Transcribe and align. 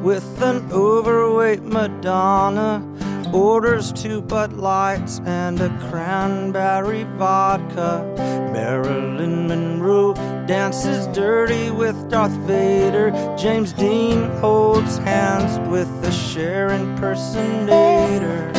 with 0.00 0.42
an 0.42 0.70
overweight 0.72 1.62
Madonna. 1.62 2.86
Orders 3.32 3.92
two 3.92 4.20
Bud 4.20 4.54
Lights 4.54 5.20
and 5.24 5.60
a 5.60 5.68
cranberry 5.88 7.04
vodka. 7.16 8.04
Marilyn 8.52 9.46
Monroe 9.46 10.14
dances 10.46 11.06
dirty 11.08 11.70
with 11.70 12.10
Darth 12.10 12.32
Vader. 12.46 13.12
James 13.36 13.72
Dean 13.72 14.28
holds 14.38 14.98
hands 14.98 15.58
with 15.70 15.88
the 16.02 16.10
Cher 16.10 16.70
impersonator. 16.70 18.50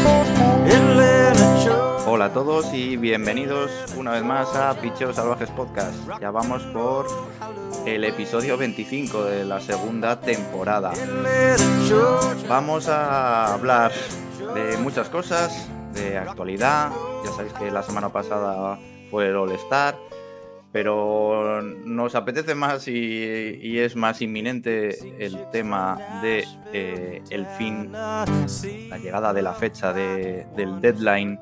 Hola 2.05 2.25
a 2.25 2.33
todos 2.33 2.73
y 2.73 2.97
bienvenidos 2.97 3.71
una 3.97 4.11
vez 4.11 4.23
más 4.23 4.53
a 4.55 4.73
Picheos 4.75 5.15
Salvajes 5.15 5.49
Podcast. 5.49 5.95
Ya 6.19 6.29
vamos 6.29 6.61
por 6.73 7.07
el 7.85 8.03
episodio 8.03 8.57
25 8.57 9.23
de 9.25 9.45
la 9.45 9.59
segunda 9.59 10.19
temporada. 10.19 10.91
Vamos 12.47 12.87
a 12.87 13.53
hablar 13.53 13.91
de 14.55 14.77
muchas 14.77 15.09
cosas, 15.09 15.67
de 15.93 16.17
actualidad. 16.17 16.91
Ya 17.25 17.31
sabéis 17.31 17.53
que 17.53 17.71
la 17.71 17.83
semana 17.83 18.09
pasada 18.09 18.79
fue 19.09 19.27
el 19.29 19.35
All 19.35 19.51
Star, 19.53 19.95
pero 20.71 21.61
nos 21.61 22.15
apetece 22.15 22.55
más 22.55 22.87
y, 22.87 23.77
es 23.79 23.95
más 23.95 24.21
inminente 24.21 24.97
el 25.23 25.37
tema 25.51 25.97
de 26.21 26.45
eh, 26.73 27.21
el 27.29 27.45
fin, 27.57 27.91
la 27.91 28.97
llegada 29.01 29.33
de 29.33 29.41
la 29.41 29.53
fecha 29.53 29.91
de- 29.93 30.45
del 30.55 30.79
deadline 30.81 31.39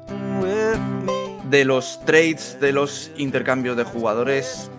de 1.49 1.65
los 1.65 1.99
trades, 2.05 2.57
de 2.59 2.71
los 2.71 3.11
intercambios 3.17 3.75
de 3.77 3.83
jugadores, 3.83 4.69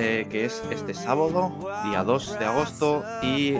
eh, 0.00 0.26
que 0.30 0.44
es 0.44 0.62
este 0.70 0.94
sábado, 0.94 1.52
día 1.84 2.04
2 2.04 2.38
de 2.38 2.44
agosto, 2.44 3.04
y 3.20 3.56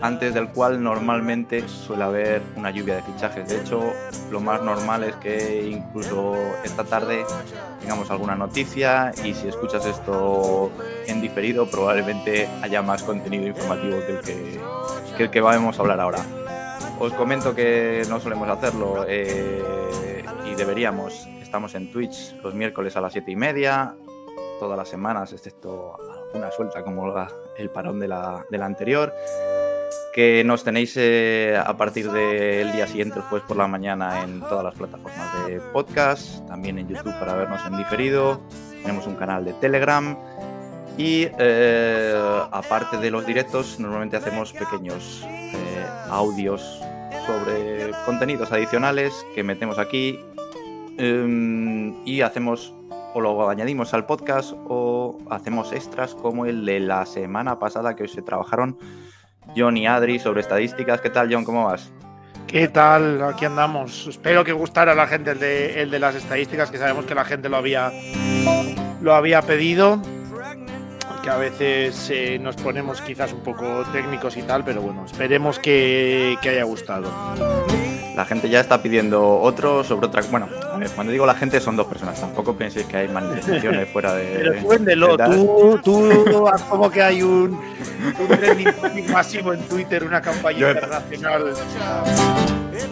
antes 0.00 0.34
del 0.34 0.48
cual 0.48 0.82
normalmente 0.82 1.66
suele 1.68 2.04
haber 2.04 2.42
una 2.56 2.70
lluvia 2.70 2.96
de 2.96 3.02
fichajes. 3.02 3.48
De 3.48 3.60
hecho, 3.60 3.92
lo 4.30 4.40
más 4.40 4.62
normal 4.62 5.04
es 5.04 5.14
que 5.16 5.70
incluso 5.70 6.34
esta 6.64 6.84
tarde 6.84 7.24
tengamos 7.80 8.10
alguna 8.10 8.34
noticia 8.34 9.12
y 9.24 9.32
si 9.32 9.48
escuchas 9.48 9.86
esto 9.86 10.70
en 11.06 11.22
diferido 11.22 11.66
probablemente 11.70 12.46
haya 12.62 12.82
más 12.82 13.02
contenido 13.02 13.46
informativo 13.46 13.96
que 14.06 14.12
el 14.12 14.20
que, 14.20 14.60
que, 15.16 15.22
el 15.24 15.30
que 15.30 15.40
vamos 15.40 15.78
a 15.78 15.82
hablar 15.82 16.00
ahora. 16.00 16.18
Os 16.98 17.14
comento 17.14 17.54
que 17.54 18.02
no 18.10 18.20
solemos 18.20 18.48
hacerlo 18.50 19.06
eh, 19.08 20.22
y 20.44 20.54
deberíamos. 20.54 21.26
Estamos 21.40 21.74
en 21.74 21.90
Twitch 21.90 22.34
los 22.42 22.54
miércoles 22.54 22.94
a 22.96 23.00
las 23.00 23.12
7 23.12 23.30
y 23.30 23.36
media, 23.36 23.94
todas 24.60 24.78
las 24.78 24.88
semanas, 24.88 25.32
excepto 25.32 25.96
una 26.34 26.52
suelta 26.52 26.84
como 26.84 27.12
el 27.56 27.70
parón 27.70 27.98
de 27.98 28.06
la, 28.06 28.46
de 28.48 28.58
la 28.58 28.66
anterior. 28.66 29.12
Que 30.14 30.44
nos 30.44 30.62
tenéis 30.62 30.94
eh, 30.96 31.60
a 31.64 31.76
partir 31.76 32.10
del 32.10 32.70
día 32.72 32.86
siguiente, 32.86 33.18
el 33.18 33.22
jueves 33.22 33.46
por 33.48 33.56
la 33.56 33.66
mañana, 33.66 34.22
en 34.22 34.40
todas 34.40 34.64
las 34.64 34.74
plataformas 34.74 35.46
de 35.46 35.60
podcast, 35.72 36.46
también 36.46 36.78
en 36.78 36.88
YouTube 36.88 37.18
para 37.18 37.34
vernos 37.34 37.60
en 37.66 37.76
diferido. 37.76 38.40
Tenemos 38.82 39.06
un 39.06 39.16
canal 39.16 39.44
de 39.44 39.54
Telegram. 39.54 40.16
Y 40.98 41.28
eh, 41.38 42.14
aparte 42.52 42.98
de 42.98 43.10
los 43.10 43.24
directos, 43.24 43.80
normalmente 43.80 44.16
hacemos 44.16 44.52
pequeños 44.52 45.24
eh, 45.24 45.86
audios 46.10 46.60
sobre 47.26 47.92
contenidos 48.04 48.52
adicionales 48.52 49.14
que 49.34 49.42
metemos 49.42 49.78
aquí 49.78 50.20
em, 50.98 51.94
y 52.04 52.20
hacemos 52.20 52.74
o 53.14 53.20
lo 53.20 53.48
añadimos 53.48 53.94
al 53.94 54.06
podcast 54.06 54.52
o 54.68 55.18
hacemos 55.30 55.72
extras 55.72 56.14
como 56.14 56.46
el 56.46 56.64
de 56.64 56.80
la 56.80 57.06
semana 57.06 57.58
pasada 57.58 57.96
que 57.96 58.08
se 58.08 58.22
trabajaron 58.22 58.78
John 59.56 59.76
y 59.76 59.86
Adri 59.86 60.18
sobre 60.18 60.40
estadísticas. 60.40 61.00
¿Qué 61.00 61.10
tal, 61.10 61.32
John? 61.32 61.44
¿Cómo 61.44 61.64
vas? 61.64 61.92
¿Qué 62.46 62.68
tal? 62.68 63.22
Aquí 63.22 63.44
andamos. 63.44 64.06
Espero 64.08 64.44
que 64.44 64.52
gustara 64.52 64.94
la 64.94 65.06
gente 65.06 65.32
el 65.32 65.38
de, 65.38 65.82
el 65.82 65.90
de 65.90 65.98
las 65.98 66.14
estadísticas, 66.14 66.70
que 66.70 66.78
sabemos 66.78 67.04
que 67.04 67.14
la 67.14 67.24
gente 67.24 67.48
lo 67.48 67.56
había, 67.56 67.92
lo 69.00 69.14
había 69.14 69.42
pedido. 69.42 70.00
Que 71.22 71.30
a 71.30 71.36
veces 71.36 72.10
eh, 72.10 72.38
nos 72.40 72.56
ponemos 72.56 73.02
quizás 73.02 73.32
un 73.32 73.40
poco 73.40 73.84
técnicos 73.92 74.36
y 74.36 74.42
tal, 74.42 74.64
pero 74.64 74.80
bueno, 74.80 75.04
esperemos 75.04 75.58
que, 75.58 76.36
que 76.40 76.48
haya 76.48 76.64
gustado. 76.64 77.08
La 78.16 78.24
gente 78.24 78.48
ya 78.48 78.60
está 78.60 78.82
pidiendo 78.82 79.38
otro 79.40 79.82
sobre 79.84 80.06
otra. 80.06 80.22
Bueno, 80.30 80.48
a 80.72 80.76
ver, 80.76 80.90
cuando 80.90 81.12
digo 81.12 81.24
la 81.26 81.34
gente 81.34 81.60
son 81.60 81.76
dos 81.76 81.86
personas. 81.86 82.20
Tampoco 82.20 82.54
penséis 82.54 82.86
que 82.86 82.96
hay 82.98 83.08
manifestaciones 83.08 83.88
fuera 83.92 84.14
de. 84.14 84.60
Pero 84.84 85.16
tal. 85.16 85.30
tú, 85.34 85.78
tú 85.82 86.48
haz 86.48 86.62
como 86.62 86.90
que 86.90 87.02
hay 87.02 87.22
un, 87.22 87.52
un 88.18 88.28
trending 88.28 89.10
masivo 89.12 89.52
en 89.54 89.60
Twitter, 89.68 90.04
una 90.04 90.20
campaña 90.20 90.58
Yo- 90.58 90.70
internacional. 90.70 91.54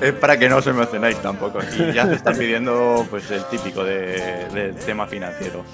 Es 0.01 0.13
para 0.13 0.39
que 0.39 0.49
no 0.49 0.57
os 0.59 0.67
emocionáis 0.67 1.17
tampoco. 1.17 1.59
Y 1.77 1.93
ya 1.93 2.07
se 2.07 2.15
está 2.15 2.33
pidiendo 2.33 3.05
pues 3.11 3.29
el 3.31 3.45
típico 3.47 3.83
de- 3.85 4.47
del 4.55 4.75
tema 4.77 5.07
financiero. 5.07 5.65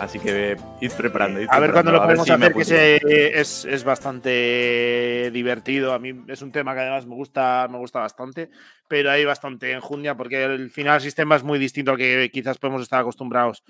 Así 0.00 0.18
que 0.18 0.56
id 0.80 0.92
preparando. 0.92 1.40
id 1.42 1.48
A 1.50 1.60
ver 1.60 1.72
cuándo 1.72 1.92
lo 1.92 1.98
preparando, 2.00 2.02
a 2.02 2.06
ver 2.06 2.16
podemos 2.16 2.26
si 2.26 2.32
hacer, 2.32 2.54
que 2.54 2.64
se- 2.64 3.40
es, 3.40 3.64
es 3.66 3.84
bastante 3.84 5.30
divertido. 5.30 5.92
A 5.92 5.98
mí 5.98 6.24
es 6.28 6.40
un 6.40 6.50
tema 6.52 6.72
que 6.74 6.80
además 6.80 7.04
me 7.06 7.14
gusta, 7.14 7.68
me 7.70 7.76
gusta 7.76 8.00
bastante, 8.00 8.50
pero 8.88 9.10
hay 9.10 9.26
bastante 9.26 9.72
enjundia 9.72 10.16
porque 10.16 10.42
al 10.42 10.70
final 10.70 10.96
el 10.96 11.00
sistema 11.02 11.36
es 11.36 11.42
muy 11.42 11.58
distinto 11.58 11.90
al 11.90 11.98
que 11.98 12.30
quizás 12.32 12.56
podemos 12.56 12.80
estar 12.80 13.00
acostumbrados 13.00 13.62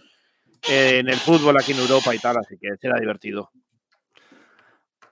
en 0.69 1.09
el 1.09 1.17
fútbol 1.17 1.57
aquí 1.57 1.73
en 1.73 1.79
Europa 1.79 2.15
y 2.15 2.19
tal, 2.21 2.37
así 2.37 2.57
que 2.59 2.77
será 2.81 3.01
divertido. 3.01 3.51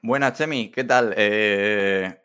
Buenas, 0.03 0.35
Chemi, 0.39 0.71
¿qué 0.71 0.85
tal? 0.85 1.15
Eh, 1.17 2.21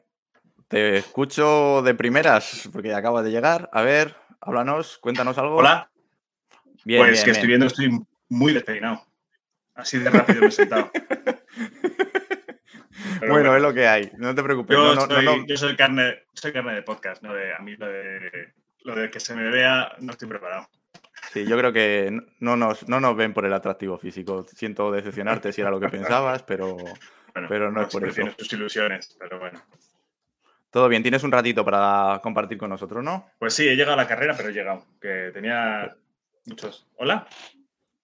te 0.68 0.98
escucho 0.98 1.82
de 1.82 1.96
primeras 1.96 2.70
porque 2.72 2.94
acabas 2.94 3.24
de 3.26 3.32
llegar. 3.32 3.70
A 3.74 3.82
ver, 3.82 4.16
háblanos, 4.40 5.00
cuéntanos 5.00 5.36
algo. 5.40 5.56
Hola, 5.58 5.90
Bien, 6.86 7.00
pues 7.02 7.12
bien, 7.14 7.26
que 7.26 7.32
estoy 7.32 7.48
viendo, 7.48 7.66
estoy 7.66 7.90
muy 8.30 8.54
despeinado. 8.54 9.06
Así 9.76 10.00
de 10.00 10.10
rápido 10.10 10.42
me 10.42 10.48
he 10.48 10.52
sentado. 10.52 10.92
Pero 13.20 13.34
Bueno, 13.34 13.56
es 13.56 13.62
lo 13.62 13.74
que 13.74 13.88
hay. 13.88 14.12
No 14.18 14.36
te 14.36 14.44
preocupes. 14.44 14.76
yo, 14.76 14.96
no, 14.96 15.08
no, 15.08 15.16
soy, 15.16 15.26
no. 15.26 15.46
yo 15.48 15.58
soy 15.58 15.76
carne, 15.76 16.24
soy 16.34 16.52
carne 16.54 16.74
de 16.74 16.84
podcast, 16.84 17.22
no 17.24 17.34
de, 17.34 17.54
a 17.54 17.60
mí 17.60 17.76
lo 17.76 17.88
de, 17.88 18.54
lo 18.84 18.96
de 18.96 19.10
que 19.10 19.20
se 19.20 19.36
me 19.36 19.50
vea 19.50 19.94
no 20.00 20.12
estoy 20.12 20.28
preparado. 20.28 20.68
Sí, 21.32 21.46
yo 21.46 21.58
creo 21.58 21.72
que 21.74 22.16
no 22.40 22.56
nos, 22.58 22.88
no 22.88 23.00
nos 23.00 23.16
ven 23.16 23.34
por 23.34 23.46
el 23.46 23.54
atractivo 23.54 23.98
físico. 23.98 24.46
Siento 24.54 24.92
decepcionarte 24.92 25.52
si 25.54 25.62
era 25.62 25.72
lo 25.72 25.80
que 25.80 25.90
pensabas, 25.90 26.44
pero 26.44 26.76
Bueno, 27.34 27.48
Pero 27.50 27.72
no 27.72 27.82
es 27.82 27.88
por 27.92 28.04
eso. 28.06 28.16
tiene 28.16 28.36
sus 28.38 28.52
ilusiones, 28.54 29.16
pero 29.20 29.40
bueno. 29.40 29.62
todo 30.70 30.88
bien. 30.90 31.02
Tienes 31.02 31.24
un 31.24 31.32
ratito 31.32 31.64
para 31.66 32.20
compartir 32.22 32.58
con 32.58 32.70
nosotros, 32.70 33.04
¿no? 33.04 33.30
Pues 33.40 33.54
sí, 33.56 33.68
he 33.68 33.76
llegado 33.76 33.94
a 33.94 34.04
la 34.04 34.08
carrera, 34.08 34.36
pero 34.36 34.50
he 34.50 34.54
llegado. 34.54 34.86
Que 35.02 35.32
tenía 35.34 35.96
muchos. 36.46 36.86
¿Hola? 36.98 37.26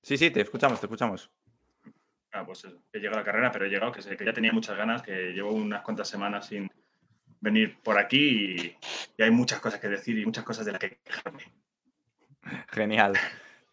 Sí, 0.01 0.17
sí, 0.17 0.31
te 0.31 0.41
escuchamos, 0.41 0.79
te 0.79 0.85
escuchamos. 0.85 1.29
Ah, 2.31 2.45
pues 2.45 2.63
eso. 2.65 2.81
He 2.93 2.99
llegado 2.99 3.17
a 3.17 3.21
la 3.21 3.25
carrera, 3.25 3.51
pero 3.51 3.65
he 3.65 3.69
llegado, 3.69 3.91
que 3.91 4.01
sé 4.01 4.15
que 4.15 4.25
ya 4.25 4.33
tenía 4.33 4.51
muchas 4.53 4.77
ganas, 4.77 5.01
que 5.01 5.31
llevo 5.33 5.51
unas 5.51 5.81
cuantas 5.81 6.07
semanas 6.07 6.47
sin 6.47 6.69
venir 7.41 7.77
por 7.81 7.97
aquí 7.97 8.55
y, 8.55 8.77
y 9.17 9.23
hay 9.23 9.31
muchas 9.31 9.59
cosas 9.59 9.79
que 9.79 9.87
decir 9.87 10.17
y 10.17 10.25
muchas 10.25 10.43
cosas 10.43 10.65
de 10.65 10.71
las 10.73 10.79
que 10.79 10.99
quejarme. 11.03 11.43
Genial. 12.71 13.13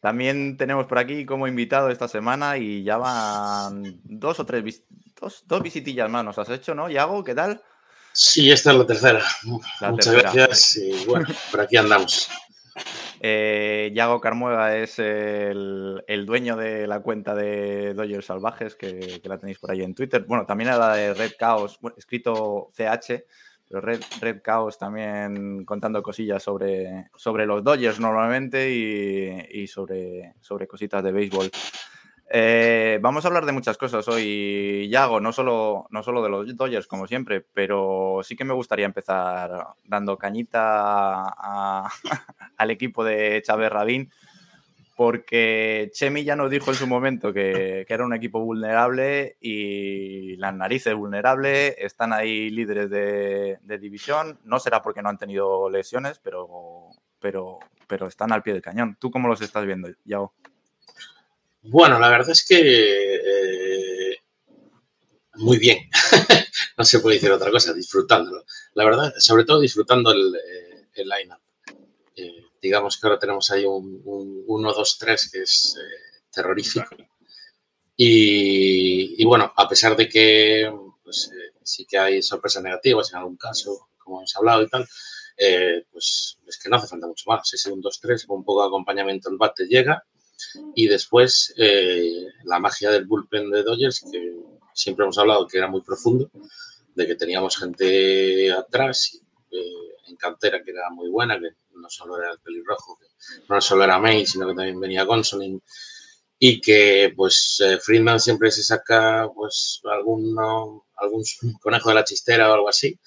También 0.01 0.57
tenemos 0.57 0.87
por 0.87 0.99
aquí 0.99 1.25
como 1.27 1.47
invitado 1.49 1.91
esta 1.91 2.09
semana 2.09 2.59
y 2.59 2.83
ya 2.83 2.97
van 2.97 4.01
dos 4.05 4.39
o 4.41 4.47
tres, 4.47 4.63
vis- 4.63 4.85
dos, 5.21 5.45
dos 5.47 5.63
visitillas 5.63 6.09
más 6.11 6.25
nos 6.25 6.39
has 6.39 6.49
hecho, 6.51 6.75
¿no? 6.75 6.89
Yago, 6.89 7.25
¿qué 7.25 7.35
tal? 7.35 7.63
Sí, 8.13 8.51
esta 8.51 8.71
es 8.73 8.79
la 8.79 8.87
tercera. 8.87 9.23
La 9.81 9.91
Muchas 9.91 10.15
tercera. 10.15 10.33
gracias 10.33 10.77
y 10.77 11.05
bueno, 11.07 11.27
por 11.51 11.61
aquí 11.61 11.77
andamos. 11.77 12.31
Eh, 13.29 13.91
Yago 13.93 14.21
Carmuega 14.21 14.77
es 14.77 15.01
el, 15.01 16.25
dueño 16.27 16.55
de 16.55 16.87
la 16.87 17.01
cuenta 17.01 17.35
de 17.35 17.93
Dodgers 17.93 18.27
Salvajes, 18.27 18.77
que, 18.77 19.21
que 19.21 19.29
la 19.29 19.37
tenéis 19.37 19.59
por 19.59 19.73
ahí 19.73 19.83
en 19.83 19.97
Twitter. 19.97 20.25
Bueno, 20.29 20.47
también 20.47 20.71
a 20.71 20.79
la 20.79 20.95
de 20.95 21.13
Red 21.13 21.33
Chaos, 21.37 21.77
bueno, 21.81 21.97
escrito 21.99 22.71
CH, 22.77 23.25
pero 23.69 23.81
Red, 23.81 24.01
Red 24.21 24.43
Chaos 24.45 24.79
también 24.79 25.65
contando 25.65 26.05
cosillas 26.05 26.41
sobre, 26.41 27.11
sobre 27.17 27.47
los 27.47 27.65
Dodgers 27.65 27.99
normalmente 27.99 28.73
y, 28.73 29.63
y 29.63 29.67
sobre, 29.67 30.35
sobre 30.41 30.69
cositas 30.69 31.03
de 31.03 31.11
béisbol. 31.11 31.51
Eh, 32.29 32.99
vamos 33.01 33.25
a 33.25 33.29
hablar 33.29 33.47
de 33.47 33.53
muchas 33.53 33.79
cosas 33.79 34.09
hoy, 34.09 34.89
Yago, 34.91 35.21
no 35.21 35.33
solo, 35.33 35.87
no 35.91 36.03
solo 36.03 36.23
de 36.23 36.29
los 36.29 36.57
Dodgers, 36.57 36.89
como 36.89 37.07
siempre, 37.07 37.41
pero 37.41 38.21
sí 38.25 38.35
que 38.35 38.45
me 38.45 38.55
gustaría 38.55 38.85
empezar 38.85 39.69
dando 39.85 40.19
cañita 40.19 41.25
al 42.57 42.71
equipo 42.71 43.05
de 43.05 43.43
Chávez 43.45 43.71
Rabín, 43.71 44.11
porque 44.97 45.91
Chemi 45.93 46.25
ya 46.25 46.35
nos 46.35 46.51
dijo 46.51 46.71
en 46.71 46.77
su 46.77 46.89
momento 46.89 47.33
que, 47.33 47.85
que 47.87 47.95
era 47.95 48.05
un 48.05 48.15
equipo 48.15 48.41
vulnerable 48.41 49.37
y 49.41 50.37
las 50.37 50.55
narices 50.55 50.95
vulnerables, 50.95 51.77
están 51.79 52.13
ahí 52.13 52.51
líderes 52.51 52.91
de, 52.91 53.59
de 53.63 53.79
división, 53.79 54.41
no 54.43 54.59
será 54.59 54.83
porque 54.83 55.03
no 55.03 55.11
han 55.11 55.19
tenido 55.19 55.71
lesiones, 55.71 56.19
pero, 56.19 56.89
pero, 57.21 57.61
pero 57.87 58.09
están 58.09 58.33
al 58.33 58.43
pie 58.43 58.55
del 58.55 58.63
cañón. 58.63 58.97
¿Tú 58.99 59.13
cómo 59.13 59.29
los 59.29 59.43
estás 59.43 59.65
viendo, 59.65 59.91
Yago? 60.05 60.33
Bueno, 61.69 61.99
la 61.99 62.09
verdad 62.09 62.31
es 62.31 62.45
que 62.47 62.57
eh, 62.61 64.17
muy 65.37 65.59
bien. 65.59 65.79
no 66.77 66.85
se 66.85 67.01
puede 67.01 67.17
decir 67.17 67.31
otra 67.31 67.51
cosa, 67.51 67.73
disfrutándolo. 67.73 68.45
La 68.75 68.85
verdad, 68.85 69.15
sobre 69.19 69.45
todo 69.45 69.61
disfrutando 69.61 70.11
el, 70.13 70.35
eh, 70.35 70.89
el 70.95 71.09
line-up. 71.09 71.41
Eh, 72.17 72.45
digamos 72.61 72.99
que 72.99 73.07
ahora 73.07 73.19
tenemos 73.19 73.51
ahí 73.51 73.65
un, 73.65 74.03
1, 74.05 74.73
2, 74.73 74.99
3 74.99 75.31
que 75.31 75.43
es 75.43 75.77
eh, 75.79 76.23
terrorífico. 76.31 76.97
Y, 77.99 79.25
bueno, 79.25 79.53
a 79.57 79.69
pesar 79.69 79.97
de 79.97 80.07
que 80.07 80.71
pues, 81.03 81.31
sí 81.63 81.87
que 81.87 81.99
hay 81.99 82.23
sorpresas 82.23 82.63
negativas 82.63 83.11
en 83.11 83.19
algún 83.19 83.39
caso, 83.39 83.89
como 83.97 84.19
hemos 84.19 84.37
hablado 84.37 84.63
y 84.63 84.69
tal, 84.69 84.87
pues 85.91 86.37
es 86.47 86.59
que 86.59 86.69
no 86.69 86.77
hace 86.77 86.89
falta 86.89 87.07
mucho 87.07 87.25
más. 87.27 87.53
Ese 87.55 87.73
1, 87.73 87.81
2, 87.83 88.01
3, 88.01 88.27
con 88.27 88.39
un 88.39 88.45
poco 88.45 88.63
de 88.63 88.69
acompañamiento 88.69 89.31
el 89.31 89.39
bate 89.39 89.65
llega. 89.67 90.05
Y 90.75 90.87
después 90.87 91.55
la 92.45 92.59
magia 92.59 92.91
del 92.91 93.07
bullpen 93.07 93.51
de 93.51 93.63
Dodgers, 93.63 94.05
que 94.11 94.35
siempre 94.77 95.05
hemos 95.05 95.19
hablado 95.19 95.47
que 95.47 95.59
era 95.59 95.69
muy 95.69 95.81
profundo, 95.81 96.31
de 96.95 97.07
que 97.07 97.15
teníamos 97.15 97.57
gente 97.57 98.53
atrás 98.53 99.21
eh, 99.51 100.09
en 100.09 100.17
cantera 100.17 100.63
que 100.63 100.71
era 100.71 100.91
muy 100.91 101.09
buena, 101.11 101.39
que 101.39 101.51
no 101.75 101.89
solo 101.91 102.19
era 102.19 102.33
el 102.33 102.39
pelirrojo, 102.39 102.99
que 102.99 103.07
no 103.49 103.61
solo 103.61 103.85
era 103.85 103.99
May, 103.99 104.27
sino 104.27 104.47
que 104.49 104.55
también 104.55 104.81
venía 104.81 105.05
Gonsolin, 105.05 105.63
y 106.39 106.61
que 106.61 107.13
pues 107.15 107.63
eh, 107.65 107.79
Friedman 107.79 108.21
siempre 108.21 108.51
se 108.51 108.63
saca 108.63 109.29
pues 109.35 109.81
alguno, 109.85 110.87
algún 110.97 111.23
conejo 111.61 111.91
de 111.91 111.95
la 111.95 112.05
chistera 112.05 112.51
o 112.51 112.55
algo 112.55 112.69
así, 112.69 112.99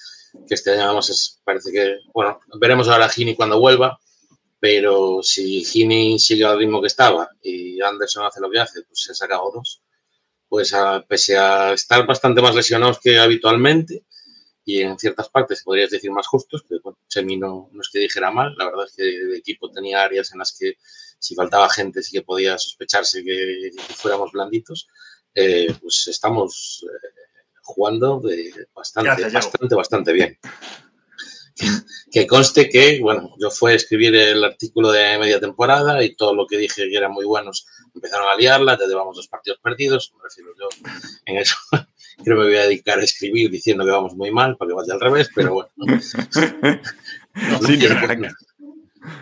que 0.47 0.53
este 0.53 0.71
año 0.71 0.85
vamos, 0.85 1.39
parece 1.43 1.71
que, 1.71 1.97
bueno, 2.13 2.39
veremos 2.59 2.87
ahora 2.87 3.05
a 3.05 3.09
Gini 3.09 3.35
cuando 3.35 3.59
vuelva, 3.59 3.99
pero 4.59 5.21
si 5.23 5.63
Gini 5.63 6.19
sigue 6.19 6.45
al 6.45 6.57
ritmo 6.57 6.81
que 6.81 6.87
estaba 6.87 7.29
y 7.41 7.81
Anderson 7.81 8.25
hace 8.25 8.41
lo 8.41 8.49
que 8.49 8.59
hace, 8.59 8.81
pues 8.83 9.01
se 9.01 9.15
saca 9.15 9.35
dos 9.35 9.81
pues 10.49 10.73
a, 10.73 11.05
pese 11.07 11.37
a 11.37 11.73
estar 11.73 12.05
bastante 12.05 12.41
más 12.41 12.55
lesionados 12.55 12.99
que 12.99 13.19
habitualmente 13.19 14.03
y 14.65 14.81
en 14.81 14.99
ciertas 14.99 15.29
partes 15.29 15.63
podrías 15.63 15.91
decir 15.91 16.11
más 16.11 16.27
justos, 16.27 16.65
pero 16.67 16.81
bueno, 16.83 16.97
Chemi 17.07 17.37
no, 17.37 17.69
no 17.71 17.81
es 17.81 17.89
que 17.89 17.99
dijera 17.99 18.31
mal, 18.31 18.53
la 18.57 18.65
verdad 18.65 18.85
es 18.85 18.95
que 18.95 19.07
el 19.07 19.35
equipo 19.35 19.71
tenía 19.71 20.03
áreas 20.03 20.31
en 20.33 20.39
las 20.39 20.55
que 20.57 20.73
si 21.17 21.35
faltaba 21.35 21.69
gente 21.69 22.03
sí 22.03 22.11
que 22.11 22.23
podía 22.23 22.57
sospecharse 22.57 23.23
que, 23.23 23.71
fuéramos 23.95 24.31
blanditos, 24.31 24.87
eh, 25.33 25.73
pues 25.81 26.07
estamos 26.07 26.85
eh, 26.85 27.09
jugando 27.61 28.19
de 28.19 28.67
bastante, 28.73 29.29
bastante, 29.29 29.75
bastante 29.75 30.13
bien. 30.13 30.37
Que 32.11 32.27
conste 32.27 32.69
que, 32.69 32.99
bueno, 33.01 33.35
yo 33.39 33.51
fui 33.51 33.73
a 33.73 33.75
escribir 33.75 34.15
el 34.15 34.43
artículo 34.43 34.91
de 34.91 35.17
media 35.17 35.39
temporada 35.39 36.03
y 36.03 36.15
todo 36.15 36.33
lo 36.33 36.47
que 36.47 36.57
dije 36.57 36.89
que 36.89 36.97
eran 36.97 37.11
muy 37.11 37.25
buenos 37.25 37.65
empezaron 37.99 38.27
a 38.29 38.35
liarla, 38.35 38.77
te 38.77 38.87
llevamos 38.87 39.15
dos 39.15 39.27
partidos 39.27 39.59
perdidos, 39.61 40.13
me 40.15 40.23
refiero 40.23 40.51
yo 40.57 40.69
en 41.25 41.37
eso. 41.37 41.55
Creo 42.23 42.35
que 42.35 42.43
me 42.43 42.49
voy 42.49 42.57
a 42.57 42.63
dedicar 42.63 42.99
a 42.99 43.03
escribir 43.03 43.49
diciendo 43.49 43.85
que 43.85 43.91
vamos 43.91 44.13
muy 44.13 44.31
mal 44.31 44.57
para 44.57 44.69
que 44.69 44.75
vaya 44.75 44.93
al 44.93 44.99
revés, 44.99 45.29
pero 45.33 45.53
bueno. 45.53 45.69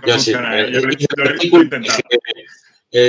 yo 0.05 0.19
sí. 0.19 0.33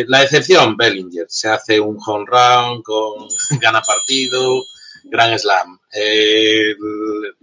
la 0.09 0.23
excepción, 0.23 0.77
Bellinger, 0.77 1.25
se 1.29 1.49
hace 1.49 1.81
un 1.81 1.97
home 2.05 2.27
run, 2.27 2.83
con, 2.83 3.29
gana 3.61 3.81
partido, 3.81 4.63
gran 5.09 5.39
slam. 5.39 5.79
Eh, 5.93 6.75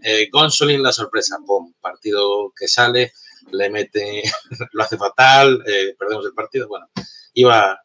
eh, 0.03 0.29
Gonsolin, 0.31 0.81
la 0.81 0.91
sorpresa, 0.91 1.37
pum, 1.45 1.73
partido 1.81 2.53
que 2.57 2.67
sale, 2.67 3.13
le 3.51 3.69
mete, 3.69 4.23
lo 4.73 4.83
hace 4.83 4.97
fatal, 4.97 5.63
eh, 5.65 5.95
perdemos 5.97 6.25
el 6.25 6.33
partido. 6.33 6.67
Bueno, 6.67 6.87
iba, 7.33 7.79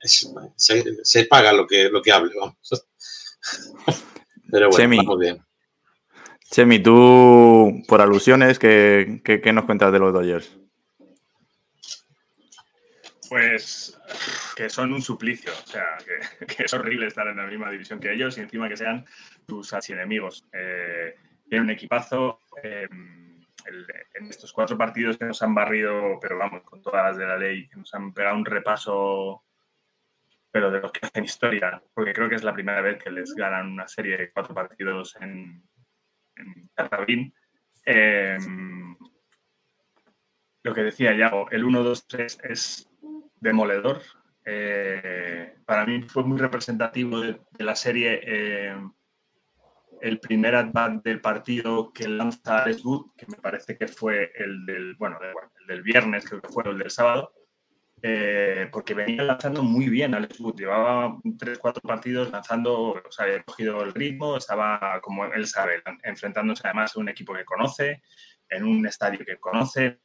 se, 0.00 1.24
paga 1.26 1.52
lo 1.52 1.66
que, 1.66 1.88
lo 1.88 2.02
que 2.02 2.12
hable, 2.12 2.32
vamos. 2.38 2.56
Pero 4.50 4.68
bueno, 4.68 4.76
Chemi, 4.76 5.16
bien. 5.18 5.44
Chemi, 6.50 6.82
tú, 6.82 7.82
por 7.88 8.02
alusiones, 8.02 8.58
¿qué, 8.58 9.22
qué, 9.24 9.52
nos 9.52 9.64
cuentas 9.64 9.90
de 9.92 9.98
los 9.98 10.12
Dodgers? 10.12 10.50
Pues 13.30 13.98
que 14.54 14.70
son 14.70 14.92
un 14.92 15.02
suplicio, 15.02 15.52
o 15.52 15.66
sea, 15.66 15.98
que, 16.46 16.64
es 16.64 16.74
horrible 16.74 17.06
estar 17.06 17.26
en 17.26 17.36
la 17.36 17.46
misma 17.46 17.70
división 17.70 18.00
que 18.00 18.12
ellos 18.12 18.36
y 18.38 18.42
encima 18.42 18.68
que 18.68 18.76
sean 18.76 19.04
tus 19.46 19.72
archienemigos. 19.72 20.46
Eh, 20.52 21.16
tienen 21.48 21.64
un 21.64 21.70
equipazo. 21.70 22.40
Eh, 22.62 22.88
en 24.14 24.26
estos 24.26 24.52
cuatro 24.52 24.76
partidos 24.76 25.16
que 25.16 25.24
nos 25.24 25.40
han 25.40 25.54
barrido, 25.54 26.18
pero 26.20 26.36
vamos, 26.36 26.62
con 26.64 26.82
todas 26.82 27.04
las 27.04 27.16
de 27.16 27.26
la 27.26 27.36
ley, 27.36 27.68
que 27.68 27.76
nos 27.76 27.94
han 27.94 28.12
pegado 28.12 28.36
un 28.36 28.44
repaso 28.44 29.44
pero 30.52 30.70
de 30.70 30.80
los 30.80 30.92
que 30.92 31.06
hacen 31.06 31.24
historia, 31.24 31.82
porque 31.94 32.12
creo 32.12 32.28
que 32.28 32.34
es 32.34 32.44
la 32.44 32.52
primera 32.52 32.82
vez 32.82 33.02
que 33.02 33.10
les 33.10 33.34
ganan 33.34 33.72
una 33.72 33.88
serie 33.88 34.18
de 34.18 34.30
cuatro 34.30 34.54
partidos 34.54 35.16
en, 35.18 35.66
en 36.36 37.32
em, 37.86 38.96
lo 40.62 40.74
que 40.74 40.82
decía 40.82 41.16
Yago, 41.16 41.50
el 41.50 41.64
1-2-3 41.64 42.50
es 42.50 42.90
demoledor. 43.40 44.02
Eh, 44.44 45.54
para 45.64 45.86
mí 45.86 46.02
fue 46.02 46.24
muy 46.24 46.38
representativo 46.38 47.20
de, 47.20 47.40
la 47.58 47.76
serie 47.76 48.20
em, 48.24 48.92
el 50.00 50.18
primer 50.18 50.56
at 50.56 50.72
del 51.04 51.20
partido 51.20 51.92
que 51.92 52.08
lanza 52.08 52.64
Alex 52.64 52.84
Wood, 52.84 53.12
que 53.16 53.26
me 53.28 53.36
parece 53.36 53.78
que 53.78 53.86
fue 53.86 54.32
el 54.34 54.66
del, 54.66 54.96
bueno, 54.96 55.18
el 55.60 55.66
del 55.66 55.82
viernes, 55.82 56.28
creo 56.28 56.42
que 56.42 56.48
fue 56.48 56.64
el 56.68 56.78
del 56.78 56.90
sábado, 56.90 57.32
eh, 58.04 58.68
porque 58.72 58.94
venía 58.94 59.22
lanzando 59.22 59.62
muy 59.62 59.88
bien 59.88 60.14
Alex 60.14 60.40
Wood. 60.40 60.56
Llevaba 60.56 61.18
tres, 61.38 61.58
cuatro 61.58 61.82
partidos 61.82 62.32
lanzando, 62.32 62.94
o 62.94 63.12
sea, 63.12 63.26
había 63.26 63.44
cogido 63.44 63.80
el 63.84 63.94
ritmo, 63.94 64.36
estaba, 64.36 65.00
como 65.00 65.24
él 65.26 65.46
sabe, 65.46 65.82
enfrentándose 66.02 66.62
además 66.64 66.96
a 66.96 67.00
un 67.00 67.08
equipo 67.08 67.32
que 67.32 67.44
conoce, 67.44 68.02
en 68.48 68.64
un 68.64 68.84
estadio 68.86 69.24
que 69.24 69.38
conoce. 69.38 70.00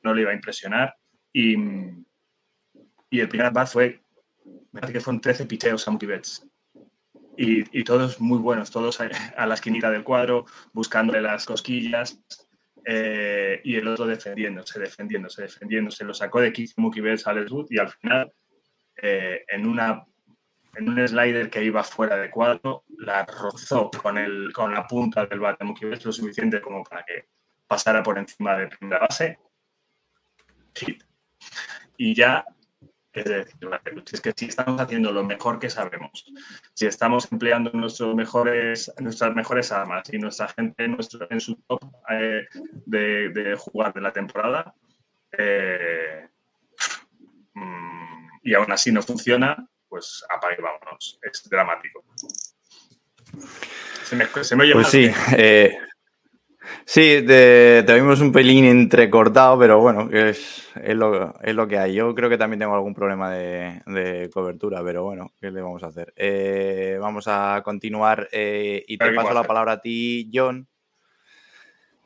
No 0.00 0.14
le 0.14 0.22
iba 0.22 0.30
a 0.30 0.34
impresionar. 0.34 0.96
Y, 1.32 1.56
y 3.10 3.20
el 3.20 3.28
primer 3.28 3.52
bat 3.52 3.68
fue, 3.68 4.00
me 4.72 4.80
parece 4.80 4.92
que 4.92 5.00
fueron 5.00 5.20
13 5.20 5.46
picheos 5.46 5.86
a 5.86 5.90
Mookie 5.90 6.08
Y, 7.36 7.78
y, 7.78 7.84
todos 7.84 8.20
muy 8.20 8.38
buenos, 8.38 8.70
todos 8.70 9.00
a, 9.00 9.08
a 9.36 9.46
la 9.46 9.54
esquinita 9.54 9.90
del 9.90 10.04
cuadro, 10.04 10.46
buscándole 10.72 11.22
las 11.22 11.46
cosquillas, 11.46 12.18
eh, 12.84 13.60
y 13.62 13.76
el 13.76 13.86
otro 13.86 14.06
defendiéndose, 14.06 14.80
defendiéndose, 14.80 15.42
defendiéndose. 15.42 16.04
Lo 16.04 16.14
sacó 16.14 16.40
de 16.40 16.52
Keith 16.52 16.72
Mookie 16.76 17.00
Betts 17.00 17.26
a 17.26 17.32
Wood 17.32 17.66
y 17.70 17.78
al 17.78 17.90
final, 17.90 18.32
eh, 19.00 19.44
en, 19.48 19.66
una, 19.66 20.04
en 20.74 20.88
un 20.88 21.08
slider 21.08 21.48
que 21.48 21.64
iba 21.64 21.84
fuera 21.84 22.16
de 22.16 22.30
cuadro, 22.30 22.84
la 22.98 23.24
rozó 23.24 23.90
con, 23.90 24.18
el, 24.18 24.52
con 24.52 24.74
la 24.74 24.86
punta 24.86 25.26
del 25.26 25.40
bate 25.40 25.64
lo 25.64 26.12
suficiente 26.12 26.60
como 26.60 26.82
para 26.82 27.04
que 27.04 27.28
pasara 27.66 28.02
por 28.02 28.18
encima 28.18 28.56
de 28.56 28.68
primera 28.68 29.00
base. 29.00 29.38
Y 31.96 32.14
ya 32.14 32.44
es 33.12 33.24
decir, 33.26 33.54
si 34.06 34.14
es 34.14 34.20
que 34.22 34.32
si 34.34 34.46
estamos 34.46 34.80
haciendo 34.80 35.12
lo 35.12 35.22
mejor 35.22 35.58
que 35.58 35.68
sabemos, 35.68 36.24
si 36.72 36.86
estamos 36.86 37.30
empleando 37.30 37.70
nuestros 37.74 38.14
mejores, 38.14 38.90
nuestras 38.98 39.34
mejores 39.34 39.70
armas 39.70 40.08
y 40.10 40.18
nuestra 40.18 40.48
gente 40.48 40.84
en, 40.84 40.92
nuestro, 40.92 41.26
en 41.30 41.38
su 41.38 41.56
top 41.68 41.82
eh, 42.08 42.46
de, 42.86 43.54
jugar 43.58 43.92
de 43.92 44.00
la 44.00 44.12
temporada, 44.12 44.74
eh, 45.36 46.26
mm, 47.52 48.28
y 48.44 48.54
aún 48.54 48.72
así 48.72 48.90
no 48.90 49.02
funciona, 49.02 49.68
pues 49.88 50.24
apague 50.34 50.62
vámonos. 50.62 51.18
Es 51.20 51.46
dramático. 51.50 52.02
Se 54.04 54.16
me, 54.16 54.26
se 54.26 54.56
me 54.56 54.64
oye 54.64 54.72
pues 54.72 54.88
sí, 54.88 55.10
eh, 55.36 55.78
Sí, 56.84 57.24
te, 57.26 57.84
vimos 57.94 58.20
un 58.20 58.32
pelín 58.32 58.64
entrecortado, 58.64 59.58
pero 59.58 59.80
bueno, 59.80 60.08
es, 60.12 60.68
es, 60.82 60.96
lo, 60.96 61.40
es, 61.40 61.54
lo, 61.54 61.68
que 61.68 61.78
hay. 61.78 61.94
Yo 61.94 62.14
creo 62.14 62.28
que 62.28 62.38
también 62.38 62.60
tengo 62.60 62.74
algún 62.74 62.94
problema 62.94 63.30
de, 63.30 64.30
cobertura, 64.32 64.82
pero 64.84 65.04
bueno, 65.04 65.32
¿qué 65.40 65.50
le 65.50 65.62
vamos 65.62 65.82
a 65.82 65.86
hacer? 65.86 66.12
Eh, 66.16 66.98
vamos 67.00 67.26
a 67.28 67.62
continuar 67.64 68.28
eh, 68.32 68.84
y 68.86 68.98
te 68.98 69.12
paso 69.12 69.32
la 69.32 69.44
palabra 69.44 69.72
a 69.72 69.80
ti, 69.80 70.30
John. 70.32 70.68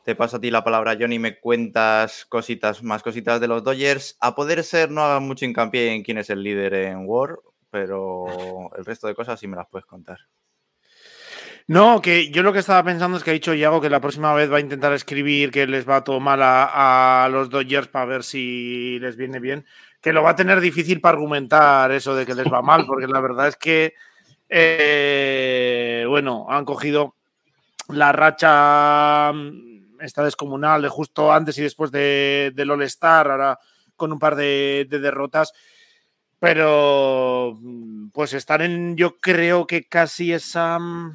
Te 0.04 0.14
paso 0.14 0.37
a 0.37 0.40
ti 0.40 0.52
la 0.52 0.62
palabra, 0.62 0.96
John, 0.99 1.12
y 1.12 1.18
me 1.18 1.40
cuentas 1.40 2.26
cositas, 2.26 2.82
más 2.82 3.02
cositas 3.02 3.40
de 3.40 3.49
los 3.49 3.64
Dodgers. 3.64 4.16
A 4.20 4.37
poder 4.37 4.62
ser, 4.62 4.90
no 4.90 5.02
haga 5.02 5.18
mucho 5.18 5.44
hincapié 5.44 5.92
en 5.94 6.04
quién 6.04 6.18
es 6.18 6.30
el 6.30 6.44
líder 6.44 6.75
en 6.75 7.06
War, 7.06 7.40
pero 7.70 8.70
el 8.76 8.85
resto 8.85 9.08
de 9.08 9.16
cosas 9.16 9.40
sí 9.40 9.49
me 9.49 9.56
las 9.56 9.66
puedes 9.68 9.87
contar. 9.87 10.20
No, 11.68 12.00
que 12.00 12.30
yo 12.30 12.44
lo 12.44 12.52
que 12.52 12.61
estaba 12.61 12.85
pensando 12.85 13.16
es 13.16 13.25
que 13.25 13.30
ha 13.30 13.32
dicho 13.32 13.52
Iago 13.52 13.80
que 13.80 13.90
la 13.90 14.00
próxima 14.00 14.32
vez 14.35 14.50
va 14.52 14.58
a 14.58 14.61
intentar 14.61 14.92
escribir 14.92 15.50
que 15.50 15.66
les 15.66 15.88
va 15.88 16.04
todo 16.04 16.20
mal 16.20 16.38
a, 16.42 17.28
los 17.32 17.50
Dodgers 17.50 17.88
para 17.88 18.04
ver 18.04 18.23
si 18.23 18.99
les 19.00 19.16
viene 19.16 19.40
bien. 19.40 19.66
Que 20.00 20.12
lo 20.12 20.23
va 20.23 20.30
a 20.30 20.37
tener 20.37 20.61
difícil 20.61 21.00
para 21.00 21.14
argumentar 21.16 21.90
eso 21.90 22.14
de 22.14 22.25
que 22.25 22.35
les 22.37 22.46
va 22.46 22.62
mal, 22.62 22.87
porque 22.87 23.08
la 23.08 23.20
verdad 23.20 23.49
es 23.49 23.56
que, 23.56 23.94
eh, 24.49 26.04
bueno, 26.08 26.46
han 26.49 26.64
cogido 26.64 27.16
la 27.88 28.12
racha 28.12 29.32
mm, 29.32 30.00
esta 30.02 30.23
descomunal 30.25 30.82
de 30.82 30.88
justo 30.88 31.32
antes 31.32 31.58
y 31.58 31.62
después 31.62 31.90
de, 31.90 32.52
del 32.54 32.70
All-Star, 32.70 33.30
ahora 33.30 33.58
con 33.96 34.12
un 34.12 34.18
par 34.18 34.37
de 34.37 34.87
derrotas 34.90 35.52
Pero 36.38 37.58
pues 38.12 38.35
están 38.35 38.62
en, 38.62 38.96
yo 38.96 39.18
creo 39.18 39.66
que 39.66 39.85
casi 39.88 40.32
esa 40.32 40.78
mm, 40.78 41.14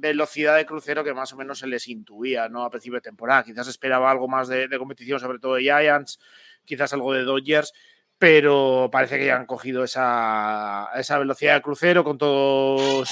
velocidad 0.00 0.56
de 0.56 0.66
crucero 0.66 1.04
que 1.04 1.14
más 1.14 1.32
o 1.32 1.36
menos 1.36 1.58
se 1.58 1.66
les 1.66 1.88
intuía, 1.88 2.48
¿no? 2.48 2.64
A 2.64 2.70
principio 2.70 2.96
de 2.96 3.02
temporada. 3.02 3.44
Quizás 3.44 3.68
esperaba 3.68 4.10
algo 4.10 4.28
más 4.28 4.48
de, 4.48 4.68
competición, 4.78 5.20
sobre 5.20 5.38
todo 5.38 5.54
de 5.54 5.62
Giants, 5.62 6.18
quizás 6.64 6.92
algo 6.92 7.12
de 7.12 7.24
Dodgers, 7.24 7.72
pero 8.18 8.88
parece 8.92 9.18
que 9.18 9.26
ya 9.26 9.36
han 9.36 9.46
cogido 9.46 9.84
esa, 9.84 10.88
esa 10.96 11.18
velocidad 11.18 11.54
de 11.54 11.62
crucero 11.62 12.04
con 12.04 12.18
todos 12.18 13.10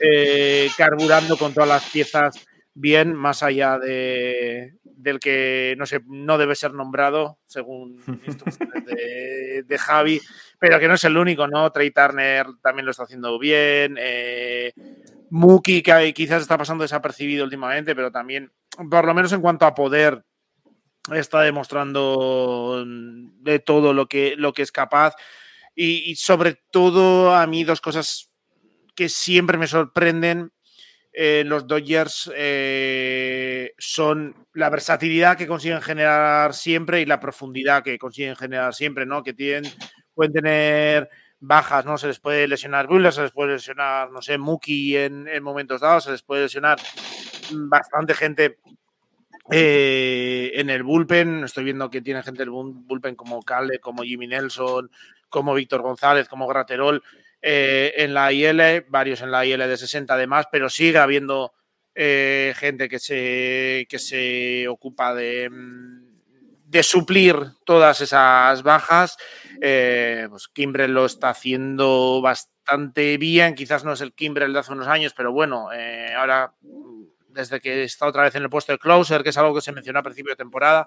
eh, 0.00 0.68
carburando 0.76 1.36
con 1.36 1.54
todas 1.54 1.68
las 1.68 1.90
piezas 1.90 2.46
bien, 2.74 3.14
más 3.14 3.42
allá 3.42 3.78
de, 3.78 4.74
del 4.84 5.18
que 5.18 5.74
no 5.78 5.86
sé, 5.86 6.00
no 6.06 6.36
debe 6.36 6.54
ser 6.54 6.74
nombrado, 6.74 7.38
según 7.46 7.98
instrucciones 8.26 8.84
de, 8.84 9.78
Javi, 9.78 10.20
pero 10.58 10.78
que 10.78 10.88
no 10.88 10.94
es 10.94 11.04
el 11.04 11.16
único, 11.16 11.48
¿no? 11.48 11.70
Trey 11.70 11.90
Turner 11.90 12.46
también 12.62 12.84
lo 12.84 12.90
está 12.90 13.04
haciendo 13.04 13.38
bien. 13.38 13.96
Eh, 13.98 14.72
Muki, 15.30 15.82
que 15.82 16.14
quizás 16.14 16.42
está 16.42 16.56
pasando 16.56 16.82
desapercibido 16.82 17.44
últimamente, 17.44 17.94
pero 17.94 18.10
también, 18.10 18.52
por 18.90 19.04
lo 19.04 19.14
menos 19.14 19.32
en 19.32 19.40
cuanto 19.40 19.66
a 19.66 19.74
poder, 19.74 20.24
está 21.12 21.42
demostrando 21.42 22.84
de 22.86 23.58
todo 23.58 23.92
lo 23.92 24.06
que, 24.06 24.34
lo 24.36 24.52
que 24.52 24.62
es 24.62 24.72
capaz. 24.72 25.14
y 25.74 26.14
sobre 26.16 26.58
todo, 26.70 27.34
a 27.34 27.46
mí, 27.46 27.64
dos 27.64 27.80
cosas 27.80 28.30
que 28.94 29.08
siempre 29.08 29.58
me 29.58 29.66
sorprenden 29.66 30.52
eh, 31.18 31.44
los 31.46 31.66
Dodgers 31.66 32.30
eh, 32.36 33.72
son 33.78 34.46
la 34.52 34.68
versatilidad 34.68 35.38
que 35.38 35.46
consiguen 35.46 35.80
generar 35.80 36.52
siempre 36.52 37.00
y 37.00 37.06
la 37.06 37.18
profundidad 37.18 37.82
que 37.82 37.96
consiguen 37.96 38.36
generar 38.36 38.74
siempre, 38.74 39.06
¿no? 39.06 39.22
Que 39.22 39.32
tienen, 39.32 39.72
pueden 40.12 40.34
tener 40.34 41.08
bajas, 41.40 41.84
¿no? 41.84 41.98
Se 41.98 42.06
les 42.06 42.20
puede 42.20 42.48
lesionar 42.48 42.86
Buller, 42.86 43.12
se 43.12 43.22
les 43.22 43.32
puede 43.32 43.54
lesionar, 43.54 44.10
no 44.10 44.22
sé, 44.22 44.38
Mookie 44.38 44.96
en, 44.96 45.42
momentos 45.42 45.80
dados, 45.80 46.04
se 46.04 46.12
les 46.12 46.22
puede 46.22 46.44
lesionar 46.44 46.78
bastante 47.52 48.14
gente 48.14 48.58
eh, 49.50 50.52
en 50.54 50.70
el 50.70 50.82
bullpen. 50.82 51.44
Estoy 51.44 51.64
viendo 51.64 51.90
que 51.90 52.02
tiene 52.02 52.22
gente 52.22 52.42
en 52.42 52.48
el 52.48 52.54
bullpen 52.54 53.14
como 53.14 53.42
Cale, 53.42 53.78
como 53.78 54.02
Jimmy 54.02 54.26
Nelson, 54.26 54.90
como 55.28 55.54
Víctor 55.54 55.82
González, 55.82 56.28
como 56.28 56.46
Graterol. 56.46 57.02
Eh, 57.42 57.92
en 57.98 58.14
la 58.14 58.32
IL, 58.32 58.84
varios 58.88 59.20
en 59.20 59.30
la 59.30 59.44
IL 59.44 59.58
de 59.58 59.76
60 59.76 60.14
además, 60.14 60.46
pero 60.50 60.68
sigue 60.68 60.98
habiendo 60.98 61.52
eh, 61.94 62.54
gente 62.56 62.88
que 62.88 62.98
se, 62.98 63.86
que 63.88 63.98
se 63.98 64.66
ocupa 64.68 65.14
de, 65.14 65.48
mm, 65.48 66.05
suplir 66.82 67.36
todas 67.64 68.00
esas 68.00 68.62
bajas. 68.62 69.16
Eh, 69.60 70.26
pues 70.30 70.48
Kimbrel 70.48 70.92
lo 70.92 71.06
está 71.06 71.30
haciendo 71.30 72.20
bastante 72.22 73.16
bien, 73.16 73.54
quizás 73.54 73.84
no 73.84 73.92
es 73.92 74.00
el 74.00 74.12
Kimbrel 74.12 74.52
de 74.52 74.58
hace 74.58 74.72
unos 74.72 74.88
años, 74.88 75.14
pero 75.14 75.32
bueno, 75.32 75.68
ahora 76.16 76.52
desde 77.36 77.60
que 77.60 77.84
está 77.84 78.06
otra 78.06 78.24
vez 78.24 78.34
en 78.34 78.42
el 78.42 78.50
puesto 78.50 78.72
de 78.72 78.78
closer, 78.78 79.22
que 79.22 79.28
es 79.28 79.38
algo 79.38 79.54
que 79.54 79.60
se 79.60 79.72
mencionó 79.72 80.00
a 80.00 80.02
principio 80.02 80.32
de 80.32 80.36
temporada, 80.36 80.86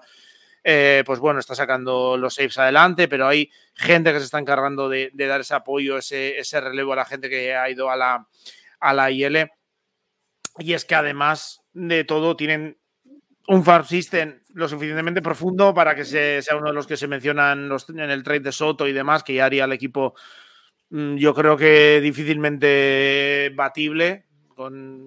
eh, 0.62 1.02
pues 1.06 1.18
bueno, 1.18 1.40
está 1.40 1.54
sacando 1.54 2.16
los 2.18 2.34
saves 2.34 2.58
adelante, 2.58 3.08
pero 3.08 3.26
hay 3.26 3.50
gente 3.74 4.12
que 4.12 4.18
se 4.18 4.26
está 4.26 4.38
encargando 4.38 4.88
de, 4.88 5.10
dar 5.14 5.40
ese 5.40 5.54
apoyo, 5.54 5.96
ese, 5.96 6.60
relevo 6.60 6.92
a 6.92 6.96
la 6.96 7.04
gente 7.04 7.30
que 7.30 7.54
ha 7.54 7.70
ido 7.70 7.90
a 7.90 7.96
la, 7.96 8.28
a 8.80 8.92
la 8.92 9.10
IL. 9.10 9.48
Y 10.58 10.74
es 10.74 10.84
que 10.84 10.94
además 10.94 11.62
de 11.72 12.04
todo 12.04 12.36
tienen 12.36 12.78
un 13.48 13.64
farm 13.64 13.84
system 13.84 14.40
lo 14.54 14.68
suficientemente 14.68 15.22
profundo 15.22 15.72
para 15.74 15.94
que 15.94 16.04
sea 16.04 16.56
uno 16.56 16.68
de 16.68 16.74
los 16.74 16.86
que 16.86 16.96
se 16.96 17.08
mencionan 17.08 17.70
en 17.88 18.10
el 18.10 18.22
trade 18.22 18.40
de 18.40 18.52
Soto 18.52 18.86
y 18.86 18.92
demás, 18.92 19.22
que 19.22 19.34
ya 19.34 19.46
haría 19.46 19.64
el 19.64 19.72
equipo, 19.72 20.14
mm, 20.90 21.16
yo 21.16 21.34
creo 21.34 21.56
que 21.56 22.00
difícilmente 22.00 23.52
batible 23.54 24.26
con, 24.48 25.06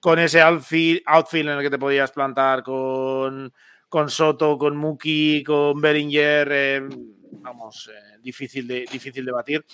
con 0.00 0.18
ese 0.18 0.40
outfield, 0.40 1.02
en 1.34 1.48
el 1.48 1.62
que 1.62 1.70
te 1.70 1.78
podías 1.78 2.12
plantar 2.12 2.62
con 2.62 3.52
con 3.90 4.08
Soto, 4.08 4.56
con 4.56 4.76
Muki, 4.76 5.42
con 5.42 5.80
Beringer, 5.80 6.48
eh, 6.52 6.80
vamos, 7.42 7.90
eh, 7.92 8.18
difícil, 8.22 8.66
de, 8.66 8.86
difícil 8.90 9.24
de 9.24 9.32
batir. 9.32 9.64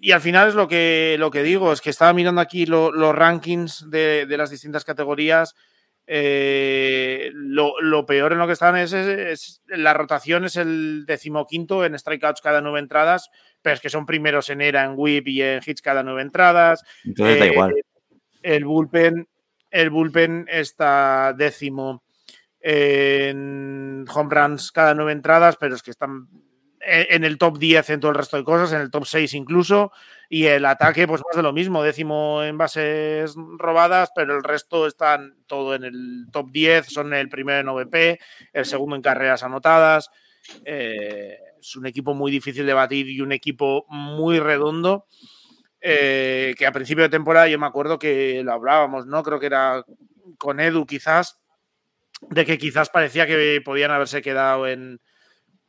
Y 0.00 0.12
al 0.12 0.22
final 0.22 0.48
es 0.48 0.54
lo 0.54 0.66
que, 0.66 1.16
lo 1.18 1.30
que 1.30 1.42
digo, 1.42 1.70
es 1.70 1.82
que 1.82 1.90
estaba 1.90 2.14
mirando 2.14 2.40
aquí 2.40 2.64
los 2.64 3.14
rankings 3.14 3.90
de, 3.90 4.26
las 4.30 4.50
distintas 4.50 4.84
categorías. 4.84 5.54
Eh, 6.06 7.30
lo, 7.32 8.04
peor 8.04 8.32
en 8.32 8.38
lo 8.38 8.46
que 8.46 8.52
están 8.52 8.76
es, 8.76 9.62
la 9.66 9.94
rotación 9.94 10.44
es 10.44 10.56
el 10.56 11.04
decimoquinto 11.06 11.84
en 11.84 11.98
strikeouts 11.98 12.42
cada 12.42 12.60
nueve 12.60 12.80
entradas, 12.80 13.30
pero 13.62 13.74
es 13.74 13.80
que 13.80 13.88
son 13.88 14.04
primeros 14.04 14.50
en 14.50 14.60
era, 14.60 14.84
en 14.84 14.94
whip 14.96 15.28
y 15.28 15.42
en 15.42 15.62
hits 15.64 15.80
cada 15.80 16.02
nueve 16.02 16.22
entradas. 16.22 16.82
Entonces 17.04 17.38
da 17.38 17.46
igual. 17.46 17.74
El 18.42 18.64
bullpen, 18.66 19.26
el 19.70 19.90
bullpen 19.90 20.46
está 20.50 21.34
décimo 21.36 22.04
en 22.60 24.04
home 24.12 24.34
runs 24.34 24.72
cada 24.72 24.94
nueve 24.94 25.12
entradas, 25.12 25.56
pero 25.56 25.74
es 25.74 25.82
que 25.82 25.90
están 25.90 26.28
en 26.86 27.24
el 27.24 27.38
top 27.38 27.58
10 27.58 27.90
en 27.90 28.00
todo 28.00 28.10
el 28.10 28.16
resto 28.16 28.36
de 28.36 28.44
cosas, 28.44 28.72
en 28.72 28.80
el 28.80 28.90
top 28.90 29.06
6 29.06 29.34
incluso, 29.34 29.92
y 30.28 30.46
el 30.46 30.64
ataque 30.66 31.06
pues 31.06 31.22
más 31.26 31.36
de 31.36 31.42
lo 31.42 31.52
mismo, 31.52 31.82
décimo 31.82 32.42
en 32.42 32.58
bases 32.58 33.34
robadas, 33.58 34.10
pero 34.14 34.36
el 34.36 34.42
resto 34.42 34.86
están 34.86 35.36
todo 35.46 35.74
en 35.74 35.84
el 35.84 36.26
top 36.32 36.50
10, 36.50 36.86
son 36.86 37.14
el 37.14 37.28
primero 37.28 37.60
en 37.60 37.68
OVP, 37.68 38.18
el 38.52 38.64
segundo 38.64 38.96
en 38.96 39.02
carreras 39.02 39.42
anotadas, 39.42 40.10
eh, 40.64 41.38
es 41.60 41.76
un 41.76 41.86
equipo 41.86 42.14
muy 42.14 42.30
difícil 42.30 42.66
de 42.66 42.74
batir 42.74 43.08
y 43.08 43.20
un 43.20 43.32
equipo 43.32 43.86
muy 43.88 44.38
redondo, 44.38 45.06
eh, 45.80 46.54
que 46.58 46.66
a 46.66 46.72
principio 46.72 47.04
de 47.04 47.10
temporada 47.10 47.48
yo 47.48 47.58
me 47.58 47.66
acuerdo 47.66 47.98
que 47.98 48.42
lo 48.44 48.52
hablábamos, 48.52 49.06
¿no? 49.06 49.22
Creo 49.22 49.40
que 49.40 49.46
era 49.46 49.84
con 50.38 50.60
Edu 50.60 50.86
quizás, 50.86 51.40
de 52.30 52.44
que 52.44 52.58
quizás 52.58 52.90
parecía 52.90 53.26
que 53.26 53.60
podían 53.64 53.90
haberse 53.90 54.22
quedado 54.22 54.66
en, 54.66 55.00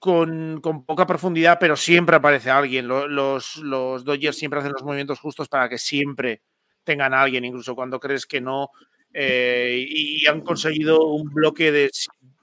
con, 0.06 0.84
poca 0.86 1.08
profundidad, 1.08 1.58
pero 1.60 1.76
siempre 1.76 2.16
aparece 2.16 2.52
alguien. 2.52 2.88
Los, 2.88 3.58
los, 3.58 4.06
Dodgers 4.06 4.38
siempre 4.38 4.60
hacen 4.60 4.72
los 4.72 4.84
movimientos 4.84 5.20
justos 5.20 5.50
para 5.50 5.68
que 5.68 5.80
siempre 5.80 6.44
tengan 6.84 7.14
a 7.16 7.22
alguien, 7.22 7.44
incluso 7.44 7.74
cuando 7.74 8.00
crees 8.00 8.28
que 8.28 8.40
no. 8.40 8.70
Eh, 9.12 9.84
y 9.88 10.28
han 10.28 10.42
conseguido 10.42 11.08
un 11.08 11.34
bloque 11.34 11.72
de 11.72 11.90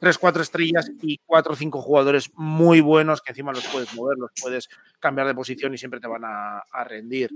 3, 0.00 0.19
4 0.19 0.42
estrellas 0.42 0.90
y 1.02 1.19
4 1.25 1.52
o 1.52 1.57
5 1.57 1.81
jugadores 1.81 2.31
muy 2.35 2.81
buenos 2.81 3.21
que 3.21 3.31
encima 3.31 3.52
los 3.52 3.66
puedes 3.69 3.95
mover, 3.95 4.19
los 4.19 4.33
puedes 4.40 4.69
cambiar 4.99 5.28
de 5.28 5.35
posición 5.35 5.73
y 5.75 5.78
siempre 5.78 6.00
te 6.00 6.09
van 6.09 6.25
a, 6.25 6.85
rendir. 6.85 7.31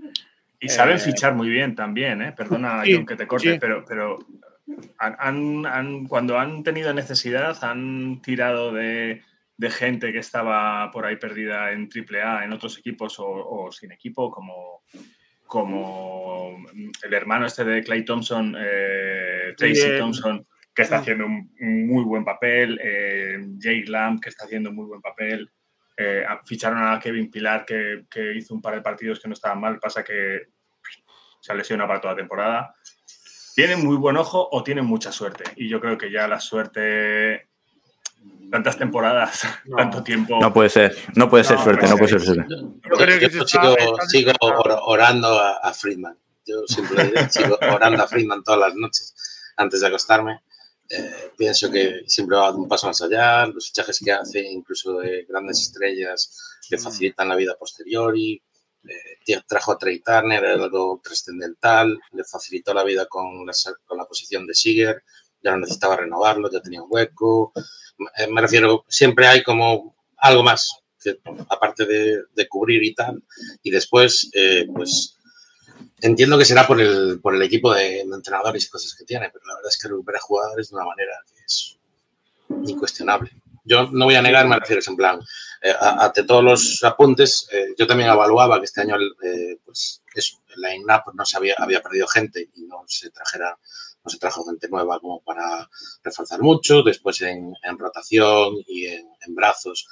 Y 0.58 0.68
saben 0.68 0.96
eh, 0.96 1.00
fichar 1.00 1.34
muy 1.34 1.48
bien 1.48 1.76
también, 1.76 2.22
¿eh? 2.22 2.32
Perdona, 2.32 2.82
John, 2.84 3.06
que 3.06 3.14
te 3.14 3.26
corte, 3.28 3.58
pero, 3.60 3.84
pero 3.86 4.18
han, 4.98 6.06
cuando 6.06 6.38
han 6.38 6.64
tenido 6.64 6.92
necesidad, 6.92 7.62
han 7.62 8.20
tirado 8.22 8.72
de, 8.72 9.22
gente 9.70 10.12
que 10.12 10.18
estaba 10.18 10.90
por 10.90 11.06
ahí 11.06 11.16
perdida 11.16 11.72
en 11.72 11.88
AAA, 11.88 12.44
en 12.44 12.52
otros 12.52 12.78
equipos 12.78 13.16
o, 13.18 13.70
sin 13.72 13.92
equipo, 13.92 14.30
como, 14.30 14.82
como 15.46 16.56
el 17.02 17.14
hermano 17.14 17.46
este 17.46 17.64
de 17.64 17.82
Clay 17.82 18.04
Thompson, 18.04 18.54
eh, 18.58 19.54
Tracy 19.56 19.98
Thompson, 19.98 20.46
que 20.74 20.82
está 20.82 20.98
haciendo 20.98 21.26
un, 21.26 21.50
muy 21.86 22.04
buen 22.04 22.24
papel, 22.24 22.78
eh, 22.82 23.38
Jay 23.58 23.84
Lamb, 23.84 24.20
que 24.20 24.28
está 24.28 24.44
haciendo 24.44 24.70
un 24.70 24.76
muy 24.76 24.86
buen 24.86 25.00
papel. 25.00 25.50
Eh, 25.96 26.26
ficharon 26.44 26.86
a 26.86 27.00
Kevin 27.00 27.30
Pilar, 27.30 27.64
que, 27.64 28.04
que, 28.10 28.34
hizo 28.34 28.54
un 28.54 28.60
par 28.60 28.74
de 28.74 28.82
partidos 28.82 29.18
que 29.18 29.28
no 29.28 29.34
estaban 29.34 29.60
mal, 29.60 29.78
pasa 29.78 30.04
que 30.04 30.48
se 31.40 31.52
ha 31.52 31.54
lesionado 31.54 31.88
para 31.88 32.00
toda 32.00 32.12
la 32.12 32.18
temporada 32.18 32.74
tienen 33.56 33.82
muy 33.82 33.96
buen 33.96 34.18
ojo 34.18 34.50
o 34.52 34.62
tienen 34.62 34.84
mucha 34.84 35.10
suerte. 35.10 35.44
Y 35.56 35.66
yo 35.70 35.80
creo 35.80 35.96
que 35.96 36.12
ya 36.12 36.28
la 36.28 36.40
suerte, 36.40 37.48
tantas 38.50 38.78
temporadas, 38.78 39.42
tanto 39.76 40.02
tiempo. 40.02 40.38
No 40.40 40.52
puede 40.52 40.68
ser, 40.68 40.96
no 41.14 41.28
puede 41.28 41.44
ser 41.44 41.58
suerte, 41.58 41.86
no 41.86 41.96
puede 41.96 42.10
ser 42.10 42.20
suerte. 42.20 42.46
Yo, 42.48 42.96
creo 42.96 43.18
que 43.18 43.30
sigo, 44.06 44.32
orando 44.86 45.38
a, 45.38 45.72
Friedman. 45.72 46.16
Yo 46.44 46.62
siempre 46.66 47.28
sigo 47.30 47.58
orando 47.60 48.02
a 48.02 48.06
Friedman 48.06 48.42
todas 48.42 48.60
las 48.60 48.74
noches 48.74 49.14
antes 49.56 49.80
de 49.80 49.86
acostarme. 49.86 50.42
Eh, 50.88 51.32
pienso 51.36 51.70
que 51.70 52.02
siempre 52.06 52.36
va 52.36 52.52
un 52.52 52.68
paso 52.68 52.86
más 52.86 53.00
allá. 53.02 53.46
Los 53.46 53.66
fichajes 53.66 54.00
que 54.04 54.12
hace, 54.12 54.40
incluso 54.40 54.98
de 54.98 55.26
grandes 55.28 55.60
estrellas, 55.62 56.58
le 56.70 56.78
facilitan 56.78 57.28
la 57.28 57.36
vida 57.36 57.56
posterior 57.58 58.16
y 58.16 58.40
eh, 58.84 59.40
trajo 59.46 59.72
a 59.72 59.78
Trey 59.78 60.00
Turner, 60.00 60.44
algo 60.46 61.00
trascendental, 61.02 61.98
le 62.12 62.24
facilitó 62.24 62.72
la 62.72 62.84
vida 62.84 63.06
con 63.06 63.44
la, 63.44 63.52
con 63.84 63.98
la 63.98 64.04
posición 64.04 64.46
de 64.46 64.54
Siger, 64.54 65.02
ya 65.42 65.52
no 65.52 65.58
necesitaba 65.58 65.96
renovarlo, 65.96 66.50
ya 66.50 66.60
tenía 66.60 66.82
un 66.82 66.88
hueco. 66.90 67.52
Eh, 68.18 68.26
me 68.28 68.40
refiero, 68.40 68.84
siempre 68.88 69.26
hay 69.26 69.42
como 69.42 69.96
algo 70.18 70.42
más, 70.42 70.70
aparte 71.48 71.86
de, 71.86 72.48
cubrir 72.48 72.82
y 72.82 72.94
tal. 72.94 73.22
Y 73.62 73.70
después, 73.70 74.30
eh, 74.32 74.66
pues 74.74 75.16
entiendo 76.00 76.38
que 76.38 76.44
será 76.44 76.66
por 76.66 76.80
el, 76.80 77.20
por 77.20 77.34
el 77.34 77.42
equipo 77.42 77.72
de, 77.72 78.00
entrenadores 78.00 78.66
y 78.66 78.70
cosas 78.70 78.94
que 78.94 79.04
tiene, 79.04 79.30
pero 79.32 79.44
la 79.46 79.54
verdad 79.56 79.70
es 79.70 79.78
que 79.78 79.88
recupera 79.88 80.18
jugadores 80.20 80.70
de 80.70 80.76
una 80.76 80.86
manera 80.86 81.12
que 81.26 81.42
es 81.44 81.78
incuestionable. 82.68 83.30
yo 83.64 83.88
no 83.90 84.04
voy 84.04 84.14
a 84.14 84.22
negar, 84.22 84.46
me 84.46 84.58
refiero, 84.58 84.80
en 84.86 84.96
plan, 84.96 85.20
eh, 85.62 85.74
ante 85.80 86.22
todos 86.24 86.44
los 86.44 86.84
apuntes, 86.84 87.48
eh, 87.52 87.74
yo 87.76 87.86
también 87.86 88.10
evaluaba 88.10 88.58
que 88.58 88.66
este 88.66 88.82
año 88.82 88.96
eh, 88.96 89.58
pues, 89.64 90.02
eso, 90.14 90.38
el 90.54 90.62
line-up 90.62 91.12
no 91.14 91.24
se 91.24 91.36
había, 91.36 91.54
había 91.58 91.82
perdido 91.82 92.06
gente 92.06 92.48
y 92.54 92.62
no 92.62 92.84
se 92.86 93.10
trajera 93.10 93.58
no 94.06 94.10
se 94.10 94.18
trajo 94.18 94.44
gente 94.44 94.68
nueva 94.68 95.00
como 95.00 95.20
para 95.22 95.68
reforzar 96.04 96.40
mucho. 96.40 96.82
Después 96.82 97.20
en, 97.22 97.54
rotación 97.76 98.54
y 98.68 98.86
en, 98.86 99.34
brazos, 99.34 99.88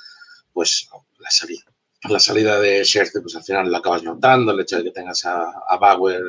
pues 0.52 0.88
la 1.18 1.30
salida. 1.30 1.64
La 2.09 2.21
salida 2.21 2.61
de 2.61 2.85
Scherzer, 2.85 3.23
pues 3.23 3.35
al 3.35 3.42
final 3.42 3.73
la 3.73 3.78
acabas 3.78 4.04
notando, 4.04 4.52
el 4.52 4.61
hecho 4.61 4.76
de 4.76 4.85
que 4.85 4.90
tengas 4.92 5.25
a, 5.25 5.76
Bauer 5.80 6.23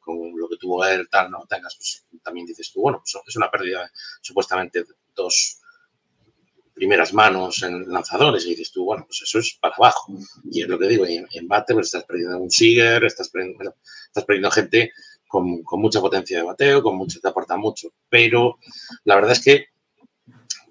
con 0.00 0.16
lo 0.34 0.48
que 0.48 0.56
tuvo 0.56 0.84
él, 0.86 1.08
tal, 1.10 1.30
no 1.30 1.44
tengas, 1.48 1.74
pues 1.76 2.06
también 2.22 2.46
dices 2.46 2.72
tú, 2.72 2.80
bueno, 2.80 2.98
pues 2.98 3.22
es 3.26 3.36
una 3.36 3.50
pérdida 3.50 3.90
supuestamente 4.22 4.84
dos 5.14 5.60
primeras 6.72 7.12
manos 7.12 7.62
en 7.64 7.88
lanzadores 7.92 8.46
y 8.46 8.50
dices 8.50 8.70
tú, 8.70 8.84
bueno, 8.84 9.04
pues 9.04 9.22
eso 9.22 9.40
es 9.40 9.58
para 9.60 9.74
abajo. 9.74 10.14
Y 10.50 10.62
es 10.62 10.68
lo 10.68 10.78
que 10.78 10.86
digo, 10.88 11.04
en, 11.04 11.26
en 11.30 11.48
bate 11.48 11.74
pues 11.74 11.86
estás 11.86 12.04
perdiendo 12.04 12.38
un 12.38 12.50
Seager, 12.50 13.04
estás 13.04 13.28
perdiendo, 13.28 13.74
estás 14.06 14.24
perdiendo 14.24 14.50
gente 14.50 14.92
con, 15.64 15.80
mucha 15.80 16.00
potencia 16.00 16.38
de 16.38 16.44
bateo, 16.44 16.82
con 16.82 16.96
mucho, 16.96 17.20
te 17.20 17.28
aporta 17.28 17.56
mucho. 17.56 17.88
Pero 18.08 18.58
la 19.04 19.16
verdad 19.16 19.32
es 19.32 19.42
que 19.42 19.66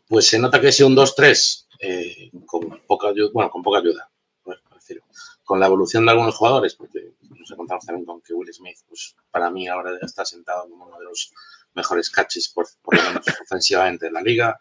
pues 0.07 0.27
se 0.27 0.39
nota 0.39 0.61
que 0.61 0.67
es 0.67 0.79
un 0.81 0.95
2-3 0.95 1.65
eh, 1.79 2.31
con 2.45 2.81
poca 2.85 3.09
ayuda, 3.09 3.31
bueno, 3.33 3.49
con 3.49 3.63
poca 3.63 3.79
ayuda, 3.79 4.09
con 5.43 5.59
la 5.59 5.67
evolución 5.67 6.05
de 6.05 6.11
algunos 6.11 6.35
jugadores, 6.35 6.75
porque 6.75 7.13
nos 7.21 7.51
encontramos 7.51 7.85
también 7.85 8.05
con 8.05 8.21
que 8.21 8.33
Will 8.33 8.53
Smith, 8.53 8.77
pues 8.87 9.15
para 9.29 9.49
mí 9.49 9.67
ahora 9.67 9.97
está 10.01 10.25
sentado 10.25 10.67
como 10.69 10.85
uno 10.85 10.97
de 10.97 11.05
los 11.05 11.31
mejores 11.73 12.09
catches, 12.09 12.49
por, 12.49 12.67
por 12.81 12.95
lo 12.95 13.03
menos 13.03 13.25
ofensivamente 13.43 14.07
en 14.07 14.13
la 14.13 14.21
liga 14.21 14.59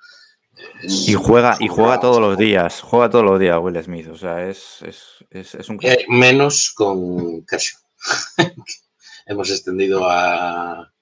y 0.82 1.14
juega, 1.14 1.56
y 1.58 1.68
juega 1.68 1.98
todos 2.00 2.20
los 2.20 2.36
días, 2.36 2.80
juega 2.80 3.10
todos 3.10 3.24
los 3.24 3.40
días 3.40 3.58
Will 3.60 3.82
Smith, 3.82 4.08
o 4.08 4.16
sea, 4.16 4.48
es, 4.48 4.82
es, 4.82 5.54
es, 5.54 5.68
un... 5.68 5.78
Eh, 5.82 6.04
menos 6.08 6.72
con 6.74 7.44
Kershaw. 7.44 7.80
Hemos 9.26 9.50
extendido 9.50 10.08
a, 10.08 10.92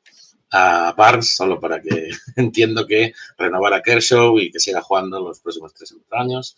a 0.51 0.95
Barnes 0.97 1.35
solo 1.35 1.59
para 1.61 1.81
que 1.81 2.11
entiendo 2.37 2.87
que 2.87 3.13
renovar 3.37 3.75
a 3.75 3.83
Kershaw 3.83 4.39
y 4.39 4.51
que 4.51 4.61
siga 4.61 4.81
jugando 4.83 5.21
los 5.21 5.41
próximos 5.41 5.73
tres 5.75 5.95
años. 6.11 6.57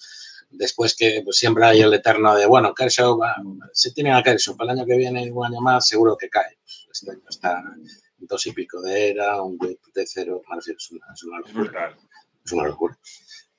Después 0.51 0.95
que 0.95 1.23
pues, 1.25 1.37
siempre 1.37 1.65
hay 1.65 1.81
el 1.81 1.93
eterno 1.95 2.35
de, 2.37 2.47
bueno, 2.47 2.75
Kershaw, 2.75 3.19
va, 3.19 3.35
si 3.73 3.93
tiene 3.93 4.13
a 4.13 4.23
Kershaw 4.23 4.57
para 4.57 4.73
el 4.73 4.79
año 4.79 4.87
que 4.87 4.97
viene, 4.97 5.31
un 5.31 5.47
año 5.47 5.61
más, 5.61 5.89
seguro 5.89 6.17
que 6.17 6.29
cae. 6.29 6.59
Pues, 6.63 6.85
este 6.93 7.11
año 7.11 7.23
está 7.29 7.63
en 7.77 8.27
dos 8.27 8.47
y 8.47 8.53
pico 8.53 8.81
de 8.81 9.11
era, 9.11 9.43
un 9.43 9.57
whip 9.61 9.81
de 9.95 10.07
cero, 10.07 10.43
es 10.59 10.91
una, 10.91 11.07
es 11.13 11.25
una 11.25 11.39
locura 11.39 11.97
es 12.45 12.53
una 12.53 12.65
locura. 12.65 12.99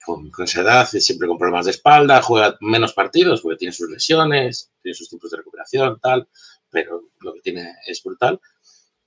Con, 0.06 0.32
esa 0.44 0.62
edad, 0.62 0.88
siempre 0.88 1.28
con 1.28 1.38
problemas 1.38 1.66
de 1.66 1.72
espalda, 1.72 2.22
juega 2.22 2.56
menos 2.62 2.94
partidos 2.94 3.42
porque 3.42 3.58
tiene 3.58 3.72
sus 3.72 3.90
lesiones, 3.90 4.72
tiene 4.82 4.94
sus 4.94 5.10
tipos 5.10 5.32
de 5.32 5.38
recuperación, 5.38 6.00
tal, 6.00 6.28
pero 6.76 7.04
lo 7.22 7.34
que 7.34 7.40
tiene 7.40 7.74
es 7.88 8.04
brutal. 8.04 8.38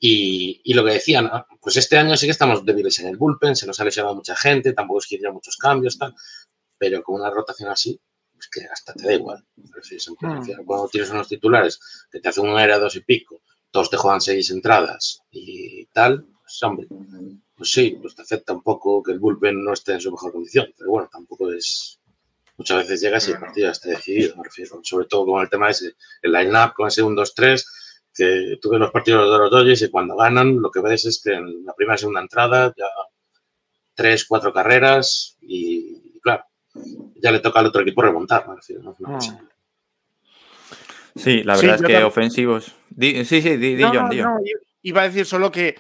Y, 0.01 0.63
y, 0.65 0.73
lo 0.73 0.83
que 0.85 0.93
decían, 0.93 1.31
pues 1.61 1.77
este 1.77 1.99
año 1.99 2.17
sí 2.17 2.27
que 2.27 2.31
estamos 2.31 2.65
débiles 2.65 2.99
en 3.01 3.09
el 3.09 3.19
bullpen, 3.19 3.55
se 3.55 3.67
nos 3.67 3.79
ha 3.79 3.85
lesionado 3.85 4.15
mucha 4.15 4.35
gente, 4.35 4.73
tampoco 4.73 5.01
es 5.01 5.07
que 5.07 5.17
haya 5.17 5.31
muchos 5.31 5.59
cambios, 5.59 5.99
tal, 5.99 6.15
pero 6.79 7.03
con 7.03 7.21
una 7.21 7.31
rotación 7.31 7.69
así, 7.69 8.01
es 8.39 8.49
que 8.49 8.65
hasta 8.73 8.95
te 8.95 9.07
da 9.07 9.13
igual. 9.13 9.45
Mm. 9.57 10.65
Cuando 10.65 10.89
tienes 10.89 11.11
unos 11.11 11.29
titulares 11.29 11.79
que 12.11 12.21
te 12.21 12.29
hacen 12.31 12.49
un 12.49 12.59
era 12.59 12.79
dos 12.79 12.97
y 12.97 13.01
pico, 13.01 13.43
todos 13.71 13.91
te 13.91 13.99
juegan 13.99 14.23
seis 14.23 14.51
entradas 14.51 15.21
y 15.31 15.85
tal, 15.87 16.25
pues 16.41 16.63
hombre, 16.63 16.87
pues 17.55 17.71
sí, 17.71 17.99
pues 18.01 18.15
te 18.15 18.23
afecta 18.23 18.55
un 18.55 18.63
poco 18.63 19.03
que 19.03 19.13
el 19.13 19.19
bullpen 19.19 19.63
no 19.63 19.75
esté 19.75 19.93
en 19.93 20.01
su 20.01 20.11
mejor 20.11 20.33
condición, 20.33 20.73
pero 20.79 20.91
bueno, 20.91 21.11
tampoco 21.13 21.53
es... 21.53 21.98
Muchas 22.59 22.79
veces 22.79 23.01
llegas 23.01 23.29
y 23.29 23.31
el 23.31 23.39
partido 23.39 23.71
está 23.71 23.89
decidido, 23.89 24.37
me 24.37 24.43
refiero. 24.43 24.81
Sobre 24.83 25.07
todo 25.07 25.25
con 25.25 25.41
el 25.41 25.49
tema 25.49 25.71
ese, 25.71 25.95
el 26.21 26.33
line-up 26.33 26.75
con 26.75 26.89
ese 26.89 27.03
1-2-3, 27.03 27.65
que 28.13 28.59
tú 28.61 28.71
ves 28.71 28.81
los 28.81 28.91
partidos 28.91 29.31
de 29.31 29.39
los 29.39 29.51
Dodgers 29.51 29.83
y 29.83 29.91
cuando 29.91 30.17
ganan 30.17 30.61
lo 30.61 30.71
que 30.71 30.81
ves 30.81 31.07
es 31.07 31.23
que 31.23 31.35
en 31.35 31.65
la 31.65 31.73
primera 31.75 31.95
y 31.95 31.99
segunda 31.99 32.21
entrada 32.21 32.75
ya 32.77 32.87
tres, 33.95 34.25
cuatro 34.25 34.53
carreras 34.53 35.37
y, 35.41 36.21
claro, 36.21 36.45
ya 37.17 37.31
le 37.31 37.39
toca 37.39 37.61
al 37.61 37.67
otro 37.67 37.83
equipo 37.83 38.03
remontar, 38.03 38.49
me 38.49 38.57
refiero. 38.57 38.97
Ah. 39.07 39.19
Sí, 41.15 41.43
la 41.43 41.57
verdad 41.57 41.77
es 41.77 41.83
que 41.83 42.05
ofensivos. 42.05 42.75
sí, 43.01 43.25
sí, 43.25 43.57
di, 43.57 43.83
John, 43.83 44.11
iba 44.83 45.03
a 45.03 45.05
decir 45.05 45.27
solo 45.27 45.51
que 45.51 45.77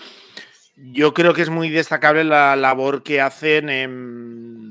yo 0.76 1.14
creo 1.14 1.34
que 1.34 1.42
es 1.42 1.50
muy 1.50 1.70
destacable 1.70 2.24
la 2.24 2.54
labor 2.56 3.02
que 3.02 3.20
hacen 3.20 3.68
en, 3.68 4.67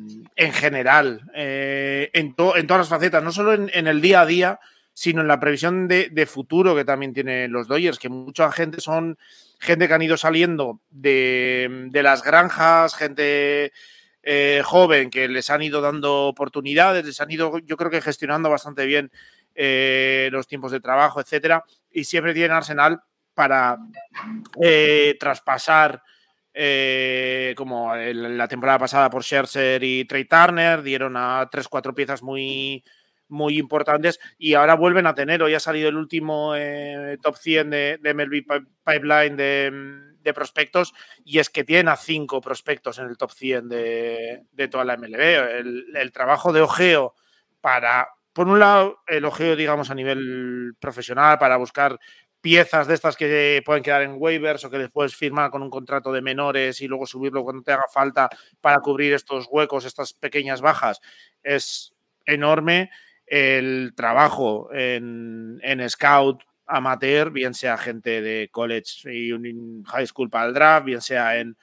general, 0.53 1.21
eh, 1.33 2.11
en, 2.13 2.35
todas 2.35 2.63
las 2.67 2.87
facetas, 2.87 3.23
no 3.23 3.31
solo 3.31 3.53
en, 3.53 3.87
el 3.87 4.01
día 4.01 4.21
a 4.21 4.25
día, 4.25 4.59
sino 4.93 5.21
en 5.21 5.27
la 5.27 5.39
previsión 5.39 5.87
de, 5.87 6.25
futuro 6.27 6.75
que 6.75 6.85
también 6.85 7.13
tienen 7.13 7.51
los 7.51 7.67
Dodgers, 7.67 7.97
que 7.97 8.09
mucha 8.09 8.51
gente 8.51 8.79
son 8.79 9.17
gente 9.59 9.87
que 9.87 9.93
han 9.95 10.01
ido 10.03 10.15
saliendo 10.15 10.79
de, 10.91 11.89
las 11.91 12.23
granjas, 12.23 12.95
gente 12.95 13.71
eh, 14.21 14.61
joven 14.63 15.09
que 15.09 15.27
les 15.27 15.49
han 15.49 15.63
ido 15.63 15.81
dando 15.81 16.27
oportunidades, 16.27 17.03
les 17.03 17.19
han 17.19 17.31
ido, 17.31 17.57
yo 17.59 17.75
creo 17.75 17.89
que 17.89 18.01
gestionando 18.01 18.49
bastante 18.49 18.85
bien 18.85 19.11
eh, 19.55 20.29
los 20.31 20.47
tiempos 20.47 20.71
de 20.71 20.79
trabajo, 20.79 21.19
etcétera, 21.19 21.63
y 21.91 22.03
siempre 22.03 22.35
tienen 22.35 22.51
Arsenal 22.51 23.01
para 23.33 23.77
traspasar, 25.19 26.03
eh, 26.59 27.53
como 27.55 27.95
la 27.95 28.47
temporada 28.47 28.79
pasada 28.79 29.11
por 29.11 29.23
Scherzer 29.23 29.83
y 29.83 30.05
Trey 30.05 30.25
Turner, 30.25 30.81
dieron 30.81 31.15
a 31.15 31.47
tres, 31.51 31.67
cuatro 31.67 31.93
piezas 31.93 32.23
muy, 32.23 32.83
muy 33.27 33.59
importantes 33.59 34.19
y 34.39 34.55
ahora 34.55 34.73
vuelven 34.73 35.05
a 35.05 35.13
tener, 35.13 35.43
hoy 35.43 35.53
ha 35.53 35.59
salido 35.59 35.87
el 35.87 35.97
último 35.97 36.55
eh, 36.55 37.19
top 37.21 37.35
100 37.37 37.69
de, 37.69 37.99
MLB 38.01 38.65
Pipeline 38.83 39.37
de, 39.37 40.33
prospectos 40.33 40.93
y 41.23 41.39
es 41.39 41.49
que 41.49 41.63
tienen 41.63 41.87
a 41.87 41.95
cinco 41.95 42.41
prospectos 42.41 42.97
en 42.97 43.05
el 43.05 43.17
top 43.17 43.31
100 43.31 43.69
de, 43.69 44.67
toda 44.69 44.83
la 44.83 44.97
MLB. 44.97 45.21
El, 45.21 45.85
el, 45.95 46.11
trabajo 46.11 46.51
de 46.51 46.61
ojeo 46.61 47.13
para, 47.61 48.09
por 48.33 48.47
un 48.47 48.59
lado, 48.59 48.97
el 49.07 49.23
ojeo, 49.23 49.55
digamos, 49.55 49.89
a 49.89 49.95
nivel 49.95 50.73
profesional 50.81 51.37
para 51.37 51.55
buscar 51.55 51.97
piezas 52.47 52.87
de 52.87 52.93
estas 52.93 53.17
que 53.17 53.61
pueden 53.65 53.83
quedar 53.83 54.03
en 54.03 54.15
waivers 54.17 54.63
o 54.63 54.69
que 54.69 54.77
después 54.77 55.13
firmar 55.13 55.51
con 55.51 55.61
un 55.61 55.69
contrato 55.69 56.13
de 56.13 56.21
menores 56.21 56.79
y 56.79 56.87
luego 56.87 57.05
subirlo 57.05 57.43
cuando 57.43 57.61
te 57.61 57.73
haga 57.73 57.83
falta 57.93 58.29
para 58.61 58.79
cubrir 58.79 59.11
estos 59.11 59.47
huecos, 59.51 59.83
estas 59.83 60.13
pequeñas 60.13 60.61
bajas, 60.61 61.01
es 61.43 61.93
enorme. 62.25 62.89
El 63.25 63.91
trabajo 63.97 64.69
en, 64.71 65.59
en 65.61 65.89
scout 65.89 66.41
amateur, 66.65 67.31
bien 67.31 67.53
sea 67.53 67.77
gente 67.77 68.21
de 68.21 68.47
college 68.49 69.13
y 69.13 69.33
high 69.83 70.07
school 70.07 70.29
para 70.29 70.47
el 70.47 70.53
draft, 70.53 70.85
bien 70.85 71.01
sea 71.01 71.37
en 71.37 71.57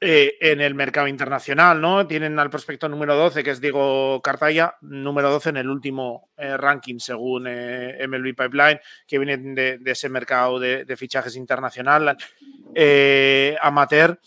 eh, 0.00 0.36
en 0.40 0.60
el 0.60 0.76
mercado 0.76 1.08
internacional, 1.08 1.80
¿no? 1.80 2.06
Tienen 2.06 2.38
al 2.38 2.50
prospecto 2.50 2.88
número 2.88 3.16
12, 3.16 3.42
que 3.42 3.50
es 3.50 3.60
Diego 3.60 4.22
Cartaya, 4.22 4.76
número 4.80 5.28
12 5.28 5.48
en 5.48 5.56
el 5.56 5.68
último 5.68 6.30
eh, 6.36 6.56
ranking 6.56 7.00
según 7.00 7.46
eh, 7.48 8.06
MLB 8.06 8.36
Pipeline, 8.36 8.78
que 9.08 9.18
viene 9.18 9.36
de, 9.36 9.80
ese 9.84 10.08
mercado 10.08 10.60
de, 10.60 10.96
fichajes 10.96 11.34
internacional, 11.34 12.16
amateur. 13.60 14.20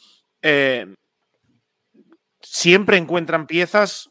siempre 2.41 2.97
encuentran 2.97 3.47
piezas 3.47 4.09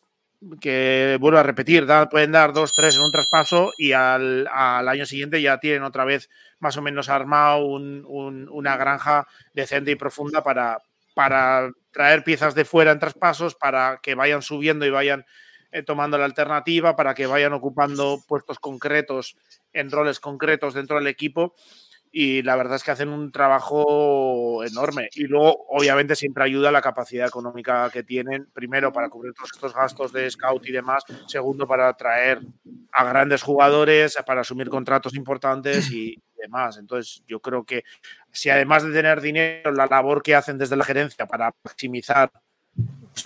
que, 0.63 1.19
vuelvo 1.21 1.41
a 1.41 1.43
repetir, 1.43 1.87
pueden 2.11 2.33
dar 2.33 2.55
dos, 2.55 2.73
tres 2.75 2.97
en 2.97 3.03
un 3.03 3.13
traspaso 3.13 3.73
y 3.77 3.93
al, 3.93 4.49
año 4.49 5.05
siguiente 5.05 5.43
ya 5.43 5.59
tienen 5.59 5.83
otra 5.83 6.07
vez 6.07 6.31
más 6.59 6.79
o 6.79 6.83
menos 6.83 7.11
armado 7.11 7.67
una 7.67 8.77
granja 8.79 9.27
decente 9.53 9.91
y 9.91 9.97
profunda 9.97 10.43
para, 10.43 10.79
para 11.21 11.71
traer 11.91 12.25
piezas 12.25 12.55
de 12.55 12.65
fuera 12.65 12.93
en 12.93 12.99
traspasos, 12.99 13.55
para 13.55 14.01
que 14.03 14.15
vayan 14.15 14.41
subiendo 14.41 14.87
y 14.87 14.91
vayan 14.91 15.27
eh, 15.71 15.83
tomando 15.83 16.17
la 16.17 16.25
alternativa, 16.25 16.97
para 16.97 17.13
que 17.13 17.27
vayan 17.27 17.53
ocupando 17.53 18.25
puestos 18.27 18.59
concretos 18.59 19.37
en 19.75 19.91
roles 19.91 20.19
concretos 20.19 20.73
dentro 20.73 20.97
del 20.97 21.09
equipo. 21.09 21.55
Y 22.13 22.43
la 22.43 22.57
verdad 22.57 22.77
es 22.77 22.83
que 22.83 22.91
hacen 22.91 23.11
un 23.11 23.31
trabajo 23.31 24.65
enorme. 24.65 25.09
Y 25.15 25.25
luego, 25.25 25.67
obviamente, 25.69 26.17
siempre 26.17 26.45
ayuda 26.45 26.73
la 26.73 26.83
capacidad 26.83 27.29
económica 27.29 27.89
que 27.91 28.03
tienen, 28.03 28.49
primero 28.53 28.93
para 28.93 29.09
cubrir 29.09 29.33
todos 29.35 29.51
estos 29.55 29.75
gastos 29.75 30.13
de 30.13 30.29
scout 30.31 30.67
y 30.67 30.73
demás, 30.73 31.05
segundo 31.27 31.69
para 31.69 31.93
traer 31.95 32.41
a 32.93 33.05
grandes 33.05 33.43
jugadores, 33.43 34.19
para 34.27 34.41
asumir 34.41 34.69
contratos 34.69 35.15
importantes 35.15 35.91
y, 35.93 36.21
demás. 36.41 36.79
Entonces, 36.79 37.23
yo 37.29 37.41
creo 37.41 37.65
que 37.65 37.85
si 38.33 38.51
además 38.51 38.83
de 38.83 38.93
tener 38.93 39.21
dinero, 39.21 39.73
la 39.73 39.87
labor 39.87 40.23
que 40.23 40.35
hacen 40.35 40.59
desde 40.59 40.77
la 40.77 40.85
gerencia 40.85 41.27
para 41.27 41.53
maximizar 41.63 42.33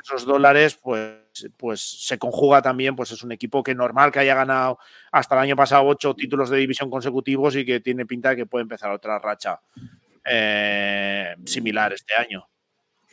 esos 0.03 0.25
dólares, 0.25 0.79
pues, 0.83 1.15
pues 1.57 1.81
se 1.81 2.19
conjuga 2.19 2.63
también, 2.63 2.97
pues 2.97 3.11
es 3.11 3.23
un 3.23 3.33
equipo 3.33 3.63
que 3.63 3.75
normal 3.75 4.13
que 4.13 4.21
haya 4.21 4.35
ganado 4.35 4.79
hasta 5.13 5.35
el 5.35 5.43
año 5.43 5.57
pasado 5.57 5.85
ocho 5.87 6.15
títulos 6.15 6.51
de 6.51 6.59
división 6.59 6.91
consecutivos 6.91 7.57
y 7.57 7.65
que 7.65 7.81
tiene 7.81 8.07
pinta 8.07 8.31
de 8.31 8.37
que 8.37 8.47
puede 8.47 8.63
empezar 8.63 8.91
otra 8.91 9.19
racha 9.19 9.61
eh, 10.25 11.35
similar 11.45 11.93
este 11.93 12.15
año. 12.15 12.49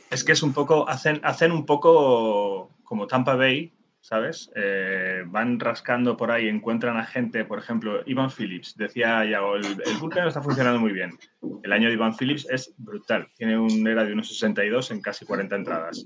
es 0.09 0.23
que 0.23 0.31
es 0.31 0.43
un 0.43 0.53
poco, 0.53 0.87
hacen, 0.87 1.19
hacen 1.23 1.51
un 1.51 1.65
poco 1.65 2.77
como 2.83 3.07
Tampa 3.07 3.35
Bay, 3.35 3.73
¿sabes? 4.01 4.51
Eh, 4.55 5.23
van 5.27 5.59
rascando 5.59 6.17
por 6.17 6.31
ahí, 6.31 6.47
encuentran 6.47 6.97
a 6.97 7.05
gente, 7.05 7.45
por 7.45 7.59
ejemplo, 7.59 8.01
Ivan 8.05 8.31
Phillips, 8.31 8.75
decía 8.75 9.23
ya, 9.25 9.39
el, 9.39 9.65
el 9.85 9.97
bullpen 9.99 10.27
está 10.27 10.41
funcionando 10.41 10.79
muy 10.79 10.91
bien. 10.91 11.17
El 11.63 11.71
año 11.71 11.87
de 11.87 11.93
Ivan 11.93 12.15
Phillips 12.15 12.47
es 12.49 12.73
brutal, 12.77 13.27
tiene 13.35 13.57
un 13.57 13.87
era 13.87 14.03
de 14.03 14.13
unos 14.13 14.27
62 14.27 14.91
en 14.91 15.01
casi 15.01 15.25
40 15.25 15.55
entradas. 15.55 16.05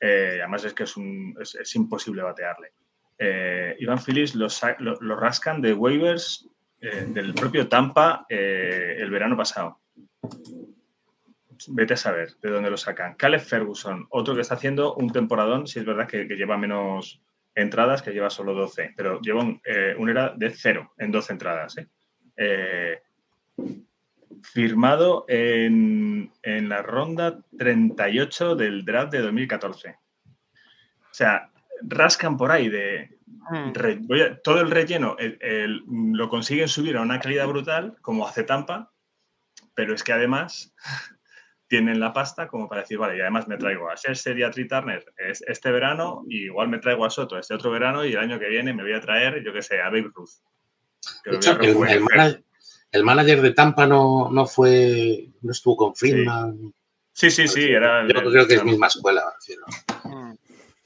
Eh, 0.00 0.38
además 0.40 0.64
es 0.64 0.74
que 0.74 0.84
es, 0.84 1.74
imposible 1.76 2.22
batearle. 2.22 2.72
Eh, 3.18 3.76
Ivan 3.78 3.98
Phillips 3.98 4.34
lo, 4.34 5.16
rascan 5.16 5.62
de 5.62 5.72
waivers 5.72 6.48
eh, 6.80 7.06
del 7.08 7.34
propio 7.34 7.68
Tampa 7.68 8.26
el 8.28 9.10
verano 9.10 9.36
pasado. 9.36 9.80
Vete 11.68 11.94
a 11.94 11.96
saber 11.96 12.36
de 12.42 12.50
dónde 12.50 12.70
lo 12.70 12.76
sacan. 12.76 13.14
Caleb 13.14 13.40
Ferguson, 13.40 14.06
otro 14.10 14.34
que 14.34 14.42
está 14.42 14.54
haciendo 14.54 14.94
un 14.94 15.10
temporadón, 15.10 15.66
si 15.66 15.78
es 15.78 15.86
verdad 15.86 16.06
que, 16.06 16.24
lleva 16.26 16.58
menos 16.58 17.22
entradas, 17.54 18.02
que 18.02 18.12
lleva 18.12 18.28
solo 18.28 18.52
12, 18.52 18.92
pero 18.94 19.20
lleva 19.22 19.42
un, 19.42 19.60
era 20.08 20.34
de 20.36 20.50
cero 20.50 20.92
en 20.98 21.10
12 21.10 21.32
entradas 21.32 21.76
firmado 24.42 25.24
en, 25.28 26.32
la 26.42 26.82
ronda 26.82 27.38
38 27.58 28.56
del 28.56 28.84
draft 28.84 29.12
de 29.12 29.20
2014. 29.20 29.90
O 29.90 31.14
sea, 31.14 31.50
rascan 31.82 32.36
por 32.36 32.50
ahí 32.50 32.68
de... 32.68 33.16
Mm. 33.48 33.72
todo 34.42 34.60
el 34.60 34.72
relleno 34.72 35.16
lo 35.76 36.28
consiguen 36.28 36.66
subir 36.66 36.96
a 36.96 37.02
una 37.02 37.20
calidad 37.20 37.46
brutal, 37.46 37.96
como 38.02 38.26
hace 38.26 38.42
Tampa, 38.42 38.92
pero 39.74 39.94
es 39.94 40.02
que 40.02 40.12
además 40.12 40.74
tienen 41.68 42.00
la 42.00 42.12
pasta 42.12 42.48
como 42.48 42.68
para 42.68 42.80
decir, 42.80 42.98
vale, 42.98 43.16
y 43.16 43.20
además 43.20 43.46
me 43.46 43.56
traigo 43.56 43.88
a 43.88 43.96
Scherzer 43.96 44.38
y 44.38 44.42
a 44.42 44.50
Tree 44.50 44.66
Turner 44.66 45.04
este 45.16 45.70
verano, 45.70 46.24
y 46.28 46.46
igual 46.46 46.68
me 46.68 46.78
traigo 46.78 47.04
a 47.04 47.10
Soto 47.10 47.38
este 47.38 47.54
otro 47.54 47.70
verano, 47.70 48.04
y 48.04 48.12
el 48.12 48.18
año 48.18 48.38
que 48.38 48.48
viene 48.48 48.74
me 48.74 48.82
voy 48.82 48.94
a 48.94 49.00
traer, 49.00 49.42
yo 49.44 49.52
qué 49.52 49.62
sé, 49.62 49.80
a 49.80 49.90
Babe 49.90 50.10
Ruth. 50.12 50.42
El 51.24 52.00
manager 52.00 52.46
de 52.92 53.52
Tampa 53.52 53.86
no, 53.86 54.30
no 54.30 54.46
fue, 54.46 55.28
no 55.42 55.52
estuvo 55.52 55.76
con 55.76 55.94
Friedman. 55.94 56.72
Sí, 57.12 57.30
sí, 57.30 57.48
sí, 57.48 57.64
era. 57.64 58.06
Yo 58.06 58.30
creo 58.30 58.46
que 58.46 58.54
es 58.54 58.64
misma 58.64 58.88
escuela, 58.88 59.24
mm. 60.04 60.32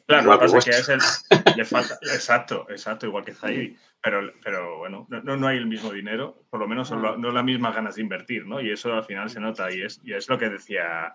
Claro, 0.06 0.24
lo 0.24 0.32
que 0.32 0.38
pasa 0.38 0.58
es 0.58 0.64
que 0.64 0.70
es 0.70 0.88
el, 0.88 1.00
le 1.56 1.64
falta, 1.64 1.98
exacto, 2.02 2.66
exacto, 2.68 3.06
igual 3.06 3.24
que 3.24 3.32
Zaire, 3.32 3.76
pero, 4.02 4.32
pero 4.42 4.78
bueno, 4.78 5.06
no, 5.08 5.36
no 5.36 5.46
hay 5.46 5.58
el 5.58 5.66
mismo 5.66 5.92
dinero, 5.92 6.46
por 6.50 6.58
lo 6.58 6.66
menos 6.66 6.90
no, 6.90 7.16
no 7.16 7.30
las 7.30 7.44
mismas 7.44 7.74
ganas 7.74 7.94
de 7.94 8.02
invertir, 8.02 8.44
¿no? 8.44 8.60
Y 8.60 8.72
eso 8.72 8.92
al 8.92 9.04
final 9.04 9.30
se 9.30 9.38
nota 9.38 9.72
y 9.72 9.82
es, 9.82 10.00
y 10.02 10.12
es 10.12 10.28
lo 10.28 10.36
que 10.36 10.48
decía 10.48 11.14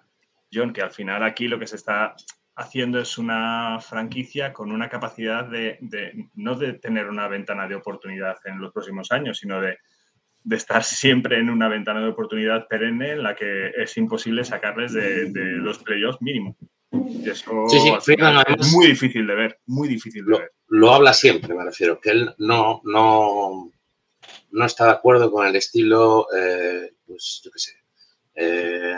John, 0.54 0.72
que 0.72 0.82
al 0.82 0.92
final 0.92 1.24
aquí 1.24 1.50
lo 1.50 1.60
que 1.60 1.68
se 1.68 1.76
está 1.76 2.16
haciendo 2.56 3.00
es 3.00 3.18
una 3.18 3.80
franquicia 3.82 4.54
con 4.54 4.72
una 4.72 4.88
capacidad 4.88 5.44
de, 5.44 5.78
de 5.82 6.30
no 6.36 6.56
de 6.56 6.74
tener 6.74 7.10
una 7.10 7.28
ventana 7.28 7.68
de 7.68 7.76
oportunidad 7.76 8.38
en 8.46 8.62
los 8.62 8.72
próximos 8.72 9.12
años, 9.12 9.40
sino 9.40 9.60
de 9.60 9.78
de 10.46 10.56
estar 10.56 10.84
siempre 10.84 11.40
en 11.40 11.50
una 11.50 11.68
ventana 11.68 12.02
de 12.02 12.10
oportunidad 12.10 12.68
perenne 12.68 13.14
en 13.14 13.24
la 13.24 13.36
que 13.36 13.72
es 13.76 13.98
imposible 13.98 14.46
sacarles 14.46 14.94
de, 14.94 15.28
los 15.34 15.80
playoffs 15.80 16.22
mínimo. 16.22 16.56
Y 16.92 17.28
eso 17.28 17.66
es 17.68 18.72
muy 18.72 18.88
difícil 18.88 19.26
de 19.26 19.36
ver, 19.36 19.60
muy 19.66 19.88
difícil 19.88 20.24
de 20.24 20.32
lo, 20.32 20.38
ver. 20.38 20.54
Lo 20.68 20.94
habla 20.94 21.14
siempre, 21.14 21.56
me 21.56 21.66
refiero, 21.66 22.00
que 22.00 22.12
él 22.12 22.34
no, 22.38 22.80
no, 22.84 23.72
no 24.52 24.66
está 24.66 24.86
de 24.86 24.92
acuerdo 24.92 25.32
con 25.32 25.48
el 25.48 25.56
estilo, 25.56 26.28
eh, 26.32 26.94
pues 27.08 27.42
yo 27.44 27.52
qué 27.52 27.60
sé, 27.60 27.72
eh, 28.36 28.96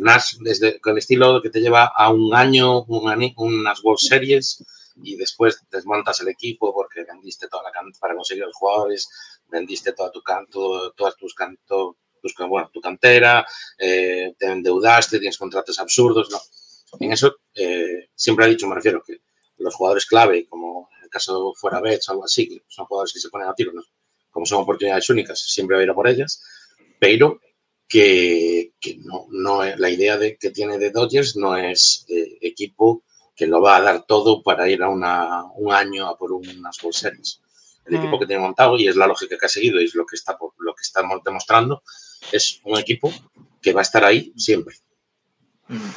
Nash, 0.00 0.36
desde, 0.40 0.78
con 0.80 0.92
el 0.92 0.98
estilo 0.98 1.42
que 1.42 1.50
te 1.50 1.60
lleva 1.60 1.86
a 1.86 2.12
un 2.12 2.34
año, 2.34 2.84
unas 2.84 3.82
World 3.82 3.98
Series 3.98 4.64
y 5.02 5.16
después 5.16 5.60
desmontas 5.70 6.20
el 6.20 6.28
equipo 6.28 6.72
porque 6.72 7.04
vendiste 7.04 7.48
toda 7.48 7.64
la 7.64 7.72
para 7.98 8.14
conseguir 8.14 8.44
los 8.44 8.56
jugadores, 8.56 9.08
vendiste 9.48 9.92
toda 9.92 10.10
tu 10.10 10.22
canto, 10.22 10.92
todas 10.92 11.16
tus 11.16 11.34
cantos, 11.34 11.96
bueno, 12.48 12.70
tu 12.72 12.80
cantera, 12.80 13.46
eh, 13.78 14.34
te 14.38 14.46
endeudaste, 14.46 15.18
tienes 15.18 15.38
contratos 15.38 15.78
absurdos, 15.78 16.30
no. 16.30 16.38
En 17.00 17.12
eso 17.12 17.36
eh, 17.54 18.08
siempre 18.14 18.46
he 18.46 18.50
dicho, 18.50 18.68
me 18.68 18.76
refiero, 18.76 19.02
que 19.02 19.20
los 19.58 19.74
jugadores 19.74 20.06
clave, 20.06 20.46
como 20.48 20.88
en 20.98 21.04
el 21.04 21.10
caso 21.10 21.52
fuera 21.54 21.80
Betts 21.80 22.08
o 22.08 22.12
algo 22.12 22.24
así, 22.24 22.48
que 22.48 22.64
son 22.68 22.86
jugadores 22.86 23.12
que 23.12 23.20
se 23.20 23.28
ponen 23.28 23.48
a 23.48 23.54
tiro, 23.54 23.72
como 24.30 24.46
son 24.46 24.62
oportunidades 24.62 25.08
únicas, 25.10 25.40
siempre 25.40 25.76
va 25.76 25.80
a 25.80 25.84
ir 25.84 25.90
a 25.90 25.94
por 25.94 26.08
ellas, 26.08 26.42
pero 26.98 27.40
que, 27.88 28.72
no, 28.98 29.26
no, 29.30 29.64
la 29.64 29.90
idea 29.90 30.16
de, 30.16 30.36
que 30.36 30.50
tiene 30.50 30.78
de 30.78 30.90
Dodgers 30.90 31.36
no 31.36 31.56
es 31.56 32.06
eh, 32.08 32.38
equipo 32.40 33.04
que 33.34 33.46
lo 33.46 33.60
va 33.60 33.76
a 33.76 33.80
dar 33.80 34.04
todo 34.06 34.42
para 34.42 34.68
ir 34.68 34.82
a 34.82 34.88
una, 34.88 35.44
un 35.56 35.72
año 35.72 36.06
a 36.06 36.16
por 36.16 36.32
unas 36.32 36.82
World 36.82 36.96
Series 36.96 37.40
el 37.86 37.96
equipo 37.96 38.16
mm. 38.16 38.20
que 38.20 38.26
tiene 38.26 38.42
montado 38.42 38.78
y 38.78 38.88
es 38.88 38.96
la 38.96 39.06
lógica 39.06 39.36
que 39.38 39.46
ha 39.46 39.48
seguido 39.48 39.80
y 39.80 39.84
es 39.84 39.94
lo 39.94 40.06
que 40.06 40.16
está 40.16 40.36
lo 40.58 40.74
que 40.74 40.82
estamos 40.82 41.20
demostrando 41.24 41.82
es 42.32 42.60
un 42.64 42.78
equipo 42.78 43.12
que 43.60 43.72
va 43.72 43.80
a 43.80 43.82
estar 43.82 44.04
ahí 44.04 44.32
siempre 44.36 44.76
mm. 45.68 45.90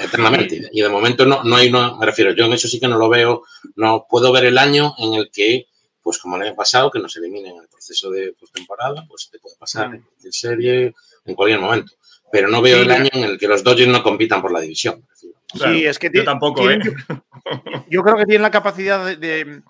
eternamente 0.00 0.68
y 0.72 0.80
de 0.80 0.88
momento 0.88 1.24
no, 1.26 1.42
no 1.44 1.56
hay 1.56 1.70
no 1.70 1.96
me 1.96 2.06
refiero 2.06 2.32
yo 2.32 2.46
en 2.46 2.52
eso 2.52 2.68
sí 2.68 2.80
que 2.80 2.88
no 2.88 2.98
lo 2.98 3.08
veo 3.08 3.42
no 3.76 4.06
puedo 4.08 4.32
ver 4.32 4.46
el 4.46 4.58
año 4.58 4.94
en 4.98 5.14
el 5.14 5.30
que 5.30 5.66
pues 6.02 6.18
como 6.18 6.36
el 6.36 6.42
año 6.42 6.56
pasado 6.56 6.90
que 6.90 7.00
nos 7.00 7.16
eliminen 7.16 7.54
en 7.54 7.62
el 7.62 7.68
proceso 7.68 8.10
de 8.10 8.32
postemporada 8.32 9.04
pues 9.08 9.28
te 9.30 9.38
puede 9.38 9.56
pasar 9.56 9.90
mm. 9.90 10.04
en 10.24 10.32
serie 10.32 10.94
en 11.24 11.34
cualquier 11.34 11.60
momento 11.60 11.92
pero 12.30 12.48
no 12.48 12.60
veo 12.60 12.82
el 12.82 12.90
año 12.90 13.10
en 13.12 13.24
el 13.24 13.38
que 13.38 13.48
los 13.48 13.62
Dodgers 13.62 13.90
no 13.90 14.02
compitan 14.02 14.42
por 14.42 14.52
la 14.52 14.60
división 14.60 15.06
sí 15.54 15.86
es 15.86 15.98
que 15.98 16.10
yo 16.12 16.24
tampoco 16.24 16.70
¿eh? 16.70 16.78
yo 17.88 18.02
creo 18.02 18.16
que 18.16 18.26
tienen 18.26 18.42
la 18.42 18.50
capacidad 18.50 19.16
de 19.16 19.62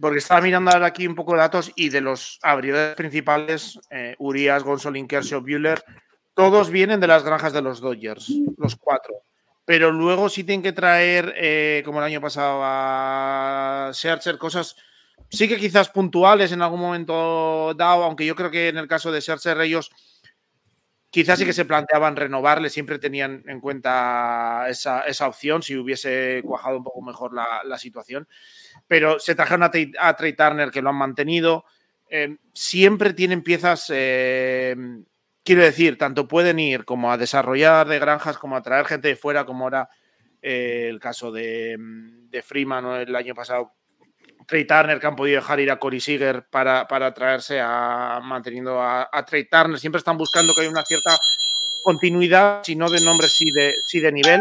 porque 0.00 0.18
estaba 0.18 0.40
mirando 0.40 0.70
ahora 0.70 0.86
aquí 0.86 1.06
un 1.06 1.14
poco 1.14 1.32
de 1.32 1.38
datos 1.38 1.72
y 1.74 1.88
de 1.88 2.00
los 2.00 2.38
abridores 2.42 2.94
principales, 2.94 3.80
eh, 3.90 4.14
Urias, 4.18 4.62
Gonsolin, 4.62 5.08
Kershaw, 5.08 5.40
Bueller, 5.40 5.82
todos 6.34 6.70
vienen 6.70 7.00
de 7.00 7.08
las 7.08 7.24
granjas 7.24 7.52
de 7.52 7.62
los 7.62 7.80
Dodgers, 7.80 8.32
los 8.58 8.76
cuatro. 8.76 9.14
Pero 9.64 9.90
luego 9.90 10.28
sí 10.28 10.44
tienen 10.44 10.62
que 10.62 10.72
traer, 10.72 11.34
eh, 11.36 11.82
como 11.84 11.98
el 11.98 12.04
año 12.04 12.20
pasado, 12.20 12.60
a 12.62 13.90
Scherzer, 13.92 14.38
cosas 14.38 14.76
sí 15.30 15.48
que 15.48 15.58
quizás 15.58 15.88
puntuales 15.88 16.52
en 16.52 16.62
algún 16.62 16.80
momento 16.80 17.74
dado, 17.74 18.04
aunque 18.04 18.24
yo 18.24 18.34
creo 18.34 18.50
que 18.50 18.68
en 18.68 18.78
el 18.78 18.88
caso 18.88 19.12
de 19.12 19.20
Scherzer 19.20 19.60
ellos 19.60 19.90
quizás 21.10 21.38
sí 21.38 21.44
que 21.44 21.52
se 21.52 21.64
planteaban 21.64 22.16
renovarle, 22.16 22.70
siempre 22.70 22.98
tenían 22.98 23.42
en 23.46 23.60
cuenta 23.60 24.66
esa, 24.68 25.04
opción 25.26 25.62
si 25.62 25.76
hubiese 25.76 26.42
cuajado 26.44 26.76
un 26.76 26.84
poco 26.84 27.02
mejor 27.02 27.34
la, 27.34 27.62
la 27.64 27.78
situación 27.78 28.28
pero 28.86 29.18
se 29.18 29.34
trajeron 29.34 29.62
a, 29.64 29.70
Trey, 30.16 30.32
Turner 30.34 30.70
que 30.70 30.82
lo 30.82 30.90
han 30.90 30.96
mantenido. 30.96 31.64
Eh, 32.10 32.36
siempre 32.52 33.12
tienen 33.12 33.42
piezas, 33.42 33.90
eh, 33.94 34.74
quiero 35.44 35.62
decir, 35.62 35.98
tanto 35.98 36.28
pueden 36.28 36.58
ir 36.58 36.84
como 36.84 37.12
a 37.12 37.18
desarrollar 37.18 37.88
de 37.88 37.98
granjas, 37.98 38.38
como 38.38 38.56
a 38.56 38.62
traer 38.62 38.86
gente 38.86 39.08
de 39.08 39.16
fuera, 39.16 39.44
como 39.44 39.68
era 39.68 39.90
eh, 40.40 40.86
el 40.88 41.00
caso 41.00 41.32
de, 41.32 41.76
de 41.78 42.42
Freeman 42.42 42.86
el 42.86 43.14
año 43.16 43.34
pasado. 43.34 43.74
Trey 44.48 44.64
Turner, 44.64 44.98
que 44.98 45.06
han 45.06 45.14
podido 45.14 45.36
dejar 45.36 45.60
ir 45.60 45.70
a 45.70 45.78
Cory 45.78 46.00
Seager 46.00 46.46
para, 46.48 46.88
para 46.88 47.12
traerse 47.12 47.60
a 47.60 48.18
manteniendo 48.24 48.80
a, 48.80 49.08
a, 49.12 49.24
Trey 49.26 49.44
Turner. 49.44 49.78
Siempre 49.78 49.98
están 49.98 50.16
buscando 50.16 50.54
que 50.54 50.62
haya 50.62 50.70
una 50.70 50.84
cierta 50.84 51.18
continuidad, 51.84 52.62
si 52.64 52.74
no 52.74 52.88
de 52.88 53.00
nombre, 53.02 53.28
sí 53.28 53.50
de, 53.52 53.74
sí 53.86 54.00
de 54.00 54.10
nivel. 54.10 54.40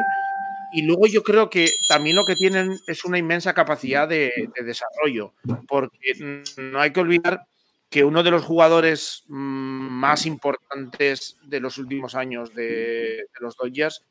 Y 0.71 0.83
luego 0.83 1.07
yo 1.07 1.23
creo 1.23 1.49
que 1.49 1.69
también 1.89 2.15
lo 2.15 2.25
que 2.25 2.35
tienen 2.35 2.77
es 2.87 3.05
una 3.05 3.17
inmensa 3.17 3.53
capacidad 3.53 4.07
de, 4.07 4.31
desarrollo, 4.65 5.33
porque 5.67 6.43
no 6.57 6.79
hay 6.79 6.91
que 6.91 6.99
olvidar 6.99 7.45
que 7.89 8.03
uno 8.03 8.23
de 8.23 8.31
los 8.31 8.43
jugadores 8.43 9.23
mm, 9.27 9.89
más 9.89 10.25
importantes 10.25 11.37
de 11.43 11.59
los 11.59 11.77
últimos 11.77 12.15
años 12.15 12.53
de, 12.53 13.25
los 13.39 13.55
Dodgers 13.55 14.03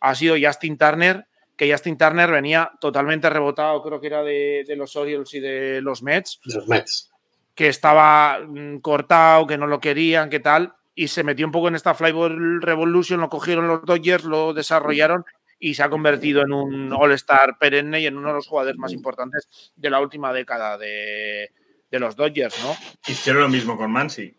ha 0.00 0.14
sido 0.14 0.36
Justin 0.42 0.76
Turner, 0.76 1.26
que 1.62 1.70
Justin 1.70 1.96
Turner 1.96 2.28
venía 2.28 2.72
totalmente 2.80 3.30
rebotado, 3.30 3.80
creo 3.82 4.00
que 4.00 4.08
era 4.08 4.24
de, 4.24 4.64
los 4.76 4.96
Orioles 4.96 5.32
y 5.34 5.38
de 5.38 5.80
los 5.80 6.02
Mets. 6.02 6.40
Los 6.44 6.66
Mets. 6.66 7.12
Que 7.54 7.68
estaba 7.68 8.40
mm, 8.40 8.78
cortado, 8.78 9.46
que 9.46 9.56
no 9.56 9.68
lo 9.68 9.78
querían, 9.78 10.28
que 10.28 10.40
tal, 10.40 10.74
y 10.96 11.06
se 11.06 11.22
metió 11.22 11.46
un 11.46 11.52
poco 11.52 11.68
en 11.68 11.76
esta 11.76 11.94
Flyball 11.94 12.60
Revolution, 12.60 13.20
lo 13.20 13.28
cogieron 13.28 13.68
los 13.68 13.84
Dodgers, 13.84 14.24
lo 14.24 14.52
desarrollaron 14.52 15.24
y 15.60 15.74
se 15.74 15.84
ha 15.84 15.88
convertido 15.88 16.42
en 16.42 16.52
un 16.52 16.92
All-Star 16.92 17.56
perenne 17.60 18.00
y 18.00 18.06
en 18.06 18.18
uno 18.18 18.28
de 18.28 18.34
los 18.34 18.48
jugadores 18.48 18.76
más 18.76 18.92
importantes 18.92 19.72
de 19.76 19.90
la 19.90 20.00
última 20.00 20.32
década 20.32 20.76
de, 20.76 21.52
los 21.92 22.16
Dodgers, 22.16 22.60
¿no? 22.64 22.74
Hicieron 23.06 23.42
lo 23.42 23.48
mismo 23.48 23.76
con 23.76 23.92
Mansi. 23.92 24.34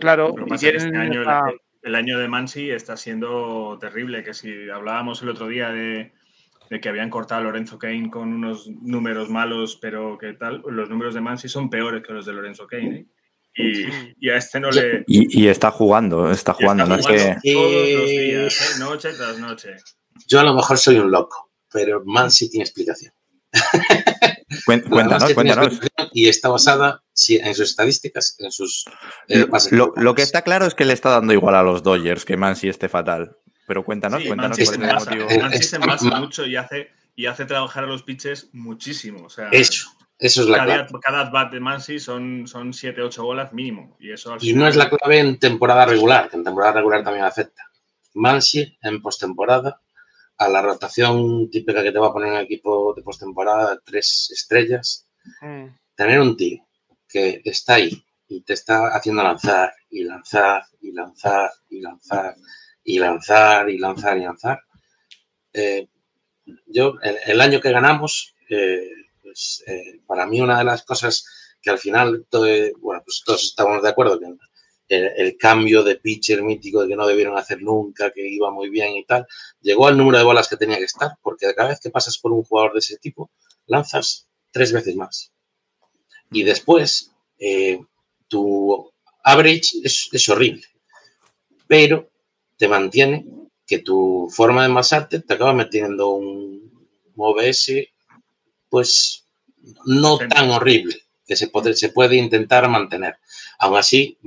Claro, 0.00 0.34
este 0.50 0.96
año, 0.96 1.22
el, 1.82 1.94
año 1.94 2.18
de 2.18 2.26
Mansi 2.26 2.72
está 2.72 2.96
siendo 2.96 3.78
terrible, 3.80 4.24
que 4.24 4.34
si 4.34 4.68
hablábamos 4.70 5.22
el 5.22 5.28
otro 5.28 5.46
día 5.46 5.68
de, 5.68 6.12
que 6.68 6.88
habían 6.88 7.10
cortado 7.10 7.40
a 7.40 7.44
Lorenzo 7.44 7.78
Kane 7.78 8.10
con 8.10 8.32
unos 8.32 8.68
números 8.68 9.30
malos, 9.30 9.78
pero 9.80 10.18
que 10.18 10.32
tal, 10.32 10.62
los 10.66 10.88
números 10.88 11.14
de 11.14 11.20
Mansi 11.20 11.48
son 11.48 11.70
peores 11.70 12.02
que 12.02 12.12
los 12.12 12.26
de 12.26 12.32
Lorenzo 12.32 12.66
Kane. 12.66 12.96
¿eh? 12.96 13.06
Y, 14.18 14.30
a 14.30 14.36
este 14.36 14.58
no 14.58 14.70
le. 14.70 15.04
Y, 15.06 15.46
está 15.46 15.70
jugando, 15.70 16.30
está 16.30 16.54
jugando, 16.54 16.86
no 16.86 16.96
es 16.96 17.06
que. 17.06 17.36
Todos 17.52 17.72
los 17.72 18.08
días, 18.08 18.76
¿eh? 18.76 18.80
noche 18.80 19.12
tras 19.12 19.38
noche. 19.38 19.76
Yo 20.26 20.40
a 20.40 20.44
lo 20.44 20.54
mejor 20.54 20.76
soy 20.78 20.98
un 20.98 21.10
loco, 21.10 21.52
pero 21.72 22.02
Mansi 22.04 22.50
tiene 22.50 22.64
explicación. 22.64 23.12
cuéntanos, 24.66 25.32
cuéntanos. 25.34 25.80
Y 26.12 26.28
está 26.28 26.48
basada 26.48 27.02
en 27.28 27.54
sus 27.54 27.70
estadísticas, 27.70 28.36
en 28.38 28.50
sus 28.50 28.84
eh, 29.28 29.46
lo, 29.70 30.14
que 30.14 30.22
está 30.22 30.42
claro 30.42 30.66
es 30.66 30.74
que 30.74 30.84
le 30.84 30.92
está 30.92 31.10
dando 31.10 31.32
igual 31.32 31.54
a 31.54 31.62
los 31.62 31.82
Dodgers 31.82 32.24
que 32.24 32.36
Mansi 32.36 32.68
esté 32.68 32.88
fatal. 32.88 33.36
Pero 33.66 33.84
cuéntanos, 33.84 34.22
cuéntanos 34.24 34.58
cuál 34.58 34.62
es 34.62 34.72
el 34.72 34.94
motivo. 34.94 35.42
Mansi 35.42 35.62
se 35.62 35.76
envasa 35.76 36.20
mucho 36.20 36.46
y 36.46 36.56
hace, 36.56 36.90
y 37.14 37.26
hace 37.26 37.46
trabajar 37.46 37.84
a 37.84 37.86
los 37.86 38.02
pitches 38.02 38.50
muchísimo. 38.52 39.26
eso, 39.52 39.90
eso 40.18 40.42
es 40.42 40.48
la 40.48 40.58
cada, 40.58 40.86
clave. 40.86 41.00
Cada 41.02 41.30
bat 41.30 41.52
de 41.52 41.60
Mansi 41.60 41.98
son, 41.98 42.46
son 42.46 42.72
7-8 42.72 43.22
bolas 43.22 43.52
mínimo. 43.52 43.96
Y, 43.98 44.12
eso 44.12 44.36
y 44.40 44.52
no 44.52 44.68
es 44.68 44.76
la 44.76 44.90
clave 44.90 45.18
en 45.18 45.38
temporada 45.38 45.86
regular, 45.86 46.28
que 46.28 46.36
en 46.36 46.44
temporada 46.44 46.74
regular 46.74 47.02
también 47.02 47.24
afecta. 47.24 47.62
Mansi 48.14 48.78
en 48.82 49.00
postemporada 49.02 49.80
a 50.36 50.48
la 50.48 50.62
rotación 50.62 51.48
típica 51.50 51.82
que 51.82 51.92
te 51.92 51.98
va 51.98 52.08
a 52.08 52.12
poner 52.12 52.32
un 52.32 52.38
equipo 52.38 52.92
de 52.94 53.02
postemporada, 53.02 53.80
tres 53.84 54.30
estrellas, 54.32 55.08
mm. 55.40 55.66
tener 55.94 56.20
un 56.20 56.36
tío 56.36 56.64
que 57.08 57.40
está 57.44 57.74
ahí 57.74 58.04
y 58.28 58.42
te 58.42 58.54
está 58.54 58.88
haciendo 58.88 59.22
lanzar 59.22 59.72
y 59.90 60.04
lanzar 60.04 60.64
y 60.80 60.92
lanzar 60.92 61.50
y 61.70 61.80
lanzar 61.80 62.34
y 62.84 62.98
lanzar 62.98 63.68
y 63.70 63.78
lanzar 63.78 64.18
y 64.18 64.22
lanzar. 64.22 64.60
Eh, 65.52 65.88
yo, 66.66 66.94
el, 67.02 67.40
año 67.40 67.60
que 67.60 67.72
ganamos, 67.72 68.34
eh, 68.50 68.90
pues, 69.22 69.64
eh, 69.66 70.00
para 70.06 70.26
mí 70.26 70.40
una 70.40 70.58
de 70.58 70.64
las 70.64 70.84
cosas 70.84 71.24
que 71.62 71.70
al 71.70 71.78
final, 71.78 72.26
bueno, 72.78 73.02
pues 73.04 73.22
todos 73.24 73.42
estamos 73.42 73.82
de 73.82 73.88
acuerdo 73.88 74.20
que 74.20 74.26
el, 74.88 75.36
cambio 75.38 75.82
de 75.82 75.96
pitcher 75.96 76.42
mítico 76.42 76.82
de 76.82 76.88
que 76.88 76.96
no 76.96 77.06
debieron 77.06 77.36
hacer 77.38 77.62
nunca, 77.62 78.10
que 78.10 78.26
iba 78.28 78.50
muy 78.50 78.68
bien 78.68 78.96
y 78.96 79.04
tal, 79.04 79.26
llegó 79.60 79.86
al 79.86 79.96
número 79.96 80.18
de 80.18 80.24
bolas 80.24 80.48
que 80.48 80.56
tenía 80.56 80.76
que 80.76 80.84
estar, 80.84 81.12
porque 81.22 81.54
cada 81.54 81.70
vez 81.70 81.80
que 81.80 81.90
pasas 81.90 82.18
por 82.18 82.32
un 82.32 82.44
jugador 82.44 82.74
de 82.74 82.80
ese 82.80 82.98
tipo, 82.98 83.30
lanzas 83.66 84.28
tres 84.50 84.72
veces 84.72 84.94
más. 84.96 85.32
Y 86.30 86.42
después, 86.42 87.12
eh, 87.38 87.80
tu 88.28 88.90
average 89.22 89.78
es, 89.82 90.28
horrible, 90.28 90.64
pero 91.66 92.10
te 92.56 92.68
mantiene 92.68 93.26
que 93.66 93.78
tu 93.78 94.28
forma 94.30 94.62
de 94.62 94.68
envasarte 94.68 95.20
te 95.20 95.34
acaba 95.34 95.52
metiendo 95.52 96.10
un 96.10 96.54
OBS, 97.16 97.72
pues 98.68 99.24
no 99.86 100.18
tan 100.18 100.50
horrible 100.50 100.96
que 101.26 101.36
se 101.36 101.48
puede, 101.48 101.74
se 101.74 101.88
puede 101.88 102.16
intentar 102.16 102.68
mantener. 102.68 103.16
Aún 103.58 103.76
así, 103.76 104.18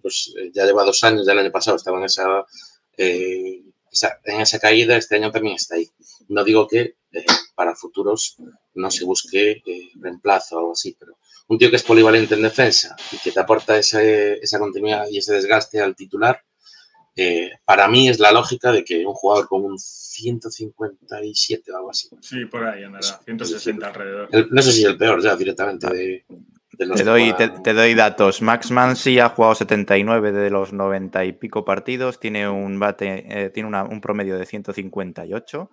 pues 0.00 0.32
eh, 0.38 0.50
ya 0.54 0.64
lleva 0.64 0.84
dos 0.84 1.02
años, 1.04 1.26
del 1.26 1.38
año 1.38 1.50
pasado 1.50 1.76
estaba 1.76 1.98
en 1.98 2.06
eh, 2.96 3.62
esa, 3.90 4.20
en 4.24 4.40
esa 4.40 4.58
caída, 4.58 4.96
este 4.96 5.16
año 5.16 5.30
también 5.32 5.56
está 5.56 5.76
ahí. 5.76 5.88
No 6.28 6.44
digo 6.44 6.68
que 6.68 6.96
eh, 7.12 7.26
para 7.54 7.74
futuros 7.74 8.36
no 8.74 8.90
se 8.90 9.04
busque 9.04 9.62
reemplazo 10.00 10.56
o 10.56 10.58
algo 10.58 10.72
así, 10.72 10.96
pero 10.98 11.18
un 11.48 11.58
tío 11.58 11.70
que 11.70 11.76
es 11.76 11.82
polivalente 11.82 12.34
en 12.34 12.42
defensa 12.42 12.96
y 13.12 13.18
que 13.18 13.32
te 13.32 13.40
aporta 13.40 13.76
esa 13.78 14.58
continuidad 14.58 15.06
y 15.10 15.18
ese 15.18 15.34
desgaste 15.34 15.80
al 15.80 15.94
titular, 15.94 16.42
para 17.64 17.88
mí 17.88 18.08
es 18.08 18.18
la 18.18 18.32
lógica 18.32 18.72
de 18.72 18.84
que 18.84 19.06
un 19.06 19.14
jugador 19.14 19.48
con 19.48 19.64
un 19.64 19.78
157 19.78 21.72
o 21.72 21.76
algo 21.76 21.90
así. 21.90 22.08
Sí, 22.20 22.44
por 22.46 22.64
ahí 22.64 22.84
andará, 22.84 23.20
160 23.24 23.86
alrededor. 23.86 24.28
no 24.50 24.62
sé 24.62 24.72
si 24.72 24.82
es 24.82 24.88
el 24.88 24.96
peor 24.96 25.22
ya 25.22 25.36
directamente 25.36 25.86
de, 25.88 26.24
te, 26.76 27.04
doy, 27.04 27.34
te, 27.36 27.72
doy 27.72 27.94
datos. 27.94 28.42
Max 28.42 28.70
Mansi 28.70 29.18
ha 29.18 29.28
jugado 29.28 29.54
79 29.54 30.32
de 30.32 30.50
los 30.50 30.72
90 30.72 31.24
y 31.24 31.32
pico 31.32 31.64
partidos, 31.64 32.20
tiene 32.20 32.48
un 32.48 32.78
bate, 32.78 33.24
eh, 33.28 33.50
tiene 33.50 33.68
un 33.68 34.00
promedio 34.00 34.38
de 34.38 34.46
158, 34.46 35.70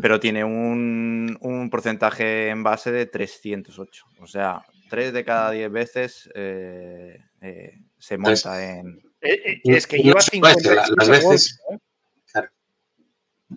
pero 0.00 0.20
tiene 0.20 0.44
un, 0.44 1.38
un, 1.40 1.70
porcentaje 1.70 2.48
en 2.48 2.62
base 2.62 2.92
de 2.92 3.06
308. 3.06 4.04
O 4.20 4.26
sea, 4.26 4.62
3 4.90 5.12
de 5.12 5.24
cada 5.24 5.50
10 5.50 5.72
veces 5.72 6.30
eh, 6.34 7.18
eh, 7.40 7.78
se 7.98 8.18
monta 8.18 8.78
en. 8.78 9.00
Es 9.22 9.86
que 9.86 9.98
lleva 9.98 10.20
57 10.20 10.92
las 10.96 11.08
veces. 11.08 11.60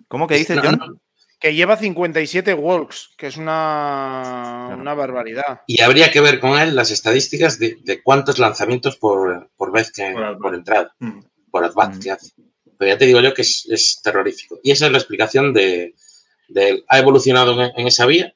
¿Cómo 0.08 0.26
que 0.26 0.36
dices, 0.36 0.58
John? 0.62 1.00
que 1.38 1.54
lleva 1.54 1.76
57 1.76 2.54
walks, 2.54 3.10
que 3.16 3.26
es 3.26 3.36
una, 3.36 4.74
una, 4.78 4.94
barbaridad. 4.94 5.60
Y 5.66 5.82
habría 5.82 6.10
que 6.10 6.20
ver 6.20 6.40
con 6.40 6.58
él 6.58 6.74
las 6.74 6.90
estadísticas 6.90 7.58
de, 7.58 8.00
cuántos 8.02 8.38
lanzamientos 8.38 8.96
por, 8.96 9.50
por 9.56 9.70
vez 9.70 9.92
que 9.92 10.14
por, 10.40 10.54
entrada, 10.54 10.94
mm. 10.98 11.20
por 11.50 11.64
advance 11.64 12.00
que 12.00 12.10
hace. 12.10 12.32
Pero 12.78 12.92
ya 12.92 12.98
te 12.98 13.06
digo 13.06 13.20
yo 13.20 13.34
que 13.34 13.42
es, 13.42 14.00
terrorífico. 14.02 14.58
Y 14.62 14.70
esa 14.70 14.86
es 14.86 14.92
la 14.92 14.98
explicación 14.98 15.52
de, 15.52 15.94
de 16.48 16.84
ha 16.88 16.98
evolucionado 16.98 17.62
en, 17.62 17.86
esa 17.86 18.06
vía. 18.06 18.34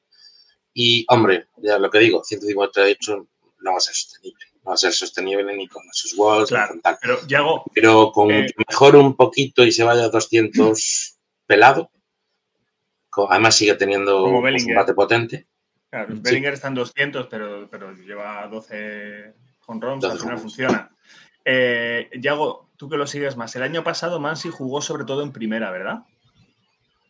Y, 0.73 1.05
hombre, 1.09 1.47
ya 1.57 1.79
lo 1.79 1.89
que 1.89 1.99
digo, 1.99 2.23
158 2.23 3.27
no 3.61 3.71
va 3.71 3.77
a 3.77 3.81
ser 3.81 3.95
sostenible. 3.95 4.45
No 4.63 4.69
va 4.69 4.73
a 4.75 4.77
ser 4.77 4.93
sostenible 4.93 5.55
ni 5.55 5.67
con 5.67 5.83
esos 5.89 6.13
walks, 6.17 6.51
ni 6.51 6.67
con 6.67 6.81
tal. 6.81 6.97
Pero, 7.01 7.63
pero 7.73 8.11
con 8.11 8.31
eh, 8.31 8.47
mejor 8.69 8.95
un 8.95 9.15
poquito 9.15 9.65
y 9.65 9.71
se 9.71 9.83
vaya 9.83 10.05
a 10.05 10.09
200 10.09 11.17
pelado, 11.47 11.91
Además 13.29 13.55
sigue 13.55 13.75
teniendo 13.75 14.23
un 14.23 14.41
combate 14.65 14.93
potente. 14.93 15.47
Claro, 15.89 16.07
Bellinger 16.09 16.53
está 16.53 16.69
en 16.69 16.75
200, 16.75 17.27
pero, 17.27 17.67
pero 17.69 17.93
lleva 17.93 18.47
12 18.47 19.33
con 19.59 19.81
runs, 19.81 20.05
al 20.05 20.17
final 20.17 20.39
funciona. 20.39 20.89
Eh, 21.43 22.09
Yago, 22.13 22.69
tú 22.77 22.87
que 22.87 22.95
lo 22.95 23.05
sigues 23.05 23.35
más, 23.35 23.55
el 23.55 23.63
año 23.63 23.83
pasado 23.83 24.19
Mansi 24.19 24.49
jugó 24.49 24.81
sobre 24.81 25.03
todo 25.03 25.23
en 25.23 25.33
primera, 25.33 25.69
¿verdad? 25.71 26.03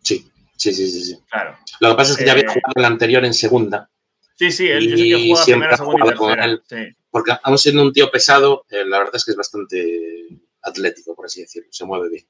Sí, 0.02 0.28
sí, 0.56 0.74
sí, 0.74 0.90
sí. 0.90 1.20
Claro. 1.30 1.58
Lo 1.80 1.90
que 1.90 1.96
pasa 1.96 2.14
es 2.14 2.18
que 2.18 2.26
ya 2.26 2.32
había 2.32 2.46
eh, 2.46 2.48
jugado 2.48 2.74
el 2.76 2.86
anterior 2.86 3.24
en 3.24 3.36
segunda. 3.36 3.90
Sí, 4.36 4.52
sí, 4.52 4.68
él 4.68 4.90
yo 4.90 4.98
sé 4.98 5.04
que 5.04 5.28
juega 5.28 5.46
primera, 5.46 5.78
segunda 5.78 6.06
y 6.06 6.10
tercera. 6.10 6.96
Porque 7.12 7.34
aún 7.43 7.58
siendo 7.58 7.84
un 7.84 7.93
tío 7.93 8.10
pesado, 8.10 8.65
eh, 8.69 8.84
la 8.86 8.97
verdad 9.00 9.17
es 9.17 9.26
que 9.26 9.32
es 9.32 9.38
bastante 9.38 10.39
atlético, 10.63 11.13
por 11.13 11.26
así 11.26 11.41
decirlo, 11.41 11.69
se 11.71 11.86
mueve 11.86 12.10
bien 12.10 12.26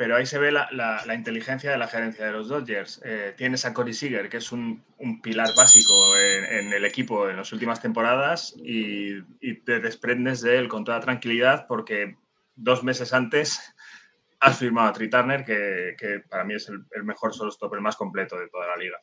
pero 0.00 0.16
ahí 0.16 0.24
se 0.24 0.38
ve 0.38 0.50
la, 0.50 1.14
inteligencia 1.14 1.70
de 1.70 1.76
la 1.76 1.86
gerencia 1.86 2.24
de 2.24 2.32
los 2.32 2.48
Dodgers. 2.48 3.02
Eh, 3.04 3.34
tienes 3.36 3.66
a 3.66 3.74
Corey 3.74 3.92
Seager, 3.92 4.30
que 4.30 4.38
es 4.38 4.50
un, 4.50 4.82
pilar 5.22 5.48
básico 5.54 5.92
en, 6.16 6.72
el 6.72 6.86
equipo 6.86 7.28
en 7.28 7.36
las 7.36 7.52
últimas 7.52 7.82
temporadas, 7.82 8.54
y, 8.56 9.20
te 9.66 9.78
desprendes 9.78 10.40
de 10.40 10.56
él 10.56 10.68
con 10.68 10.86
toda 10.86 11.00
tranquilidad 11.00 11.66
porque 11.68 12.16
dos 12.56 12.82
meses 12.82 13.12
antes 13.12 13.60
has 14.40 14.58
firmado 14.58 14.88
a 14.88 14.94
Tri 14.94 15.10
Turner, 15.10 15.44
que, 15.44 16.22
para 16.30 16.44
mí 16.44 16.54
es 16.54 16.66
el, 16.70 16.82
el 16.92 17.04
mejor 17.04 17.34
solo 17.34 17.50
stopper 17.50 17.82
más 17.82 17.96
completo 17.96 18.38
de 18.38 18.48
toda 18.48 18.68
la 18.68 18.78
liga. 18.78 18.98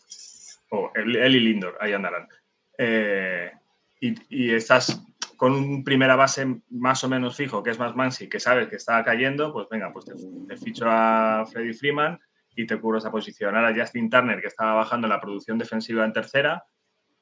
O 0.72 0.92
él, 0.96 1.16
y 1.16 1.40
Lindor, 1.40 1.78
ahí 1.80 1.94
andarán. 1.94 2.28
Eh, 2.76 3.52
y, 4.00 4.16
y 4.30 4.54
estás 4.54 5.02
con 5.38 5.54
un 5.54 5.84
primera 5.84 6.16
base 6.16 6.62
más 6.72 7.04
o 7.04 7.10
menos 7.10 7.38
fijo, 7.38 7.62
que 7.62 7.70
es 7.70 7.80
más 7.80 7.96
Mansi, 7.96 8.28
que 8.28 8.40
sabes 8.40 8.68
que 8.68 8.76
está 8.76 9.04
cayendo, 9.04 9.54
pues 9.54 9.68
venga, 9.70 9.94
pues 9.94 10.06
te, 10.06 10.58
ficho 10.58 10.86
a 10.88 11.46
Freddy 11.46 11.74
Freeman 11.74 12.20
y 12.56 12.66
te 12.66 12.80
cubro 12.80 12.98
esa 12.98 13.12
posición. 13.12 13.56
Ahora 13.56 13.74
Justin 13.74 14.10
Turner, 14.10 14.42
que 14.42 14.48
estaba 14.48 14.74
bajando 14.74 15.08
la 15.08 15.22
producción 15.22 15.60
defensiva 15.60 16.04
en 16.04 16.12
tercera, 16.12 16.66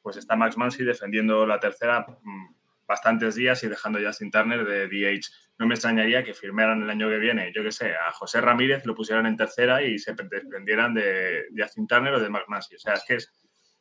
pues 0.02 0.16
está 0.16 0.38
Max 0.38 0.58
Mansi 0.58 0.86
defendiendo 0.86 1.46
la 1.46 1.60
tercera 1.60 2.06
mm, 2.24 2.56
bastantes 2.88 3.36
días 3.36 3.62
y 3.64 3.68
dejando 3.68 4.00
a 4.00 4.04
Justin 4.04 4.32
Turner 4.32 4.66
de 4.66 4.88
DH. 4.88 5.28
No 5.60 5.68
me 5.68 5.76
extrañaría 5.76 6.24
que 6.24 6.34
firmaran 6.34 6.84
el 6.84 6.90
año 6.90 7.10
que 7.10 7.20
viene, 7.20 7.52
yo 7.54 7.64
que 7.64 7.74
sé, 7.74 7.94
a 7.96 8.14
José 8.14 8.40
Ramírez, 8.40 8.86
lo 8.86 8.96
pusieran 8.96 9.26
en 9.26 9.36
tercera 9.36 9.84
y 9.84 10.00
se 10.00 10.14
desprendieran 10.14 10.94
de 10.94 11.48
Justin 11.56 11.86
Turner 11.86 12.14
o 12.14 12.20
de 12.22 12.30
Max 12.30 12.46
Mansi. 12.48 12.76
O 12.76 12.80
sea, 12.80 12.94
es 12.94 13.04
que 13.06 13.16
es, 13.16 13.30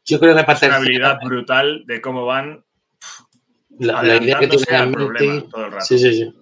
yo 0.05 0.19
creo 0.19 0.35
que 0.35 0.67
una 0.67 0.77
habilidad 0.77 1.19
brutal 1.25 1.85
de 1.87 2.01
cómo 2.01 2.27
van 2.27 2.65
la, 3.79 4.17
idea 4.17 4.39
que 4.39 4.49
tiene 4.49 4.65
en 4.79 4.91
mente. 4.91 5.49
Sí, 5.81 5.99
sí, 5.99 6.13
sí. 6.15 6.35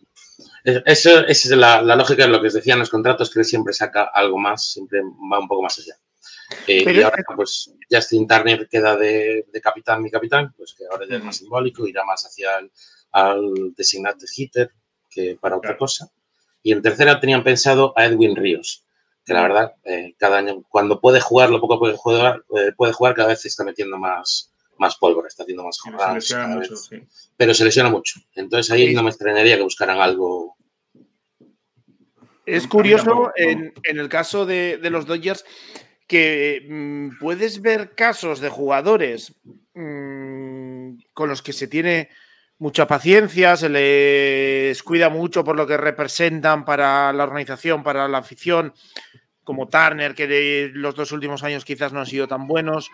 Eso, 0.64 1.27
esa 1.27 1.49
es 1.49 1.51
la, 1.51 1.83
lógica 1.83 2.25
de 2.25 2.29
lo 2.29 2.40
que 2.40 2.47
os 2.47 2.55
decía 2.55 2.75
en 2.75 2.81
los 2.81 2.90
contratos, 2.90 3.31
que 3.31 3.40
él 3.40 3.45
siempre 3.45 3.73
saca 3.73 4.11
algo 4.14 4.38
más, 4.38 4.73
siempre 4.73 5.01
va 5.03 5.40
un 5.40 5.49
poco 5.49 5.62
más 5.62 5.79
allá. 5.79 5.95
Eh, 6.66 6.85
y 6.92 7.03
ahora, 7.03 7.25
pues, 7.35 7.73
Justin 7.90 8.29
Turner 8.29 8.68
queda 8.68 8.97
de, 8.97 9.45
capitán, 9.62 10.03
mi 10.03 10.11
capitán, 10.11 10.53
pues 10.57 10.75
que 10.77 10.85
ahora 10.90 11.07
ya 11.09 11.16
es 11.16 11.25
más 11.25 11.37
simbólico, 11.37 11.87
irá 11.87 12.05
más 12.05 12.25
hacia 12.25 12.59
el 12.59 12.71
al 13.12 13.75
designate 13.77 14.27
hitter 14.35 14.73
que 15.09 15.37
para 15.40 15.57
otra 15.57 15.77
cosa. 15.77 16.11
Y 16.62 16.73
en 16.73 16.83
tercera 16.83 17.21
tenían 17.21 17.45
pensado 17.45 17.92
a 17.97 18.07
Edwin 18.07 18.37
Ríos, 18.37 18.85
que 19.25 19.35
la 19.35 19.42
verdad, 19.42 19.75
eh, 19.85 20.14
cada 20.18 20.38
año, 20.38 20.62
cuando 20.68 21.01
puede 21.01 21.21
jugar, 21.21 21.51
lo 21.51 21.61
poco 21.61 21.79
puede 21.79 21.97
jugar, 21.97 22.42
eh, 22.57 22.73
puede 22.77 22.92
jugar, 22.92 23.14
cada 23.14 23.29
vez 23.29 23.40
se 23.40 23.49
está 23.49 23.64
metiendo 23.64 23.99
más, 23.99 24.51
más 24.78 24.96
pólvora, 24.96 25.28
está 25.28 25.42
haciendo 25.42 25.64
más 25.64 25.78
jornadas. 25.80 26.35
Pero 27.37 27.54
se 27.54 27.64
lesiona 27.64 27.90
mucho. 27.90 28.20
Entonces 28.35 28.70
ahí 28.72 28.94
no 28.94 29.02
me 29.02 29.11
extrañaría 29.11 29.56
que 29.56 29.62
buscaran 29.62 30.00
algo. 30.00 30.56
Es 32.44 32.66
curioso 32.66 33.32
en, 33.37 33.72
el 33.85 34.08
caso 34.08 34.46
de, 34.46 34.78
los 34.90 35.06
Dodgers 35.06 35.44
que 36.08 36.66
mm, 36.68 37.18
puedes 37.18 37.62
ver 37.62 37.94
casos 37.94 38.40
de 38.40 38.48
jugadores 38.48 39.35
mm, 39.74 40.98
con 41.14 41.28
los 41.28 41.42
que 41.42 41.52
se 41.52 41.68
tiene 41.68 42.11
mucha 42.62 42.87
paciencia, 42.87 43.56
se 43.56 43.68
les 43.68 44.82
cuida 44.85 45.08
mucho 45.08 45.42
por 45.42 45.56
lo 45.56 45.66
que 45.66 45.76
representan 45.76 46.64
para 46.64 47.12
la 47.12 47.24
organización, 47.24 47.82
para 47.82 48.06
la 48.06 48.18
afición, 48.18 48.72
como 49.42 49.68
Turner, 49.68 50.14
que 50.14 50.70
los 50.72 50.94
dos 50.94 51.11
últimos 51.11 51.42
años 51.42 51.64
quizás 51.64 51.92
no 51.92 51.98
han 51.98 52.06
sido 52.06 52.28
tan 52.28 52.46
buenos, 52.46 52.88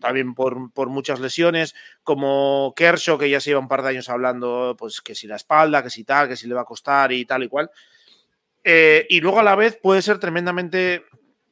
también 0.00 0.34
por, 0.34 0.72
por, 0.72 0.88
muchas 0.88 1.20
lesiones, 1.20 1.74
como 2.02 2.72
Kershaw, 2.76 3.18
que 3.18 3.30
ya 3.30 3.40
se 3.40 3.50
lleva 3.50 3.60
un 3.60 3.68
par 3.68 3.82
de 3.82 3.90
años 3.90 4.08
hablando, 4.08 4.76
pues 4.78 5.00
que 5.00 5.14
si 5.14 5.26
la 5.26 5.36
espalda, 5.36 5.82
que 5.82 5.90
si 5.90 6.04
tal, 6.04 6.28
que 6.28 6.36
si 6.36 6.46
le 6.46 6.54
va 6.54 6.62
a 6.62 6.66
costar 6.66 7.12
y 7.12 7.24
tal 7.24 7.42
y 7.42 7.48
cual. 7.48 7.70
Eh, 8.64 9.06
y 9.08 9.20
luego 9.20 9.40
a 9.40 9.42
la 9.42 9.56
vez 9.56 9.78
puede 9.80 10.02
ser 10.02 10.18
tremendamente 10.18 11.04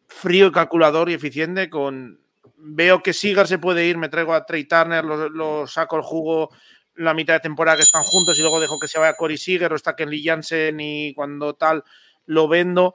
frío 0.08 0.46
y 0.46 0.52
calculador 0.52 1.10
y 1.10 1.14
eficiente 1.14 1.70
con... 1.70 2.20
Veo 2.58 3.02
que 3.02 3.12
Sigar 3.12 3.46
se 3.46 3.58
puede 3.58 3.86
ir, 3.86 3.96
me 3.96 4.08
traigo 4.08 4.34
a 4.34 4.44
Trey 4.44 4.64
Turner, 4.64 5.04
lo, 5.04 5.66
saco 5.66 5.96
el 5.96 6.02
jugo 6.02 6.50
la 6.94 7.12
mitad 7.12 7.34
de 7.34 7.40
temporada 7.40 7.76
que 7.76 7.82
están 7.82 8.02
juntos 8.02 8.38
y 8.38 8.40
luego 8.40 8.58
dejo 8.58 8.80
que 8.80 8.88
se 8.88 8.98
vaya 8.98 9.14
Cory 9.14 9.36
Seager 9.36 9.72
o 9.72 9.76
está 9.76 9.94
Kenley 9.94 10.24
Jansen 10.24 10.80
y 10.80 11.12
cuando 11.14 11.54
tal 11.54 11.84
lo 12.24 12.48
vendo 12.48 12.94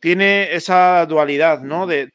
tiene 0.00 0.54
esa 0.54 1.04
dualidad, 1.06 1.60
¿no? 1.60 1.86
De, 1.86 2.10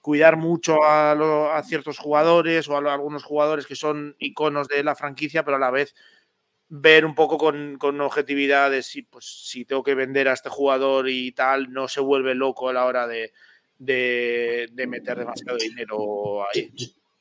cuidar 0.00 0.36
mucho 0.36 0.84
a, 0.84 1.62
ciertos 1.64 1.98
jugadores 1.98 2.68
o 2.68 2.76
a, 2.76 2.94
algunos 2.94 3.24
jugadores 3.24 3.66
que 3.66 3.74
son 3.74 4.14
iconos 4.20 4.68
de 4.68 4.84
la 4.84 4.94
franquicia, 4.94 5.44
pero 5.44 5.56
a 5.56 5.60
la 5.60 5.72
vez 5.72 5.94
ver 6.68 7.04
un 7.04 7.14
poco 7.14 7.38
con, 7.38 8.00
objetividad 8.00 8.70
de 8.70 8.82
si, 8.82 9.02
pues, 9.02 9.24
si 9.24 9.64
tengo 9.64 9.82
que 9.82 9.94
vender 9.94 10.28
a 10.28 10.32
este 10.32 10.48
jugador 10.48 11.08
y 11.08 11.32
tal, 11.32 11.72
no 11.72 11.88
se 11.88 12.00
vuelve 12.00 12.34
loco 12.34 12.68
a 12.68 12.72
la 12.72 12.84
hora 12.84 13.06
de, 13.06 13.32
meter 13.78 15.18
demasiado 15.18 15.58
dinero 15.58 16.44
ahí. 16.48 16.72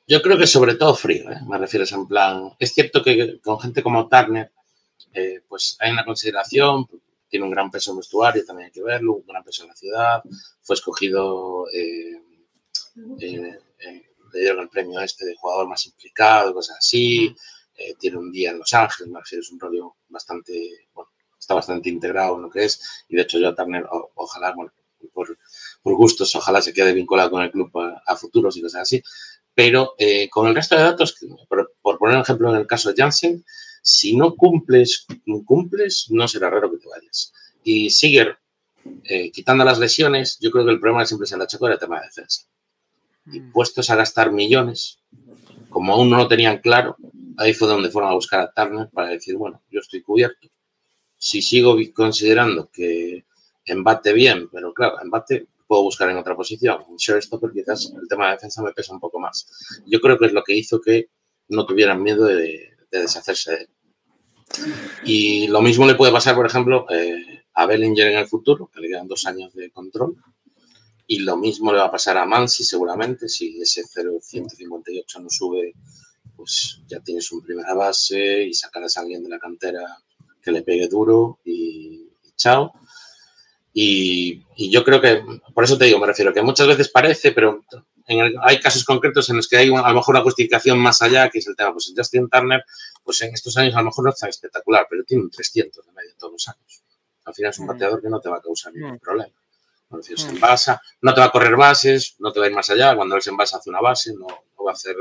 Yo, 0.08 0.22
creo 0.22 0.38
que 0.38 0.46
sobre 0.46 0.76
todo 0.76 0.94
frío, 0.94 1.32
¿eh? 1.32 1.40
me 1.48 1.58
refieres 1.58 1.92
en 1.92 2.08
plan. 2.08 2.52
Es 2.60 2.74
cierto 2.74 3.04
que 3.04 3.40
con 3.42 3.60
gente 3.60 3.82
como 3.82 4.08
Turner, 4.08 4.52
eh, 5.14 5.42
pues 5.48 5.78
hay 5.80 5.92
una 5.92 6.06
consideración, 6.06 6.86
tiene 7.36 7.48
un 7.48 7.52
gran 7.52 7.70
peso 7.70 7.92
en 7.92 7.98
vestuario, 7.98 8.46
también 8.46 8.68
hay 8.68 8.72
que 8.72 8.82
verlo, 8.82 9.16
un 9.16 9.28
gran 9.28 9.44
peso 9.44 9.64
en 9.64 9.68
la 9.68 9.76
ciudad. 9.76 10.24
Fue 10.62 10.74
escogido, 10.74 11.68
eh, 11.70 12.22
eh, 13.20 13.60
eh, 13.80 14.04
le 14.32 14.40
dieron 14.40 14.62
el 14.62 14.70
premio 14.70 15.02
este 15.02 15.26
de 15.26 15.36
jugador 15.36 15.68
más 15.68 15.86
implicado, 15.86 16.54
cosas 16.54 16.78
así. 16.78 17.36
tiene 18.00 18.16
un 18.16 18.32
día 18.32 18.52
en 18.52 18.60
Los 18.60 18.74
Ángeles, 18.74 19.12
me 19.12 19.20
es 19.20 19.52
un 19.52 19.60
rollo 19.60 19.98
bastante, 20.08 20.88
bueno, 20.94 21.12
está 21.38 21.56
bastante 21.56 21.90
integrado 21.90 22.38
en 22.38 22.44
lo 22.44 22.50
que 22.50 22.64
es. 22.64 23.04
Y 23.10 23.18
de 23.18 23.24
hecho, 23.24 23.38
yo 23.38 23.54
también, 23.54 23.84
ojalá, 24.16 24.54
bueno, 24.56 24.72
por, 25.14 25.38
por, 25.84 25.96
gustos, 25.96 26.34
ojalá 26.38 26.62
se 26.62 26.72
quede 26.72 26.94
vinculado 26.94 27.32
con 27.32 27.44
el 27.44 27.52
club 27.52 27.70
a, 28.06 28.16
futuros 28.16 28.56
y 28.56 28.62
cosas 28.62 28.84
así. 28.84 29.04
Pero 29.54 29.94
con 30.32 30.48
el 30.48 30.56
resto 30.56 30.78
de 30.78 30.84
datos, 30.84 31.18
por, 31.50 31.74
por, 31.82 31.98
poner 31.98 32.16
un 32.16 32.22
ejemplo 32.22 32.50
en 32.50 32.62
el 32.62 32.68
caso 32.68 32.94
de 32.94 32.96
Janssen, 32.96 33.44
si 33.86 34.16
no 34.16 34.36
cumples, 34.36 35.06
cumples, 35.46 36.08
no 36.10 36.28
será 36.28 36.50
raro 36.50 36.72
que 36.72 36.80
te 36.80 36.88
vayas. 36.88 37.32
Y 37.64 37.92
sigue 37.92 38.36
eh, 39.04 39.32
quitando 39.32 39.64
las 39.64 39.78
lesiones, 39.78 40.40
yo 40.42 40.50
creo 40.50 40.66
que 40.66 40.72
el 40.72 40.80
problema 40.80 41.06
siempre 41.06 41.28
se 41.28 41.38
le 41.38 41.44
achacó 41.44 41.68
era 41.68 41.76
el 41.76 41.80
tema 41.80 42.00
de 42.00 42.08
defensa. 42.08 42.48
Y 43.32 43.42
mm. 43.42 43.52
puestos 43.52 43.92
a 43.92 43.96
gastar 43.96 44.32
millones, 44.32 44.98
como 45.70 45.94
aún 45.94 46.10
no 46.10 46.18
lo 46.18 46.28
tenían 46.28 46.58
claro, 46.62 46.98
ahí 47.38 47.54
fue 47.54 47.68
donde 47.68 47.92
fueron 47.92 48.10
a 48.10 48.16
buscar 48.16 48.40
a 48.40 48.52
Turner 48.52 48.90
para 48.90 49.10
decir, 49.10 49.38
bueno, 49.38 49.62
yo 49.70 49.82
estoy 49.82 50.02
cubierto. 50.02 50.48
Si 51.16 51.44
sigo 51.44 51.78
considerando 51.94 52.72
que 52.72 53.26
embate 53.66 54.14
bien, 54.14 54.50
pero 54.52 54.74
claro, 54.74 55.00
embate 55.00 55.48
puedo 55.68 55.84
buscar 55.84 56.10
en 56.10 56.18
otra 56.18 56.36
posición. 56.36 56.84
En 56.90 56.96
showstopper 56.96 57.52
quizás 57.52 57.94
el 58.02 58.08
tema 58.08 58.30
de 58.30 58.32
defensa 58.34 58.64
me 58.64 58.74
pesa 58.74 58.94
un 58.94 59.00
poco 59.00 59.20
más. 59.20 59.48
Yo 59.86 60.02
creo 60.02 60.18
que 60.18 60.26
es 60.26 60.34
lo 60.34 60.44
que 60.44 60.56
hizo 60.56 60.82
que 60.82 61.10
no 61.50 61.68
tuvieran 61.68 62.02
miedo 62.02 62.26
de, 62.26 62.72
de 62.90 63.00
deshacerse 63.00 63.52
de 63.52 63.58
él. 63.58 63.70
Y 65.04 65.48
lo 65.48 65.62
mismo 65.62 65.86
le 65.86 65.96
puede 65.96 66.12
pasar, 66.12 66.36
por 66.36 66.46
ejemplo, 66.46 66.86
eh, 66.90 67.44
a 67.54 67.66
Bellinger 67.66 68.08
en 68.08 68.20
el 68.20 68.28
futuro, 68.28 68.70
que 68.74 68.80
le 68.80 68.90
quedan 68.90 69.08
dos 69.08 69.26
años 69.26 69.54
de 69.54 69.72
control. 69.72 70.16
Y 71.08 71.20
lo 71.20 71.38
mismo 71.38 71.72
le 71.72 71.80
va 71.80 71.86
a 71.86 71.92
pasar 71.92 72.18
a 72.18 72.26
Mansi 72.26 72.64
seguramente, 72.64 73.30
si 73.30 73.60
ese 73.62 73.84
0.158 73.84 75.22
no 75.22 75.30
sube, 75.30 75.74
pues 76.36 76.82
ya 76.88 77.00
tienes 77.00 77.32
un 77.32 77.42
primera 77.42 77.74
base 77.74 78.44
y 78.44 78.54
sacarás 78.54 78.98
a 78.98 79.02
alguien 79.02 79.24
de 79.24 79.30
la 79.30 79.40
cantera 79.40 79.98
que 80.42 80.52
le 80.52 80.64
pegue 80.64 80.88
duro 80.88 81.40
y, 81.46 82.08
chao. 82.36 82.74
Y, 83.74 84.42
y, 84.56 84.70
yo 84.70 84.84
creo 84.84 85.02
que, 85.02 85.22
por 85.54 85.64
eso 85.64 85.78
te 85.78 85.86
digo, 85.86 86.00
me 86.00 86.08
refiero 86.08 86.34
que 86.34 86.42
muchas 86.42 86.68
veces 86.68 86.90
parece, 86.90 87.32
pero 87.34 87.64
hay 88.08 88.60
casos 88.60 88.84
concretos 88.84 89.30
en 89.30 89.38
los 89.38 89.48
que 89.48 89.58
hay 89.58 89.68
a 89.68 89.90
lo 89.90 89.96
mejor 89.96 90.16
una 90.16 90.24
justificación 90.24 90.78
más 90.80 91.02
allá, 91.02 91.30
que 91.30 91.40
es 91.40 91.48
el 91.48 91.56
tema, 91.56 91.74
pues 91.74 91.94
Justin 91.96 92.30
Turner, 92.30 92.64
pues 93.04 93.22
en 93.22 93.34
estos 93.34 93.58
años 93.58 93.76
a 93.76 93.80
lo 93.80 93.86
mejor 93.86 94.06
no 94.06 94.12
está 94.12 94.28
espectacular, 94.28 94.88
pero 94.90 95.04
tiene 95.04 95.24
un 95.24 95.32
300 95.32 95.86
de 95.86 95.92
media 95.92 96.14
todos 96.18 96.34
los 96.34 96.48
años. 96.48 96.84
Al 97.26 97.34
final 97.34 97.52
es 97.52 97.60
un 97.60 97.66
mm. 97.66 97.70
bateador 97.70 98.02
que 98.02 98.10
no 98.10 98.20
te 98.20 98.30
va 98.30 98.38
a 98.38 98.42
causar 98.42 98.74
ningún 98.74 98.94
mm. 98.94 99.00
problema. 99.00 99.34
Cuando 99.88 100.04
se 100.04 100.28
envasa, 100.28 100.82
no 101.02 101.14
te 101.14 101.20
va 101.20 101.28
a 101.28 101.32
correr 101.32 101.56
bases, 101.56 102.16
no 102.20 102.32
te 102.32 102.40
va 102.40 102.46
a 102.46 102.50
ir 102.50 102.56
más 102.56 102.70
allá. 102.70 102.96
Cuando 102.96 103.16
él 103.16 103.22
se 103.22 103.30
envasa 103.30 103.58
hace 103.58 103.70
una 103.70 103.82
base, 103.82 104.14
no, 104.14 104.28
va 104.28 104.72
a 104.72 104.74
hacer 104.74 104.96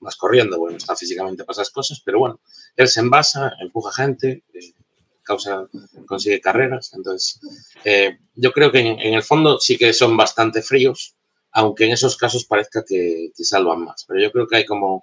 más 0.00 0.16
corriendo. 0.16 0.58
Bueno, 0.58 0.76
está 0.76 0.96
físicamente 0.96 1.44
para 1.44 1.54
esas 1.54 1.70
cosas, 1.70 2.00
pero 2.04 2.18
bueno, 2.18 2.40
él 2.76 2.88
se 2.88 3.00
envasa, 3.00 3.52
empuja 3.60 3.92
gente, 3.92 4.44
eh, 4.52 4.74
causa, 5.22 5.66
consigue 6.06 6.40
carreras. 6.40 6.92
Entonces, 6.94 7.40
eh, 7.84 8.18
yo 8.34 8.52
creo 8.52 8.72
que 8.72 8.80
en, 8.80 9.14
el 9.14 9.22
fondo 9.22 9.58
sí 9.58 9.78
que 9.78 9.92
son 9.92 10.16
bastante 10.16 10.62
fríos, 10.62 11.14
aunque 11.54 11.84
en 11.84 11.92
esos 11.92 12.16
casos 12.16 12.44
parezca 12.44 12.84
que, 12.84 13.30
salvan 13.36 13.84
más. 13.84 14.04
Pero 14.06 14.20
yo 14.20 14.32
creo 14.32 14.46
que 14.46 14.56
hay 14.56 14.66
como 14.66 15.00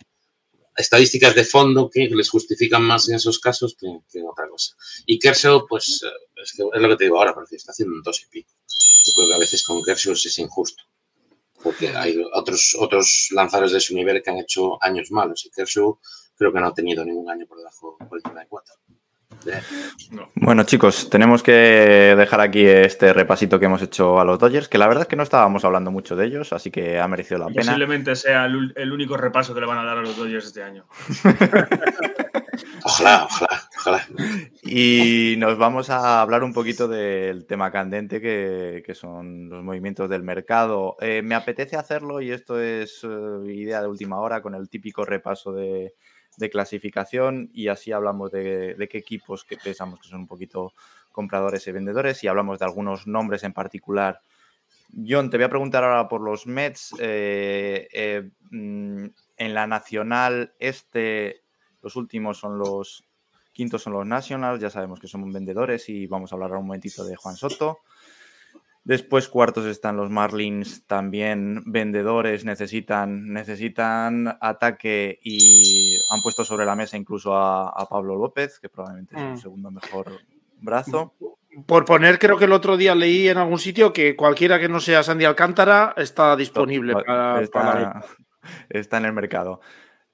estadísticas 0.76 1.34
de 1.34 1.46
fondo 1.46 1.90
que 1.90 2.10
les 2.10 2.30
justifican 2.30 2.84
más 2.84 3.08
en 3.08 3.16
esos 3.16 3.40
casos 3.40 3.76
que, 3.80 3.88
en 3.88 4.28
otra 4.28 4.50
cosa. 4.50 4.76
Y 5.06 5.18
Kershaw, 5.18 5.66
pues 5.68 6.02
eh, 6.04 6.42
es, 6.44 6.60
lo 6.60 6.90
que 6.90 6.96
te 6.98 7.06
digo 7.06 7.18
ahora, 7.18 7.34
porque 7.34 7.56
está 7.56 7.72
haciendo 7.72 7.96
un 7.96 8.04
dos 8.04 8.22
y 8.24 8.28
pico. 8.28 8.52
Yo 9.06 9.14
creo 9.16 9.30
que 9.30 9.36
a 9.36 9.40
veces 9.40 9.64
con 9.64 9.82
Kershaw 9.82 10.14
es 10.14 10.38
injusto. 10.40 10.84
Porque 11.64 11.90
hay 11.90 12.22
otros, 12.34 12.76
otros 12.78 13.30
lanzadores 13.32 13.72
de 13.72 13.80
su 13.80 13.96
nivel 13.96 14.22
que 14.22 14.30
han 14.30 14.38
hecho 14.38 14.84
años 14.84 15.10
malos. 15.10 15.46
Y 15.46 15.52
Kershaw 15.52 16.00
creo 16.36 16.52
que 16.52 16.60
no 16.60 16.68
ha 16.68 16.74
tenido 16.74 17.06
ningún 17.06 17.30
año 17.30 17.46
por 17.48 17.60
debajo 17.60 17.98
por 17.98 18.18
encima 18.18 18.42
de 18.42 18.48
cuatro. 18.48 18.76
Bueno, 20.36 20.64
chicos, 20.64 21.10
tenemos 21.10 21.44
que 21.44 21.52
dejar 21.52 22.42
aquí 22.42 22.66
este 22.66 23.14
repasito 23.14 23.60
que 23.60 23.66
hemos 23.66 23.82
hecho 23.82 24.20
a 24.20 24.26
los 24.26 24.40
Dodgers, 24.40 24.68
que 24.68 24.78
la 24.78 24.88
verdad 24.88 25.04
es 25.04 25.08
que 25.08 25.16
no 25.16 25.24
estábamos 25.24 25.66
hablando 25.66 25.92
mucho 25.92 26.16
de 26.16 26.26
ellos, 26.26 26.54
así 26.54 26.72
que 26.72 27.00
ha 27.00 27.08
merecido 27.08 27.40
la 27.40 27.48
pena. 27.48 27.62
Posiblemente 27.62 28.16
sea 28.16 28.46
el, 28.46 28.92
único 28.92 29.18
repaso 29.18 29.54
que 29.54 29.62
le 29.62 29.66
van 29.66 29.80
a 29.80 29.84
dar 29.84 29.98
a 29.98 30.02
los 30.02 30.18
Dodgers 30.18 30.46
este 30.46 30.64
año. 30.64 30.86
ojalá, 32.84 33.26
ojalá, 33.26 33.70
ojalá. 33.78 34.08
Y 34.64 35.36
nos 35.38 35.58
vamos 35.58 35.90
a 35.90 36.22
hablar 36.22 36.44
un 36.44 36.54
poquito 36.54 36.88
del 36.88 37.46
tema 37.46 37.72
candente 37.72 38.22
que, 38.22 38.84
son 38.94 39.50
los 39.50 39.64
movimientos 39.64 40.10
del 40.10 40.24
mercado. 40.24 40.98
Eh, 41.00 41.22
me 41.24 41.36
apetece 41.36 41.78
hacerlo 41.78 42.22
y 42.22 42.32
esto 42.32 42.60
es 42.60 43.04
eh, 43.04 43.54
idea 43.54 43.82
de 43.82 43.88
última 43.88 44.20
hora 44.20 44.42
con 44.42 44.54
el 44.54 44.70
típico 44.70 45.06
repaso 45.06 45.54
de 45.54 45.96
de 46.38 46.50
clasificación 46.50 47.50
y 47.54 47.68
así 47.68 47.92
hablamos 47.92 48.32
de, 48.32 48.76
qué 48.90 48.98
equipos 48.98 49.44
que 49.44 49.58
pensamos 49.58 50.00
que 50.00 50.08
son 50.08 50.22
un 50.22 50.28
poquito 50.28 50.74
compradores 51.12 51.68
y 51.68 51.72
vendedores 51.72 52.24
y 52.24 52.28
hablamos 52.28 52.60
de 52.60 52.66
algunos 52.66 53.08
nombres 53.08 53.44
en 53.44 53.54
particular. 53.54 54.22
John, 55.08 55.30
te 55.30 55.38
voy 55.38 55.46
a 55.46 55.50
preguntar 55.50 55.84
ahora 55.84 56.08
por 56.08 56.22
los 56.22 56.48
Mets. 56.48 56.94
Eh, 57.00 57.88
eh, 57.92 58.30
mm, 58.50 59.06
en 59.38 59.54
la 59.54 59.66
Nacional 59.68 60.54
Este, 60.60 61.44
los 61.82 61.96
últimos 61.96 62.38
son 62.38 62.60
los 62.60 63.04
quintos 63.54 63.84
son 63.84 63.94
los 63.94 64.06
Nationals, 64.06 64.62
ya 64.62 64.70
sabemos 64.70 65.00
que 65.00 65.08
son 65.08 65.32
vendedores 65.32 65.90
y 65.90 66.08
vamos 66.08 66.32
a 66.32 66.36
hablar 66.36 66.52
un 66.54 66.68
momentito 66.68 67.04
de 67.04 67.16
Juan 67.16 67.36
Soto. 67.36 67.80
Después 68.84 69.28
cuartos 69.28 69.66
están 69.66 69.98
los 69.98 70.10
Marlins, 70.10 70.88
también 70.88 71.62
vendedores, 71.66 72.46
necesitan, 72.46 73.32
necesitan 73.32 74.40
ataque 74.42 75.20
y 75.22 75.71
han 76.12 76.22
puesto 76.22 76.44
sobre 76.44 76.66
la 76.66 76.76
mesa 76.76 76.98
incluso 76.98 77.34
a, 77.34 77.88
Pablo 77.90 78.18
López, 78.18 78.60
que 78.60 78.68
probablemente 78.68 79.16
es 79.16 79.22
el 79.22 79.32
mm. 79.32 79.38
segundo 79.38 79.72
mejor 79.72 80.20
brazo. 80.60 81.14
Por 81.66 81.86
poner, 81.86 82.20
creo 82.20 82.38
que 82.38 82.46
el 82.46 82.52
otro 82.52 82.76
día 82.76 82.94
leí 82.96 83.30
en 83.30 83.38
algún 83.38 83.60
sitio 83.60 83.94
que 83.94 84.18
cualquiera 84.18 84.60
que 84.60 84.68
no 84.68 84.82
sea 84.82 85.04
Sandy 85.04 85.24
Alcántara 85.24 85.94
está 85.96 86.36
disponible 86.36 86.94
para, 86.94 87.42
está 88.70 88.98
en 88.98 89.06
el 89.06 89.14
mercado. 89.14 89.62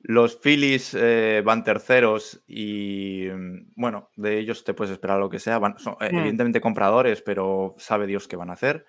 Los 0.01 0.39
Phillies 0.39 0.93
eh, 0.93 1.41
van 1.43 1.63
terceros 1.63 2.43
y, 2.47 3.27
mm, 3.31 3.71
bueno, 3.75 4.11
de 4.15 4.37
ellos 4.37 4.63
te 4.63 4.75
puedes 4.75 4.91
esperar 4.91 5.19
lo 5.19 5.29
que 5.29 5.39
sea. 5.39 5.59
son 5.77 5.93
hmm. 5.93 6.15
evidentemente 6.15 6.61
compradores, 6.61 7.23
pero 7.23 7.73
sabe 7.79 8.05
Dios 8.05 8.27
qué 8.27 8.35
van 8.35 8.51
a 8.51 8.53
hacer. 8.53 8.85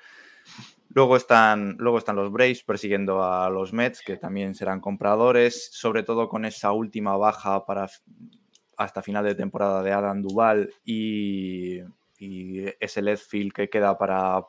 Luego 0.88 1.16
están, 1.16 1.76
luego 1.78 1.98
están 1.98 2.16
los 2.16 2.32
Braves 2.32 2.64
persiguiendo 2.64 3.22
a 3.22 3.50
los 3.50 3.72
Mets, 3.72 4.02
que 4.02 4.16
también 4.16 4.54
serán 4.54 4.80
compradores, 4.80 5.70
sobre 5.72 6.02
todo 6.02 6.28
con 6.28 6.44
esa 6.44 6.72
última 6.72 7.16
baja 7.16 7.66
para 7.66 7.88
hasta 8.76 9.02
final 9.02 9.24
de 9.24 9.34
temporada 9.34 9.82
de 9.82 9.92
Adam 9.92 10.22
Duval 10.22 10.72
y, 10.84 11.80
ese 12.20 13.00
left 13.00 13.28
field 13.28 13.52
que 13.52 13.68
queda 13.68 13.96
para 13.96 14.44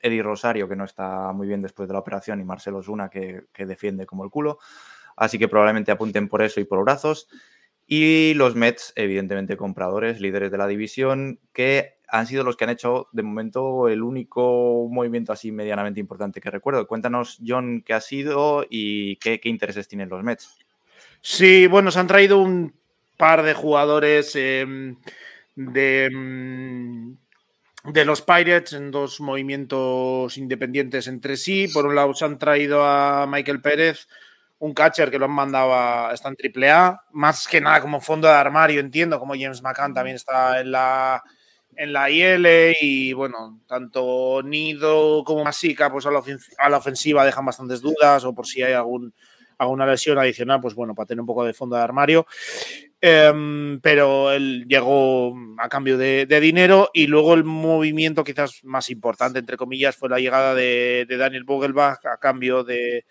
Eddie 0.00 0.22
Rosario, 0.22 0.68
que 0.68 0.76
no 0.76 0.84
está 0.84 1.32
muy 1.32 1.46
bien 1.46 1.62
después 1.62 1.88
de 1.88 1.94
la 1.94 2.00
operación, 2.00 2.40
y 2.40 2.44
Marcelo 2.44 2.82
Zuna, 2.82 3.08
que, 3.08 3.44
que 3.50 3.64
defiende 3.64 4.04
como 4.04 4.24
el 4.24 4.30
culo 4.30 4.58
así 5.16 5.38
que 5.38 5.48
probablemente 5.48 5.92
apunten 5.92 6.28
por 6.28 6.42
eso 6.42 6.60
y 6.60 6.64
por 6.64 6.82
brazos. 6.84 7.28
Y 7.86 8.34
los 8.34 8.54
Mets, 8.54 8.92
evidentemente 8.96 9.56
compradores, 9.56 10.20
líderes 10.20 10.50
de 10.50 10.58
la 10.58 10.66
división, 10.66 11.40
que 11.52 11.98
han 12.12 12.26
sido 12.26 12.44
los 12.44 12.56
que 12.56 12.64
han 12.64 12.70
hecho 12.70 13.08
de 13.12 13.22
momento 13.22 13.88
el 13.88 14.02
único 14.02 14.86
movimiento 14.90 15.32
así 15.32 15.50
medianamente 15.50 15.98
importante 15.98 16.42
que 16.42 16.50
recuerdo. 16.50 16.86
Cuéntanos, 16.86 17.38
John, 17.44 17.82
qué 17.86 17.94
ha 17.94 18.02
sido 18.02 18.66
y 18.68 19.16
qué, 19.16 19.40
intereses 19.44 19.88
tienen 19.88 20.10
los 20.10 20.22
Mets. 20.22 20.58
Sí, 21.22 21.66
bueno, 21.68 21.90
se 21.90 22.00
han 22.00 22.06
traído 22.06 22.38
un 22.38 22.74
par 23.16 23.42
de 23.42 23.54
jugadores 23.54 24.36
em, 24.36 24.98
de, 25.56 26.04
em, 26.04 27.16
de 27.84 28.04
los 28.04 28.20
Pirates 28.20 28.74
en 28.74 28.90
dos 28.90 29.18
movimientos 29.22 30.36
independientes 30.36 31.06
entre 31.06 31.38
sí. 31.38 31.66
Por 31.72 31.86
un 31.86 31.94
lado, 31.94 32.12
se 32.12 32.26
han 32.26 32.38
traído 32.38 32.84
a 32.84 33.26
Michael 33.26 33.62
Pérez, 33.62 34.06
un 34.58 34.74
catcher 34.74 35.10
que 35.10 35.18
lo 35.18 35.24
han 35.24 35.32
mandado 35.32 35.72
a. 35.72 36.10
está 36.12 36.28
en 36.28 36.36
AAA, 36.36 37.04
más 37.12 37.48
que 37.48 37.62
nada 37.62 37.80
como 37.80 38.02
fondo 38.02 38.28
de 38.28 38.34
armario, 38.34 38.80
entiendo, 38.80 39.18
como 39.18 39.32
James 39.32 39.62
McCann 39.62 39.94
también 39.94 40.16
está 40.16 40.60
en 40.60 40.72
la, 40.72 41.22
en 41.76 41.92
la 41.92 42.10
IL 42.10 42.46
y 42.80 43.12
bueno, 43.12 43.60
tanto 43.66 44.42
Nido 44.44 45.24
como 45.24 45.44
Masica 45.44 45.90
pues 45.90 46.06
a 46.06 46.10
la, 46.10 46.22
a 46.58 46.68
la 46.68 46.76
ofensiva 46.76 47.24
dejan 47.24 47.46
bastantes 47.46 47.80
dudas 47.80 48.24
o 48.24 48.34
por 48.34 48.46
si 48.46 48.62
hay 48.62 48.72
algún 48.74 49.14
alguna 49.62 49.86
lesión 49.86 50.18
adicional, 50.18 50.60
pues 50.60 50.74
bueno, 50.74 50.94
para 50.94 51.06
tener 51.06 51.20
un 51.20 51.26
poco 51.26 51.44
de 51.44 51.54
fondo 51.54 51.76
de 51.76 51.82
armario. 51.82 52.26
Em, 53.00 53.80
pero 53.80 54.30
él 54.30 54.64
llegó 54.68 55.34
a 55.58 55.68
cambio 55.68 55.98
de, 55.98 56.26
dinero 56.40 56.90
y 56.92 57.06
luego 57.06 57.34
el 57.34 57.44
movimiento 57.44 58.22
quizás 58.24 58.62
más 58.64 58.90
importante, 58.90 59.38
entre 59.38 59.56
comillas, 59.56 59.96
fue 59.96 60.08
la 60.08 60.18
llegada 60.18 60.54
de, 60.54 61.06
Daniel 61.08 61.44
Vogelbach 61.44 62.04
a 62.06 62.18
cambio 62.18 62.64
de, 62.64 63.04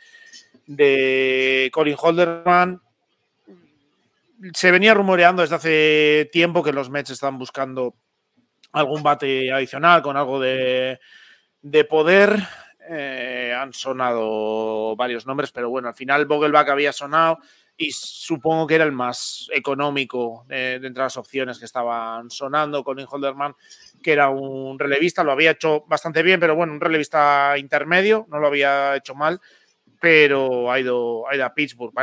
de 0.68 1.70
Colin 1.74 1.97
Holderman. 1.99 2.82
Se 4.53 4.72
venía 4.72 4.93
rumoreando 4.93 5.41
desde 5.41 5.55
hace 5.55 6.30
tiempo 6.32 6.64
que 6.64 6.74
los 6.74 6.89
Mets 6.89 7.12
están 7.12 7.38
buscando 7.38 7.95
algún 8.72 9.03
bate 9.03 9.51
adicional 9.51 10.01
con 10.01 10.17
algo 10.17 10.39
de, 10.39 10.99
de 11.61 11.84
poder. 11.86 12.38
Eh, 12.89 13.55
han 13.57 13.74
sonado 13.74 14.95
varios 14.95 15.26
nombres, 15.26 15.51
pero 15.51 15.69
bueno, 15.69 15.88
al 15.89 15.93
final 15.93 16.26
Vogelbach 16.26 16.69
había 16.69 16.91
sonado 16.91 17.39
y 17.78 17.91
supongo 17.91 18.67
que 18.67 18.76
era 18.76 18.84
el 18.84 18.91
más 18.91 19.47
económico 19.53 20.45
de, 20.47 20.76
entre 20.76 21.03
las 21.03 21.17
opciones 21.17 21.57
que 21.57 21.65
estaban 21.65 22.30
sonando. 22.30 22.84
Colin 22.84 23.07
Holderman, 23.09 23.55
que 24.03 24.13
era 24.13 24.30
un 24.30 24.78
relevista, 24.78 25.24
lo 25.24 25.32
había 25.32 25.51
hecho 25.51 25.86
bastante 25.88 26.22
bien, 26.22 26.39
pero 26.39 26.55
bueno, 26.55 26.74
un 26.74 26.82
relevista 26.82 27.55
intermedio, 27.57 28.28
no 28.30 28.39
lo 28.39 28.47
había 28.47 28.95
hecho 28.95 29.15
mal, 29.15 29.39
pero 29.99 30.72
ha 30.72 30.80
ido, 30.80 31.28
ha 31.28 31.36
ido 31.36 31.45
a 31.45 31.53
Pittsburgh. 31.53 31.93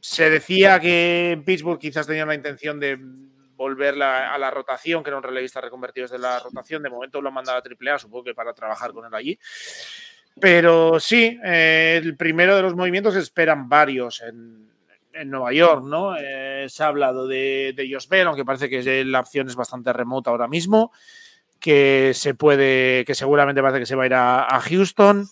Se 0.00 0.28
decía 0.28 0.78
que 0.80 1.32
en 1.32 1.44
Pittsburgh 1.44 1.78
quizás 1.78 2.06
tenían 2.06 2.28
la 2.28 2.34
intención 2.34 2.78
de 2.78 2.98
volver 3.56 4.00
a 4.02 4.38
la 4.38 4.50
rotación, 4.50 5.02
que 5.02 5.10
era 5.10 5.16
un 5.16 5.22
relevista 5.22 5.60
reconvertido 5.60 6.04
desde 6.04 6.18
la 6.18 6.38
rotación. 6.38 6.82
De 6.82 6.90
momento 6.90 7.20
lo 7.20 7.28
han 7.28 7.34
mandado 7.34 7.58
a 7.58 7.62
AAA, 7.62 7.98
supongo 7.98 8.24
que 8.24 8.34
para 8.34 8.52
trabajar 8.52 8.92
con 8.92 9.06
él 9.06 9.14
allí. 9.14 9.38
Pero 10.38 11.00
sí, 11.00 11.38
eh, 11.42 11.98
el 12.02 12.16
primero 12.16 12.54
de 12.56 12.62
los 12.62 12.74
movimientos 12.74 13.16
esperan 13.16 13.68
varios 13.68 14.20
en, 14.20 14.70
en 15.14 15.30
Nueva 15.30 15.52
York, 15.52 15.82
¿no? 15.84 16.14
Eh, 16.16 16.66
se 16.68 16.84
ha 16.84 16.88
hablado 16.88 17.26
de, 17.26 17.72
de 17.74 17.90
Josh 17.90 18.06
Bell, 18.08 18.26
aunque 18.26 18.44
parece 18.44 18.68
que 18.68 19.04
la 19.04 19.20
opción 19.20 19.48
es 19.48 19.56
bastante 19.56 19.92
remota 19.94 20.30
ahora 20.30 20.46
mismo, 20.46 20.92
que 21.58 22.12
se 22.14 22.34
puede, 22.34 23.04
que 23.06 23.14
seguramente 23.14 23.62
parece 23.62 23.80
que 23.80 23.86
se 23.86 23.96
va 23.96 24.02
a 24.02 24.06
ir 24.06 24.14
a 24.14 24.60
Houston. 24.68 25.26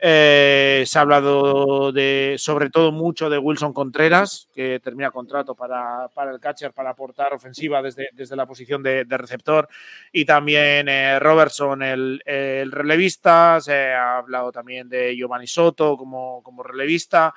Eh, 0.00 0.84
se 0.86 0.98
ha 0.98 1.02
hablado 1.02 1.90
de, 1.90 2.36
sobre 2.38 2.70
todo 2.70 2.92
mucho 2.92 3.28
de 3.28 3.38
Wilson 3.38 3.72
Contreras, 3.72 4.48
que 4.54 4.78
termina 4.78 5.10
contrato 5.10 5.56
para, 5.56 6.08
el 6.30 6.38
catcher 6.38 6.72
para 6.72 6.90
aportar 6.90 7.34
ofensiva 7.34 7.82
desde, 7.82 8.10
desde 8.12 8.36
la 8.36 8.46
posición 8.46 8.80
de, 8.82 9.04
receptor, 9.04 9.68
y 10.12 10.24
también 10.24 10.88
eh, 10.88 11.18
Robertson, 11.18 11.82
el, 11.82 12.22
relevista. 12.70 13.60
Se 13.60 13.92
ha 13.92 14.18
hablado 14.18 14.52
también 14.52 14.88
de 14.88 15.16
Giovanni 15.16 15.48
Soto 15.48 15.96
como, 15.96 16.42
como 16.44 16.62
relevista, 16.62 17.34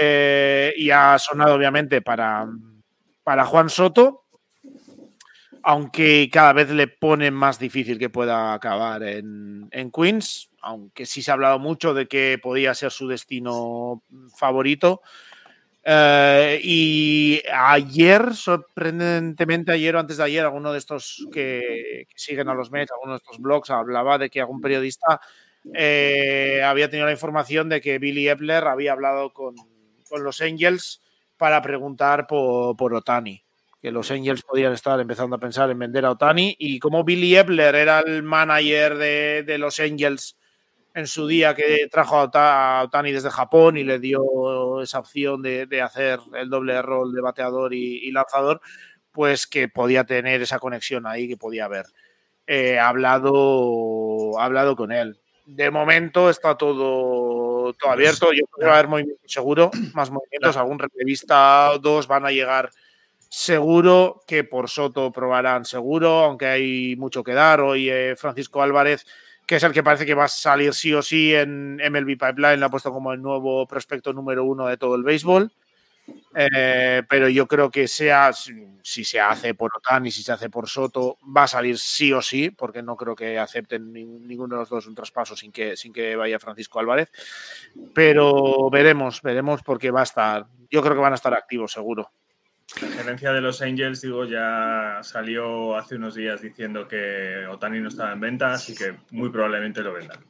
eh, 0.00 0.72
y 0.76 0.90
ha 0.90 1.18
sonado 1.18 1.54
obviamente 1.54 2.00
para, 2.00 2.46
para 3.22 3.44
Juan 3.44 3.68
Soto, 3.68 4.24
aunque 5.62 6.30
cada 6.32 6.54
vez 6.54 6.70
le 6.70 6.86
pone 6.86 7.30
más 7.30 7.58
difícil 7.58 7.98
que 7.98 8.08
pueda 8.08 8.54
acabar 8.54 9.02
en, 9.02 9.68
en 9.72 9.90
Queens 9.90 10.48
aunque 10.66 11.06
sí 11.06 11.22
se 11.22 11.30
ha 11.30 11.34
hablado 11.34 11.60
mucho 11.60 11.94
de 11.94 12.08
que 12.08 12.40
podía 12.42 12.74
ser 12.74 12.90
su 12.90 13.06
destino 13.06 14.02
favorito. 14.36 15.00
Eh, 15.84 16.60
y 16.60 17.40
ayer, 17.52 18.34
sorprendentemente, 18.34 19.70
ayer 19.70 19.94
o 19.94 20.00
antes 20.00 20.16
de 20.16 20.24
ayer, 20.24 20.44
alguno 20.44 20.72
de 20.72 20.78
estos 20.78 21.24
que, 21.32 22.08
siguen 22.16 22.48
a 22.48 22.54
los 22.54 22.72
Mets, 22.72 22.90
alguno 22.90 23.12
de 23.12 23.18
estos 23.18 23.38
blogs, 23.38 23.70
hablaba 23.70 24.18
de 24.18 24.28
que 24.28 24.40
algún 24.40 24.60
periodista 24.60 25.20
eh, 25.72 26.62
había 26.64 26.90
tenido 26.90 27.06
la 27.06 27.12
información 27.12 27.68
de 27.68 27.80
que 27.80 28.00
Billy 28.00 28.28
Epler 28.28 28.64
había 28.66 28.92
hablado 28.92 29.32
con, 29.32 29.54
los 30.18 30.40
Angels 30.40 31.00
para 31.36 31.62
preguntar 31.62 32.26
por, 32.26 32.92
Otani. 32.92 33.44
Que 33.80 33.92
los 33.92 34.10
Angels 34.10 34.42
podían 34.42 34.72
estar 34.72 34.98
empezando 34.98 35.36
a 35.36 35.38
pensar 35.38 35.70
en 35.70 35.78
vender 35.78 36.04
a 36.06 36.10
Otani. 36.10 36.56
Y 36.58 36.80
como 36.80 37.04
Billy 37.04 37.36
Epler 37.36 37.76
era 37.76 38.00
el 38.00 38.24
manager 38.24 38.96
de 38.96 39.58
los 39.58 39.78
Angels 39.78 40.36
en 40.96 41.06
su 41.06 41.26
día 41.26 41.54
que 41.54 41.88
trajo 41.90 42.16
a 42.32 42.82
Otani 42.84 43.12
desde 43.12 43.28
Japón 43.28 43.76
y 43.76 43.84
le 43.84 43.98
dio 43.98 44.80
esa 44.80 44.98
opción 44.98 45.42
de, 45.42 45.82
hacer 45.82 46.20
el 46.34 46.48
doble 46.48 46.80
rol 46.80 47.12
de 47.12 47.20
bateador 47.20 47.74
y, 47.74 48.10
lanzador, 48.12 48.62
pues 49.12 49.46
que 49.46 49.68
podía 49.68 50.04
tener 50.04 50.40
esa 50.40 50.58
conexión 50.58 51.06
ahí 51.06 51.28
que 51.28 51.36
podía 51.36 51.66
haber. 51.66 51.84
Eh, 52.46 52.78
hablado, 52.78 54.40
hablado 54.40 54.74
con 54.74 54.90
él. 54.90 55.20
De 55.44 55.70
momento 55.70 56.30
está 56.30 56.56
todo, 56.56 57.74
todo 57.74 57.90
abierto. 57.90 58.32
Yo 58.32 58.46
creo 58.46 58.58
que 58.60 58.64
va 58.64 58.72
a 58.72 58.78
haber 58.78 58.88
movimientos 58.88 59.30
seguro, 59.30 59.70
más 59.92 60.10
movimientos. 60.10 60.56
Algún 60.56 60.78
revista 60.78 61.72
o 61.72 61.78
dos 61.78 62.06
van 62.06 62.24
a 62.24 62.30
llegar 62.30 62.70
seguro 63.28 64.22
que 64.26 64.44
por 64.44 64.70
Soto 64.70 65.12
probarán 65.12 65.66
seguro, 65.66 66.24
aunque 66.24 66.46
hay 66.46 66.96
mucho 66.96 67.22
que 67.22 67.34
dar. 67.34 67.60
Hoy 67.60 67.90
eh, 67.90 68.16
Francisco 68.16 68.62
Álvarez 68.62 69.04
que 69.46 69.56
es 69.56 69.62
el 69.62 69.72
que 69.72 69.82
parece 69.82 70.04
que 70.04 70.14
va 70.14 70.24
a 70.24 70.28
salir 70.28 70.74
sí 70.74 70.92
o 70.92 71.02
sí 71.02 71.34
en 71.34 71.76
MLB 71.76 72.18
Pipeline, 72.18 72.58
lo 72.58 72.66
ha 72.66 72.70
puesto 72.70 72.92
como 72.92 73.12
el 73.12 73.22
nuevo 73.22 73.66
prospecto 73.66 74.12
número 74.12 74.44
uno 74.44 74.66
de 74.66 74.76
todo 74.76 74.96
el 74.96 75.04
béisbol. 75.04 75.52
Eh, 76.34 77.02
pero 77.08 77.28
yo 77.28 77.46
creo 77.46 77.70
que 77.70 77.88
sea, 77.88 78.32
si 78.32 79.04
se 79.04 79.20
hace 79.20 79.54
por 79.54 79.72
Otani, 79.76 80.10
si 80.10 80.22
se 80.22 80.32
hace 80.32 80.50
por 80.50 80.68
Soto, 80.68 81.18
va 81.36 81.44
a 81.44 81.48
salir 81.48 81.78
sí 81.78 82.12
o 82.12 82.22
sí, 82.22 82.50
porque 82.50 82.82
no 82.82 82.96
creo 82.96 83.16
que 83.16 83.38
acepten 83.38 83.92
ninguno 83.92 84.54
de 84.54 84.60
los 84.60 84.68
dos 84.68 84.86
un 84.86 84.94
traspaso 84.94 85.34
sin 85.36 85.50
que, 85.50 85.76
sin 85.76 85.92
que 85.92 86.14
vaya 86.14 86.38
Francisco 86.38 86.78
Álvarez. 86.78 87.10
Pero 87.94 88.68
veremos, 88.70 89.22
veremos 89.22 89.62
porque 89.62 89.90
va 89.90 90.00
a 90.00 90.04
estar, 90.04 90.46
yo 90.70 90.82
creo 90.82 90.94
que 90.94 91.00
van 91.00 91.12
a 91.12 91.16
estar 91.16 91.34
activos 91.34 91.72
seguro. 91.72 92.10
La 92.82 92.88
gerencia 92.88 93.32
de 93.32 93.40
los 93.40 93.62
Angels, 93.62 94.02
digo, 94.02 94.24
ya 94.26 94.98
salió 95.02 95.76
hace 95.76 95.96
unos 95.96 96.14
días 96.14 96.42
diciendo 96.42 96.86
que 96.86 97.46
Otani 97.50 97.80
no 97.80 97.88
estaba 97.88 98.12
en 98.12 98.20
venta, 98.20 98.52
así 98.52 98.74
que 98.74 98.96
muy 99.10 99.30
probablemente 99.30 99.80
lo 99.80 99.94
vendan. 99.94 100.24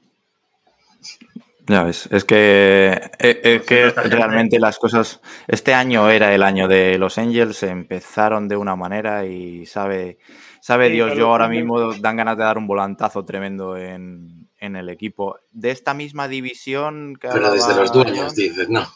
Ya 1.69 1.83
ves, 1.83 2.09
es 2.13 2.25
que, 2.25 3.11
eh, 3.19 3.41
es 3.43 3.63
que 3.63 3.91
realmente 3.91 4.61
las 4.61 4.79
cosas. 4.79 5.21
Este 5.49 5.75
año 5.75 6.09
era 6.09 6.33
el 6.33 6.45
año 6.45 6.69
de 6.69 6.97
los 6.97 7.19
Angels, 7.19 7.65
empezaron 7.65 8.47
de 8.47 8.57
una 8.57 8.77
manera 8.77 9.27
y 9.27 9.67
sabe, 9.67 10.19
sabe 10.61 10.91
Dios, 10.91 11.17
yo 11.17 11.27
ahora 11.27 11.49
mismo 11.49 11.95
dan 11.95 12.17
ganas 12.17 12.37
de 12.37 12.45
dar 12.45 12.59
un 12.59 12.69
volantazo 12.69 13.25
tremendo 13.25 13.77
en, 13.77 14.49
el 14.61 14.89
equipo. 14.89 15.41
De 15.51 15.73
esta 15.73 15.95
misma 15.95 16.29
división. 16.29 17.17
Que 17.21 17.29
Pero 17.29 17.51
desde 17.51 17.75
los 17.75 17.93
dueños, 17.93 18.35
dices, 18.37 18.69
no. 18.69 18.87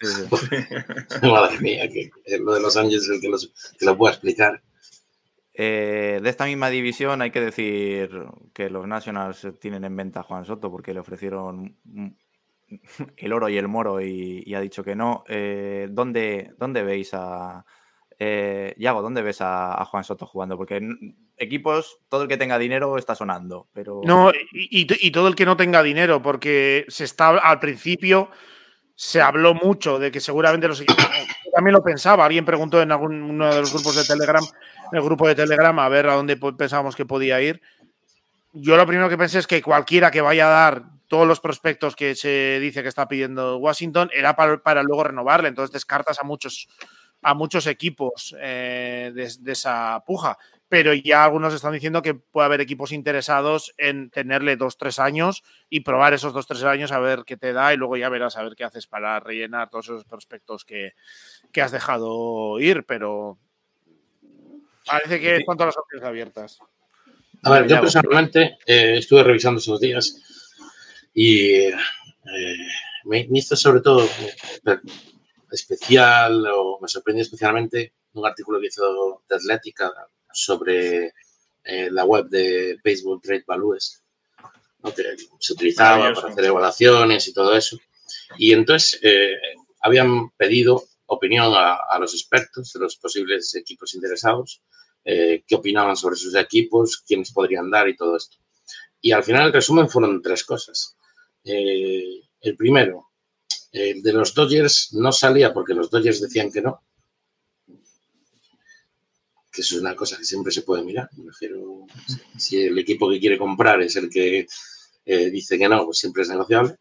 Madre 1.22 1.60
mía, 1.60 1.88
que 1.88 2.10
lo 2.38 2.54
de 2.54 2.60
Los 2.60 2.76
Ángeles 2.76 3.08
el 3.08 3.20
que, 3.20 3.28
lo 3.84 3.96
pueda 3.96 4.12
explicar. 4.12 4.62
Eh, 5.54 6.20
de 6.22 6.30
esta 6.30 6.46
misma 6.46 6.70
división 6.70 7.20
hay 7.20 7.32
que 7.32 7.40
decir 7.40 8.10
que 8.54 8.70
los 8.70 8.86
Nationals 8.86 9.46
tienen 9.60 9.84
en 9.84 9.96
venta 9.96 10.20
a 10.20 10.22
Juan 10.22 10.44
Soto 10.44 10.70
porque 10.70 10.94
le 10.94 11.00
ofrecieron 11.00 11.76
el 13.16 13.32
oro 13.32 13.48
y 13.48 13.56
el 13.56 13.66
moro 13.66 14.00
y, 14.00 14.54
ha 14.54 14.60
dicho 14.60 14.84
que 14.84 14.94
no. 14.94 15.24
Eh, 15.28 15.88
¿dónde, 15.90 16.54
veis 16.84 17.10
a... 17.12 17.64
Eh, 18.20 18.74
Yago, 18.78 19.02
¿dónde 19.02 19.22
ves 19.22 19.38
a, 19.40 19.84
Juan 19.84 20.04
Soto 20.04 20.26
jugando? 20.26 20.56
Porque 20.56 20.80
equipos, 21.36 21.98
todo 22.08 22.22
el 22.22 22.28
que 22.28 22.36
tenga 22.36 22.58
dinero 22.58 22.96
está 22.98 23.14
sonando, 23.14 23.68
pero... 23.72 24.00
No, 24.04 24.30
y, 24.52 24.86
y 25.06 25.10
todo 25.10 25.28
el 25.28 25.36
que 25.36 25.46
no 25.46 25.56
tenga 25.56 25.82
dinero, 25.82 26.20
porque 26.20 26.84
se 26.88 27.04
está 27.04 27.30
al 27.30 27.60
principio 27.60 28.30
se 29.00 29.22
habló 29.22 29.54
mucho 29.54 30.00
de 30.00 30.10
que 30.10 30.18
seguramente 30.18 30.66
los 30.66 30.80
equipos. 30.80 31.06
también 31.54 31.72
lo 31.72 31.84
pensaba. 31.84 32.24
Alguien 32.24 32.44
preguntó 32.44 32.82
en 32.82 32.90
alguno 32.90 33.54
de 33.54 33.60
los 33.60 33.72
grupos 33.72 33.94
de 33.94 34.04
Telegram, 34.04 34.42
en 34.90 34.98
el 34.98 35.04
grupo 35.04 35.28
de 35.28 35.36
Telegram, 35.36 35.78
a 35.78 35.88
ver 35.88 36.08
a 36.08 36.14
dónde 36.14 36.36
pensábamos 36.36 36.96
que 36.96 37.06
podía 37.06 37.40
ir. 37.40 37.62
Yo 38.52 38.76
lo 38.76 38.84
primero 38.86 39.08
que 39.08 39.16
pensé 39.16 39.38
es 39.38 39.46
que 39.46 39.62
cualquiera 39.62 40.10
que 40.10 40.20
vaya 40.20 40.48
a 40.48 40.50
dar 40.50 40.82
todos 41.06 41.28
los 41.28 41.38
prospectos 41.38 41.94
que 41.94 42.16
se 42.16 42.58
dice 42.60 42.82
que 42.82 42.88
está 42.88 43.06
pidiendo 43.06 43.58
Washington 43.58 44.10
era 44.12 44.34
para, 44.34 44.82
luego 44.82 45.04
renovarle. 45.04 45.46
Entonces 45.46 45.72
descartas 45.72 46.18
a 46.18 46.24
muchos, 46.24 46.68
a 47.22 47.34
muchos 47.34 47.68
equipos 47.68 48.34
eh, 48.40 49.12
de, 49.14 49.52
esa 49.52 50.02
puja. 50.04 50.36
Pero 50.68 50.92
ya 50.92 51.24
algunos 51.24 51.54
están 51.54 51.72
diciendo 51.72 52.02
que 52.02 52.14
puede 52.14 52.46
haber 52.46 52.60
equipos 52.60 52.92
interesados 52.92 53.74
en 53.78 54.10
tenerle 54.10 54.56
dos, 54.56 54.76
tres 54.76 54.98
años 54.98 55.42
y 55.70 55.80
probar 55.80 56.12
esos 56.12 56.34
dos, 56.34 56.46
tres 56.46 56.62
años 56.64 56.92
a 56.92 56.98
ver 56.98 57.24
qué 57.24 57.36
te 57.36 57.52
da 57.52 57.72
y 57.72 57.76
luego 57.76 57.96
ya 57.96 58.08
verás 58.08 58.36
a 58.36 58.42
ver 58.42 58.54
qué 58.54 58.64
haces 58.64 58.86
para 58.86 59.18
rellenar 59.20 59.70
todos 59.70 59.86
esos 59.86 60.04
prospectos 60.04 60.64
que, 60.64 60.92
que 61.52 61.62
has 61.62 61.72
dejado 61.72 62.60
ir, 62.60 62.84
pero 62.84 63.38
parece 64.84 65.20
que 65.20 65.36
es 65.36 65.44
cuanto 65.44 65.64
a 65.64 65.66
las 65.66 65.78
opciones 65.78 66.06
abiertas. 66.06 66.58
A 67.44 67.50
ver, 67.50 67.68
yo 67.68 67.80
personalmente 67.80 68.58
eh, 68.66 68.98
estuve 68.98 69.22
revisando 69.22 69.60
esos 69.60 69.80
días 69.80 70.20
y 71.14 71.50
eh, 71.52 71.72
me, 73.04 73.26
hizo 73.32 73.56
sobre 73.56 73.80
todo 73.80 74.04
eh, 74.04 74.78
especial 75.50 76.44
o 76.46 76.78
me 76.80 76.88
sorprendió 76.88 77.22
especialmente 77.22 77.94
un 78.14 78.26
artículo 78.26 78.60
que 78.60 78.66
hizo 78.66 79.22
de 79.28 79.36
Atlética 79.36 79.92
sobre 80.32 81.12
eh, 81.64 81.90
la 81.90 82.04
web 82.04 82.28
de 82.28 82.78
Baseball 82.82 83.20
Trade 83.20 83.44
Values, 83.46 84.02
que 84.96 85.16
se 85.38 85.52
utilizaba 85.52 86.14
para 86.14 86.28
hacer 86.28 86.44
evaluaciones 86.44 87.28
y 87.28 87.34
todo 87.34 87.54
eso. 87.54 87.78
Y 88.38 88.52
entonces 88.52 88.98
eh, 89.02 89.36
habían 89.82 90.30
pedido 90.30 90.82
opinión 91.06 91.52
a, 91.54 91.98
los 91.98 92.14
expertos 92.14 92.72
de 92.72 92.80
los 92.80 92.96
posibles 92.96 93.54
equipos 93.54 93.94
interesados, 93.94 94.62
eh, 95.04 95.42
qué 95.46 95.54
opinaban 95.56 95.96
sobre 95.96 96.16
sus 96.16 96.34
equipos, 96.34 97.02
quiénes 97.06 97.32
podrían 97.32 97.70
dar 97.70 97.88
y 97.88 97.96
todo 97.96 98.16
esto. 98.16 98.38
Y 99.00 99.12
al 99.12 99.24
final 99.24 99.46
el 99.46 99.52
resumen 99.52 99.88
fueron 99.88 100.22
tres 100.22 100.44
cosas. 100.44 100.96
el 101.44 102.56
primero, 102.56 103.10
el 103.72 104.02
de 104.02 104.12
los 104.12 104.34
Dodgers 104.34 104.92
no 104.92 105.12
salía 105.12 105.52
porque 105.52 105.74
los 105.74 105.90
Dodgers 105.90 106.20
decían 106.20 106.50
que 106.50 106.62
no, 106.62 106.82
que 109.50 109.62
eso 109.62 109.76
es 109.76 109.80
una 109.80 109.96
cosa 109.96 110.16
que 110.16 110.24
siempre 110.24 110.52
se 110.52 110.62
puede 110.62 110.82
mirar. 110.82 111.08
Me 111.16 111.24
refiero, 111.26 111.86
si 112.36 112.62
el 112.62 112.78
equipo 112.78 113.10
que 113.10 113.20
quiere 113.20 113.38
comprar 113.38 113.82
es 113.82 113.96
el 113.96 114.10
que 114.10 114.46
eh, 115.04 115.30
dice 115.30 115.58
que 115.58 115.68
no, 115.68 115.84
pues 115.86 115.98
siempre 115.98 116.22
es 116.22 116.28
negociable. 116.28 116.76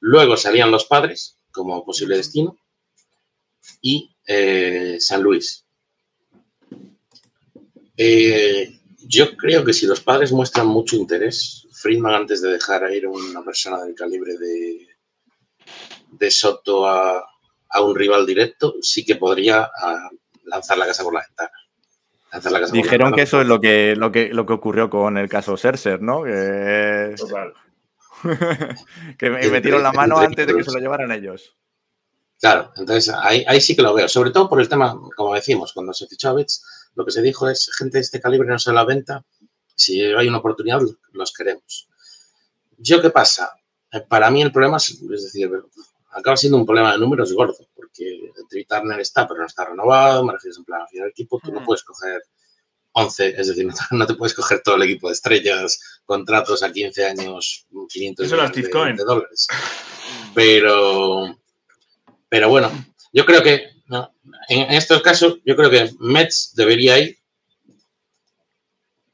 Luego 0.00 0.36
salían 0.36 0.70
los 0.70 0.86
padres 0.86 1.38
como 1.52 1.84
posible 1.84 2.16
destino 2.16 2.56
y 3.80 4.14
eh, 4.26 4.96
San 4.98 5.22
Luis. 5.22 5.64
Eh, 7.96 8.80
yo 9.06 9.36
creo 9.36 9.64
que 9.64 9.72
si 9.72 9.86
los 9.86 10.00
padres 10.00 10.32
muestran 10.32 10.66
mucho 10.66 10.96
interés, 10.96 11.66
Friedman 11.72 12.14
antes 12.14 12.40
de 12.42 12.52
dejar 12.52 12.84
a 12.84 12.94
ir 12.94 13.06
a 13.06 13.10
una 13.10 13.42
persona 13.42 13.82
del 13.82 13.94
calibre 13.94 14.36
de, 14.36 14.88
de 16.12 16.30
Soto 16.30 16.86
a, 16.86 17.26
un 17.82 17.94
rival 17.94 18.26
directo, 18.26 18.74
sí 18.82 19.04
que 19.04 19.16
podría 19.16 19.70
ah, 19.82 20.10
lanzar 20.44 20.76
la 20.76 20.86
casa 20.86 21.04
por 21.04 21.14
la 21.14 21.20
ventana. 21.20 21.52
Dijeron 22.72 23.12
que 23.12 23.22
eso 23.22 23.40
es 23.40 23.46
lo 23.46 23.60
que, 23.60 23.96
lo, 23.96 24.12
que, 24.12 24.28
lo 24.32 24.46
que 24.46 24.52
ocurrió 24.52 24.88
con 24.88 25.18
el 25.18 25.28
caso 25.28 25.56
Serser, 25.56 26.00
¿no? 26.00 26.22
Que, 26.22 27.14
que 29.18 29.30
me 29.30 29.48
metieron 29.48 29.82
la 29.82 29.92
mano 29.92 30.18
antes 30.18 30.46
de 30.46 30.54
que 30.54 30.62
se 30.62 30.72
lo 30.72 30.78
llevaran 30.78 31.10
ellos. 31.10 31.56
Claro, 32.40 32.72
entonces 32.76 33.14
ahí, 33.14 33.60
sí 33.60 33.76
que 33.76 33.82
lo 33.82 33.92
veo. 33.92 34.08
Sobre 34.08 34.30
todo 34.30 34.48
por 34.48 34.60
el 34.60 34.68
tema, 34.68 34.98
como 35.16 35.34
decimos, 35.34 35.72
cuando 35.72 35.92
se 35.92 36.06
fichó 36.06 36.30
a 36.30 36.44
lo 36.94 37.04
que 37.04 37.10
se 37.10 37.22
dijo 37.22 37.48
es 37.48 37.70
gente 37.76 37.98
de 37.98 38.02
este 38.02 38.20
calibre 38.20 38.48
no 38.48 38.58
se 38.58 38.72
la 38.72 38.84
venta. 38.84 39.24
Si 39.74 40.02
hay 40.02 40.28
una 40.28 40.38
oportunidad, 40.38 40.80
los 41.12 41.32
queremos. 41.32 41.88
¿Yo 42.78 43.02
qué 43.02 43.10
pasa? 43.10 43.52
Eh, 43.92 44.00
para 44.00 44.30
mí 44.30 44.40
el 44.40 44.52
problema 44.52 44.78
es, 44.78 44.90
es 44.90 45.24
decir, 45.24 45.50
acaba 46.10 46.36
siendo 46.36 46.58
un 46.58 46.66
problema 46.66 46.92
de 46.92 46.98
números 46.98 47.32
gordo, 47.32 47.66
porque 47.74 48.32
Trey 48.48 48.64
Turner 48.64 49.00
está, 49.00 49.26
pero 49.26 49.40
no 49.40 49.46
está 49.46 49.64
renovado, 49.64 50.24
me 50.24 50.32
refiero 50.32 50.56
en 50.58 50.64
plan, 50.64 50.82
al 50.82 50.88
final 50.88 51.06
el 51.06 51.10
equipo 51.10 51.40
tú 51.42 51.52
no 51.52 51.64
puedes 51.64 51.82
coger 51.82 52.22
11, 52.92 53.34
es 53.40 53.48
decir, 53.48 53.68
no 53.92 54.06
te 54.06 54.14
puedes 54.14 54.34
coger 54.34 54.62
todo 54.62 54.76
el 54.76 54.82
equipo 54.82 55.08
de 55.08 55.14
estrellas, 55.14 56.00
contratos 56.04 56.62
a 56.62 56.72
15 56.72 57.06
años, 57.06 57.66
500 57.88 58.30
millones 58.30 58.96
de, 58.96 59.04
dólares. 59.04 59.46
Pero, 60.34 61.36
pero 62.28 62.48
bueno, 62.48 62.70
yo 63.12 63.24
creo 63.24 63.42
que 63.42 63.68
en, 64.48 64.70
estos 64.72 65.02
casos, 65.02 65.38
yo 65.44 65.56
creo 65.56 65.70
que 65.70 65.90
Mets 65.98 66.54
debería 66.54 66.98
ir, 66.98 67.18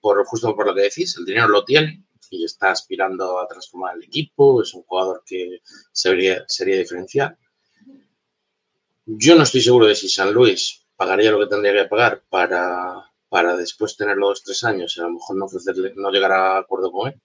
por, 0.01 0.25
justo 0.25 0.55
por 0.55 0.67
lo 0.67 0.75
que 0.75 0.83
decís, 0.83 1.17
el 1.19 1.25
dinero 1.25 1.49
lo 1.49 1.65
tiene 1.65 2.06
y 2.31 2.45
está 2.45 2.71
aspirando 2.71 3.39
a 3.39 3.47
transformar 3.47 3.97
el 3.97 4.05
equipo, 4.05 4.63
es 4.63 4.75
un 4.75 4.83
jugador 4.83 5.23
que 5.25 5.61
sería, 5.93 6.45
sería 6.47 6.79
diferencial. 6.79 7.37
Yo 9.07 9.37
no 9.37 9.45
estoy 9.45 9.61
seguro 9.61 9.87
de 9.87 9.95
si 9.95 10.09
San 10.09 10.33
Luis 10.33 10.85
pagaría 10.97 11.31
lo 11.31 11.39
que 11.39 11.47
tendría 11.47 11.83
que 11.83 11.89
pagar 11.89 12.25
para, 12.29 13.11
para 13.29 13.57
después 13.57 13.97
tenerlo 13.97 14.29
dos 14.29 14.43
tres 14.43 14.65
años 14.65 14.97
y 14.97 15.01
a 15.01 15.05
lo 15.05 15.13
mejor 15.13 15.37
no 15.37 15.45
ofrecerle, 15.45 15.93
no 15.97 16.11
llegar 16.11 16.33
a 16.33 16.59
acuerdo 16.59 16.91
con 16.91 17.09
él, 17.09 17.21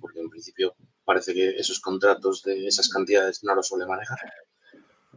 porque 0.00 0.20
en 0.20 0.30
principio 0.30 0.76
parece 1.04 1.34
que 1.34 1.50
esos 1.50 1.80
contratos 1.80 2.42
de 2.42 2.66
esas 2.66 2.88
cantidades 2.88 3.42
no 3.44 3.54
lo 3.54 3.62
suele 3.62 3.86
manejar. 3.86 4.18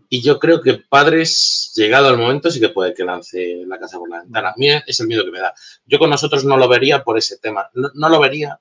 Y 0.10 0.22
yo 0.22 0.40
creo 0.40 0.62
que 0.62 0.76
Padres, 0.90 1.72
llegado 1.76 2.08
al 2.08 2.18
momento, 2.18 2.50
sí 2.50 2.60
que 2.60 2.70
puede 2.70 2.94
que 2.94 3.04
lance 3.04 3.64
la 3.68 3.78
casa 3.78 3.98
por 3.98 4.10
la 4.10 4.22
ventana. 4.22 4.50
A 4.50 4.54
mí 4.56 4.70
es 4.70 5.00
el 5.00 5.08
miedo 5.08 5.26
que 5.26 5.32
me 5.32 5.40
da. 5.40 5.54
Yo 5.86 6.00
con 6.00 6.10
nosotros 6.10 6.46
no 6.46 6.56
lo 6.58 6.68
vería 6.70 7.04
por 7.04 7.18
ese 7.18 7.38
tema. 7.38 7.70
No, 7.74 8.10
lo 8.10 8.20
vería, 8.20 8.60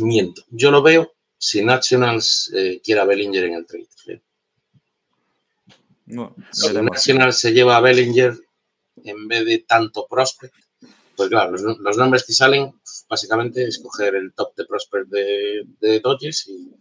miento. 0.00 0.42
Yo 0.50 0.70
lo 0.70 0.82
veo 0.82 1.12
si 1.36 1.64
Nationals 1.64 2.52
eh, 2.54 2.80
quiera 2.82 3.04
Bellinger 3.04 3.44
en 3.44 3.54
el 3.54 3.66
trade. 3.66 4.22
No, 6.06 6.34
si 6.52 6.72
National 6.72 7.32
se 7.34 7.52
lleva 7.52 7.76
a 7.76 7.80
Bellinger 7.80 8.34
en 9.04 9.28
vez 9.28 9.44
de 9.44 9.58
tanto 9.58 10.06
prospect, 10.08 10.54
pues 11.14 11.28
claro, 11.28 11.52
los, 11.52 11.96
nombres 11.96 12.24
que 12.24 12.32
salen 12.32 12.72
básicamente 13.08 13.64
es 13.64 13.78
coger 13.78 14.14
el 14.14 14.32
top 14.32 14.54
de 14.54 14.64
prospect 14.64 15.08
de, 15.08 15.64
de 15.80 16.00
Dodgers 16.00 16.48
y, 16.48 16.74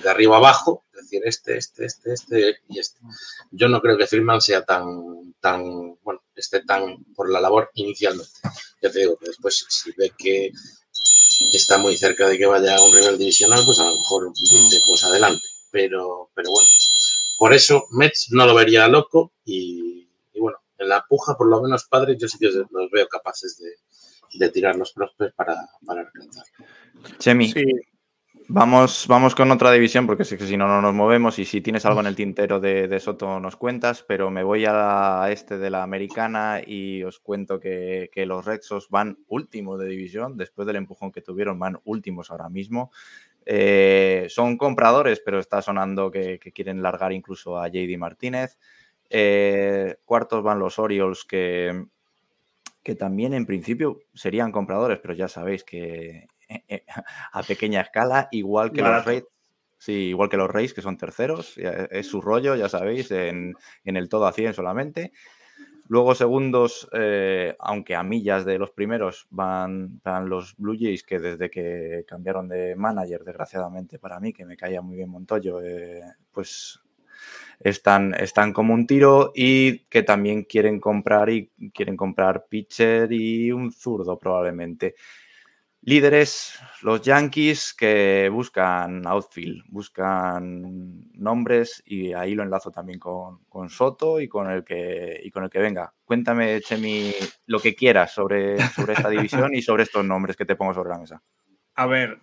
de 0.00 0.08
arriba 0.08 0.38
abajo, 0.38 0.86
decir 0.94 1.20
este, 1.26 1.58
este, 1.58 1.84
este, 1.84 2.14
este 2.14 2.56
y 2.68 2.78
este. 2.78 2.98
Yo 3.50 3.68
no 3.68 3.82
creo 3.82 3.98
que 3.98 4.06
Freeman 4.06 4.40
sea 4.40 4.64
tan, 4.64 5.34
tan, 5.40 5.98
bueno, 6.02 6.22
esté 6.34 6.64
tan 6.64 7.04
por 7.14 7.30
la 7.30 7.40
labor 7.40 7.70
inicialmente. 7.74 8.32
Ya 8.80 8.90
te 8.90 9.00
digo 9.00 9.18
que 9.18 9.26
después 9.26 9.66
si 9.68 9.92
ve 9.98 10.10
que 10.16 10.50
está 11.56 11.78
muy 11.78 11.96
cerca 11.96 12.28
de 12.28 12.38
que 12.38 12.46
vaya 12.46 12.76
a 12.76 12.84
un 12.84 12.94
nivel 12.94 13.18
divisional, 13.18 13.62
pues 13.64 13.78
a 13.78 13.84
lo 13.84 13.96
mejor 13.96 14.32
dice, 14.34 14.80
pues 14.86 15.04
adelante. 15.04 15.46
Pero, 15.70 16.30
pero 16.34 16.50
bueno, 16.50 16.68
por 17.38 17.52
eso 17.52 17.86
Mets 17.90 18.28
no 18.30 18.46
lo 18.46 18.54
vería 18.54 18.88
loco 18.88 19.32
y, 19.44 20.08
bueno, 20.38 20.58
en 20.78 20.88
la 20.88 21.04
puja, 21.08 21.36
por 21.36 21.48
lo 21.48 21.62
menos 21.62 21.84
padres, 21.88 22.18
yo 22.20 22.28
sí 22.28 22.38
que 22.38 22.46
los 22.48 22.90
veo 22.90 23.08
capaces 23.08 23.58
de, 23.58 24.48
tirar 24.50 24.76
los 24.76 24.92
prospects 24.92 25.34
para, 25.34 25.56
para 25.84 26.02
alcanzar. 26.02 26.44
Chemi, 27.18 27.52
Vamos, 28.48 29.06
vamos 29.08 29.34
con 29.34 29.50
otra 29.50 29.70
división 29.72 30.06
porque 30.06 30.24
si, 30.24 30.36
si 30.38 30.56
no, 30.56 30.66
no 30.66 30.80
nos 30.80 30.94
movemos 30.94 31.38
y 31.38 31.44
si 31.44 31.60
tienes 31.60 31.84
algo 31.86 32.00
en 32.00 32.06
el 32.06 32.16
tintero 32.16 32.60
de, 32.60 33.00
Soto 33.00 33.40
nos 33.40 33.56
cuentas, 33.56 34.04
pero 34.06 34.30
me 34.30 34.42
voy 34.42 34.64
a, 34.66 35.26
este 35.30 35.58
de 35.58 35.70
la 35.70 35.82
americana 35.82 36.60
y 36.64 37.02
os 37.02 37.18
cuento 37.18 37.60
que, 37.60 38.10
los 38.26 38.44
Rexos 38.44 38.88
van 38.88 39.18
últimos 39.28 39.78
de 39.78 39.86
división, 39.86 40.36
después 40.36 40.66
del 40.66 40.76
empujón 40.76 41.12
que 41.12 41.22
tuvieron, 41.22 41.58
van 41.58 41.80
últimos 41.84 42.30
ahora 42.30 42.48
mismo. 42.48 42.90
Eh, 43.44 44.26
son 44.28 44.56
compradores, 44.56 45.20
pero 45.24 45.38
está 45.38 45.62
sonando 45.62 46.10
que, 46.10 46.38
quieren 46.38 46.82
largar 46.82 47.12
incluso 47.12 47.58
a 47.58 47.68
JD 47.68 47.96
Martínez. 47.98 48.58
Eh, 49.10 49.96
cuartos 50.04 50.42
van 50.42 50.58
los 50.58 50.78
Orioles, 50.78 51.24
que, 51.24 51.86
que 52.82 52.94
también 52.94 53.34
en 53.34 53.46
principio 53.46 54.00
serían 54.14 54.52
compradores, 54.52 54.98
pero 55.00 55.14
ya 55.14 55.28
sabéis 55.28 55.64
que 55.64 56.26
a 57.32 57.42
pequeña 57.42 57.80
escala, 57.80 58.28
igual 58.30 58.72
que 58.72 58.82
los 58.82 59.04
Reyes. 59.04 59.24
Sí, 59.78 59.92
igual 60.10 60.28
que 60.28 60.36
los 60.36 60.48
Reyes, 60.48 60.74
que 60.74 60.80
son 60.80 60.96
terceros. 60.96 61.58
Es 61.58 62.06
su 62.06 62.20
rollo, 62.20 62.54
ya 62.54 62.68
sabéis, 62.68 63.10
en, 63.10 63.56
el 63.84 64.08
todo 64.08 64.26
a 64.26 64.32
100 64.32 64.54
solamente. 64.54 65.12
Luego 65.88 66.14
segundos, 66.14 66.88
eh, 66.92 67.56
aunque 67.58 67.96
a 67.96 68.04
millas 68.04 68.44
de 68.44 68.58
los 68.58 68.70
primeros, 68.70 69.26
van, 69.30 70.00
van, 70.04 70.28
los 70.28 70.56
Blue 70.56 70.76
Jays, 70.78 71.02
que 71.02 71.18
desde 71.18 71.50
que 71.50 72.04
cambiaron 72.06 72.48
de 72.48 72.76
manager, 72.76 73.24
desgraciadamente 73.24 73.98
para 73.98 74.20
mí, 74.20 74.32
que 74.32 74.44
me 74.44 74.56
caía 74.56 74.80
muy 74.80 74.96
bien 74.96 75.10
Montoyo, 75.10 75.60
eh, 75.60 76.00
pues 76.30 76.80
están, 77.58 78.14
están 78.14 78.52
como 78.52 78.74
un 78.74 78.86
tiro 78.86 79.32
y 79.34 79.80
que 79.86 80.02
también 80.02 80.44
quieren 80.44 80.80
comprar 80.80 81.30
y 81.30 81.50
quieren 81.74 81.96
comprar 81.96 82.46
pitcher 82.48 83.12
y 83.12 83.52
un 83.52 83.72
zurdo 83.72 84.18
probablemente. 84.18 84.94
Líderes, 85.84 86.60
los 86.82 87.02
Yankees 87.02 87.74
que 87.74 88.28
buscan 88.32 89.04
outfield, 89.04 89.64
buscan 89.66 91.10
nombres 91.14 91.82
y 91.84 92.12
ahí 92.12 92.36
lo 92.36 92.44
enlazo 92.44 92.70
también 92.70 93.00
con, 93.00 93.40
Soto 93.68 94.20
y 94.20 94.28
con, 94.28 94.48
el 94.48 94.62
que, 94.62 95.20
y 95.24 95.30
con 95.32 95.42
el 95.42 95.50
que 95.50 95.58
venga. 95.58 95.92
Cuéntame, 96.04 96.60
Chemi, 96.60 97.12
lo 97.46 97.58
que 97.58 97.74
quieras 97.74 98.12
sobre, 98.12 98.58
sobre 98.68 98.92
esta 98.92 99.08
división 99.08 99.54
y 99.54 99.62
sobre 99.62 99.82
estos 99.82 100.04
nombres 100.04 100.36
que 100.36 100.44
te 100.44 100.54
pongo 100.54 100.72
sobre 100.72 100.90
la 100.90 100.98
mesa. 100.98 101.22
A 101.74 101.86
ver, 101.86 102.20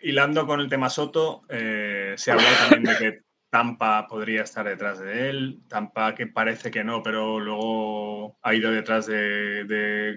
hilando 0.00 0.46
con 0.46 0.60
el 0.60 0.70
tema 0.70 0.88
Soto, 0.88 1.42
eh, 1.50 2.14
se 2.16 2.32
habla 2.32 2.48
también 2.60 2.84
de 2.84 2.96
que 2.96 3.20
Tampa 3.50 4.06
podría 4.06 4.42
estar 4.42 4.66
detrás 4.66 5.00
de 5.00 5.28
él. 5.28 5.60
Tampa 5.68 6.14
que 6.14 6.26
parece 6.28 6.70
que 6.70 6.84
no, 6.84 7.02
pero 7.02 7.40
luego 7.40 8.38
ha 8.42 8.54
ido 8.54 8.70
detrás 8.70 9.06
de, 9.06 10.16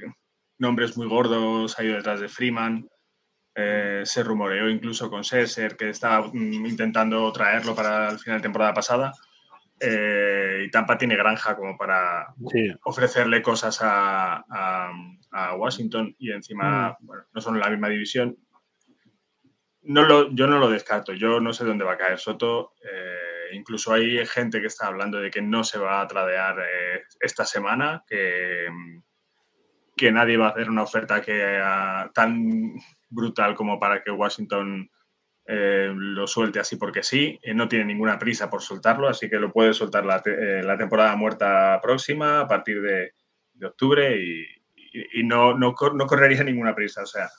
nombres 0.58 0.98
muy 0.98 1.08
gordos, 1.08 1.78
ha 1.78 1.84
ido 1.84 1.96
detrás 1.96 2.20
de 2.20 2.30
Freeman. 2.30 2.88
Eh, 3.56 4.02
se 4.06 4.24
rumoreó 4.24 4.70
incluso 4.70 5.10
con 5.10 5.24
Sesser 5.24 5.78
que 5.78 5.90
estaba 5.90 6.28
mm, 6.28 6.66
intentando 6.66 7.32
traerlo 7.32 7.76
para 7.76 8.10
el 8.10 8.20
final 8.20 8.40
de 8.40 8.44
temporada 8.44 8.74
pasada. 8.74 9.14
Eh, 9.80 10.64
y 10.66 10.72
Tampa 10.72 10.98
tiene 10.98 11.16
granja 11.16 11.56
como 11.56 11.78
para 11.78 12.34
ofrecerle 12.86 13.42
cosas 13.42 13.80
a, 13.82 14.44
Washington 15.58 16.16
y 16.20 16.32
encima 16.32 16.96
mm. 17.00 17.10
no 17.34 17.42
son 17.42 17.56
en 17.56 17.62
la 17.62 17.70
misma 17.70 17.90
división. 17.90 18.38
No 19.82 20.04
lo, 20.04 20.32
yo 20.34 20.48
no 20.48 20.60
lo 20.60 20.70
descarto, 20.70 21.14
yo 21.14 21.42
no 21.42 21.52
sé 21.52 21.66
dónde 21.66 21.84
va 21.84 21.94
a 21.94 21.98
caer 21.98 22.18
Soto. 22.18 22.74
Eh, 22.82 23.56
incluso 23.56 23.94
hay 23.94 24.26
gente 24.26 24.62
que 24.62 24.68
está 24.68 24.88
hablando 24.88 25.20
de 25.20 25.30
que 25.30 25.42
no 25.42 25.64
se 25.64 25.80
va 25.80 26.02
a 26.02 26.08
tradear 26.08 26.60
eh, 26.60 27.04
esta 27.20 27.46
semana, 27.46 28.04
que, 28.08 28.68
que 29.96 30.12
nadie 30.12 30.38
va 30.38 30.48
a 30.48 30.50
hacer 30.50 30.70
una 30.70 30.84
oferta 30.84 31.22
que, 31.22 31.60
tan 32.14 32.74
brutal 33.10 33.56
como 33.56 33.80
para 33.80 34.02
que 34.02 34.12
Washington 34.12 34.90
eh, 35.46 35.92
lo 35.94 36.26
suelte 36.26 36.60
así 36.60 36.78
porque 36.78 37.04
sí. 37.04 37.40
Eh, 37.42 37.54
no 37.54 37.68
tiene 37.68 37.86
ninguna 37.86 38.18
prisa 38.18 38.50
por 38.50 38.62
soltarlo, 38.62 39.08
así 39.08 39.30
que 39.30 39.40
lo 39.40 39.52
puede 39.52 39.74
soltar 39.74 40.06
la, 40.06 40.22
eh, 40.26 40.64
temporada 40.78 41.16
muerta 41.16 41.80
próxima 41.82 42.42
a 42.42 42.48
partir 42.48 42.82
de, 42.82 43.14
octubre 43.66 44.20
y, 44.20 45.24
no, 45.24 45.58
no, 45.58 45.74
correría 45.74 46.44
ninguna 46.44 46.76
prisa. 46.76 47.04
O 47.04 47.06
sea, 47.06 47.30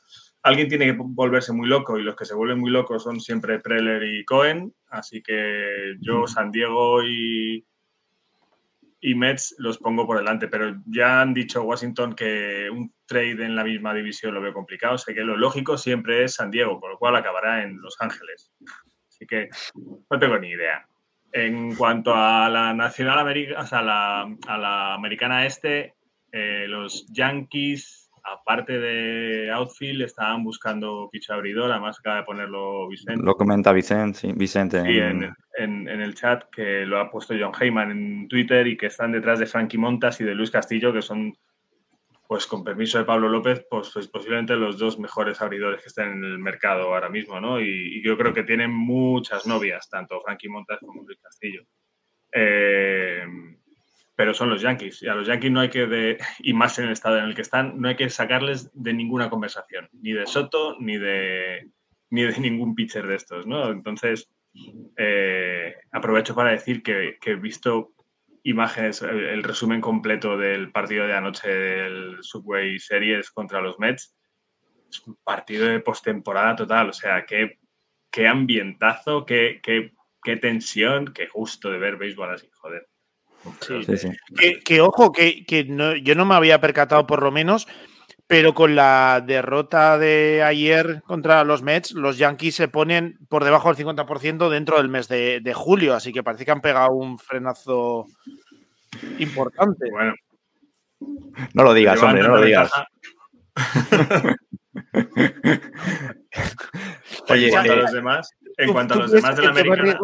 alguien 0.42 0.68
tiene 0.68 0.86
que 0.86 0.96
volverse 0.98 1.52
muy 1.52 1.68
loco 1.68 1.98
y 1.98 2.02
los 2.02 2.16
que 2.16 2.24
se 2.24 2.34
vuelven 2.34 2.60
muy 2.60 2.70
locos 2.70 3.02
son 3.02 3.20
siempre 3.20 3.60
Preller 3.60 4.02
y 4.04 4.24
Cohen. 4.24 4.74
Así 4.88 5.22
que 5.22 5.96
yo, 6.00 6.26
San 6.26 6.50
Diego 6.50 7.02
y, 7.02 7.64
y 9.06 9.14
Mets 9.14 9.54
los 9.58 9.76
pongo 9.76 10.06
por 10.06 10.16
delante, 10.16 10.48
pero 10.48 10.80
ya 10.86 11.20
han 11.20 11.34
dicho 11.34 11.62
Washington 11.62 12.14
que 12.14 12.70
un 12.70 12.90
trade 13.04 13.44
en 13.44 13.54
la 13.54 13.62
misma 13.62 13.92
división 13.92 14.32
lo 14.32 14.40
veo 14.40 14.54
complicado, 14.54 14.96
sé 14.96 15.12
que 15.12 15.20
lo 15.20 15.36
lógico 15.36 15.76
siempre 15.76 16.24
es 16.24 16.36
San 16.36 16.50
Diego, 16.50 16.80
con 16.80 16.90
lo 16.90 16.98
cual 16.98 17.14
acabará 17.14 17.62
en 17.62 17.82
Los 17.82 18.00
Ángeles. 18.00 18.50
Así 19.06 19.26
que 19.26 19.50
no 20.08 20.18
tengo 20.18 20.38
ni 20.38 20.48
idea. 20.48 20.88
En 21.32 21.74
cuanto 21.74 22.14
a 22.14 22.48
la 22.48 22.72
Nacional 22.72 23.18
América, 23.18 23.60
o 23.60 23.66
sea, 23.66 23.80
a 23.80 24.58
la 24.58 24.94
Americana 24.94 25.44
Este, 25.44 25.92
eh, 26.32 26.64
los 26.66 27.06
Yankees 27.12 28.03
aparte 28.24 28.78
de 28.78 29.50
outfield, 29.50 30.02
estaban 30.02 30.42
buscando 30.42 31.08
picho 31.12 31.34
abridor, 31.34 31.70
además 31.70 31.98
acaba 31.98 32.16
de 32.16 32.22
ponerlo 32.24 32.88
Vicente. 32.88 33.22
Lo 33.22 33.34
comenta 33.34 33.72
Vicente, 33.72 34.18
sí, 34.18 34.32
Vicente. 34.34 34.78
en, 34.78 35.88
el 35.88 36.14
chat, 36.14 36.44
que 36.50 36.86
lo 36.86 36.98
ha 36.98 37.10
puesto 37.10 37.34
John 37.38 37.52
Heyman 37.58 37.90
en 37.90 38.28
Twitter 38.28 38.66
y 38.66 38.76
que 38.76 38.86
están 38.86 39.12
detrás 39.12 39.38
de 39.38 39.46
Frankie 39.46 39.78
Montas 39.78 40.20
y 40.20 40.24
de 40.24 40.34
Luis 40.34 40.50
Castillo, 40.50 40.92
que 40.92 41.02
son, 41.02 41.34
pues 42.26 42.46
con 42.46 42.64
permiso 42.64 42.98
de 42.98 43.04
Pablo 43.04 43.28
López, 43.28 43.66
pues, 43.68 43.90
pues 43.92 44.08
posiblemente 44.08 44.56
los 44.56 44.78
dos 44.78 44.98
mejores 44.98 45.40
abridores 45.42 45.82
que 45.82 45.88
están 45.88 46.12
en 46.12 46.24
el 46.24 46.38
mercado 46.38 46.94
ahora 46.94 47.10
mismo, 47.10 47.40
¿no? 47.40 47.60
Y, 47.60 48.02
yo 48.02 48.16
creo 48.16 48.32
que 48.32 48.42
tienen 48.42 48.70
muchas 48.70 49.46
novias, 49.46 49.88
tanto 49.90 50.20
Frankie 50.22 50.48
Montas 50.48 50.78
como 50.80 51.02
Luis 51.02 51.20
Castillo. 51.20 51.62
Eh, 52.32 53.24
pero 54.16 54.34
son 54.34 54.50
los 54.50 54.62
Yankees. 54.62 55.02
Y 55.02 55.08
a 55.08 55.14
los 55.14 55.26
Yankees 55.26 55.50
no 55.50 55.60
hay 55.60 55.70
que, 55.70 55.86
de, 55.86 56.18
y 56.38 56.52
más 56.52 56.78
en 56.78 56.86
el 56.86 56.92
estado 56.92 57.18
en 57.18 57.24
el 57.24 57.34
que 57.34 57.42
están, 57.42 57.80
no 57.80 57.88
hay 57.88 57.96
que 57.96 58.10
sacarles 58.10 58.70
de 58.74 58.94
ninguna 58.94 59.30
conversación, 59.30 59.88
ni 59.92 60.12
de 60.12 60.26
Soto, 60.26 60.76
ni 60.80 60.98
de, 60.98 61.70
ni 62.10 62.22
de 62.22 62.38
ningún 62.38 62.74
pitcher 62.74 63.06
de 63.06 63.16
estos, 63.16 63.46
¿no? 63.46 63.70
Entonces, 63.70 64.30
eh, 64.96 65.74
aprovecho 65.90 66.34
para 66.34 66.52
decir 66.52 66.82
que, 66.82 67.18
he 67.24 67.34
visto 67.34 67.92
imágenes, 68.44 69.02
el, 69.02 69.42
resumen 69.42 69.80
completo 69.80 70.36
del 70.36 70.70
partido 70.70 71.06
de 71.06 71.14
anoche 71.14 71.48
del 71.48 72.18
Subway 72.22 72.78
Series 72.78 73.30
contra 73.30 73.60
los 73.60 73.78
Mets. 73.78 74.16
Es 74.88 75.04
un 75.06 75.16
partido 75.24 75.66
de 75.66 75.80
postemporada 75.80 76.54
total, 76.54 76.90
o 76.90 76.92
sea, 76.92 77.24
qué, 77.26 77.58
qué 78.12 78.28
ambientazo, 78.28 79.26
qué, 79.26 79.60
qué, 79.60 79.92
qué 80.22 80.36
tensión, 80.36 81.12
qué 81.12 81.26
gusto 81.26 81.70
de 81.70 81.78
ver 81.78 81.96
béisbol 81.96 82.32
así, 82.32 82.48
joder. 82.52 82.86
Que, 84.64 84.80
ojo, 84.80 85.12
que, 85.12 85.44
yo 86.02 86.14
no 86.14 86.24
me 86.24 86.34
había 86.34 86.60
percatado 86.60 87.06
por 87.06 87.22
lo 87.22 87.30
menos, 87.30 87.66
pero 88.26 88.54
con 88.54 88.74
la 88.74 89.22
derrota 89.24 89.98
de 89.98 90.42
ayer 90.42 91.02
contra 91.06 91.44
los 91.44 91.62
Mets, 91.62 91.92
los 91.92 92.18
Yankees 92.18 92.54
se 92.54 92.68
ponen 92.68 93.18
por 93.28 93.44
debajo 93.44 93.72
del 93.72 93.86
50% 93.86 94.48
dentro 94.48 94.78
del 94.78 94.88
mes 94.88 95.08
de, 95.08 95.52
julio, 95.54 95.94
así 95.94 96.12
que 96.12 96.22
parece 96.22 96.44
que 96.44 96.50
han 96.50 96.60
pegado 96.60 96.92
un 96.92 97.18
frenazo 97.18 98.06
importante. 99.18 99.90
Bueno. 99.90 100.14
No 101.52 101.64
lo 101.64 101.74
digas, 101.74 102.02
hombre, 102.02 102.22
no 102.22 102.36
lo 102.36 102.42
digas. 102.42 102.70
Oye, 107.28 107.48
eh, 107.48 107.76
los 107.76 107.92
demás, 107.92 108.30
en 108.56 108.72
cuanto 108.72 108.94
a 108.94 108.96
los 108.98 109.10
demás 109.10 109.36
de 109.36 109.42
la 109.42 109.50
América. 109.50 109.98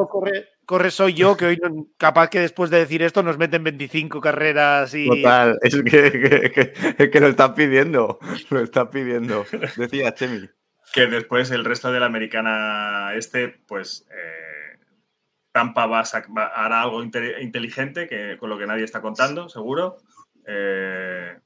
Corre, 0.65 0.91
soy 0.91 1.15
yo, 1.15 1.37
que 1.37 1.47
hoy 1.47 1.61
capaz 1.97 2.31
que 2.31 2.41
después 2.41 2.71
de 2.71 2.79
decir 2.79 3.03
esto 3.03 3.23
nos 3.23 3.39
meten 3.39 3.65
25 3.65 4.21
carreras 4.21 4.95
y. 4.95 5.09
Total, 5.09 5.59
es 5.63 5.83
que, 5.83 7.11
que, 7.11 7.21
lo 7.21 7.27
están 7.27 7.55
pidiendo. 7.55 8.19
Lo 8.51 8.61
están 8.61 8.91
pidiendo. 8.91 9.45
Decía 9.77 10.15
Chemi. 10.15 10.49
Que 10.93 11.07
después 11.07 11.51
el 11.51 11.65
resto 11.65 11.91
de 11.91 12.01
la 12.01 12.07
americana 12.07 13.15
este, 13.15 13.49
pues. 13.67 14.07
Eh, 14.11 14.51
Tampa 15.53 15.87
va 15.87 16.01
a 16.01 16.65
hará 16.65 16.83
algo 16.83 17.03
inteligente 17.03 18.07
que, 18.07 18.37
con 18.39 18.51
lo 18.51 18.59
que 18.59 18.67
nadie 18.67 18.85
está 18.85 19.01
contando, 19.01 19.49
seguro. 19.49 19.97
Eh, 20.47 21.37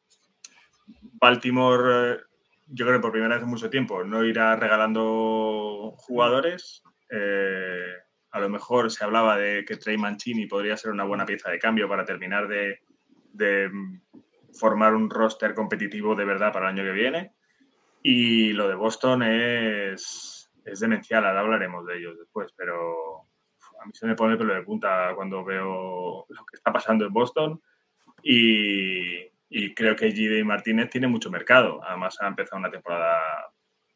Baltimore, 1.14 2.20
yo 2.66 2.86
creo 2.86 2.98
que 2.98 3.02
por 3.02 3.12
primera 3.12 3.34
vez 3.34 3.44
en 3.44 3.50
mucho 3.50 3.70
tiempo, 3.70 4.04
no 4.04 4.24
irá 4.24 4.56
regalando 4.56 5.94
jugadores. 5.96 6.82
Eh, 7.10 7.92
a 8.30 8.40
lo 8.40 8.48
mejor 8.48 8.90
se 8.90 9.04
hablaba 9.04 9.36
de 9.36 9.64
que 9.64 9.76
Trey 9.76 9.96
Mancini 9.96 10.46
podría 10.46 10.76
ser 10.76 10.90
una 10.90 11.04
buena 11.04 11.26
pieza 11.26 11.50
de 11.50 11.58
cambio 11.58 11.88
para 11.88 12.04
terminar 12.04 12.48
de, 12.48 12.80
formar 14.52 14.94
un 14.94 15.10
roster 15.10 15.54
competitivo 15.54 16.14
de 16.14 16.24
verdad 16.24 16.52
para 16.52 16.70
el 16.70 16.78
año 16.78 16.84
que 16.84 16.98
viene. 16.98 17.32
Y 18.02 18.52
lo 18.52 18.68
de 18.68 18.74
Boston 18.74 19.22
es, 19.22 20.50
es 20.64 20.80
demencial, 20.80 21.24
ahora 21.24 21.40
hablaremos 21.40 21.86
de 21.86 21.98
ellos 21.98 22.18
después, 22.18 22.52
pero 22.56 23.28
a 23.80 23.86
mí 23.86 23.92
se 23.94 24.06
me 24.06 24.14
pone 24.14 24.32
el 24.32 24.38
pelo 24.38 24.54
de 24.54 24.62
punta 24.62 25.12
cuando 25.14 25.44
veo 25.44 26.26
lo 26.28 26.46
que 26.46 26.56
está 26.56 26.72
pasando 26.72 27.06
en 27.06 27.12
Boston 27.12 27.60
y, 28.22 29.33
y 29.56 29.72
creo 29.72 29.94
que 29.94 30.12
G.D. 30.12 30.42
Martínez 30.42 30.90
tiene 30.90 31.06
mucho 31.06 31.30
mercado. 31.30 31.80
Además 31.84 32.16
ha 32.20 32.26
empezado 32.26 32.58
una 32.58 32.72
temporada 32.72 33.20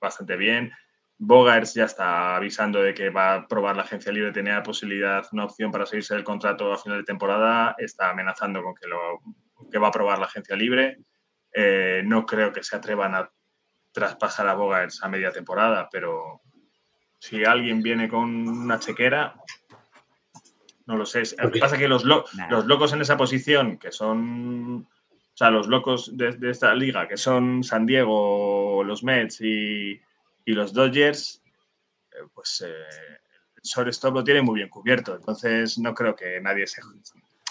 bastante 0.01 0.37
bien. 0.37 0.71
Bogarts 1.19 1.75
ya 1.75 1.85
está 1.85 2.37
avisando 2.37 2.81
de 2.81 2.95
que 2.95 3.11
va 3.11 3.35
a 3.35 3.49
probar 3.49 3.75
la 3.75 3.83
agencia 3.83 4.13
libre, 4.13 4.31
tenía 4.31 4.63
posibilidad, 4.63 5.27
una 5.33 5.47
opción 5.47 5.73
para 5.73 5.85
seguirse 5.85 6.15
el 6.15 6.23
contrato 6.23 6.73
a 6.73 6.79
final 6.79 6.99
de 6.99 7.05
temporada, 7.05 7.75
está 7.77 8.11
amenazando 8.11 8.63
con 8.63 8.77
que, 8.77 8.87
lo, 8.87 9.21
que 9.69 9.79
va 9.79 9.89
a 9.89 9.91
probar 9.91 10.21
la 10.21 10.27
agencia 10.27 10.55
libre. 10.55 10.99
Eh, 11.53 12.03
no 12.05 12.25
creo 12.25 12.53
que 12.53 12.63
se 12.63 12.77
atrevan 12.77 13.17
a 13.17 13.29
traspasar 13.91 14.47
a 14.47 14.55
Bogarts 14.55 15.03
a 15.03 15.09
media 15.09 15.33
temporada, 15.33 15.89
pero 15.91 16.41
si 17.19 17.45
alguien 17.45 17.83
viene 17.83 18.09
con 18.09 18.47
una 18.47 18.79
chequera, 18.79 19.35
no 20.87 20.97
lo 20.97 21.05
sé. 21.05 21.25
Lo 21.37 21.51
que 21.51 21.59
pasa 21.59 21.75
es 21.75 21.81
que 21.81 21.89
los, 21.89 22.05
los 22.05 22.67
locos 22.67 22.93
en 22.93 23.01
esa 23.01 23.17
posición, 23.17 23.77
que 23.77 23.91
son 23.91 24.87
o 25.39 25.45
sea, 25.45 25.53
los 25.53 25.69
locos 25.69 26.17
de, 26.17 26.33
de, 26.33 26.51
esta 26.51 26.75
liga, 26.75 27.07
que 27.07 27.17
son 27.17 27.63
San 27.63 27.87
Diego, 27.87 28.83
los 28.83 29.05
Mets 29.05 29.41
y, 29.41 29.93
y 30.45 30.53
los 30.53 30.73
Dodgers, 30.73 31.41
eh, 32.11 32.27
pues 32.35 32.65
eh, 32.67 32.73
el 33.55 33.63
shortstop 33.63 34.15
lo 34.17 34.25
tiene 34.25 34.43
muy 34.43 34.57
bien 34.57 34.69
cubierto. 34.69 35.15
Entonces 35.15 35.79
no 35.79 35.95
creo 35.95 36.17
que 36.17 36.41
nadie 36.41 36.67
se, 36.67 36.83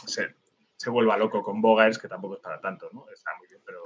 se, 0.05 0.89
vuelva 0.89 1.15
loco 1.15 1.41
con 1.41 1.61
Bogarts, 1.61 1.97
que 1.97 2.09
tampoco 2.09 2.35
es 2.35 2.41
para 2.41 2.59
tanto, 2.59 2.89
¿no? 2.91 3.05
Está 3.09 3.31
muy 3.39 3.47
bien, 3.47 3.61
pero... 3.65 3.79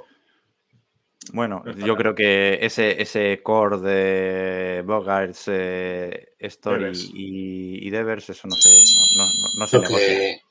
Bueno, 1.34 1.64
yo 1.86 1.96
creo 1.96 2.16
que 2.16 2.58
ese, 2.60 3.00
ese 3.00 3.44
core 3.44 3.78
de 3.82 4.82
Bogarts, 4.84 5.44
eh, 5.46 6.34
Story 6.40 6.92
y, 7.14 7.88
Devers, 7.92 8.32
eso 8.32 8.48
no 8.48 8.56
se, 8.56 8.70
no, 9.16 9.26
no, 9.60 9.68
se 9.68 9.78
negocia. 9.78 10.42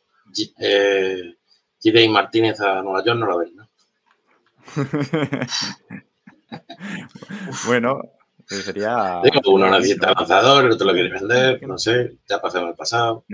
Eh, 0.60 1.34
Martínez 2.10 2.60
a 2.60 2.82
Nueva 2.82 3.04
York 3.04 3.18
no 3.18 3.26
lo 3.26 3.38
ven, 3.38 3.56
¿no? 3.56 3.68
bueno, 7.66 8.00
sería. 8.46 9.20
uno 9.46 9.70
necesita 9.70 10.12
lanzador, 10.12 10.64
el 10.64 10.72
otro 10.72 10.86
lo 10.86 10.92
quiere 10.92 11.10
vender, 11.10 11.66
no 11.66 11.78
sé, 11.78 12.18
ya 12.28 12.36
ha 12.36 12.40
pasado 12.40 12.68
el 12.68 12.74
pasado. 12.74 13.24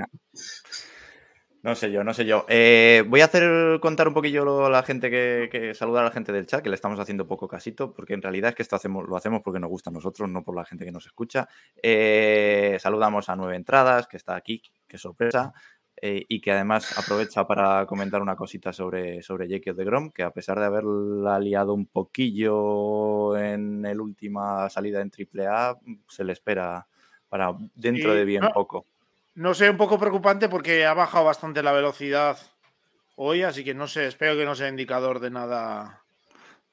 No. 1.63 1.75
sé 1.75 1.91
yo, 1.91 2.05
no 2.05 2.15
sé 2.15 2.25
yo. 2.25 2.47
Eh, 2.49 3.03
voy 3.09 3.23
a 3.23 3.25
hacer 3.25 3.81
contar 3.81 4.07
un 4.07 4.15
poquillo 4.15 4.67
a 4.67 4.71
la 4.71 4.85
gente 4.85 5.11
que, 5.11 5.73
saludar 5.75 6.05
a 6.05 6.09
la 6.09 6.13
gente 6.13 6.33
del 6.33 6.47
chat, 6.47 6.63
que 6.63 6.69
le 6.69 6.77
estamos 6.77 7.01
haciendo 7.01 7.27
poco 7.27 7.49
casito, 7.49 7.93
porque 7.93 8.15
en 8.15 8.23
realidad 8.23 8.51
es 8.51 8.57
que 8.57 8.63
esto 8.63 8.77
hacemos, 8.77 9.09
lo 9.09 9.17
hacemos 9.17 9.43
porque 9.43 9.59
nos 9.59 9.71
gusta 9.71 9.91
a 9.91 9.93
nosotros, 9.93 10.29
no 10.29 10.45
por 10.45 10.55
la 10.55 10.65
gente 10.65 10.85
que 10.85 10.93
nos 10.93 11.07
escucha. 11.07 11.49
Eh, 11.83 12.79
saludamos 12.81 13.29
a 13.29 13.37
Nueve 13.37 13.57
Entradas, 13.57 14.07
que 14.07 14.17
está 14.17 14.37
aquí, 14.37 14.63
sorpresa. 14.95 15.53
Eh, 16.03 16.27
y 16.29 16.41
que 16.41 16.53
además 16.53 16.99
aprovecha 16.99 17.47
para 17.47 17.87
comentar 17.87 18.21
una 18.21 18.37
cosita 18.37 18.73
sobre, 18.73 19.23
sobre 19.23 19.49
Jake 19.49 19.73
de 19.73 19.85
Grom, 19.85 20.11
que 20.11 20.23
a 20.23 20.31
pesar 20.31 20.59
de 20.59 20.67
haberla 20.67 21.39
liado 21.39 21.73
un 21.73 21.87
poquillo 21.87 23.37
en 23.37 23.81
la 23.81 23.93
última 23.93 24.69
salida 24.69 25.01
en 25.01 25.11
AAA, 25.11 25.79
se 26.07 26.25
le 26.25 26.35
espera 26.35 26.87
para 27.31 27.55
dentro 27.75 28.15
de 28.15 28.25
bien 28.27 28.43
poco. 28.53 28.85
No 29.37 29.55
sé, 29.55 29.71
un 29.71 29.77
poco 29.79 29.99
preocupante 29.99 30.49
porque 30.49 30.85
ha 30.85 30.95
bajado 30.95 31.25
bastante 31.25 31.63
la 31.63 31.73
velocidad 31.73 32.39
hoy, 33.17 33.43
así 33.43 33.65
que 33.65 33.75
no 33.75 33.87
sé, 33.87 34.07
espero 34.07 34.37
que 34.37 34.45
no 34.45 34.55
sea 34.55 34.69
indicador 34.69 35.19
de 35.21 35.31
nada. 35.31 36.03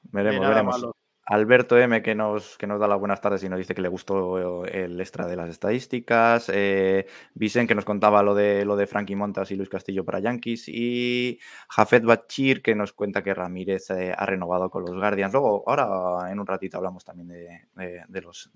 Veremos, 0.02 0.48
veremos. 0.48 0.86
Alberto 1.26 1.78
M, 1.78 2.02
que 2.02 2.14
nos, 2.14 2.58
que 2.58 2.66
nos 2.66 2.78
da 2.78 2.86
las 2.86 2.98
buenas 2.98 3.20
tardes 3.20 3.42
y 3.42 3.48
nos 3.48 3.58
dice 3.58 3.74
que 3.74 3.80
le 3.80 3.88
gustó 3.88 4.66
el 4.66 5.00
extra 5.00 5.26
de 5.26 5.36
las 5.36 5.48
estadísticas. 5.48 6.50
Eh, 6.52 7.06
Vicen, 7.32 7.66
que 7.66 7.74
nos 7.74 7.86
contaba 7.86 8.22
lo 8.22 8.34
de, 8.34 8.64
lo 8.66 8.76
de 8.76 8.86
Frankie 8.86 9.16
Montas 9.16 9.50
y 9.50 9.56
Luis 9.56 9.70
Castillo 9.70 10.04
para 10.04 10.20
Yankees. 10.20 10.68
Y 10.68 11.38
Jafet 11.70 12.04
Bachir, 12.04 12.62
que 12.62 12.74
nos 12.74 12.92
cuenta 12.92 13.22
que 13.22 13.32
Ramírez 13.32 13.90
eh, 13.90 14.14
ha 14.16 14.26
renovado 14.26 14.68
con 14.68 14.82
los 14.84 14.94
Guardians. 14.94 15.32
Luego, 15.32 15.64
ahora 15.66 16.30
en 16.30 16.38
un 16.38 16.46
ratito 16.46 16.76
hablamos 16.76 17.04
también 17.04 17.28
de, 17.28 18.20
los, 18.20 18.50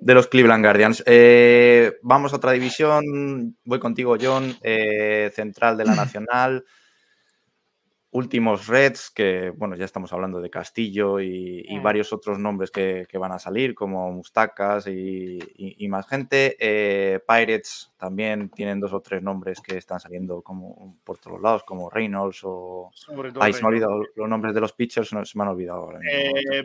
de 0.00 0.14
los 0.14 0.28
Cleveland 0.28 0.64
Guardians. 0.64 1.02
Eh, 1.04 1.98
vamos 2.02 2.32
a 2.32 2.36
otra 2.36 2.52
división. 2.52 3.56
Voy 3.64 3.80
contigo, 3.80 4.16
John, 4.20 4.54
eh, 4.62 5.32
central 5.34 5.76
de 5.76 5.84
la 5.84 5.94
Nacional 5.96 6.64
últimos 8.12 8.66
Reds, 8.66 9.10
que 9.10 9.50
bueno, 9.50 9.76
ya 9.76 9.84
estamos 9.84 10.12
hablando 10.12 10.40
de 10.40 10.50
Castillo 10.50 11.20
y, 11.20 11.78
varios 11.82 12.12
otros 12.12 12.38
nombres 12.38 12.70
que, 12.70 13.06
van 13.18 13.32
a 13.32 13.38
salir, 13.38 13.74
como 13.74 14.10
Mustacas 14.10 14.86
y, 14.88 15.38
más 15.88 16.08
gente. 16.08 16.56
Eh, 16.58 17.20
Pirates 17.26 17.92
también 17.96 18.50
tienen 18.50 18.80
dos 18.80 18.92
o 18.92 19.00
tres 19.00 19.22
nombres 19.22 19.60
que 19.60 19.76
están 19.76 20.00
saliendo 20.00 20.42
como 20.42 20.98
por 21.04 21.18
todos 21.18 21.40
lados, 21.40 21.62
como 21.64 21.90
Reynolds 21.90 22.40
o. 22.44 22.90
Ay, 23.40 23.52
se 23.52 23.62
me 23.62 23.68
han 23.68 23.72
olvidado 23.74 24.02
los 24.14 24.28
nombres 24.28 24.54
de 24.54 24.60
los 24.60 24.72
pitchers, 24.72 25.12
no, 25.12 25.24
se 25.24 25.38
me 25.38 25.44
han 25.44 25.50
olvidado 25.50 25.82
ahora. 25.82 26.00
Eh, 26.10 26.62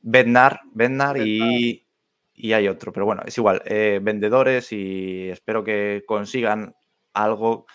Bednar, 0.00 0.60
Bednar 0.72 1.16
y, 1.18 1.84
y, 2.34 2.52
hay 2.52 2.68
otro, 2.68 2.92
pero 2.92 3.06
bueno, 3.06 3.22
es 3.24 3.36
igual. 3.38 3.62
Eh, 3.64 4.00
vendedores 4.02 4.70
y 4.72 5.28
espero 5.30 5.64
que 5.64 6.04
consigan 6.06 6.76
algo 7.14 7.66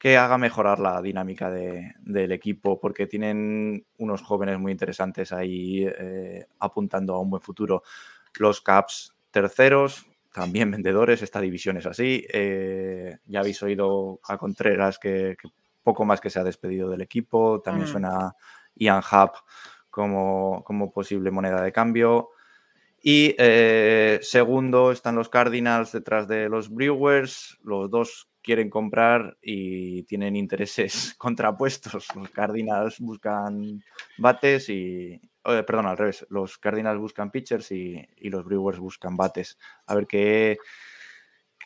que 0.00 0.16
haga 0.16 0.38
mejorar 0.38 0.80
la 0.80 1.02
dinámica 1.02 1.50
del 1.50 2.32
equipo, 2.32 2.80
porque 2.80 3.06
tienen 3.06 3.84
unos 3.98 4.22
jóvenes 4.22 4.58
muy 4.58 4.72
interesantes 4.72 5.30
ahí 5.30 5.84
eh, 5.86 6.46
apuntando 6.58 7.14
a 7.14 7.20
un 7.20 7.28
buen 7.28 7.42
futuro. 7.42 7.82
Los 8.38 8.62
Caps 8.62 9.14
terceros, 9.30 10.06
también 10.32 10.70
vendedores, 10.70 11.20
esta 11.20 11.38
división 11.38 11.76
es 11.76 11.84
así. 11.84 12.26
Eh, 12.32 13.18
ya 13.26 13.40
habéis 13.40 13.62
oído 13.62 14.20
a 14.24 14.38
Contreras 14.38 14.98
que, 14.98 15.36
poco 15.82 16.06
más 16.06 16.18
que 16.22 16.30
se 16.30 16.40
ha 16.40 16.44
despedido 16.44 16.88
del 16.88 17.02
equipo, 17.02 17.60
también 17.60 17.86
mm. 17.86 17.90
suena 17.90 18.34
Ian 18.76 19.02
Hub 19.02 19.32
como, 19.90 20.64
como 20.64 20.90
posible 20.90 21.30
moneda 21.30 21.60
de 21.60 21.72
cambio. 21.72 22.30
Y 23.02 23.34
eh, 23.36 24.18
segundo 24.22 24.92
están 24.92 25.16
los 25.16 25.28
Cardinals 25.28 25.92
detrás 25.92 26.26
de 26.26 26.48
los 26.48 26.70
Brewers, 26.70 27.58
los 27.62 27.90
dos 27.90 28.29
quieren 28.42 28.70
comprar 28.70 29.36
y 29.42 30.02
tienen 30.04 30.36
intereses 30.36 31.14
contrapuestos. 31.18 32.08
Los 32.14 32.30
Cardinals 32.30 33.00
buscan 33.00 33.82
bates 34.18 34.68
y. 34.68 35.20
perdón, 35.42 35.86
al 35.86 35.98
revés. 35.98 36.26
Los 36.30 36.58
Cardinals 36.58 37.00
buscan 37.00 37.30
pitchers 37.30 37.70
y, 37.72 38.06
los 38.22 38.44
Brewers 38.44 38.78
buscan 38.78 39.16
bates. 39.16 39.58
A 39.86 39.94
ver 39.94 40.06
qué. 40.06 40.58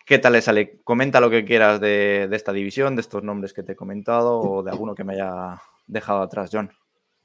¿Qué 0.06 0.18
tal 0.18 0.34
le 0.34 0.42
sale? 0.42 0.80
Comenta 0.84 1.20
lo 1.20 1.30
que 1.30 1.46
quieras 1.46 1.80
de, 1.80 2.28
esta 2.30 2.52
división, 2.52 2.94
de 2.94 3.00
estos 3.00 3.22
nombres 3.22 3.54
que 3.54 3.62
te 3.62 3.72
he 3.72 3.76
comentado 3.76 4.38
o 4.38 4.62
de 4.62 4.70
alguno 4.70 4.94
que 4.94 5.02
me 5.02 5.14
haya 5.14 5.62
dejado 5.86 6.20
atrás, 6.20 6.50
John. 6.52 6.70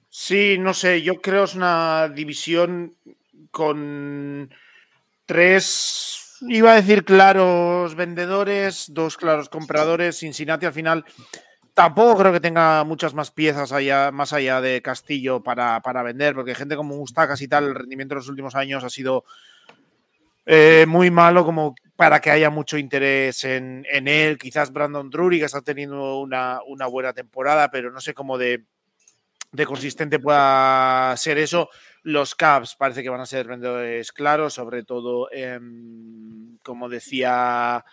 Sí, 0.08 0.58
no 0.58 0.74
sé, 0.74 1.02
yo 1.02 1.16
creo 1.16 1.44
es 1.44 1.56
una 1.56 2.08
división 2.08 2.96
con 3.52 4.50
tres 5.26 6.29
iba 6.42 6.72
a 6.72 6.76
decir 6.76 7.04
claros 7.04 7.96
vendedores, 7.96 8.86
dos 8.90 9.18
claros 9.18 9.50
compradores. 9.50 10.20
Cincinnati 10.20 10.66
al 10.66 10.74
final 10.74 11.06
tampoco 11.74 12.18
creo 12.18 12.34
que 12.34 12.40
tenga 12.40 12.84
muchas 12.84 13.14
más 13.14 13.32
piezas 13.32 13.72
allá, 13.72 14.12
más 14.12 14.34
allá 14.34 14.60
de 14.62 14.82
Castillo 14.82 15.42
para, 15.42 16.04
vender, 16.04 16.36
porque 16.36 16.56
gente 16.56 16.76
como 16.76 16.98
Mustacas 16.98 17.42
y 17.42 17.48
tal, 17.48 17.66
el 17.66 17.76
rendimiento 17.76 18.16
de 18.16 18.20
los 18.20 18.30
últimos 18.30 18.56
años 18.56 18.84
ha 18.84 18.90
sido 18.90 19.24
eh, 20.46 20.86
muy 20.88 21.12
malo 21.12 21.46
como 21.46 21.76
para 21.96 22.20
que 22.20 22.32
haya 22.32 22.50
mucho 22.50 22.78
interés 22.78 23.44
en, 23.44 23.86
él. 23.90 24.38
Quizás 24.38 24.74
Brandon 24.74 25.10
Drury, 25.10 25.40
que 25.40 25.46
está 25.46 25.62
teniendo 25.62 26.20
una, 26.20 26.60
una 26.68 26.88
buena 26.88 27.14
temporada, 27.14 27.70
pero 27.72 27.92
no 27.92 28.02
sé 28.02 28.14
cómo 28.14 28.38
de, 28.38 28.66
de 29.52 29.66
consistente 29.66 30.20
pueda 30.20 31.16
ser 31.18 31.38
eso. 31.38 31.70
Los 32.04 32.36
Cavs 32.36 32.76
parece 32.76 33.04
que 33.04 33.10
van 33.10 33.22
a 33.22 33.26
ser 33.26 33.48
vendedores 33.48 34.12
claros, 34.12 34.54
sobre 34.54 34.84
todo, 34.84 35.30
como 36.64 36.90
decía 36.90 37.84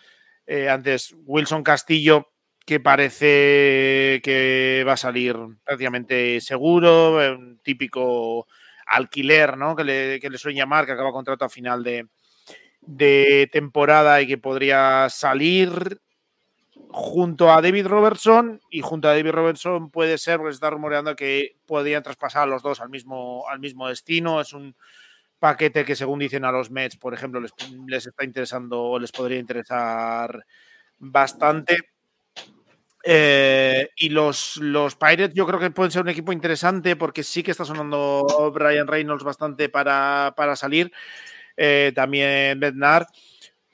eh, 0.47 0.69
antes, 0.69 1.15
Wilson 1.25 1.63
Castillo, 1.63 2.33
que 2.65 2.81
parece 2.81 4.21
que 4.23 4.85
va 4.87 4.95
a 4.95 4.97
salir 4.97 5.37
prácticamente 5.65 6.41
seguro, 6.41 7.17
un 7.37 7.61
típico 7.63 8.47
alquiler, 8.87 9.57
¿no? 9.57 9.75
Que 9.75 9.85
le, 9.85 10.21
que 10.21 10.31
le 10.31 10.39
suelen 10.39 10.59
llamar, 10.59 10.87
que 10.87 10.93
acaba 10.93 11.13
contrato 11.13 11.45
a 11.45 11.49
final 11.49 11.83
de 11.83 13.49
temporada 13.53 14.21
y 14.23 14.27
que 14.27 14.39
podría 14.39 15.09
salir 15.11 16.01
junto 16.91 17.53
a 17.53 17.61
David 17.61 17.87
Robertson 17.87 18.61
y 18.71 18.81
junto 18.81 19.09
a 19.09 19.13
David 19.13 19.33
Robertson 19.33 19.91
puede 19.91 20.19
ser, 20.19 20.39
porque 20.39 20.55
está 20.55 20.71
rumoreando 20.71 21.17
que 21.17 21.57
podrían 21.67 22.03
traspasar 22.03 22.45
a 22.45 22.47
los 22.47 22.63
dos 22.63 22.81
al 22.81 22.89
mismo, 22.89 23.45
al 23.49 23.61
mismo 23.61 23.89
destino. 23.89 24.41
Es 24.41 24.53
un 24.53 24.75
paquete 25.39 25.85
que 25.85 25.97
según 25.97 26.19
dicen 26.19 26.45
a 26.45 26.53
los 26.53 26.71
Mets, 26.71 26.97
por 26.97 27.15
ejemplo, 27.15 27.41
les, 27.41 28.07
está 28.07 28.25
interesando 28.25 28.83
o 28.83 28.99
les 28.99 29.13
podría 29.13 29.39
interesar 29.39 30.45
bastante. 30.99 31.77
Eh, 33.09 33.89
y 33.97 34.09
los, 34.09 34.57
los 34.57 34.97
Pirates 34.97 35.33
yo 35.33 35.47
creo 35.47 35.61
que 35.61 35.71
pueden 35.71 35.93
ser 35.93 36.03
un 36.03 36.09
equipo 36.09 36.33
interesante 36.33 36.97
porque 36.97 37.23
sí 37.23 37.45
que 37.45 37.53
está 37.53 37.65
sonando 37.65 38.51
Brian 38.53 38.89
Reynolds 38.89 39.23
bastante 39.23 39.69
para, 39.69 40.35
salir. 40.57 40.91
Eh, 41.57 41.93
también 41.95 42.59
Bednar. 42.59 43.07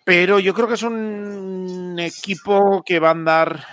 Pero 0.04 0.40
yo 0.40 0.52
creo 0.52 0.66
que 0.66 0.74
es 0.74 0.82
un 0.82 1.96
equipo 1.98 2.82
que 2.84 2.98
va 2.98 3.08
a 3.08 3.12
andar 3.12 3.64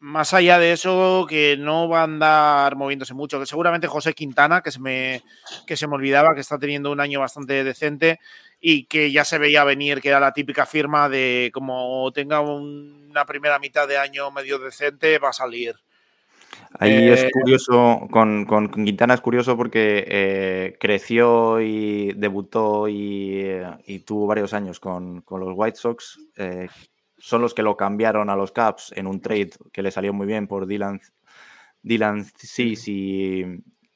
más 0.00 0.34
allá 0.34 0.58
de 0.58 0.72
eso, 0.72 1.26
que 1.28 1.56
no 1.56 1.88
va 1.88 2.00
a 2.00 2.04
andar 2.04 2.76
moviéndose 2.76 3.14
mucho. 3.14 3.38
Que 3.38 3.46
seguramente 3.46 3.86
José 3.86 4.12
Quintana, 4.12 4.62
que 4.62 4.70
se 4.70 4.80
me, 4.80 5.22
que 5.66 5.76
se 5.76 5.86
me 5.86 5.94
olvidaba, 5.94 6.34
que 6.34 6.40
está 6.40 6.58
teniendo 6.58 6.90
un 6.90 7.00
año 7.00 7.20
bastante 7.20 7.64
decente 7.64 8.18
y 8.60 8.84
que 8.86 9.12
ya 9.12 9.24
se 9.24 9.38
veía 9.38 9.64
venir, 9.64 10.00
que 10.00 10.08
era 10.08 10.20
la 10.20 10.32
típica 10.32 10.66
firma 10.66 11.08
de 11.08 11.50
como 11.52 12.10
tenga 12.12 12.40
una 12.40 13.24
primera 13.24 13.58
mitad 13.58 13.86
de 13.86 13.98
año 13.98 14.30
medio 14.30 14.58
decente, 14.58 15.18
va 15.18 15.28
a 15.30 15.32
salir. 15.32 15.76
Ahí 16.78 17.08
es 17.08 17.24
eh, 17.24 17.30
curioso, 17.32 18.06
con, 18.10 18.46
Quintana 18.68 19.14
es 19.14 19.20
curioso 19.20 19.56
porque 19.56 20.04
eh, 20.06 20.76
creció 20.78 21.60
y 21.60 22.12
debutó 22.12 22.86
y, 22.88 23.50
tuvo 24.04 24.26
varios 24.26 24.52
años 24.52 24.78
con, 24.80 25.24
los 25.28 25.52
White 25.54 25.78
Sox. 25.78 26.18
Eh, 26.36 26.68
son 27.18 27.40
los 27.40 27.54
que 27.54 27.62
lo 27.62 27.76
cambiaron 27.76 28.28
a 28.28 28.36
los 28.36 28.52
Caps 28.52 28.92
en 28.94 29.06
un 29.06 29.20
trade 29.20 29.52
que 29.72 29.82
le 29.82 29.90
salió 29.90 30.12
muy 30.12 30.26
bien 30.26 30.46
por 30.46 30.66
Dylan, 30.66 31.00
Dylan 31.82 32.24
Cis 32.36 32.88
y, 32.88 33.44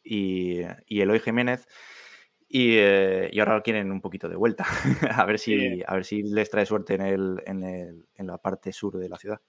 y, 0.02 0.62
Eloy 0.88 1.20
Jiménez. 1.20 1.66
Y, 2.48 2.78
ahora 3.38 3.56
lo 3.56 3.62
quieren 3.62 3.92
un 3.92 4.00
poquito 4.00 4.28
de 4.28 4.36
vuelta. 4.36 4.64
a, 5.14 5.24
ver 5.26 5.38
si, 5.38 5.82
a 5.86 5.94
ver 5.94 6.04
si 6.06 6.22
les 6.22 6.48
trae 6.48 6.64
suerte 6.64 6.94
en, 6.94 7.02
el, 7.02 7.42
en 7.46 8.26
la 8.26 8.38
parte 8.38 8.72
sur 8.72 8.96
de 8.96 9.08
la 9.08 9.18
ciudad. 9.18 9.40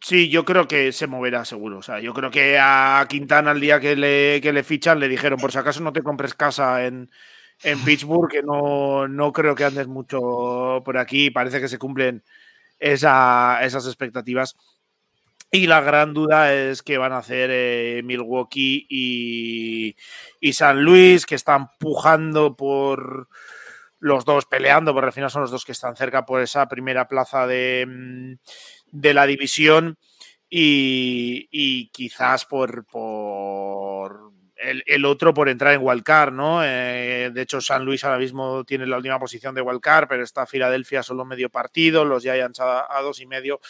Sí, 0.00 0.28
yo 0.28 0.44
creo 0.44 0.68
que 0.68 0.92
se 0.92 1.06
moverá 1.06 1.44
seguro. 1.44 1.78
O 1.78 1.82
sea, 1.82 2.00
yo 2.00 2.12
creo 2.14 2.30
que 2.30 2.58
a 2.60 3.04
Quintana 3.08 3.52
el 3.52 3.60
día 3.60 3.80
que 3.80 3.96
le, 3.96 4.40
que 4.40 4.52
le 4.52 4.62
fichan 4.62 5.00
le 5.00 5.08
dijeron, 5.08 5.38
por 5.38 5.50
si 5.52 5.58
acaso 5.58 5.80
no 5.82 5.92
te 5.92 6.02
compres 6.02 6.34
casa 6.34 6.84
en, 6.86 7.10
en 7.62 7.80
Pittsburgh, 7.84 8.30
que 8.30 8.42
no, 8.42 9.08
no, 9.08 9.32
creo 9.32 9.54
que 9.54 9.64
andes 9.64 9.88
mucho 9.88 10.82
por 10.84 10.98
aquí. 10.98 11.30
Parece 11.30 11.60
que 11.60 11.68
se 11.68 11.78
cumplen 11.78 12.22
esa, 12.78 13.60
esas 13.62 13.86
expectativas. 13.86 14.56
Y 15.50 15.66
la 15.68 15.80
gran 15.80 16.12
duda 16.12 16.52
es 16.52 16.82
que 16.82 16.98
van 16.98 17.12
a 17.12 17.18
hacer 17.18 17.50
eh, 17.52 18.02
Milwaukee 18.04 18.86
y, 18.90 19.96
y, 20.40 20.52
San 20.52 20.82
Luis, 20.82 21.24
que 21.24 21.36
están 21.36 21.68
pujando 21.78 22.56
por 22.56 23.28
los 24.00 24.24
dos, 24.24 24.46
peleando, 24.46 24.92
porque 24.92 25.06
al 25.06 25.12
final 25.12 25.30
son 25.30 25.42
los 25.42 25.50
dos 25.50 25.64
que 25.64 25.72
están 25.72 25.96
cerca 25.96 26.26
por 26.26 26.42
esa 26.42 26.66
primera 26.68 27.08
plaza 27.08 27.46
de 27.46 27.86
mm, 27.88 28.34
de 29.00 29.14
la 29.14 29.26
división 29.26 29.98
y, 30.48 31.88
quizás 31.92 32.44
por, 32.44 32.86
por, 32.86 34.32
el, 34.56 35.04
otro 35.04 35.34
por 35.34 35.48
entrar 35.48 35.74
en 35.74 35.82
wildcard, 35.82 36.32
¿no? 36.32 36.64
Eh, 36.64 37.30
de 37.32 37.42
hecho, 37.42 37.60
San 37.60 37.84
Luis 37.84 38.04
ahora 38.04 38.18
mismo 38.18 38.64
tiene 38.64 38.86
la 38.86 38.96
última 38.96 39.18
posición 39.18 39.54
de 39.54 39.62
wildcard, 39.62 40.08
pero 40.08 40.22
está 40.22 40.46
Filadelfia 40.46 41.02
solo 41.02 41.24
medio 41.24 41.50
partido, 41.50 42.04
los 42.04 42.22
Giants 42.22 42.60
a, 42.60 42.86
a 42.96 43.02
dos 43.02 43.20
y 43.20 43.26
medio. 43.26 43.60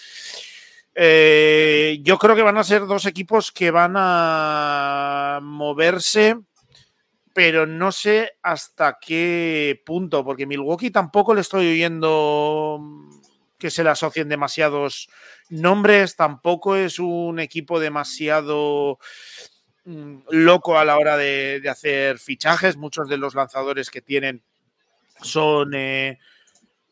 Eh, 0.94 1.98
yo 2.02 2.16
creo 2.18 2.34
que 2.34 2.42
van 2.42 2.56
a 2.56 2.64
ser 2.64 2.86
dos 2.86 3.04
equipos 3.04 3.52
que 3.52 3.70
van 3.70 3.94
a 3.96 5.40
moverse, 5.42 6.36
pero 7.34 7.66
no 7.66 7.92
sé 7.92 8.32
hasta 8.42 8.96
qué 8.98 9.82
punto, 9.84 10.24
porque 10.24 10.46
Milwaukee 10.46 10.90
tampoco 10.90 11.34
le 11.34 11.42
estoy 11.42 11.70
oyendo 11.72 12.80
que 13.58 13.70
se 13.70 13.84
le 13.84 13.90
asocien 13.90 14.28
demasiados 14.28 15.08
nombres, 15.48 16.16
tampoco 16.16 16.76
es 16.76 16.98
un 16.98 17.38
equipo 17.40 17.80
demasiado 17.80 18.98
mm, 19.84 20.18
loco 20.30 20.78
a 20.78 20.84
la 20.84 20.98
hora 20.98 21.16
de, 21.16 21.62
hacer 21.68 22.18
fichajes. 22.18 22.76
Muchos 22.76 23.08
de 23.08 23.18
los 23.18 23.34
lanzadores 23.34 23.90
que 23.90 24.02
tienen 24.02 24.42
son 25.22 25.74
eh, 25.74 26.18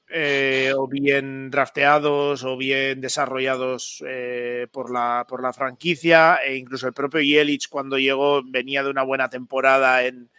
eh, 0.08 0.72
o 0.76 0.86
bien 0.86 1.50
drafteados 1.50 2.44
o 2.44 2.56
bien 2.56 3.00
desarrollados 3.00 4.02
eh, 4.06 4.68
por, 4.70 4.92
la, 4.92 5.26
por 5.28 5.42
la 5.42 5.52
franquicia. 5.52 6.36
E 6.44 6.56
incluso 6.56 6.86
el 6.86 6.94
propio 6.94 7.20
Yelich 7.20 7.68
cuando 7.68 7.98
llegó 7.98 8.42
venía 8.44 8.82
de 8.82 8.90
una 8.90 9.02
buena 9.02 9.28
temporada 9.28 10.04
en, 10.04 10.30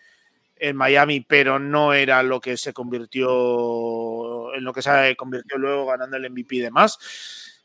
en 0.58 0.76
Miami, 0.76 1.22
pero 1.22 1.60
no 1.60 1.93
era 1.93 2.24
lo 2.24 2.39
que 2.39 2.58
se 2.58 2.74
convirtió 2.74 4.53
en 4.53 4.64
lo 4.64 4.74
que 4.74 4.82
se 4.82 5.16
convirtió 5.16 5.58
luego 5.58 5.86
ganando 5.86 6.18
el 6.18 6.30
MVP 6.30 6.56
y 6.56 6.60
demás. 6.60 6.97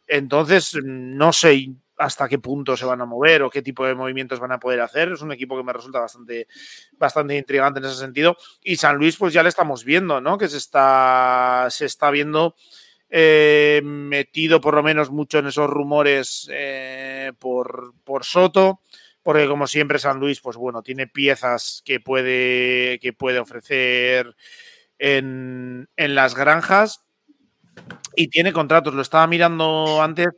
Entonces, 0.07 0.77
no 0.83 1.33
sé 1.33 1.71
hasta 1.97 2.29
qué 2.29 2.39
punto 2.39 2.77
se 2.77 2.87
van 2.87 3.01
a 3.03 3.07
mover 3.07 3.43
o 3.43 3.51
qué 3.51 3.61
tipo 3.63 3.87
de 3.87 3.95
movimientos 3.95 4.41
van 4.41 4.53
a 4.53 4.59
poder 4.59 4.81
hacer. 4.81 5.13
Es 5.13 5.21
un 5.21 5.33
equipo 5.33 5.57
que 5.57 5.63
me 5.63 5.73
resulta 5.73 6.01
bastante, 6.01 6.49
bastante 6.93 7.37
intrigante 7.37 7.79
en 7.79 7.85
ese 7.85 7.97
sentido. 7.97 8.37
Y 8.65 8.77
San 8.77 8.97
Luis, 8.97 9.17
pues 9.17 9.35
ya 9.35 9.43
le 9.43 9.51
estamos 9.51 9.85
viendo, 9.85 10.21
¿no? 10.21 10.39
Que 10.39 10.49
se 10.49 10.57
está, 10.57 11.67
se 11.69 11.85
está 11.85 12.11
viendo 12.11 12.57
eh, 13.11 13.83
metido 13.85 14.61
por 14.61 14.75
lo 14.75 14.83
menos 14.83 15.11
mucho 15.11 15.39
en 15.39 15.49
esos 15.49 15.69
rumores 15.69 16.49
eh, 16.51 17.33
por, 17.39 17.93
por 18.03 18.25
Soto 18.25 18.81
porque 19.23 19.47
como 19.47 19.67
siempre 19.67 19.99
San 19.99 20.19
Luis, 20.19 20.41
pues 20.41 20.57
bueno, 20.57 20.83
tiene 20.83 21.07
piezas 21.07 21.83
que 21.85 22.01
puede, 22.01 22.99
que 23.01 23.13
puede 23.13 23.39
ofrecer 23.39 24.35
en, 24.99 25.89
las 25.97 26.35
granjas 26.35 27.05
y 28.17 28.29
tiene 28.29 28.53
contratos. 28.53 28.95
Lo 28.95 29.03
estaba 29.03 29.27
mirando 29.27 30.03
antes, 30.03 30.29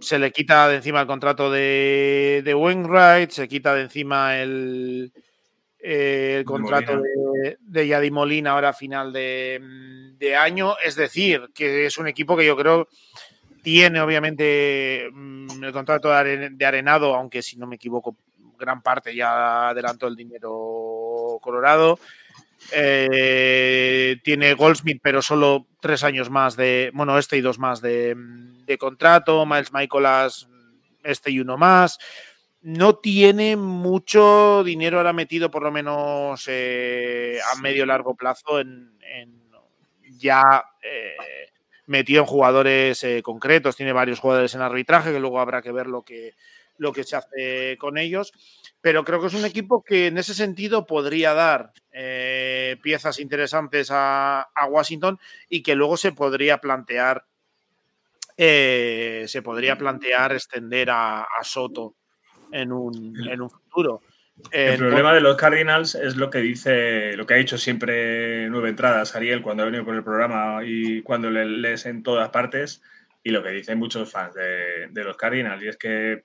se 0.00 0.18
le 0.18 0.30
quita 0.32 0.68
de 0.68 0.76
encima 0.76 1.00
el 1.00 1.06
contrato 1.06 1.50
de, 1.50 2.42
de 2.44 2.54
Wainwright, 2.54 3.30
se 3.30 3.48
quita 3.48 3.74
de 3.74 3.82
encima 3.82 4.38
el, 4.38 5.12
el 5.78 6.44
contrato 6.44 7.00
de, 7.00 7.56
de, 7.60 7.88
Yadi 7.88 8.10
Molina 8.10 8.52
ahora 8.52 8.70
a 8.70 8.74
final 8.74 9.12
de, 9.12 9.60
de, 10.18 10.36
año. 10.36 10.76
Es 10.84 10.96
decir, 10.96 11.48
que 11.54 11.86
es 11.86 11.96
un 11.96 12.08
equipo 12.08 12.36
que 12.36 12.46
yo 12.46 12.56
creo 12.56 12.88
tiene 13.62 14.00
obviamente 14.00 15.08
mm, 15.12 15.64
el 15.64 15.72
contrato 15.72 16.08
de 16.10 16.66
Arenado, 16.66 17.14
aunque 17.14 17.42
si 17.42 17.56
no 17.56 17.66
me 17.66 17.76
equivoco, 17.76 18.16
gran 18.58 18.82
parte 18.82 19.14
ya 19.14 19.68
adelantó 19.70 20.06
el 20.06 20.16
dinero 20.16 21.38
Colorado. 21.40 21.98
Eh, 22.72 24.16
tiene 24.24 24.54
Goldsmith, 24.54 25.00
pero 25.02 25.22
solo 25.22 25.66
tres 25.80 26.02
años 26.04 26.28
más 26.28 26.56
de, 26.56 26.90
bueno, 26.92 27.18
este 27.18 27.36
y 27.36 27.40
dos 27.40 27.58
más 27.58 27.80
de, 27.80 28.16
contrato. 28.78 29.46
Miles 29.46 29.72
Michaelas, 29.72 30.48
este 31.02 31.30
y 31.30 31.40
uno 31.40 31.56
más. 31.56 31.98
No 32.60 32.96
tiene 32.96 33.56
mucho 33.56 34.62
dinero 34.64 34.98
ahora 34.98 35.12
metido, 35.12 35.50
por 35.50 35.62
lo 35.62 35.70
menos 35.70 36.44
eh, 36.48 37.38
a 37.52 37.60
medio 37.60 37.86
largo 37.86 38.14
plazo, 38.16 38.58
en, 38.60 38.92
ya 40.18 40.64
eh, 40.82 41.14
metido 41.88 42.20
en 42.20 42.26
jugadores 42.26 43.02
eh, 43.02 43.22
concretos, 43.22 43.74
tiene 43.74 43.92
varios 43.92 44.20
jugadores 44.20 44.54
en 44.54 44.60
arbitraje, 44.60 45.10
que 45.10 45.18
luego 45.18 45.40
habrá 45.40 45.62
que 45.62 45.72
ver 45.72 45.86
lo 45.86 46.02
que, 46.02 46.34
lo 46.76 46.92
que 46.92 47.02
se 47.02 47.16
hace 47.16 47.76
con 47.78 47.96
ellos, 47.98 48.32
pero 48.80 49.04
creo 49.04 49.20
que 49.20 49.28
es 49.28 49.34
un 49.34 49.46
equipo 49.46 49.82
que 49.82 50.08
en 50.08 50.18
ese 50.18 50.34
sentido 50.34 50.86
podría 50.86 51.32
dar 51.32 51.72
eh, 51.92 52.76
piezas 52.82 53.18
interesantes 53.18 53.88
a, 53.90 54.46
Washington 54.68 55.18
y 55.48 55.62
que 55.62 55.74
luego 55.74 55.96
se 55.96 56.12
podría 56.12 56.58
plantear 56.58 57.24
eh, 58.36 59.24
se 59.26 59.42
podría 59.42 59.76
plantear 59.76 60.32
extender 60.32 60.90
a, 60.90 61.26
Soto 61.42 61.94
en 62.52 62.70
un, 62.70 63.28
en 63.28 63.40
un 63.40 63.50
futuro. 63.50 64.02
El 64.50 64.78
problema 64.78 65.12
de 65.12 65.20
los 65.20 65.36
Cardinals 65.36 65.94
es 65.94 66.16
lo 66.16 66.30
que 66.30 66.38
dice, 66.38 67.16
lo 67.16 67.26
que 67.26 67.34
ha 67.34 67.36
dicho 67.38 67.58
siempre 67.58 68.48
Nueve 68.48 68.70
Entradas, 68.70 69.14
Ariel, 69.14 69.42
cuando 69.42 69.62
ha 69.62 69.66
venido 69.66 69.84
con 69.84 69.96
el 69.96 70.04
programa 70.04 70.60
y 70.64 71.02
cuando 71.02 71.30
le 71.30 71.44
lees 71.44 71.86
en 71.86 72.02
todas 72.02 72.30
partes, 72.30 72.82
y 73.22 73.30
lo 73.30 73.42
que 73.42 73.50
dicen 73.50 73.78
muchos 73.78 74.10
fans 74.10 74.34
de, 74.34 75.04
los 75.04 75.16
Cardinals, 75.16 75.62
y 75.62 75.68
es 75.68 75.76
que 75.76 76.24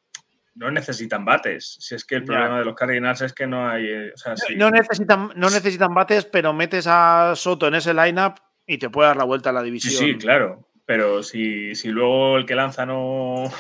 no 0.56 0.72
necesitan 0.72 1.26
bates. 1.26 1.78
Si 1.80 1.96
es 1.96 2.06
que 2.06 2.16
el 2.16 2.24
problema 2.24 2.60
de 2.60 2.66
los 2.66 2.76
Cardinals 2.76 3.22
es 3.22 3.34
que 3.34 3.48
no 3.48 3.68
hay. 3.68 3.86
Eh, 3.88 4.14
no, 4.56 4.70
necesitan, 4.70 5.32
no 5.36 5.50
necesitan 5.50 5.94
bates, 5.94 6.26
pero 6.26 6.54
metes 6.54 6.86
a 6.88 7.34
Soto 7.36 7.68
en 7.68 7.76
ese 7.76 7.94
lineup 7.94 8.36
y 8.68 8.78
te 8.78 8.90
puede 8.90 9.08
dar 9.08 9.18
la 9.18 9.24
vuelta 9.24 9.50
a 9.50 9.54
la 9.54 9.64
división. 9.64 9.94
Sí, 9.94 10.14
sí, 10.14 10.18
claro. 10.18 10.70
Pero 10.86 11.24
si, 11.24 11.74
si 11.76 11.90
luego 11.90 12.38
el 12.38 12.46
que 12.46 12.56
lanza 12.56 12.86
no. 12.86 13.52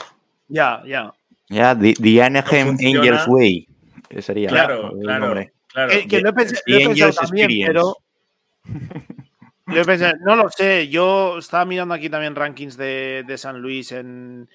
Ya, 0.47 0.83
ya. 0.85 1.13
Ya, 1.49 1.77
the, 1.77 2.21
Anaheim 2.21 2.77
Angels 2.79 3.27
Way 3.27 3.72
sería 4.21 4.49
claro, 4.49 4.93
claro, 5.01 5.33
claro. 5.67 5.91
Que, 6.07 6.21
lo 6.21 6.29
he, 6.29 6.33
pensado 6.33 7.13
también, 7.13 7.49
pero 7.65 7.95
no 10.25 10.35
lo 10.35 10.49
sé. 10.49 10.87
Yo 10.89 11.37
estaba 11.37 11.65
mirando 11.65 11.93
aquí 11.93 12.09
también 12.09 12.35
rankings 12.35 12.77
de, 12.77 13.33
San 13.37 13.61
Luis 13.61 13.91
en, 13.91 14.49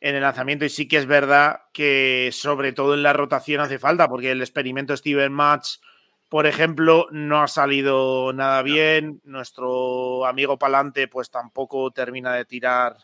el 0.00 0.20
lanzamiento 0.20 0.64
y 0.64 0.68
sí 0.68 0.88
que 0.88 0.96
es 0.96 1.06
verdad 1.06 1.60
que 1.72 2.30
sobre 2.32 2.72
todo 2.72 2.94
en 2.94 3.02
la 3.02 3.12
rotación 3.12 3.60
hace 3.60 3.78
falta 3.78 4.08
porque 4.08 4.32
el 4.32 4.40
experimento 4.40 4.96
Steven 4.96 5.32
Match, 5.32 5.76
por 6.28 6.46
ejemplo, 6.46 7.06
no 7.10 7.42
ha 7.42 7.48
salido 7.48 8.32
nada 8.32 8.62
bien. 8.62 9.20
Nuestro 9.24 10.26
amigo 10.26 10.58
Palante 10.58 11.06
pues 11.06 11.30
tampoco 11.30 11.90
termina 11.90 12.34
de 12.34 12.44
tirar 12.44 12.96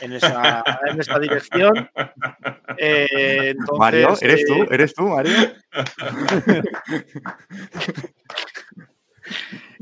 en 0.00 0.12
esa, 0.12 0.62
en 0.86 1.00
esa 1.00 1.18
dirección. 1.18 1.90
Eh, 2.78 3.54
Mario, 3.78 4.14
¿eres 4.20 4.44
tú? 4.46 4.54
Eh, 4.54 4.68
¿Eres 4.70 4.94
tú, 4.94 5.08
Mario? 5.08 5.32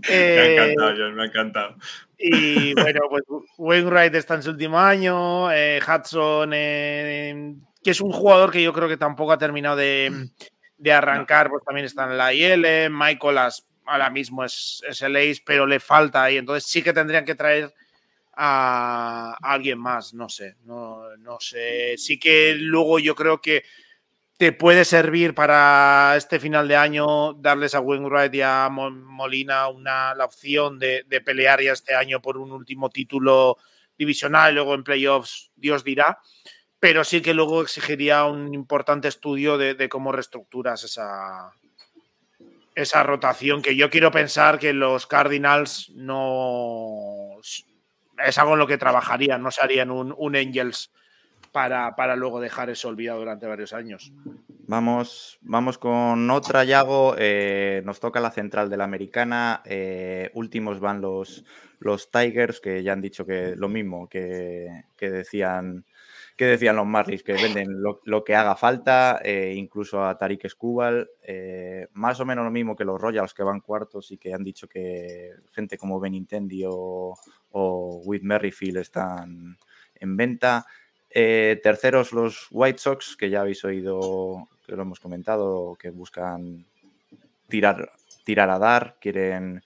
me 0.09 0.15
ha 0.15 0.47
encantado, 0.47 0.95
John, 0.97 1.15
me 1.15 1.23
ha 1.23 1.27
encantado. 1.27 1.77
Y 2.19 2.75
bueno, 2.75 3.01
pues 3.09 3.23
Wainwright 3.57 4.15
está 4.15 4.35
en 4.35 4.43
su 4.43 4.51
último 4.51 4.79
año, 4.79 5.51
eh, 5.53 5.81
Hudson, 5.81 6.51
que 6.51 7.57
es 7.85 8.01
un 8.01 8.13
jugador 8.13 8.51
que 8.51 8.63
yo 8.63 8.73
creo 8.73 8.89
que 8.89 8.97
tampoco 8.97 9.33
ha 9.33 9.39
terminado 9.39 9.77
de, 9.77 10.29
de 10.77 10.93
arrancar, 10.93 11.49
pues 11.49 11.65
también 11.65 11.87
está 11.87 12.05
en 12.05 12.19
la 12.19 12.35
IL, 12.35 12.91
Michael 12.91 13.39
ahora 13.87 14.11
mismo 14.11 14.45
es, 14.45 14.83
es 14.89 15.01
el 15.03 15.17
ace, 15.17 15.43
pero 15.45 15.67
le 15.67 15.81
falta 15.81 16.25
ahí, 16.25 16.37
entonces 16.37 16.71
sí 16.71 16.83
que 16.83 16.93
tendrían 16.93 17.25
que 17.25 17.35
traer 17.35 17.73
a, 18.43 19.37
alguien 19.43 19.79
más, 19.79 20.15
no 20.15 20.29
sé, 20.31 20.57
no, 20.65 21.15
no 21.19 21.39
sé. 21.41 21.97
Sí 21.99 22.19
que 22.19 22.55
luego 22.55 22.99
yo 22.99 23.15
creo 23.15 23.41
que 23.41 23.65
te 24.39 24.53
puede 24.53 24.87
servir 24.87 25.35
para 25.35 26.15
este 26.17 26.41
final 26.41 26.67
de 26.67 26.77
año 26.77 27.35
darles 27.35 27.75
a 27.75 27.81
Wainwright 27.81 28.35
y 28.35 28.41
a 28.41 28.71
Molina 28.71 29.69
una, 29.69 30.15
la 30.15 30.25
opción 30.25 30.79
de, 30.79 31.05
pelear 31.23 31.61
ya 31.61 31.73
este 31.73 31.95
año 31.95 32.23
por 32.23 32.39
un 32.39 32.51
último 32.53 32.89
título 32.89 33.59
divisional, 33.99 34.55
luego 34.55 34.75
en 34.75 34.85
playoffs, 34.85 35.51
Dios 35.57 35.85
dirá, 35.85 36.19
pero 36.79 37.05
sí 37.05 37.21
que 37.21 37.35
luego 37.35 37.61
exigiría 37.61 38.25
un 38.25 38.55
importante 38.55 39.09
estudio 39.09 39.59
de, 39.59 39.75
de 39.75 39.91
cómo 39.91 40.13
reestructuras 40.13 40.85
esa, 40.85 41.53
esa 42.75 43.03
rotación, 43.03 43.61
que 43.61 43.77
yo 43.77 43.91
quiero 43.91 44.11
pensar 44.11 44.59
que 44.59 44.73
los 44.73 45.07
Cardinals 45.07 45.91
no, 45.95 47.37
es 48.25 48.39
algo 48.39 48.55
en 48.55 48.59
lo 48.59 48.67
que 48.67 48.79
trabajarían, 48.79 49.43
no 49.43 49.51
se 49.51 49.63
harían 49.63 49.91
un, 49.91 50.15
un 50.17 50.37
Angels 50.37 50.91
para, 51.53 51.95
para, 51.97 52.17
luego 52.17 52.41
dejar 52.41 52.71
eso 52.71 52.89
olvidado 52.89 53.21
durante 53.21 53.47
varios 53.47 53.73
años. 53.73 54.13
Vamos, 54.67 55.39
vamos 55.43 55.79
con 55.79 56.31
otra, 56.31 56.65
Yago. 56.65 57.15
Eh, 57.19 57.83
nos 57.85 58.01
toca 58.01 58.21
la 58.21 58.31
central 58.31 58.71
de 58.71 58.77
la 58.77 58.85
americana. 58.85 59.63
Eh, 59.65 60.31
últimos 60.35 60.81
van 60.81 61.01
los, 61.01 61.45
los 61.79 62.11
Tigers, 62.11 62.61
que 62.61 62.83
ya 62.83 62.93
han 62.93 63.01
dicho 63.01 63.27
que 63.27 63.57
lo 63.57 63.69
mismo 63.69 64.09
que, 64.09 64.85
que 64.97 65.11
decían 65.11 65.85
decían 66.47 66.77
los 66.77 66.87
Marlins, 66.87 67.23
que 67.23 67.35
venden 67.35 67.83
lo, 67.83 68.25
que 68.25 68.35
haga 68.35 68.57
falta, 68.57 69.21
eh, 69.23 69.53
incluso 69.57 70.03
a 70.03 70.17
Tariq 70.17 70.49
Skubal, 70.49 71.11
más 71.93 72.19
o 72.21 72.25
menos 72.25 72.47
lo 72.47 72.51
mismo 72.51 72.75
que 72.75 72.85
los 72.87 72.99
Royals 72.99 73.35
que 73.35 73.43
van 73.43 73.61
cuartos 73.61 74.11
y 74.11 74.17
que 74.17 74.33
han 74.33 74.43
dicho 74.43 74.67
que 74.67 75.33
gente 75.53 75.77
como 75.77 76.01
Benintendi 76.01 76.65
o, 76.67 77.15
o 77.51 78.03
With 78.05 78.23
Merrifield 78.23 78.79
están 78.79 79.59
en 79.95 80.17
venta. 80.17 80.67
Eh, 81.13 81.61
terceros 81.63 82.13
los 82.13 82.47
White 82.51 82.79
Sox, 82.79 83.17
que 83.17 83.31
ya 83.31 83.41
habéis 83.41 83.65
oído 83.65 84.49
que 84.65 84.77
lo 84.77 84.83
hemos 84.83 85.01
comentado, 85.01 85.77
que 85.77 85.91
buscan 85.91 86.67
tirar, 87.49 87.93
tirar 88.25 88.49
a 88.51 88.61
dar, 88.61 88.97
quieren, 89.01 89.65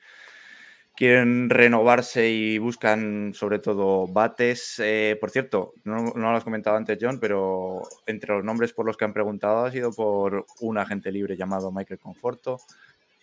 quieren 0.96 1.50
renovarse 1.50 2.30
y 2.30 2.56
buscan 2.56 3.34
sobre 3.34 3.58
todo 3.58 4.06
bates. 4.06 4.78
Eh, 4.78 5.18
por 5.20 5.30
cierto, 5.30 5.74
no, 5.84 6.12
no, 6.14 6.30
lo 6.30 6.36
has 6.36 6.44
comentado 6.44 6.76
antes, 6.76 6.98
John, 6.98 7.20
pero 7.20 7.82
entre 8.06 8.34
los 8.34 8.44
nombres 8.44 8.72
por 8.72 8.86
los 8.86 8.96
que 8.96 9.04
han 9.04 9.12
preguntado 9.12 9.66
ha 9.66 9.70
sido 9.70 9.92
por 9.92 10.46
un 10.60 10.78
agente 10.78 11.12
libre 11.12 11.36
llamado 11.36 11.70
Michael 11.70 12.00
Conforto. 12.00 12.58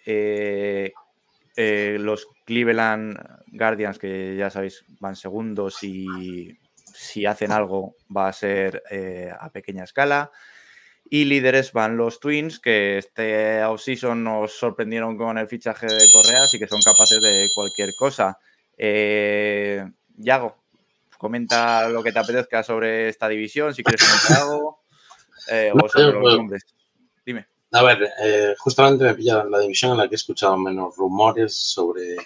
Eh, 0.06 0.94
los 2.00 2.28
Cleveland 2.46 3.18
Guardians, 3.48 3.98
que 3.98 4.36
ya 4.38 4.50
sabéis, 4.52 4.86
van 5.00 5.16
segundos 5.16 5.84
y 5.84 6.56
si 7.02 7.26
hacen 7.26 7.52
algo 7.52 7.96
va 8.16 8.28
a 8.28 8.34
ser 8.34 8.84
eh, 8.92 9.32
a 9.38 9.52
pequeña 9.52 9.84
escala. 9.84 10.32
Y 11.10 11.26
líderes 11.26 11.74
van 11.74 11.98
los 11.98 12.20
Twins, 12.20 12.60
que 12.60 12.98
este 12.98 13.64
offseason 13.64 14.24
nos 14.24 14.54
sorprendieron 14.54 15.18
con 15.18 15.38
el 15.38 15.48
fichaje 15.48 15.88
de 15.88 16.08
Correas 16.14 16.54
y 16.54 16.60
que 16.60 16.68
son 16.68 16.80
capaces 16.82 17.20
de 17.22 17.50
cualquier 17.54 17.90
cosa. 17.98 18.38
Eh, 18.78 19.84
Yago, 20.16 20.56
comenta 21.18 21.90
lo 21.90 22.02
que 22.04 22.12
te 22.12 22.20
apetezca 22.20 22.64
sobre 22.64 23.10
esta 23.10 23.28
división, 23.28 23.74
si 23.74 23.84
quieres 23.84 24.08
comentar 24.08 24.48
algo, 24.48 24.84
eh, 25.52 25.72
o 25.74 25.90
sobre 25.90 26.14
los 26.14 26.38
nombres. 26.38 26.64
Dime. 27.26 27.51
A 27.74 27.84
ver, 27.84 28.10
eh, 28.22 28.54
justamente 28.60 29.04
me 29.06 29.14
pilla 29.16 29.44
la 29.46 29.60
división 29.60 29.92
en 29.94 29.98
la 30.00 30.08
que 30.10 30.16
he 30.16 30.18
escuchado 30.18 30.58
menos 30.58 30.96
rumores 30.98 31.56
sobre 31.56 32.18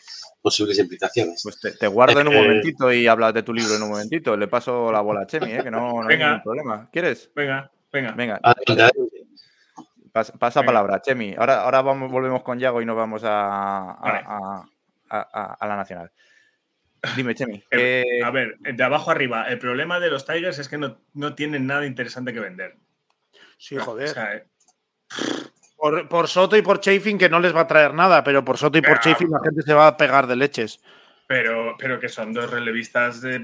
posibles 0.42 0.80
implicaciones. 0.80 1.42
Pues 1.44 1.60
te, 1.60 1.72
te 1.74 1.88
guardo 1.88 2.20
en 2.20 2.28
un 2.28 2.34
momentito 2.36 2.92
y 2.92 3.06
hablas 3.08 3.34
de 3.34 3.44
tu 3.44 3.54
libro 3.54 3.76
en 3.76 3.84
un 3.84 3.90
momentito. 3.90 4.36
Le 4.36 4.48
paso 4.48 4.92
la 4.92 5.02
bola 5.02 5.22
a 5.22 5.28
Chemi, 5.28 5.52
¿eh? 5.54 5.62
que 5.64 5.70
no, 5.72 6.02
no 6.02 6.08
hay 6.10 6.18
ningún 6.18 6.42
problema. 6.42 6.90
¿Quieres? 6.92 7.30
Venga, 7.36 7.72
venga. 7.92 8.12
Venga. 8.14 8.40
Adelante. 8.42 8.96
Pasa, 10.12 10.34
pasa 10.34 10.62
Venga. 10.62 10.68
palabra, 10.72 11.02
Chemi. 11.02 11.36
Ahora, 11.38 11.62
ahora 11.64 11.82
vamos, 11.82 12.10
volvemos 12.12 12.42
con 12.42 12.58
Yago 12.58 12.82
y 12.82 12.86
nos 12.86 12.96
vamos 12.96 13.24
a, 13.24 13.92
a, 13.92 14.02
Vale. 14.02 14.24
a- 14.26 14.66
a- 15.10 15.54
a 15.60 15.68
la 15.68 15.76
nacional. 15.76 16.12
Dime, 17.16 17.36
Chemi. 17.36 17.64
El- 17.70 17.80
¿qué- 17.80 18.22
a 18.24 18.32
ver, 18.32 18.58
de 18.60 18.84
abajo 18.84 19.12
arriba, 19.12 19.44
el 19.50 19.60
problema 19.60 20.00
de 20.00 20.10
los 20.10 20.26
Tigers 20.26 20.58
es 20.58 20.70
que 20.70 20.78
no, 20.80 20.98
no 21.14 21.36
tienen 21.36 21.68
nada 21.68 21.86
interesante 21.86 22.34
que 22.34 22.40
vender. 22.40 22.78
Sí, 23.58 23.78
O 23.78 23.82
joder. 23.84 24.08
sea, 24.10 24.36
eh, 24.36 24.46
Por, 25.78 26.08
por 26.08 26.28
Soto 26.28 26.58
y 26.58 26.62
por 26.62 26.80
Chafin 26.80 27.18
que 27.18 27.30
no 27.30 27.40
les 27.40 27.56
va 27.56 27.62
a 27.62 27.68
traer 27.68 27.94
nada, 27.94 28.24
pero 28.24 28.44
por 28.44 28.58
Soto 28.58 28.78
y 28.78 28.82
por 28.82 29.00
Chafin 29.00 29.30
la 29.30 29.40
gente 29.44 29.62
se 29.62 29.74
va 29.74 29.88
a 29.88 29.98
pegar 29.98 30.26
de 30.26 30.36
leches. 30.36 30.80
pero, 31.28 31.76
pero 31.78 32.00
que 32.00 32.10
son 32.10 32.34
dos 32.34 32.50
relevistas 32.50 33.22
de. 33.22 33.40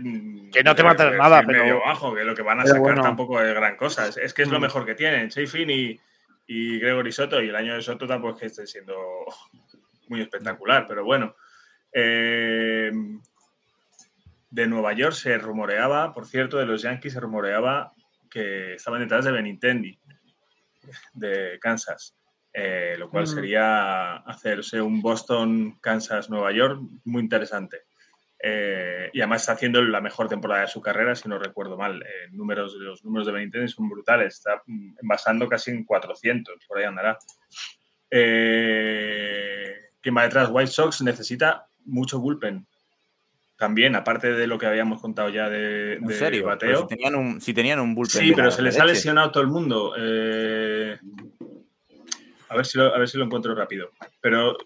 Que 0.51 0.63
no 0.63 0.75
te 0.75 0.81
de- 0.81 0.87
va 0.87 0.91
a 0.93 0.95
traer 0.95 1.11
de 1.13 1.17
nada, 1.17 1.43
pero- 1.45 1.63
medio 1.63 1.81
bajo, 1.85 2.13
que 2.15 2.23
lo 2.23 2.33
que 2.35 2.41
van 2.41 2.59
a 2.61 2.65
sacar 2.65 2.81
bueno. 2.81 3.01
tampoco 3.03 3.41
es 3.41 3.53
gran 3.53 3.75
cosa. 3.75 4.07
Es, 4.07 4.17
es 4.17 4.33
que 4.33 4.43
es 4.43 4.49
lo 4.49 4.59
Mm. 4.59 4.61
mejor 4.63 4.85
que 4.85 4.95
tienen, 4.95 5.29
Chafin 5.29 5.69
y, 5.69 5.99
y 6.47 6.79
Gregory 6.79 7.11
Soto. 7.11 7.41
Y 7.41 7.49
el 7.49 7.55
año 7.55 7.75
de 7.75 7.81
Soto 7.81 8.07
tampoco 8.07 8.35
es 8.35 8.39
que 8.39 8.45
esté 8.47 8.65
siendo 8.67 8.95
muy 10.07 10.21
espectacular, 10.21 10.85
pero 10.87 11.03
bueno. 11.03 11.35
Eh, 11.93 12.91
de 14.49 14.67
Nueva 14.67 14.93
York 14.93 15.13
se 15.13 15.37
rumoreaba, 15.37 16.13
por 16.13 16.25
cierto, 16.25 16.57
de 16.57 16.65
los 16.65 16.81
Yankees 16.81 17.13
se 17.13 17.19
rumoreaba 17.19 17.93
que 18.29 18.73
estaban 18.75 19.01
detrás 19.01 19.25
de 19.25 19.31
Benintendi, 19.31 19.97
de 21.13 21.57
Kansas. 21.59 22.15
eh, 22.53 22.95
lo 22.99 23.09
cual 23.09 23.23
Mm. 23.23 23.27
sería 23.27 24.15
hacerse 24.17 24.81
un 24.81 25.01
Boston-Kansas-Nueva 25.01 26.51
York 26.51 26.81
muy 27.05 27.21
interesante. 27.21 27.83
Eh, 28.43 29.09
y 29.13 29.21
además 29.21 29.43
está 29.43 29.53
haciendo 29.53 29.81
la 29.81 30.01
mejor 30.01 30.27
temporada 30.27 30.63
de 30.63 30.67
su 30.67 30.81
carrera, 30.81 31.15
si 31.15 31.29
no 31.29 31.39
recuerdo 31.39 31.77
mal. 31.77 32.01
Eh, 32.01 32.27
números, 32.31 32.73
los 32.73 33.05
números 33.05 33.25
de 33.27 33.31
Benintendi 33.31 33.69
son 33.69 33.87
brutales. 33.87 34.33
Está 34.39 34.61
mm, 34.65 34.95
envasando 35.01 35.47
casi 35.47 35.71
en 35.71 35.85
400, 35.85 36.65
por 36.67 36.79
ahí 36.79 36.83
andará. 36.83 37.17
Eh, 38.09 39.73
¿Quién 40.01 40.17
va 40.17 40.23
detrás? 40.23 40.49
White 40.51 40.71
Sox 40.71 41.01
necesita 41.01 41.67
mucho 41.85 42.19
bullpen. 42.19 42.67
También, 43.61 43.95
aparte 43.95 44.33
de 44.33 44.47
lo 44.47 44.57
que 44.57 44.65
habíamos 44.65 44.99
contado 44.99 45.29
ya 45.29 45.47
de, 45.47 45.93
¿En 45.93 46.05
de 46.07 46.15
serio? 46.15 46.39
Pero 46.39 46.47
bateo. 46.47 46.81
si, 46.81 46.87
tenían 46.87 47.13
un, 47.13 47.39
si 47.39 47.53
tenían 47.53 47.79
un 47.79 47.93
bullpen. 47.93 48.19
Sí, 48.19 48.33
pero 48.35 48.49
se 48.49 48.63
les 48.63 48.79
ha 48.79 48.85
lesionado 48.85 49.29
todo 49.29 49.43
el 49.43 49.49
mundo. 49.49 49.93
Eh, 49.99 50.97
a, 52.49 52.55
ver 52.55 52.65
si 52.65 52.79
lo, 52.79 52.85
a 52.91 52.97
ver 52.97 53.07
si 53.07 53.19
lo 53.19 53.25
encuentro 53.25 53.53
rápido. 53.53 53.91
Pero 54.19 54.57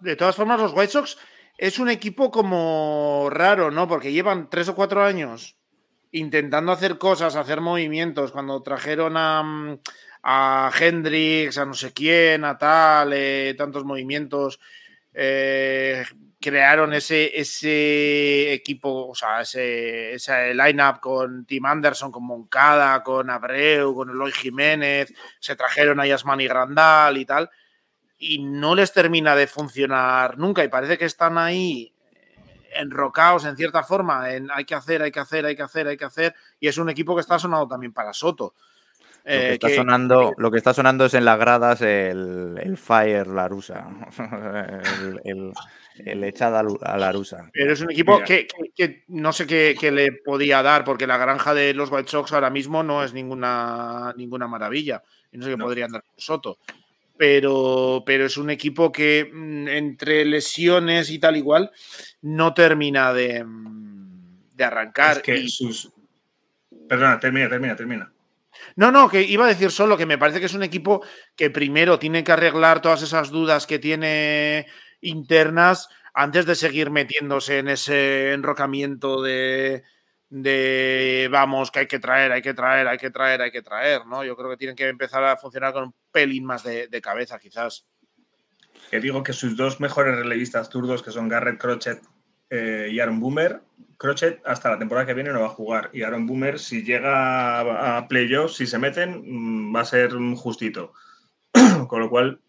De 0.00 0.16
todas 0.16 0.34
formas, 0.34 0.58
los 0.58 0.72
White 0.72 0.88
Sox 0.88 1.16
es 1.58 1.78
un 1.78 1.90
equipo 1.90 2.32
como 2.32 3.28
raro, 3.30 3.70
¿no? 3.70 3.86
Porque 3.86 4.10
llevan 4.10 4.50
tres 4.50 4.68
o 4.68 4.74
cuatro 4.74 5.04
años 5.04 5.54
intentando 6.10 6.72
hacer 6.72 6.98
cosas, 6.98 7.36
hacer 7.36 7.60
movimientos. 7.60 8.32
Cuando 8.32 8.64
trajeron 8.64 9.16
a, 9.16 9.78
a 10.24 10.72
Hendrix, 10.76 11.56
a 11.56 11.66
no 11.66 11.74
sé 11.74 11.92
quién, 11.92 12.44
a 12.44 12.58
tal, 12.58 13.12
eh, 13.12 13.54
tantos 13.56 13.84
movimientos, 13.84 14.58
eh, 15.14 16.02
crearon 16.40 16.94
ese, 16.94 17.38
ese 17.38 18.52
equipo, 18.52 19.08
o 19.08 19.14
sea, 19.14 19.42
ese, 19.42 20.14
ese 20.14 20.54
line-up 20.54 21.00
con 21.00 21.44
Tim 21.44 21.66
Anderson, 21.66 22.10
con 22.10 22.24
Moncada, 22.24 23.02
con 23.02 23.28
Abreu, 23.30 23.94
con 23.94 24.10
Eloy 24.10 24.32
Jiménez, 24.32 25.12
se 25.38 25.56
trajeron 25.56 26.00
a 26.00 26.06
Yasmani 26.06 26.46
Grandal 26.46 27.18
y 27.18 27.24
tal 27.26 27.50
y 28.22 28.38
no 28.38 28.74
les 28.74 28.92
termina 28.92 29.34
de 29.34 29.46
funcionar 29.46 30.36
nunca 30.36 30.62
y 30.62 30.68
parece 30.68 30.98
que 30.98 31.06
están 31.06 31.38
ahí 31.38 31.94
enrocados 32.74 33.46
en 33.46 33.56
cierta 33.56 33.82
forma 33.82 34.30
en 34.30 34.50
hay 34.50 34.66
que 34.66 34.74
hacer, 34.74 35.02
hay 35.02 35.10
que 35.10 35.20
hacer, 35.20 35.46
hay 35.46 35.56
que 35.56 35.62
hacer, 35.62 35.86
hay 35.88 35.96
que 35.96 36.04
hacer 36.04 36.34
y 36.60 36.68
es 36.68 36.76
un 36.76 36.90
equipo 36.90 37.14
que 37.14 37.22
está 37.22 37.38
sonado 37.38 37.66
también 37.66 37.94
para 37.94 38.12
Soto. 38.12 38.54
Lo 39.24 39.30
que, 39.30 39.36
Eh, 39.50 39.52
está 39.54 39.68
que- 39.68 39.76
sonando, 39.76 40.32
lo 40.38 40.50
que 40.50 40.58
está 40.58 40.72
sonando 40.74 41.04
es 41.04 41.14
en 41.14 41.24
las 41.24 41.38
gradas 41.38 41.82
el, 41.82 42.58
el 42.62 42.76
Fire 42.78 43.26
la 43.26 43.48
rusa. 43.48 43.86
el, 44.94 45.20
el, 45.24 45.52
el 46.06 46.24
echada 46.24 46.60
a 46.60 46.62
lu- 46.62 46.78
a 46.82 46.96
la 46.96 47.12
rusa. 47.12 47.50
Pero 47.52 47.72
es 47.72 47.80
un 47.80 47.90
equipo 47.90 48.20
que, 48.24 48.46
que- 48.46 48.70
que 48.74 49.04
no 49.08 49.32
sé 49.32 49.46
qué, 49.46 49.76
qué 49.78 49.90
le 49.90 50.12
podía 50.12 50.62
dar, 50.62 50.84
porque 50.84 51.06
la 51.06 51.18
granja 51.18 51.52
de 51.54 51.74
los 51.74 51.90
White 51.90 52.08
Sox 52.10 52.32
ahora 52.32 52.50
mismo 52.50 52.82
no 52.82 53.04
es 53.04 53.12
ninguna, 53.12 54.14
ninguna 54.16 54.46
maravilla. 54.48 55.02
Y 55.32 55.38
no 55.38 55.44
sé 55.44 55.50
qué 55.50 55.56
No. 55.56 55.64
podrían 55.66 55.92
dar 55.92 56.02
con 56.02 56.14
Soto. 56.16 56.58
Pero, 57.16 58.02
pero 58.06 58.24
es 58.24 58.38
un 58.38 58.48
equipo 58.48 58.90
que 58.90 59.30
mm, 59.30 59.68
entre 59.68 60.24
lesiones 60.24 61.10
y 61.10 61.18
tal 61.18 61.36
igual 61.36 61.70
no 62.22 62.54
termina 62.54 63.12
de, 63.12 63.44
mm, 63.44 64.54
de 64.56 64.64
arrancar. 64.64 65.18
es 65.18 65.22
que 65.22 65.36
Y- 65.36 65.48
sus. 65.50 65.92
Perdona, 66.88 67.20
termina, 67.20 67.48
termina, 67.48 67.76
termina. 67.76 68.10
No, 68.76 68.90
no, 68.90 69.08
que 69.08 69.22
iba 69.22 69.44
a 69.44 69.48
decir 69.48 69.70
solo 69.70 69.96
que 69.96 70.06
me 70.06 70.18
parece 70.18 70.40
que 70.40 70.46
es 70.46 70.54
un 70.54 70.62
equipo 70.62 71.04
que 71.36 71.50
primero 71.50 71.98
tiene 71.98 72.24
que 72.24 72.32
arreglar 72.32 72.82
todas 72.82 73.02
esas 73.02 73.30
dudas 73.30 73.66
que 73.66 73.78
tiene 73.78 74.66
internas 75.00 75.88
antes 76.14 76.46
de 76.46 76.54
seguir 76.54 76.90
metiéndose 76.90 77.58
en 77.58 77.68
ese 77.68 78.32
enrocamiento 78.32 79.22
de, 79.22 79.84
de 80.30 81.28
vamos, 81.30 81.70
que 81.70 81.80
hay 81.80 81.86
que 81.86 81.98
traer, 81.98 82.32
hay 82.32 82.40
que 82.40 82.54
traer, 82.54 82.86
hay 82.86 82.98
que 82.98 83.10
traer, 83.10 83.42
hay 83.42 83.50
que 83.50 83.62
traer, 83.62 84.06
¿no? 84.06 84.24
Yo 84.24 84.36
creo 84.36 84.50
que 84.50 84.56
tienen 84.56 84.76
que 84.76 84.88
empezar 84.88 85.22
a 85.24 85.36
funcionar 85.36 85.72
con 85.72 85.84
un 85.84 85.94
pelín 86.10 86.44
más 86.44 86.62
de, 86.62 87.00
cabeza, 87.02 87.38
quizás. 87.38 87.86
Que 88.90 89.00
digo 89.00 89.22
que 89.22 89.32
sus 89.32 89.56
dos 89.56 89.80
mejores 89.80 90.16
relevistas 90.16 90.70
zurdos, 90.70 91.02
que 91.02 91.10
son 91.10 91.28
Garrett 91.28 91.58
Crochet 91.58 92.00
eh, 92.48 92.88
y 92.90 93.00
Aaron 93.00 93.20
Boomer, 93.20 93.60
Crochet 94.00 94.40
hasta 94.46 94.70
la 94.70 94.78
temporada 94.78 95.06
que 95.06 95.12
viene 95.12 95.30
no 95.30 95.40
va 95.40 95.48
a 95.48 95.50
jugar. 95.50 95.90
Y 95.92 96.04
Aaron 96.04 96.26
Boomer, 96.26 96.58
si 96.58 96.82
llega 96.82 97.98
a, 97.98 98.08
playoffs, 98.08 98.56
si 98.56 98.66
se 98.66 98.78
meten, 98.78 99.20
mm, 99.26 99.76
va 99.76 99.80
a 99.80 99.84
ser 99.84 100.12
justito. 100.36 100.94
Con 101.86 102.00
lo 102.00 102.08
cual, 102.08 102.40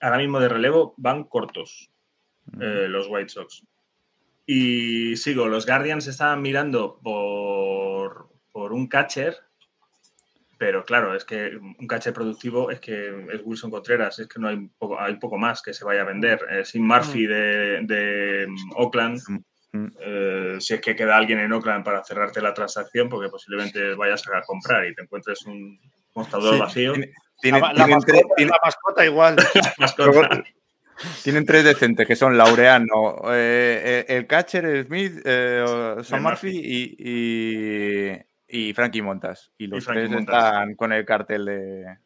ahora 0.00 0.16
mismo 0.16 0.40
de 0.40 0.48
relevo 0.48 0.94
van 0.96 1.24
cortos 1.24 1.90
eh, 2.58 2.86
los 2.88 3.06
White 3.10 3.28
Sox. 3.28 3.66
Y 4.46 5.14
sigo, 5.16 5.46
los 5.46 5.66
Guardians 5.66 6.06
estaban 6.06 6.40
mirando 6.40 6.98
por, 7.02 8.30
por 8.50 8.72
un 8.72 8.86
catcher, 8.86 9.36
pero 10.56 10.86
claro, 10.86 11.14
es 11.14 11.26
que 11.26 11.54
un 11.54 11.86
catcher 11.86 12.14
productivo 12.14 12.70
es 12.70 12.80
que 12.80 13.26
es 13.30 13.42
Wilson 13.44 13.70
Contreras, 13.70 14.18
es 14.20 14.26
que 14.26 14.40
no 14.40 14.48
hay 14.48 14.70
poco, 14.78 14.98
hay 14.98 15.16
poco 15.16 15.36
más 15.36 15.60
que 15.60 15.74
se 15.74 15.84
vaya 15.84 16.00
a 16.00 16.06
vender. 16.06 16.40
Eh, 16.48 16.64
sin 16.64 16.86
Murphy 16.86 17.26
de, 17.26 17.82
de 17.82 18.46
Oakland, 18.74 19.20
Mm. 19.28 19.51
Eh, 20.00 20.56
si 20.60 20.74
es 20.74 20.80
que 20.80 20.94
queda 20.94 21.16
alguien 21.16 21.38
en 21.40 21.52
Oakland 21.52 21.84
para 21.84 22.04
cerrarte 22.04 22.40
la 22.42 22.52
transacción, 22.54 23.08
porque 23.08 23.28
posiblemente 23.30 23.94
vayas 23.94 24.22
a 24.28 24.42
comprar 24.42 24.86
y 24.86 24.94
te 24.94 25.02
encuentres 25.02 25.44
un 25.46 25.78
mostrador 26.14 26.54
Sí, 26.54 26.60
vacío. 26.60 26.92
tiene- 26.92 27.12
tiene- 27.40 27.60
la, 27.60 27.86
mascota, 27.86 28.06
tres, 28.06 28.22
tiene- 28.36 28.50
la 28.50 28.58
mascota 28.64 29.04
igual. 29.06 29.36
Mascota. 29.78 30.44
tienen 31.24 31.46
tres 31.46 31.64
decentes 31.64 32.06
que 32.06 32.14
son 32.16 32.36
Laureano, 32.36 33.16
eh, 33.32 34.04
eh, 34.06 34.16
el 34.16 34.26
catcher 34.26 34.84
Smith, 34.86 35.20
eh, 35.24 35.64
Sam 36.02 36.18
Sí, 36.20 36.22
Murphy 36.22 36.60
y, 36.62 36.96
y, 36.98 38.68
y 38.68 38.72
Frankie 38.74 39.02
Montas. 39.02 39.50
Y 39.58 39.66
los 39.66 39.84
Frankie 39.84 40.00
tres 40.02 40.10
Montas. 40.10 40.44
están 40.44 40.74
con 40.74 40.92
el 40.92 41.04
cartel 41.04 41.44
de, 41.46 41.96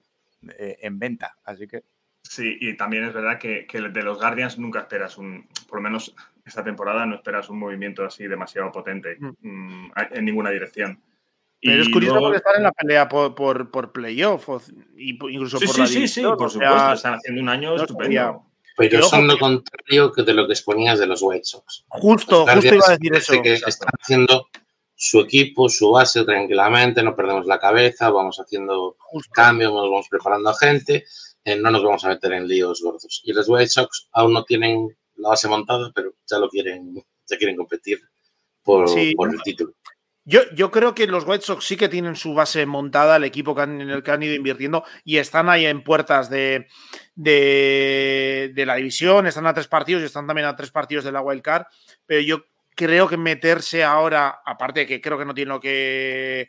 de- 0.41 0.79
en 0.81 0.99
venta. 0.99 1.37
Así 1.45 1.67
que 1.67 1.83
Sí, 2.23 2.57
y 2.61 2.77
también 2.77 3.05
es 3.05 3.13
verdad 3.15 3.39
que, 3.39 3.67
que 3.67 3.81
de 3.81 4.03
los 4.03 4.19
Guardians 4.19 4.59
nunca 4.59 4.81
esperas 4.81 5.17
un, 5.17 5.49
por 5.69 5.79
lo 5.79 5.83
menos 5.83 6.15
esta 6.47 6.63
temporada 6.63 7.05
no 7.05 7.17
esperas 7.17 7.51
un 7.51 7.59
movimiento 7.59 8.05
así 8.05 8.27
demasiado 8.27 8.71
potente 8.73 9.17
Mm. 9.19 9.33
mm, 9.41 9.93
en 10.13 10.25
ninguna 10.25 10.51
dirección. 10.51 11.03
Pero 11.61 11.83
es 11.83 11.89
curioso 11.89 12.21
porque 12.21 12.37
están 12.37 12.57
en 12.57 12.63
la 12.63 12.73
pelea 12.73 13.09
por, 13.09 13.35
por, 13.35 13.71
por 13.71 13.91
playoff, 13.93 14.49
incluso 14.97 15.59
por 15.59 15.79
la 15.79 15.87
Sí, 15.87 16.07
sí, 16.07 16.09
sí, 16.09 16.23
por 16.23 16.51
supuesto. 16.51 16.93
Están 16.93 17.15
haciendo 17.15 17.43
un 17.43 17.49
año 17.49 17.75
estupendo. 17.75 18.45
Pero 18.77 19.03
son 19.03 19.27
lo 19.27 19.39
contrario 19.39 20.13
que 20.13 20.23
de 20.23 20.35
lo 20.35 20.47
que 20.47 20.53
exponías 20.53 20.99
de 20.99 21.07
los 21.07 21.23
White 21.23 21.45
Sox. 21.45 21.87
Justo, 21.89 22.47
justo 22.47 22.75
iba 22.75 22.87
a 22.87 22.91
decir 22.91 23.15
eso. 23.15 23.43
Que 23.43 23.55
están 23.55 23.89
haciendo 24.01 24.47
su 24.95 25.21
equipo, 25.21 25.69
su 25.69 25.91
base 25.91 26.25
tranquilamente, 26.25 27.03
no 27.03 27.17
perdemos 27.17 27.47
la 27.47 27.59
cabeza, 27.59 28.11
vamos 28.11 28.39
haciendo 28.39 28.97
cambios, 29.33 29.73
vamos 29.73 30.09
preparando 30.09 30.51
a 30.51 30.55
gente, 30.55 31.05
eh, 31.45 31.57
no 31.57 31.71
nos 31.71 31.83
vamos 31.83 32.05
a 32.05 32.09
meter 32.09 32.33
en 32.33 32.47
líos 32.47 32.83
gordos. 32.83 33.23
Y 33.25 33.33
los 33.33 33.49
White 33.49 33.69
Sox 33.69 34.09
aún 34.13 34.35
no 34.35 34.45
tienen 34.45 34.95
la 35.17 35.31
base 35.31 35.49
montada, 35.49 35.91
pero 35.95 36.15
ya 36.27 36.39
lo 36.39 36.49
quieren, 36.49 36.95
ya 37.27 37.37
quieren 37.37 37.57
competir 37.57 38.01
por, 38.63 38.87
por 39.17 39.35
el 39.35 39.43
título. 39.43 39.75
Yo, 40.29 40.41
yo, 40.55 40.73
creo 40.73 40.93
que 40.93 41.07
los 41.07 41.25
White 41.25 41.45
Sox 41.45 41.65
sí 41.65 41.77
que 41.77 41.89
tienen 41.89 42.17
su 42.17 42.35
base 42.35 42.67
montada, 42.67 43.15
el 43.15 43.23
equipo 43.23 43.61
en 43.63 43.81
el 43.81 44.03
que 44.03 44.11
han 44.11 44.25
ido 44.25 44.35
invirtiendo, 44.35 44.83
y 45.05 45.19
están 45.19 45.49
ahí 45.49 45.67
en 45.67 45.85
puertas 45.85 46.29
de, 46.29 46.67
de, 47.15 48.65
la 48.67 48.75
división, 48.75 49.29
están 49.29 49.47
a 49.47 49.55
tres 49.55 49.69
partidos 49.69 50.03
y 50.03 50.07
están 50.07 50.27
también 50.27 50.49
a 50.49 50.57
tres 50.57 50.73
partidos 50.73 51.05
de 51.05 51.13
la 51.13 51.23
Wild 51.23 51.43
Card, 51.43 51.67
pero 52.07 52.21
yo 52.23 52.45
creo 52.75 53.09
que 53.09 53.17
meterse 53.17 53.85
ahora, 53.85 54.41
aparte 54.45 54.81
de 54.81 54.87
que 54.87 55.01
creo 55.01 55.17
que 55.17 55.25
no 55.25 55.33
tiene 55.33 55.51
lo 55.51 55.61
que 55.61 56.49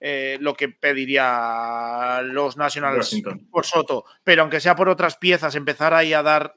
eh, 0.00 0.38
lo 0.40 0.54
que 0.54 0.70
pediría 0.70 2.22
los 2.22 2.56
Nationals 2.56 3.20
por 3.50 3.66
Soto, 3.66 4.06
pero 4.24 4.40
aunque 4.40 4.60
sea 4.60 4.74
por 4.74 4.88
otras 4.88 5.16
piezas, 5.16 5.54
empezar 5.56 5.92
ahí 5.92 6.14
a 6.14 6.22
dar 6.22 6.54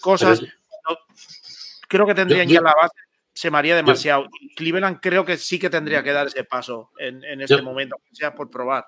cosas, 0.00 0.42
creo 1.88 2.06
que 2.06 2.14
tendrían 2.14 2.48
ya 2.48 2.60
la 2.60 2.74
base 2.74 2.94
se 3.38 3.52
me 3.52 3.58
haría 3.58 3.76
demasiado. 3.76 4.26
Cleveland 4.56 4.98
creo 5.00 5.24
que 5.24 5.36
sí 5.36 5.60
que 5.60 5.70
tendría 5.70 6.02
que 6.02 6.10
dar 6.10 6.26
ese 6.26 6.42
paso 6.42 6.90
en, 6.98 7.40
este 7.40 7.62
momento, 7.62 7.94
sea 8.10 8.34
por 8.34 8.50
probar. 8.50 8.86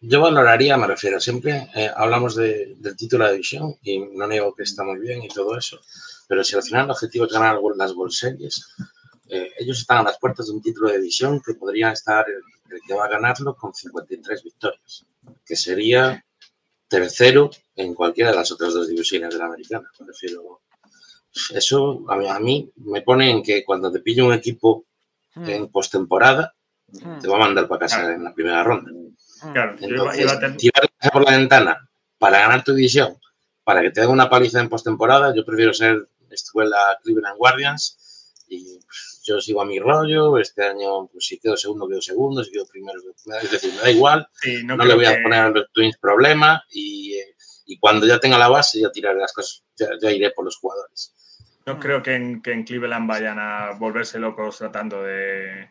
Yo 0.00 0.20
valoraría, 0.20 0.76
me 0.76 0.86
refiero, 0.86 1.18
siempre 1.18 1.70
eh, 1.74 1.90
hablamos 1.96 2.36
del 2.36 2.94
título 2.94 3.24
de 3.24 3.32
división 3.32 3.74
y 3.80 3.98
no 3.98 4.26
niego 4.26 4.54
que 4.54 4.64
está 4.64 4.84
muy 4.84 5.00
bien 5.00 5.22
y 5.22 5.28
todo 5.28 5.56
eso, 5.56 5.80
pero 6.28 6.44
si 6.44 6.54
al 6.54 6.62
final 6.62 6.84
el 6.84 6.90
objetivo 6.90 7.24
es 7.24 7.32
ganar 7.32 7.58
las 7.74 7.92
World 7.92 8.12
Series, 8.12 8.68
eh, 9.30 9.52
ellos 9.58 9.78
están 9.78 9.98
a 9.98 10.02
las 10.02 10.18
puertas 10.18 10.48
de 10.48 10.52
un 10.52 10.60
título 10.60 10.90
de 10.90 10.98
división 10.98 11.40
que 11.40 11.54
podría 11.54 11.90
estar 11.90 12.26
el, 12.28 12.80
que 12.86 12.94
va 12.94 13.06
a 13.06 13.08
ganarlo 13.08 13.56
con 13.56 13.72
53 13.72 14.42
victorias, 14.42 15.06
que 15.46 15.56
sería 15.56 16.22
tercero 16.86 17.48
en 17.74 17.94
cualquiera 17.94 18.30
de 18.30 18.36
las 18.36 18.52
otras 18.52 18.74
dos 18.74 18.88
divisiones 18.88 19.30
de 19.30 19.38
la 19.38 19.46
americana. 19.46 19.90
Me 20.00 20.06
refiero, 20.08 20.60
eso 21.54 22.04
a 22.08 22.40
mí, 22.40 22.70
me 22.76 23.02
pone 23.02 23.30
en 23.30 23.42
que 23.42 23.64
cuando 23.64 23.90
te 23.92 24.00
pilla 24.00 24.24
un 24.24 24.32
equipo 24.32 24.86
hmm. 25.34 25.48
en 25.48 25.68
postemporada, 25.68 26.54
hmm. 26.88 27.20
te 27.20 27.28
va 27.28 27.36
a 27.36 27.40
mandar 27.40 27.68
para 27.68 27.80
casa 27.80 28.14
en 28.14 28.24
la 28.24 28.34
primera 28.34 28.62
ronda. 28.62 28.90
Hmm. 28.90 29.52
Claro, 29.52 29.76
Entonces, 29.80 30.32
a 30.32 31.10
por 31.10 31.24
la 31.24 31.36
ventana 31.36 31.88
para 32.18 32.40
ganar 32.40 32.64
tu 32.64 32.74
división, 32.74 33.18
para 33.64 33.82
que 33.82 33.90
te 33.90 34.00
den 34.00 34.10
una 34.10 34.30
paliza 34.30 34.60
en 34.60 34.68
postemporada, 34.68 35.34
yo 35.34 35.44
prefiero 35.44 35.74
ser 35.74 36.08
escuela 36.30 36.98
Cleveland 37.02 37.36
Guardians 37.36 38.34
y 38.48 38.78
pues, 38.78 39.20
yo 39.24 39.40
sigo 39.40 39.60
a 39.60 39.66
mi 39.66 39.78
rollo. 39.78 40.38
Este 40.38 40.64
año, 40.64 41.08
pues 41.08 41.26
si 41.26 41.38
quedo 41.38 41.56
segundo, 41.56 41.88
quedo 41.88 42.00
segundo, 42.00 42.44
si 42.44 42.52
quedo 42.52 42.66
primero, 42.66 42.98
es 43.42 43.50
decir, 43.50 43.72
me 43.74 43.80
da 43.80 43.90
igual. 43.90 44.28
no, 44.64 44.76
le 44.76 44.94
voy 44.94 45.06
a 45.06 45.20
poner 45.22 45.40
a 45.40 45.50
los 45.50 45.72
Twins 45.72 45.98
problema 45.98 46.62
y, 46.70 47.14
eh, 47.14 47.35
y, 47.66 47.78
cuando 47.78 48.06
ya 48.06 48.18
tenga 48.18 48.38
la 48.38 48.48
base, 48.48 48.80
ya 48.80 48.90
tiraré 48.90 49.18
las 49.18 49.32
cosas, 49.32 49.64
ya 49.76 50.10
iré 50.10 50.30
por 50.30 50.44
los 50.44 50.56
jugadores. 50.56 51.14
No 51.66 51.74
mm. 51.74 51.78
creo 51.80 52.02
que 52.02 52.14
en, 52.14 52.40
Cleveland 52.40 53.08
vayan 53.08 53.38
a 53.38 53.72
volverse 53.72 54.18
locos 54.18 54.58
tratando 54.58 55.02
de, 55.02 55.68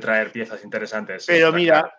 traer 0.00 0.30
piezas 0.30 0.62
interesantes. 0.64 1.26
Pero 1.26 1.52
mira, 1.52 1.98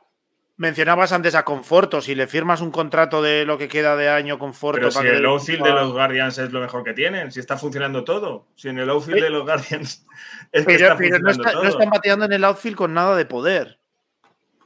mencionabas 0.55 1.11
antes 1.11 1.35
a 1.35 1.43
Conforto. 1.43 2.01
Si 2.01 2.15
le 2.15 2.25
firmas 2.25 2.61
un 2.61 2.71
contrato 2.71 3.21
de 3.21 3.45
lo 3.45 3.57
que 3.57 3.67
queda 3.67 3.97
de 3.97 4.09
año 4.09 4.39
Conforto. 4.39 4.79
Pero 4.79 4.91
si 4.91 5.05
el 5.05 5.25
outfield 5.25 5.63
de 5.63 5.71
los 5.73 5.91
Guardians 5.91 6.37
es 6.37 6.51
lo 6.51 6.61
mejor 6.61 6.85
que 6.85 6.93
tienen, 6.93 7.31
si 7.31 7.41
está 7.41 7.57
funcionando 7.57 8.05
todo. 8.05 8.47
Si 8.55 8.69
en 8.69 8.79
el 8.79 8.89
outfield 8.89 9.21
de 9.21 9.29
los 9.29 9.43
Guardians 9.43 10.05
es 10.53 10.65
que 10.65 10.75
está 10.75 10.95
funcionando 10.95 11.33
no, 11.33 11.51
todo. 11.51 11.63
no 11.63 11.69
están 11.69 11.89
bateando 11.89 12.25
en 12.25 12.33
el 12.33 12.43
outfield 12.45 12.77
con 12.77 12.93
nada 12.93 13.15
de 13.17 13.25
poder. 13.25 13.79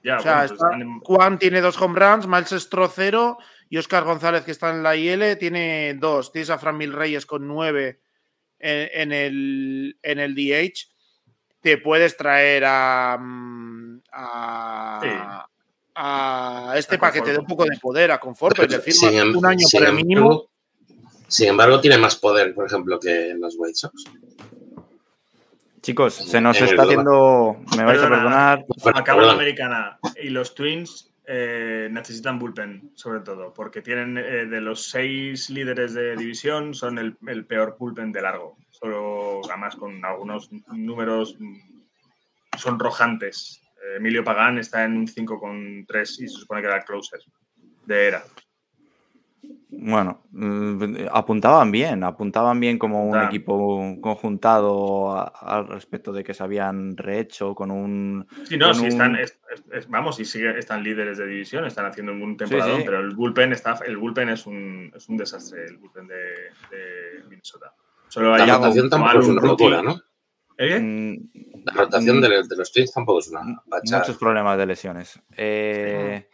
Ya, 0.03 0.18
o 0.18 0.20
sea, 0.22 0.47
pues 0.47 0.59
Juan 1.03 1.38
tiene 1.38 1.62
dos 1.62 1.80
home 1.80 1.99
runs, 1.99 2.28
Miles 2.28 2.49
Stro 2.49 2.88
cero 2.88 3.38
y 3.72 3.78
Oscar 3.78 4.03
González, 4.03 4.43
que 4.43 4.51
está 4.51 4.69
en 4.69 4.84
la 4.84 4.97
IL, 4.97 5.38
tiene 5.38 5.93
dos. 5.93 6.34
Tienes 6.34 6.49
a 6.49 6.57
Fran 6.57 6.76
Mil 6.78 6.91
Reyes 6.91 7.26
con 7.26 7.47
nueve 7.47 8.01
en, 8.59 9.13
el, 9.13 9.97
en 10.03 10.19
el 10.19 10.36
DH, 10.36 10.89
te 11.61 11.78
puedes 11.78 12.17
traer 12.17 12.65
a, 12.65 13.17
mm, 13.17 14.01
a, 14.11 15.47
a 15.95 16.74
este 16.76 16.97
para 16.97 17.13
que 17.13 17.22
te 17.22 17.32
dé 17.32 17.39
un 17.39 17.45
poco 17.45 17.63
de 17.63 17.78
poder, 17.82 18.11
a 18.11 18.19
confort, 18.19 18.57
le 18.59 18.80
firmas 18.82 19.13
em- 19.13 19.38
un 19.38 19.45
año 19.45 19.65
por 19.72 19.84
el 19.84 19.93
mínimo. 19.93 20.49
Sin 21.30 21.47
embargo, 21.47 21.80
tiene 21.80 21.97
más 21.97 22.17
poder, 22.17 22.53
por 22.53 22.65
ejemplo, 22.65 22.99
que 22.99 23.34
los 23.39 23.55
White 23.57 23.76
Sox. 23.76 24.03
Chicos, 25.82 26.13
se 26.13 26.41
nos 26.41 26.59
está 26.59 26.84
haciendo. 26.84 27.55
Me 27.78 27.86
vais 27.86 28.01
a 28.01 28.09
perdonar. 28.09 28.65
Acabo 28.93 29.22
la 29.22 29.32
americana 29.32 29.97
y 30.22 30.28
los 30.28 30.53
Twins 30.55 31.11
eh, 31.34 31.88
necesitan 31.89 32.38
bullpen, 32.38 32.91
sobre 32.93 33.21
todo, 33.21 33.53
porque 33.53 33.82
tienen 33.82 34.17
eh, 34.17 34.45
de 34.45 34.59
los 34.59 34.89
seis 34.89 35.49
líderes 35.49 35.93
de 35.93 36.17
división, 36.17 36.73
son 36.73 36.97
el, 36.97 37.45
peor 37.45 37.77
bullpen 37.79 38.11
de 38.11 38.21
largo. 38.21 38.57
Solo, 38.69 39.39
además, 39.49 39.77
con 39.77 40.03
algunos 40.03 40.49
números 40.73 41.38
mm, 41.39 42.57
sonrojantes. 42.57 43.61
Eh, 43.82 43.95
Emilio 43.95 44.25
Pagán 44.25 44.57
está 44.57 44.84
en 44.84 44.97
un 44.97 45.07
5,3 45.07 46.01
y 46.01 46.27
se 46.27 46.39
supone 46.39 46.59
que 46.59 46.67
era 46.67 46.79
el 46.79 46.84
closer 46.84 47.21
de 47.86 48.07
era. 48.07 48.25
Bueno, 49.74 50.24
mm, 50.32 51.07
apuntaban 51.11 51.72
bien, 51.72 52.03
apuntaban 52.03 52.59
bien 52.59 52.78
como 52.78 53.05
un 53.07 53.22
equipo 53.22 53.95
conjuntado 54.01 55.32
al 55.34 55.67
respecto 55.69 56.11
de 56.11 56.26
que 56.26 56.34
se 56.34 56.43
habían 56.43 56.97
rehecho 56.97 57.55
con 57.55 57.72
un. 57.72 58.28
Sí, 58.43 58.57
no, 58.57 58.74
sí, 58.74 58.88
están, 58.88 59.17
vamos, 59.88 60.19
y 60.19 60.26
sí 60.26 60.43
están 60.43 60.84
líderes 60.84 61.17
de 61.19 61.26
división, 61.26 61.65
están 61.65 61.86
haciendo 61.86 62.11
un 62.11 62.36
temporada, 62.36 62.80
pero 62.84 62.99
el 62.99 63.15
bullpen 63.15 63.53
está, 63.53 63.80
el 63.86 63.95
bullpen 63.95 64.30
es 64.30 64.45
un, 64.45 64.91
es 64.93 65.07
un 65.07 65.15
desastre, 65.15 65.63
el 65.65 65.78
bullpen 65.78 66.05
de, 66.05 66.15
de 66.69 67.24
Minnesota. 67.30 67.74
Solo 68.09 68.36
la 68.36 68.45
rotación 68.45 68.89
tampoco 68.89 69.19
es 69.19 69.28
una 69.28 69.41
locura, 69.41 69.82
¿no? 69.82 70.01
¿Eh? 70.57 70.80
Mm, 70.80 71.63
la 71.63 71.74
rotación 71.74 72.17
mm, 72.17 72.22
de, 72.22 72.55
los 72.57 72.72
Twins 72.74 72.91
tampoco 72.91 73.19
es 73.19 73.30
una 73.30 73.41
Muchos 73.65 74.17
problemas 74.17 74.57
de 74.57 74.65
lesiones. 74.65 75.19
Eh, 75.38 76.28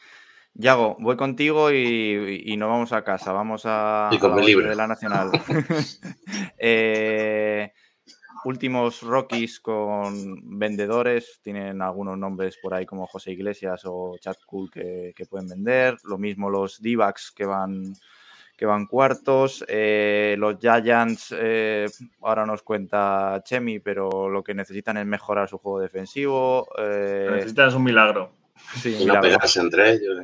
Yago, 0.59 0.97
voy 0.99 1.15
contigo 1.15 1.71
y, 1.71 2.55
no 2.57 2.67
vamos 2.67 2.91
a 2.91 3.03
casa, 3.03 3.31
vamos 3.31 3.61
a, 3.65 4.09
y 4.11 4.17
con 4.17 4.35
de 4.35 4.75
la 4.75 4.87
Nacional. 4.87 5.31
Eh, 6.59 7.71
últimos 8.45 9.03
Rockies 9.03 9.59
con 9.59 10.57
vendedores, 10.57 11.39
tienen 11.43 11.83
algunos 11.83 12.17
nombres 12.17 12.57
por 12.59 12.73
ahí 12.73 12.87
como 12.87 13.05
José 13.05 13.33
Iglesias 13.33 13.83
o 13.85 14.17
Chad 14.19 14.37
Cool 14.47 14.71
que, 14.71 15.13
pueden 15.29 15.47
vender. 15.47 15.97
Lo 16.03 16.17
mismo 16.17 16.49
los 16.49 16.81
d 16.81 16.97
que 17.35 17.45
van, 17.45 17.93
que 18.57 18.65
van 18.65 18.87
cuartos. 18.87 19.63
Eh, 19.67 20.35
los 20.39 20.57
Giants, 20.59 21.35
eh, 21.37 21.85
ahora 22.23 22.47
nos 22.47 22.63
cuenta 22.63 23.43
Chemi, 23.43 23.79
pero 23.79 24.27
lo 24.27 24.43
que 24.43 24.55
necesitan 24.55 24.97
es 24.97 25.05
mejorar 25.05 25.47
su 25.47 25.59
juego 25.59 25.79
defensivo. 25.79 26.67
necesitan 26.79 27.75
un 27.75 27.83
milagro. 27.83 28.31
Sí, 28.81 28.97
y 28.99 29.05
no 29.05 29.21
pegarse 29.21 29.59
entre 29.59 29.91
ellos. 29.91 30.17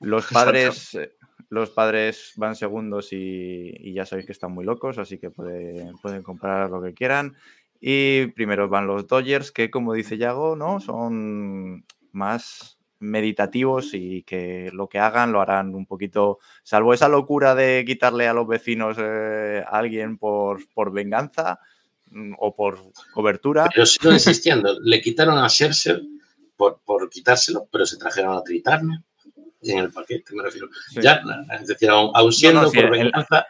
Los 0.00 0.26
padres, 0.32 0.94
eh, 0.94 1.16
los 1.48 1.70
padres 1.70 2.32
van 2.36 2.56
segundos 2.56 3.12
y, 3.12 3.92
ya 3.92 4.06
sabéis 4.06 4.26
que 4.26 4.32
están 4.32 4.52
muy 4.52 4.64
locos, 4.64 4.98
así 4.98 5.18
que 5.18 5.30
pueden 5.30 6.22
comprar 6.22 6.70
lo 6.70 6.82
que 6.82 6.94
quieran. 6.94 7.36
Y 7.80 8.26
primero 8.28 8.68
van 8.68 8.86
los 8.86 9.06
Dodgers, 9.06 9.52
que 9.52 9.70
como 9.70 9.92
dice 9.92 10.16
Yago, 10.16 10.56
¿no? 10.56 10.80
Son 10.80 11.84
más 12.12 12.78
meditativos 12.98 13.90
y 13.92 14.22
que 14.22 14.70
lo 14.72 14.88
que 14.88 14.98
hagan 14.98 15.32
lo 15.32 15.40
harán 15.40 15.74
un 15.74 15.84
poquito, 15.84 16.38
salvo 16.62 16.94
esa 16.94 17.08
locura 17.08 17.54
de 17.54 17.84
quitarle 17.86 18.26
a 18.26 18.32
los 18.32 18.48
vecinos 18.48 18.96
eh, 18.98 19.62
a 19.66 19.78
alguien 19.78 20.16
por, 20.16 20.66
por 20.72 20.92
venganza 20.92 21.60
mm, 22.10 22.34
o 22.38 22.54
por 22.54 22.78
cobertura. 23.12 23.68
Pero 23.72 23.84
sigo 23.84 24.12
insistiendo, 24.12 24.78
le 24.82 25.00
quitaron 25.02 25.38
a 25.38 25.48
Scherzer 25.48 26.02
por, 26.56 26.80
por 26.84 27.10
quitárselo, 27.10 27.68
pero 27.70 27.84
se 27.84 27.98
trajeron 27.98 28.34
a 28.34 28.42
Tritarne 28.42 29.04
en 29.72 29.78
el 29.78 29.92
paquete, 29.92 30.34
me 30.34 30.42
refiero. 30.42 30.68
Ya, 31.00 31.22
es 31.60 31.66
decir, 31.66 31.90
aún, 31.90 32.32
siendo 32.32 32.70
por 32.70 32.90
venganza, 32.90 33.46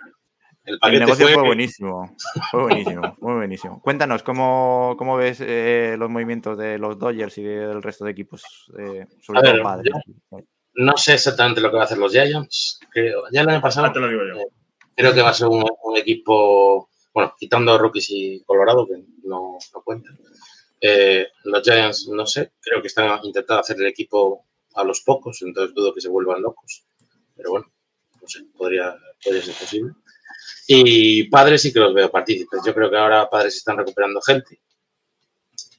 el, 0.65 0.79
paquete 0.79 0.97
el 0.97 1.07
negocio 1.07 1.29
fue, 1.29 1.43
buenísimo, 1.43 2.17
fue 2.51 2.63
buenísimo, 2.63 3.17
muy 3.21 3.35
buenísimo. 3.35 3.81
Cuéntanos, 3.81 4.23
¿cómo, 4.23 4.95
cómo 4.99 5.17
ves 5.17 5.39
eh, 5.41 5.97
los 5.99 6.11
movimientos 6.11 6.59
de 6.59 6.79
los 6.79 6.99
Dodgers 6.99 7.39
y 7.39 7.43
del 7.43 7.83
resto 7.83 8.05
de 8.05 8.11
equipos, 8.11 8.43
eh, 8.79 9.07
sobre 9.21 9.43
todo 9.43 9.63
padres? 9.63 9.95
No 10.75 10.97
sé 10.97 11.15
exactamente 11.15 11.61
lo 11.61 11.71
que 11.71 11.77
va 11.77 11.83
a 11.83 11.85
hacer 11.87 11.99
los 11.99 12.13
Giants. 12.13 12.81
Creo, 12.91 13.25
ya 13.33 13.41
el 13.41 13.49
año 13.49 13.63
pasado, 13.63 13.91
te 13.93 13.99
lo 13.99 14.09
digo 14.09 14.23
yo. 14.27 14.41
Eh, 14.41 14.47
creo 14.95 15.15
que 15.15 15.23
va 15.23 15.31
a 15.31 15.35
ser 15.35 15.49
un, 15.49 15.65
equipo, 15.97 16.91
bueno, 17.15 17.35
quitando 17.39 17.79
Rockies 17.79 18.11
y 18.11 18.43
Colorado, 18.45 18.87
que 18.87 19.03
no, 19.25 19.57
no 19.75 19.83
cuentan. 19.83 20.19
Eh, 20.81 21.29
los 21.45 21.63
Giants, 21.63 22.09
no 22.09 22.27
sé, 22.27 22.53
creo 22.61 22.83
que 22.83 22.89
están 22.89 23.21
intentando 23.23 23.61
hacer 23.61 23.77
el 23.79 23.87
equipo 23.87 24.45
a 24.77 24.85
los 24.85 25.01
pocos, 25.01 25.43
entonces 25.43 25.75
dudo 25.75 25.93
que 25.93 26.01
se 26.01 26.09
vuelvan 26.09 26.43
locos. 26.43 26.85
Pero 27.35 27.51
bueno, 27.51 27.73
no 28.21 28.29
sé, 28.29 28.45
podría, 28.57 28.97
podría 29.23 29.43
ser 29.43 29.55
posible. 29.55 29.93
Y 30.69 31.25
padres 31.25 31.63
sí 31.63 31.73
que 31.73 31.81
los 31.81 31.95
veo 31.95 32.11
partícipes. 32.11 32.61
Yo 32.65 32.75
creo 32.75 32.91
que 32.91 32.97
ahora 32.97 33.29
padres 33.29 33.57
están 33.57 33.77
recuperando 33.77 34.21
gente 34.21 34.61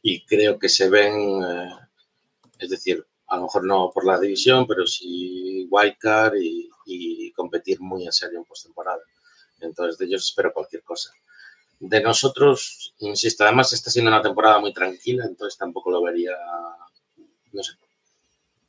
y 0.02 0.26
creo 0.26 0.57
que 0.57 0.69
se 0.69 0.90
ven, 0.90 1.14
eh, 1.44 1.69
es 2.60 2.69
decir, 2.69 3.06
a 3.28 3.38
lo 3.38 3.44
mejor 3.44 3.65
no 3.65 3.91
por 3.94 4.06
la 4.06 4.19
división, 4.19 4.65
pero 4.68 4.88
sí 4.88 5.68
wildcard 5.69 6.36
y, 6.36 6.69
y 6.86 7.32
competir 7.34 7.82
muy 7.82 8.06
en 8.06 8.11
serio 8.11 8.40
en 8.40 8.45
postemporada. 8.45 9.02
Entonces, 9.60 9.98
de 9.98 10.06
ellos 10.06 10.26
espero 10.26 10.53
cualquier 10.53 10.84
cosa. 10.84 11.11
De 11.80 12.02
nosotros, 12.02 12.95
insisto, 12.99 13.44
además 13.44 13.72
está 13.74 13.91
siendo 13.91 14.10
una 14.10 14.22
temporada 14.22 14.60
muy 14.60 14.74
tranquila, 14.74 15.26
entonces 15.26 15.57
tampoco 15.57 15.91
lo 15.91 16.02
vería, 16.02 16.32
no 17.52 17.64
sé, 17.64 17.74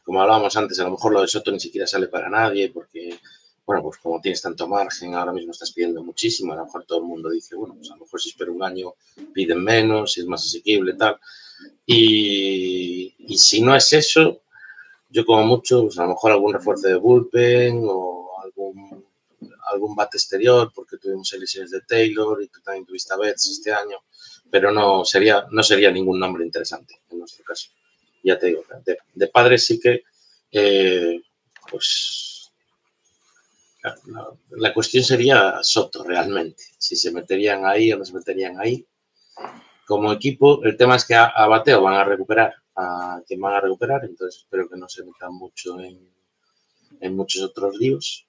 como 0.09 0.23
hablábamos 0.23 0.57
antes, 0.57 0.81
a 0.81 0.85
lo 0.85 0.93
mejor 0.93 1.13
lo 1.13 1.21
de 1.21 1.29
Soto 1.29 1.51
ni 1.53 1.61
siquiera 1.61 1.87
sale 1.87 2.09
para 2.09 2.31
nadie, 2.31 2.71
porque, 2.71 3.21
bueno, 3.67 3.83
pues 3.83 3.99
como 3.99 4.23
tienes 4.23 4.41
tanto 4.41 4.67
margen, 4.67 5.15
ahora 5.15 5.35
mismo 5.35 5.53
estás 5.53 5.71
pidiendo 5.71 6.03
muchísimo, 6.03 6.55
a 6.55 6.57
lo 6.57 6.65
mejor 6.65 6.87
todo 6.87 7.01
el 7.01 7.05
mundo 7.05 7.29
dice, 7.29 7.55
bueno, 7.57 7.75
pues 7.75 7.91
a 7.91 7.95
lo 7.95 8.05
mejor 8.05 8.19
si 8.19 8.31
espero 8.31 8.55
un 8.55 8.63
año 8.63 8.95
piden 9.35 9.63
menos, 9.63 10.15
si 10.15 10.21
es 10.21 10.27
más 10.27 10.47
asequible, 10.47 10.95
tal. 10.95 11.21
Y, 11.85 13.15
si 13.37 13.61
no 13.61 13.77
es 13.77 13.93
eso, 13.93 14.41
yo 15.11 15.27
como 15.27 15.45
mucho, 15.45 15.83
pues 15.83 15.99
a 15.99 16.05
lo 16.05 16.09
mejor 16.09 16.33
algún 16.33 16.55
refuerzo 16.55 16.89
de 16.89 16.97
bullpen 16.97 17.83
o 17.85 18.31
algún, 18.43 19.05
algún 19.71 19.95
bate 19.95 20.17
exterior, 20.17 20.73
porque 20.75 20.97
tuvimos 20.97 21.31
elecciones 21.35 21.71
de 21.71 21.83
Taylor 21.83 22.43
y 22.43 22.49
tú 22.49 22.63
también 22.63 22.87
tuviste 22.87 23.13
a 23.13 23.19
Betts 23.19 23.51
este 23.51 23.75
año, 23.75 23.99
pero 24.51 24.73
no 24.73 25.05
sería, 25.05 25.47
no 25.51 25.63
sería 25.63 25.91
ningún 25.91 26.19
nombre 26.19 26.47
interesante 26.47 26.99
en 27.11 27.19
nuestro 27.19 27.45
caso 27.45 27.69
ya 28.23 28.39
te 28.39 28.47
digo, 28.47 28.63
de, 28.85 28.99
de 29.15 29.27
padres 29.29 29.67
sí 29.67 29.79
que, 29.81 30.03
eh, 30.53 31.21
pues, 31.71 32.29
la, 34.51 34.75
cuestión 34.75 35.05
sería 35.05 35.59
Soto 35.63 36.05
realmente, 36.05 36.65
si 36.79 36.97
se 36.97 37.13
meterían 37.13 37.65
ahí 37.65 37.93
o 37.93 37.99
no 37.99 38.05
se 38.05 38.15
meterían 38.15 38.61
ahí. 38.61 38.87
Como 39.87 40.13
equipo, 40.13 40.63
el 40.65 40.77
tema 40.77 40.97
es 40.97 41.05
que 41.05 41.15
a, 41.15 41.47
Bateo 41.47 41.83
van 41.83 41.95
a 41.95 42.05
recuperar, 42.05 42.55
a 42.77 43.23
quien 43.27 43.41
van 43.41 43.55
a 43.55 43.61
recuperar, 43.61 44.05
entonces 44.05 44.43
espero 44.43 44.69
que 44.69 44.77
no 44.77 44.89
se 44.89 45.05
metan 45.05 45.35
mucho 45.35 45.81
en, 45.81 46.11
en 47.01 47.17
muchos 47.17 47.43
otros 47.43 47.77
líos. 47.77 48.27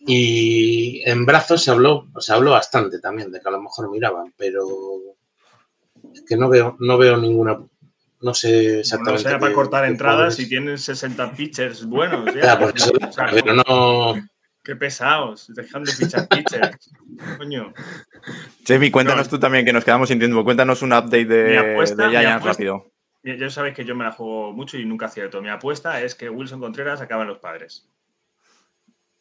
Y 0.00 1.02
en 1.08 1.26
brazos 1.26 1.62
se 1.62 1.70
habló, 1.70 2.08
se 2.18 2.32
habló 2.32 2.52
bastante 2.52 2.98
también 3.00 3.30
de 3.30 3.40
que 3.40 3.48
a 3.48 3.52
lo 3.52 3.60
mejor 3.60 3.90
miraban, 3.90 4.32
pero 4.36 4.66
es 6.12 6.22
que 6.22 6.36
no 6.36 6.48
veo, 6.48 6.76
no 6.80 6.96
veo 6.96 7.18
ninguna 7.18 7.62
no 8.20 8.34
sé 8.34 8.80
exactamente. 8.80 9.24
No 9.24 9.30
sea 9.30 9.38
para 9.38 9.54
cortar 9.54 9.84
entradas 9.86 10.38
y 10.38 10.48
tienen 10.48 10.78
60 10.78 11.32
pitchers 11.32 11.86
buenos. 11.86 12.34
Ya, 12.34 12.58
pues 12.58 12.74
eso, 12.76 12.92
o 13.00 13.12
sea, 13.12 13.28
pero 13.32 13.54
no. 13.54 14.14
Qué 14.62 14.76
pesados, 14.76 15.52
dejan 15.54 15.84
de 15.84 15.92
fichar 15.92 16.28
pitchers. 16.28 16.90
Coño. 17.38 17.72
Jamie, 18.66 18.92
cuéntanos 18.92 19.26
no. 19.26 19.30
tú 19.30 19.40
también, 19.40 19.64
que 19.64 19.72
nos 19.72 19.84
quedamos 19.84 20.08
sin 20.08 20.18
tiempo. 20.18 20.44
Cuéntanos 20.44 20.82
un 20.82 20.92
update 20.92 21.24
de, 21.24 21.58
apuesta, 21.58 22.08
de 22.08 22.10
Giants 22.10 22.44
rápido. 22.44 22.92
Ya 23.22 23.50
sabéis 23.50 23.74
que 23.74 23.84
yo 23.84 23.94
me 23.94 24.04
la 24.04 24.12
juego 24.12 24.52
mucho 24.52 24.78
y 24.78 24.84
nunca 24.84 25.06
acierto. 25.06 25.40
Mi 25.40 25.48
apuesta 25.48 26.00
es 26.02 26.14
que 26.14 26.28
Wilson 26.28 26.60
Contreras 26.60 27.00
acaban 27.00 27.26
los 27.26 27.38
padres. 27.38 27.88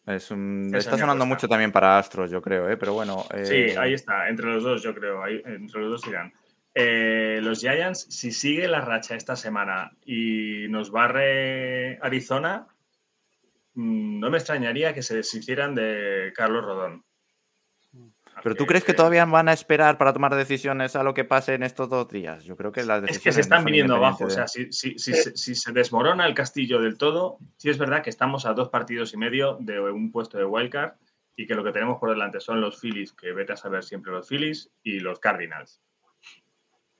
Es 0.06 0.32
un... 0.32 0.72
Está 0.74 0.98
sonando 0.98 1.26
mucho 1.26 1.48
también 1.48 1.72
para 1.72 1.98
Astros, 1.98 2.32
yo 2.32 2.42
creo, 2.42 2.70
¿eh? 2.70 2.78
pero 2.78 2.94
bueno. 2.94 3.26
Eh... 3.34 3.46
Sí, 3.46 3.78
ahí 3.78 3.94
está, 3.94 4.28
entre 4.28 4.48
los 4.48 4.64
dos, 4.64 4.82
yo 4.82 4.94
creo. 4.96 5.24
Ahí, 5.24 5.42
entre 5.46 5.82
los 5.82 6.02
dos 6.02 6.08
irán. 6.08 6.34
Eh, 6.74 7.40
los 7.42 7.60
Giants, 7.60 8.08
si 8.10 8.32
sigue 8.32 8.68
la 8.68 8.82
racha 8.82 9.16
esta 9.16 9.36
semana 9.36 9.92
y 10.06 10.68
nos 10.70 10.92
barre 10.92 11.98
Arizona, 12.02 12.68
mm, 13.74 14.20
no 14.20 14.30
me 14.30 14.38
extrañaría 14.38 14.94
que 14.94 15.02
se 15.02 15.16
deshicieran 15.16 15.76
de 15.76 16.32
Carlos 16.36 16.64
Rodón. 16.64 17.04
¿Pero 18.44 18.56
tú 18.56 18.66
crees 18.66 18.84
que 18.84 18.94
todavía 18.94 19.26
van 19.26 19.50
a 19.50 19.54
esperar 19.54 19.98
para 19.98 20.14
tomar 20.14 20.34
decisiones 20.36 20.96
a 20.96 21.04
lo 21.04 21.14
que 21.14 21.26
pase 21.26 21.56
en 21.56 21.64
estos 21.64 21.90
dos 21.90 22.08
días? 22.08 22.44
Yo 22.46 22.56
creo 22.56 22.72
que 22.72 22.84
las 22.84 23.04
Es 23.04 23.20
que 23.20 23.32
se 23.32 23.42
están 23.42 23.66
viniendo 23.66 23.96
abajo. 23.96 24.20
De... 24.20 24.26
O 24.26 24.30
sea, 24.30 24.48
si, 24.48 24.72
si, 24.72 24.98
si, 24.98 25.14
si, 25.14 25.56
se 25.56 25.72
desmorona 25.72 26.26
el 26.26 26.34
castillo 26.34 26.80
del 26.80 26.98
todo, 26.98 27.38
sí 27.58 27.70
es 27.70 27.78
verdad 27.78 28.02
que 28.02 28.10
estamos 28.10 28.46
a 28.46 28.54
dos 28.54 28.70
partidos 28.70 29.14
y 29.14 29.18
medio 29.18 29.58
de 29.60 29.80
un 29.80 30.12
puesto 30.12 30.38
de 30.38 30.46
wildcard 30.46 30.94
y 31.36 31.48
que 31.48 31.56
lo 31.56 31.64
que 31.64 31.72
tenemos 31.72 32.00
por 32.00 32.10
delante 32.10 32.40
son 32.40 32.62
los 32.62 32.80
Phillies, 32.80 33.14
que 33.14 33.32
vete 33.32 33.54
a 33.54 33.58
saber 33.58 33.84
siempre 33.84 34.12
los 34.12 34.28
Phillies, 34.28 34.72
y 34.84 35.00
los 35.00 35.20
Cardinals. 35.20 35.82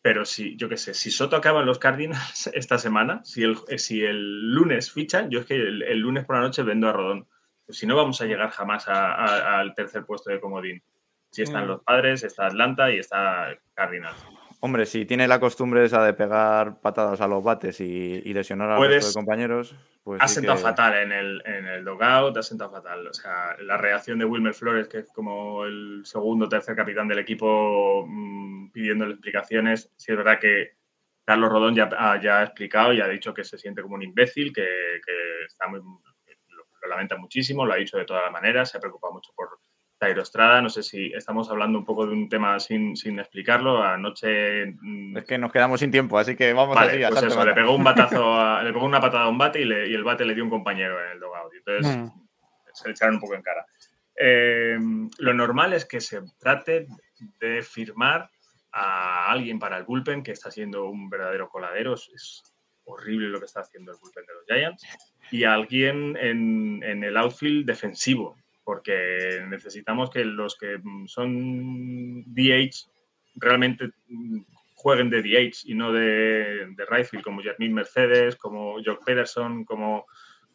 Pero 0.10 0.26
si, 0.26 0.56
yo 0.56 0.68
qué 0.68 0.76
sé, 0.76 0.96
si 0.96 1.12
Soto 1.12 1.36
acaba 1.36 1.60
en 1.60 1.68
los 1.68 1.78
Cardinals 1.78 2.48
esta 2.56 2.80
semana, 2.80 3.24
si 3.24 3.44
el, 3.44 3.60
si 3.78 4.04
el 4.04 4.52
lunes 4.52 4.92
fichan, 4.92 5.30
yo 5.30 5.42
es 5.42 5.46
que 5.46 5.54
el, 5.54 5.84
el 5.84 6.00
lunes 6.00 6.26
por 6.26 6.36
la 6.36 6.42
noche 6.42 6.64
vendo 6.64 6.90
a 6.90 6.94
Rodón. 6.94 7.28
Pues 7.64 7.78
si 7.78 7.86
no, 7.86 7.96
vamos 7.96 8.20
a 8.20 8.26
llegar 8.26 8.50
jamás 8.50 8.88
a, 8.88 9.14
a, 9.14 9.60
al 9.60 9.76
tercer 9.76 10.06
puesto 10.06 10.32
de 10.32 10.40
comodín. 10.40 10.82
Si 11.30 11.44
están 11.44 11.66
mm. 11.66 11.68
los 11.68 11.84
padres, 11.84 12.24
está 12.24 12.48
Atlanta 12.48 12.92
y 12.92 12.98
está 12.98 13.56
Cardinals. 13.76 14.18
Hombre, 14.62 14.86
si 14.86 15.06
tiene 15.06 15.26
la 15.26 15.40
costumbre 15.40 15.86
esa 15.86 16.04
de 16.04 16.14
pegar 16.14 16.82
patadas 16.82 17.22
a 17.22 17.28
los 17.28 17.42
bates 17.42 17.80
y, 17.80 18.22
y 18.26 18.34
lesionar 18.34 18.70
a 18.70 18.78
los 18.78 19.14
compañeros, 19.14 19.74
pues. 20.04 20.22
Ha 20.22 20.28
sí 20.28 20.36
sentado 20.36 20.58
que... 20.58 20.64
fatal 20.64 20.98
en 20.98 21.12
el, 21.14 21.42
en 21.46 21.66
el 21.66 21.86
dogout, 21.86 22.36
ha 22.36 22.44
sentado 22.44 22.70
fatal. 22.70 23.08
O 23.08 23.14
sea, 23.14 23.56
la 23.62 23.78
reacción 23.78 24.20
de 24.20 24.26
Wilmer 24.26 24.54
Flores, 24.54 24.90
que 24.90 24.98
es 25.00 25.12
como 25.14 25.64
el 25.64 26.02
segundo 26.04 26.48
o 26.48 26.50
tercer 26.50 26.76
capitán 26.76 27.08
del 27.08 27.20
equipo, 27.20 28.06
mmm, 28.06 28.70
pidiéndole 28.72 29.14
explicaciones. 29.14 29.94
Sí, 29.96 30.12
es 30.12 30.18
verdad 30.18 30.40
que 30.40 30.74
Carlos 31.24 31.50
Rodón 31.50 31.76
ya, 31.76 31.90
ya, 32.22 32.40
ha 32.40 32.44
explicado 32.44 32.92
y 32.92 33.00
ha 33.00 33.08
dicho 33.08 33.34
que 33.34 33.46
se 33.46 33.58
siente 33.58 33.82
como 33.82 33.96
un 33.96 34.04
imbécil, 34.04 34.52
que, 34.52 34.62
que 35.06 35.46
está 35.46 35.70
muy. 35.70 35.80
Lo, 35.80 36.66
lo 36.82 36.88
lamenta 36.90 37.16
muchísimo, 37.16 37.66
lo 37.66 37.72
ha 37.72 37.78
dicho 37.78 37.98
de 37.98 38.04
todas 38.04 38.24
las 38.24 38.32
maneras, 38.34 38.70
se 38.70 38.78
ha 38.78 38.82
preocupado 38.82 39.14
mucho 39.14 39.32
por 39.34 39.48
Tairo 40.00 40.22
Estrada, 40.22 40.62
no 40.62 40.70
sé 40.70 40.82
si 40.82 41.12
estamos 41.14 41.50
hablando 41.50 41.78
un 41.78 41.84
poco 41.84 42.08
de 42.08 42.14
un 42.14 42.30
tema 42.30 42.58
sin, 42.60 42.96
sin 42.96 43.20
explicarlo. 43.20 43.84
Anoche. 43.84 44.68
mm, 44.82 45.18
Es 45.18 45.26
que 45.26 45.38
nos 45.38 45.52
quedamos 45.52 45.82
sin 45.82 45.92
tiempo, 45.92 46.18
así 46.18 46.38
que 46.38 46.54
vamos 46.54 46.74
vale, 46.74 47.06
así. 47.06 47.14
Pues 47.14 47.24
eso, 47.24 47.46
le 47.46 47.54
pegó 47.54 47.76
un 47.76 47.84
batazo, 47.84 48.34
a, 48.40 48.64
le 48.64 48.72
pegó 48.72 48.86
una 48.86 49.02
patada 49.02 49.26
a 49.26 49.30
un 49.30 49.38
bate 49.38 49.62
y, 49.62 49.66
le, 49.66 49.90
y, 49.90 49.94
el 49.94 50.06
bate 50.06 50.24
le 50.24 50.34
dio 50.34 50.46
un 50.46 50.50
compañero 50.50 51.04
en 51.04 51.12
el 51.12 51.20
dogout. 51.20 51.54
Entonces 51.54 51.98
mm. 51.98 52.08
se 52.74 52.88
le 52.88 52.92
echaron 52.94 53.16
un 53.16 53.22
poco 53.22 53.36
en 53.36 53.42
cara. 53.42 53.66
Eh, 54.16 54.80
lo 55.18 55.34
normal 55.34 55.74
es 55.74 55.86
que 55.86 56.00
se 56.00 56.22
trate 56.40 56.88
de 57.40 57.62
firmar 57.62 58.30
a 58.72 59.30
alguien 59.30 59.60
para 59.60 59.78
el 59.78 59.84
bullpen 59.84 60.24
que 60.24 60.32
está 60.32 60.50
siendo 60.50 60.86
un 60.86 61.10
verdadero 61.10 61.50
coladero. 61.50 61.96
Es, 61.96 62.10
es 62.16 62.44
horrible 62.86 63.28
lo 63.28 63.40
que 63.40 63.46
está 63.48 63.62
haciendo 63.62 63.92
el 63.92 63.98
bullpen 64.02 64.26
de 64.26 64.34
los 64.34 64.46
Giants. 64.48 64.88
Y 65.32 65.44
a 65.44 65.54
alguien 65.54 66.16
en, 66.16 66.82
en 66.84 67.04
el 67.04 67.18
outfield 67.18 67.66
defensivo 67.66 68.38
porque 68.70 69.44
necesitamos 69.50 70.12
que 70.12 70.24
los 70.24 70.56
que 70.56 70.80
son 71.08 72.24
DH 72.28 72.88
realmente 73.34 73.90
jueguen 74.76 75.10
de 75.10 75.24
DH 75.24 75.64
y 75.66 75.74
no 75.74 75.92
de, 75.92 76.68
de 76.78 76.86
right 76.88 77.08
como 77.24 77.42
Jermaine 77.42 77.74
Mercedes, 77.74 78.36
como 78.36 78.76
Jock 78.86 79.04
Pederson, 79.04 79.66
como 79.66 80.06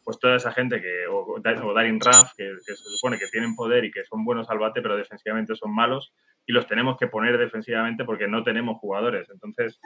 pues 0.05 0.17
toda 0.17 0.37
esa 0.37 0.53
gente 0.53 0.81
que, 0.81 1.05
o, 1.09 1.41
Darin 1.41 1.99
Raff, 1.99 2.31
que, 2.37 2.53
que, 2.65 2.75
se 2.75 2.89
supone 2.95 3.19
que 3.19 3.27
tienen 3.27 3.53
poder 3.53 3.83
y 3.83 3.91
que 3.91 4.05
son 4.05 4.23
buenos 4.23 4.49
al 4.49 4.59
bate, 4.59 4.81
pero 4.81 4.95
defensivamente 4.95 5.53
son 5.53 5.75
malos, 5.75 6.13
y 6.45 6.53
los 6.53 6.67
tenemos 6.67 6.95
que 6.97 7.07
poner 7.07 7.37
defensivamente 7.37 8.05
porque 8.05 8.29
no 8.29 8.43
tenemos 8.43 8.77
jugadores. 8.77 9.29
Entonces, 9.29 9.77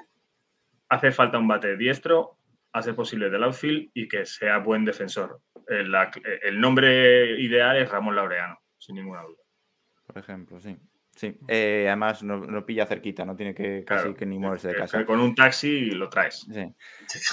hace 0.87 1.11
falta 1.11 1.39
un 1.39 1.47
bate 1.47 1.77
diestro, 1.77 2.37
hace 2.73 2.93
posible 2.93 3.31
del 3.31 3.43
outfield 3.43 3.89
y 3.95 4.07
que 4.07 4.27
sea 4.27 4.59
buen 4.59 4.85
defensor. 4.85 5.41
El, 5.69 5.91
la, 5.91 6.11
el, 6.43 6.59
nombre 6.59 7.39
ideal 7.39 7.77
es 7.77 7.89
Ramón 7.89 8.15
Laureano, 8.15 8.59
sin 8.77 8.95
ninguna 8.95 9.21
duda. 9.21 9.43
Por 10.07 10.17
ejemplo, 10.17 10.59
sí. 10.59 10.75
Sí, 11.15 11.37
eh, 11.49 11.85
además 11.87 12.23
no, 12.23 12.37
no, 12.37 12.65
pilla 12.65 12.85
cerquita, 12.85 13.25
no 13.25 13.35
tiene 13.35 13.53
que 13.53 13.83
casi 13.85 14.03
claro, 14.03 14.15
que 14.15 14.25
ni 14.25 14.39
moverse 14.39 14.69
de 14.69 14.75
casa. 14.75 15.05
Con 15.05 15.19
un 15.19 15.35
taxi 15.35 15.91
lo 15.91 16.07
traes. 16.09 16.47
Sí. 16.49 16.73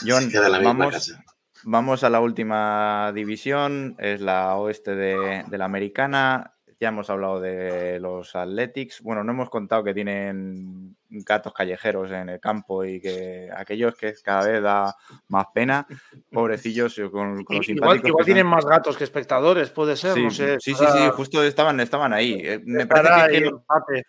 John, 0.04 0.28
vamos, 0.64 1.16
vamos 1.62 2.02
a 2.02 2.10
la 2.10 2.18
última 2.18 3.12
división, 3.14 3.94
es 3.98 4.20
la 4.20 4.56
oeste 4.56 4.96
de, 4.96 5.44
de 5.46 5.58
la 5.58 5.66
americana. 5.66 6.55
Ya 6.78 6.88
hemos 6.88 7.08
hablado 7.08 7.40
de 7.40 7.98
los 8.00 8.36
Athletics. 8.36 9.00
Bueno, 9.00 9.24
no 9.24 9.32
hemos 9.32 9.48
contado 9.48 9.82
que 9.82 9.94
tienen 9.94 10.94
gatos 11.08 11.54
callejeros 11.54 12.10
en 12.10 12.28
el 12.28 12.40
campo 12.40 12.84
y 12.84 13.00
que 13.00 13.48
aquellos 13.56 13.94
que 13.94 14.12
cada 14.22 14.46
vez 14.46 14.62
da 14.62 14.94
más 15.28 15.46
pena, 15.54 15.86
pobrecillos 16.30 17.00
con, 17.10 17.44
con 17.44 17.56
los 17.56 17.68
igual, 17.68 18.02
igual 18.04 18.24
tienen 18.24 18.46
más 18.46 18.66
gatos 18.66 18.96
que 18.96 19.04
espectadores, 19.04 19.70
puede 19.70 19.96
ser, 19.96 20.14
sí, 20.14 20.22
no 20.22 20.30
sé. 20.30 20.60
Sí, 20.60 20.74
para... 20.74 20.92
sí, 20.92 20.98
sí, 20.98 21.10
justo 21.14 21.42
estaban, 21.42 21.80
estaban 21.80 22.12
ahí. 22.12 22.40
Eh, 22.42 22.60
Me 22.64 22.86
parece 22.86 23.30
que, 23.30 23.42
que 23.42 24.02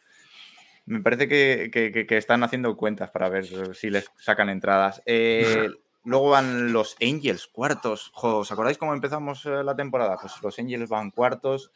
me 0.88 1.02
parece 1.02 1.28
que, 1.28 1.70
que, 1.72 2.08
que, 2.08 2.18
están 2.18 2.44
haciendo 2.44 2.78
cuentas 2.78 3.12
para 3.12 3.28
ver 3.28 3.46
si 3.76 3.90
les 3.90 4.10
sacan 4.18 4.50
entradas. 4.50 5.02
Eh, 5.06 5.70
luego 6.06 6.30
van 6.30 6.72
los 6.72 6.96
Angels, 7.02 7.48
cuartos. 7.48 8.10
Jo, 8.14 8.38
¿Os 8.38 8.52
acordáis 8.52 8.78
cómo 8.78 8.94
empezamos 8.94 9.46
eh, 9.46 9.64
la 9.64 9.76
temporada? 9.76 10.18
Pues 10.20 10.34
los 10.42 10.58
Angels 10.58 10.90
van 10.90 11.12
cuartos 11.12 11.72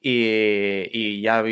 Y, 0.00 1.20
ya, 1.20 1.42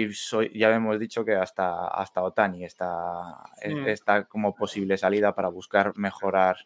ya 0.54 0.74
hemos 0.74 0.98
dicho 1.00 1.24
que 1.24 1.34
hasta, 1.34 1.88
hasta 1.88 2.22
Otani 2.22 2.64
está, 2.64 3.42
e, 3.60 3.74
mm. 3.74 3.88
está 3.88 4.24
como 4.24 4.54
posible 4.54 4.96
salida 4.96 5.34
para 5.34 5.48
buscar 5.48 5.92
mejorar, 5.96 6.56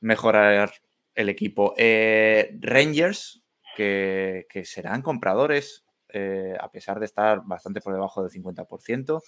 mejorar 0.00 0.72
el 1.14 1.28
equipo. 1.28 1.74
Eh, 1.76 2.56
Rangers, 2.60 3.42
que, 3.76 4.46
serán 4.64 5.02
compradores, 5.02 5.84
eh, 6.08 6.56
a 6.60 6.70
pesar 6.70 6.98
de 6.98 7.06
estar 7.06 7.42
bastante 7.44 7.80
por 7.80 7.94
debajo 7.94 8.22
del 8.22 8.32
50%, 8.32 9.22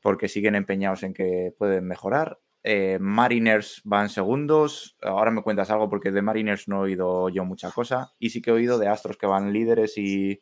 porque 0.00 0.28
siguen 0.28 0.54
empeñados 0.54 1.02
en 1.02 1.12
que 1.12 1.52
pueden 1.58 1.86
mejorar. 1.86 2.38
Eh, 2.62 2.98
Mariners 3.00 3.80
van 3.84 4.08
segundos. 4.08 4.96
Ahora 5.02 5.30
me 5.30 5.42
cuentas 5.42 5.70
algo 5.70 5.88
porque 5.88 6.10
de 6.10 6.22
Mariners 6.22 6.66
no 6.68 6.78
he 6.78 6.90
oído 6.90 7.28
yo 7.28 7.44
mucha 7.44 7.70
cosa. 7.70 8.12
Y 8.18 8.30
sí 8.30 8.42
que 8.42 8.50
he 8.50 8.54
oído 8.54 8.78
de 8.78 8.88
Astros 8.88 9.16
que 9.16 9.26
van 9.26 9.52
líderes 9.52 9.96
y, 9.98 10.40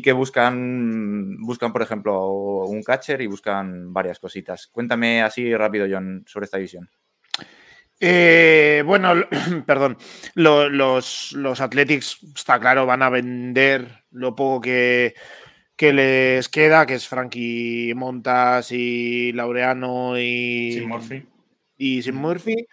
que 0.00 0.12
buscan, 0.12 1.36
buscan, 1.40 1.72
por 1.72 1.82
ejemplo, 1.82 2.62
un 2.64 2.82
catcher 2.82 3.20
y 3.20 3.26
buscan 3.26 3.92
varias 3.92 4.18
cositas. 4.18 4.68
Cuéntame 4.68 5.22
así 5.22 5.54
rápido, 5.54 5.86
John, 5.90 6.24
sobre 6.26 6.44
esta 6.44 6.56
división. 6.56 6.88
Eh, 8.00 8.82
bueno, 8.86 9.14
perdón, 9.66 9.98
los, 10.34 11.32
los 11.32 11.60
Athletics, 11.60 12.18
está 12.34 12.58
claro, 12.58 12.86
van 12.86 13.02
a 13.02 13.10
vender 13.10 14.04
lo 14.10 14.34
poco 14.34 14.62
que, 14.62 15.14
que 15.76 15.92
les 15.92 16.48
queda, 16.48 16.86
que 16.86 16.94
es 16.94 17.06
Frankie 17.06 17.92
Montas 17.94 18.72
y 18.72 19.32
Laureano 19.32 20.18
y... 20.18 20.72
Sin 20.72 20.88
Murphy 20.88 21.26
y 21.82 22.02
sin 22.02 22.14
Murphy. 22.14 22.66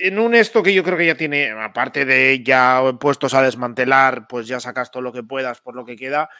En 0.00 0.20
un 0.20 0.36
esto 0.36 0.62
que 0.62 0.72
yo 0.72 0.84
creo 0.84 0.96
que 0.96 1.06
ya 1.06 1.16
tiene, 1.16 1.50
aparte 1.50 2.04
de 2.04 2.40
ya 2.44 2.80
puestos 3.00 3.34
a 3.34 3.42
desmantelar, 3.42 4.28
pues 4.28 4.46
ya 4.46 4.60
sacas 4.60 4.92
todo 4.92 5.02
lo 5.02 5.12
que 5.12 5.24
puedas 5.24 5.60
por 5.60 5.74
lo 5.74 5.84
que 5.84 5.96
queda. 5.96 6.30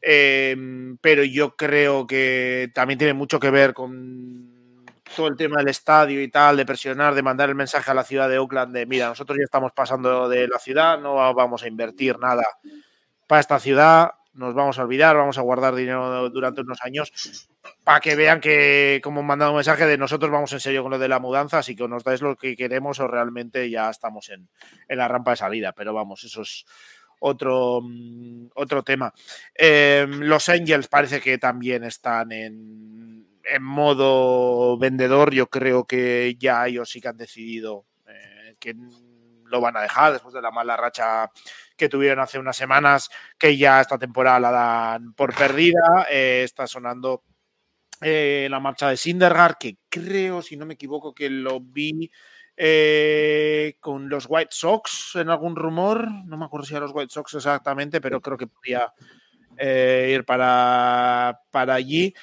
Em, 0.00 0.96
pero 0.96 1.22
yo 1.22 1.54
creo 1.54 2.06
que 2.06 2.70
también 2.74 2.98
tiene 2.98 3.12
mucho 3.12 3.38
que 3.38 3.50
ver 3.50 3.74
con 3.74 4.94
todo 5.14 5.28
el 5.28 5.36
tema 5.36 5.58
del 5.58 5.68
estadio 5.68 6.22
y 6.22 6.28
tal, 6.28 6.56
de 6.56 6.64
presionar, 6.64 7.14
de 7.14 7.22
mandar 7.22 7.50
el 7.50 7.54
mensaje 7.54 7.90
a 7.90 7.94
la 7.94 8.04
ciudad 8.04 8.30
de 8.30 8.38
Oakland 8.38 8.74
de, 8.74 8.86
mira, 8.86 9.08
nosotros 9.08 9.36
ya 9.38 9.44
estamos 9.44 9.72
pasando 9.72 10.26
de 10.30 10.48
la 10.48 10.58
ciudad, 10.58 10.98
no 10.98 11.34
vamos 11.34 11.62
a 11.62 11.68
invertir 11.68 12.18
nada 12.18 12.44
para 13.26 13.40
esta 13.40 13.60
ciudad, 13.60 14.12
nos 14.34 14.54
vamos 14.54 14.78
a 14.78 14.82
olvidar, 14.82 15.16
vamos 15.16 15.38
a 15.38 15.42
guardar 15.42 15.74
dinero 15.74 16.30
durante 16.30 16.62
unos 16.62 16.80
años 16.82 17.48
para 17.84 18.00
que 18.00 18.16
vean 18.16 18.40
que, 18.40 19.00
como 19.02 19.22
mandado 19.22 19.52
un 19.52 19.56
mensaje 19.56 19.86
de 19.86 19.98
nosotros 19.98 20.30
vamos 20.30 20.52
en 20.52 20.60
serio 20.60 20.82
con 20.82 20.92
lo 20.92 20.98
de 20.98 21.08
la 21.08 21.18
mudanza, 21.18 21.58
así 21.58 21.76
que 21.76 21.86
nos 21.88 22.04
dais 22.04 22.22
lo 22.22 22.36
que 22.36 22.56
queremos 22.56 23.00
o 23.00 23.08
realmente 23.08 23.68
ya 23.70 23.90
estamos 23.90 24.30
en, 24.30 24.48
la 24.88 25.08
rampa 25.08 25.32
de 25.32 25.36
salida. 25.36 25.72
Pero 25.72 25.92
vamos, 25.92 26.24
eso 26.24 26.42
es 26.42 26.64
otro, 27.20 27.80
mm, 27.82 28.48
otro 28.54 28.82
tema. 28.82 29.12
Em, 29.54 30.20
los 30.20 30.48
Angels 30.48 30.88
parece 30.88 31.20
que 31.20 31.38
también 31.38 31.84
están 31.84 32.32
en, 32.32 33.26
en, 33.44 33.62
modo 33.62 34.78
vendedor. 34.78 35.34
Yo 35.34 35.48
creo 35.48 35.84
que 35.84 36.36
ya 36.38 36.66
ellos 36.66 36.90
sí 36.90 37.00
que 37.00 37.08
han 37.08 37.16
decidido 37.16 37.86
eh, 38.06 38.56
que 38.58 38.74
lo 39.52 39.60
van 39.60 39.76
a 39.76 39.82
dejar 39.82 40.14
después 40.14 40.34
de 40.34 40.42
la 40.42 40.50
mala 40.50 40.76
racha 40.76 41.30
que 41.76 41.88
tuvieron 41.88 42.18
hace 42.20 42.38
unas 42.38 42.56
semanas, 42.56 43.10
que 43.38 43.56
ya 43.56 43.80
esta 43.80 43.98
temporada 43.98 44.40
la 44.40 44.50
dan 44.50 45.12
por 45.12 45.34
perdida. 45.34 46.06
Eh, 46.10 46.42
está 46.44 46.66
sonando 46.66 47.22
eh, 48.00 48.48
la 48.50 48.58
marcha 48.58 48.88
de 48.88 48.96
Sindergaard, 48.96 49.58
que 49.58 49.76
creo, 49.88 50.42
si 50.42 50.56
no 50.56 50.66
me 50.66 50.74
equivoco, 50.74 51.14
que 51.14 51.28
lo 51.28 51.60
vi 51.60 52.10
eh, 52.56 53.76
con 53.78 54.08
los 54.08 54.26
White 54.28 54.50
Sox 54.52 55.16
en 55.16 55.28
algún 55.28 55.54
rumor. 55.54 56.10
No 56.10 56.36
me 56.38 56.46
acuerdo 56.46 56.66
si 56.66 56.74
era 56.74 56.86
los 56.86 56.94
White 56.94 57.12
Sox 57.12 57.34
exactamente, 57.34 58.00
pero 58.00 58.20
creo 58.20 58.38
que 58.38 58.46
podía 58.46 58.92
eh, 59.56 60.12
ir 60.14 60.24
para, 60.24 61.40
para 61.50 61.74
allí. 61.74 62.14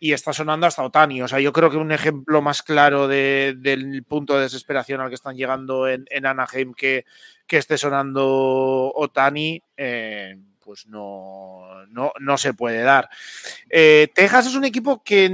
y 0.00 0.12
está 0.12 0.32
sonando 0.32 0.66
hasta 0.66 0.82
Otani. 0.82 1.22
O 1.22 1.28
sea, 1.28 1.40
yo 1.40 1.52
creo 1.52 1.70
que 1.70 1.76
un 1.76 1.92
ejemplo 1.92 2.42
más 2.42 2.62
claro 2.62 3.08
del 3.08 4.04
punto 4.08 4.36
de 4.36 4.42
desesperación 4.42 5.00
al 5.00 5.08
que 5.08 5.14
están 5.14 5.36
llegando 5.36 5.88
en, 5.88 6.06
Anaheim 6.24 6.74
que, 6.74 7.04
que 7.46 7.58
esté 7.58 7.78
sonando 7.78 8.92
Otani 8.94 9.62
pues 10.66 10.88
no, 10.88 11.84
no, 12.18 12.38
se 12.38 12.52
puede 12.52 12.82
dar. 12.82 13.08
Eh, 13.70 14.08
Texas 14.12 14.48
es 14.48 14.56
un 14.56 14.64
equipo 14.64 15.00
que 15.04 15.28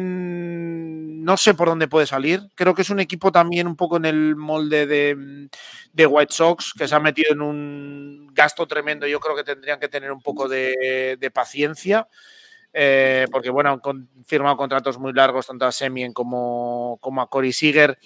no 1.23 1.37
sé 1.37 1.55
por 1.55 1.69
dónde 1.69 1.89
puede 1.89 2.07
salir. 2.07 2.43
Creo 2.55 2.75
que 2.75 2.83
es 2.83 2.91
un 2.91 3.01
equipo 3.01 3.31
también 3.31 3.67
un 3.67 3.77
poco 3.77 3.97
en 3.97 4.05
el 4.05 4.37
molde 4.37 4.87
de, 4.87 6.07
White 6.07 6.33
Sox, 6.33 6.75
que 6.77 6.89
se 6.89 6.95
ha 6.95 7.01
metido 7.01 7.33
en 7.33 7.43
un 7.43 8.31
gasto 8.33 8.67
tremendo. 8.67 9.07
Yo 9.07 9.21
creo 9.21 9.37
que 9.37 9.45
tendrían 9.45 9.79
que 9.79 9.89
tener 9.89 10.11
un 10.13 10.21
poco 10.21 10.49
de, 10.49 11.31
paciencia. 11.33 12.09
Eh, 12.75 13.27
porque 13.31 13.51
bueno, 13.51 13.81
han 13.85 14.09
firmado 14.25 14.57
contratos 14.57 14.99
muy 14.99 15.13
largos 15.13 15.47
tanto 15.47 15.67
a 15.67 15.73
Semien 15.73 16.15
como, 16.15 16.97
como 17.03 17.21
a 17.21 17.29
Cory 17.29 17.53
Seager 17.53 17.99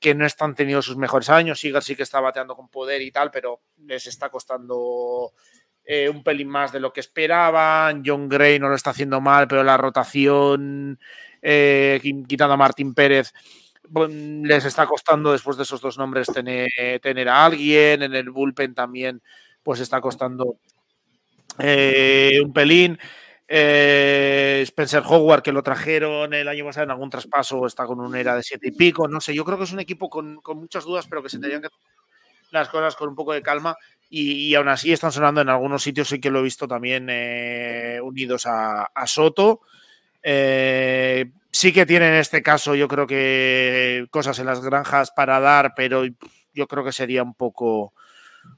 que 0.00 0.12
no 0.12 0.26
están 0.26 0.54
teniendo 0.54 0.82
sus 0.82 0.96
mejores 0.96 1.30
años. 1.30 1.60
Seager 1.60 1.82
sí 1.82 1.96
que 1.96 2.02
está 2.02 2.20
bateando 2.20 2.56
con 2.56 2.68
poder 2.68 3.00
y 3.02 3.10
tal, 3.10 3.30
pero 3.30 3.60
les 3.78 4.06
está 4.06 4.28
costando 4.28 5.32
eh, 5.84 6.08
un 6.10 6.22
pelín 6.22 6.48
más 6.48 6.70
de 6.70 6.80
lo 6.80 6.92
que 6.92 7.00
esperaban. 7.00 8.02
John 8.04 8.28
Gray 8.28 8.58
no 8.58 8.68
lo 8.68 8.74
está 8.74 8.90
haciendo 8.90 9.22
mal, 9.22 9.48
pero 9.48 9.64
la 9.64 9.78
rotación, 9.78 11.00
eh, 11.42 12.00
quitando 12.26 12.54
a 12.54 12.56
Martín 12.56 12.94
Pérez, 12.94 13.32
les 14.42 14.64
está 14.64 14.86
costando 14.86 15.32
después 15.32 15.56
de 15.56 15.62
esos 15.62 15.80
dos 15.80 15.98
nombres 15.98 16.28
tener, 16.28 17.28
a 17.28 17.44
alguien. 17.44 18.02
En 18.02 18.14
el 18.14 18.30
bullpen 18.30 18.74
también, 18.74 19.22
pues 19.62 19.80
está 19.80 20.00
costando 20.00 20.58
eh, 21.58 22.38
un 22.44 22.52
pelín. 22.52 22.98
Spencer 23.50 25.02
Howard, 25.06 25.42
que 25.42 25.52
lo 25.52 25.62
trajeron 25.62 26.34
el 26.34 26.48
año 26.48 26.66
pasado 26.66 26.84
en 26.84 26.90
algún 26.90 27.08
traspaso, 27.08 27.66
está 27.66 27.86
con 27.86 27.98
una 27.98 28.20
era 28.20 28.36
de 28.36 28.42
siete 28.42 28.68
y 28.68 28.72
pico. 28.72 29.08
No 29.08 29.20
sé, 29.20 29.34
yo 29.34 29.44
creo 29.44 29.56
que 29.56 29.64
es 29.64 29.72
un 29.72 29.80
equipo 29.80 30.10
con, 30.10 30.40
muchas 30.54 30.84
dudas, 30.84 31.06
pero 31.08 31.22
que 31.22 31.30
se 31.30 31.38
tendrían 31.38 31.62
que 31.62 31.68
las 32.50 32.68
cosas 32.68 32.94
con 32.94 33.08
un 33.08 33.14
poco 33.14 33.32
de 33.32 33.42
calma 33.42 33.76
y, 34.10 34.54
aún 34.54 34.68
así 34.68 34.92
están 34.92 35.12
sonando 35.12 35.40
en 35.40 35.50
algunos 35.50 35.82
sitios, 35.82 36.08
sí 36.08 36.18
que 36.18 36.30
lo 36.30 36.40
he 36.40 36.42
visto 36.42 36.66
también 36.66 37.08
eh, 37.10 38.00
unidos 38.02 38.44
a, 38.46 38.88
Soto. 39.06 39.62
Eh, 40.22 41.30
sí 41.50 41.72
que 41.72 41.86
tienen 41.86 42.14
en 42.14 42.20
este 42.20 42.42
caso, 42.42 42.74
yo 42.74 42.88
creo 42.88 43.06
que 43.06 44.06
cosas 44.10 44.38
en 44.38 44.46
las 44.46 44.60
granjas 44.60 45.10
para 45.10 45.40
dar, 45.40 45.72
pero 45.76 46.04
yo 46.52 46.66
creo 46.66 46.84
que 46.84 46.92
sería 46.92 47.22
un 47.22 47.34
poco, 47.34 47.94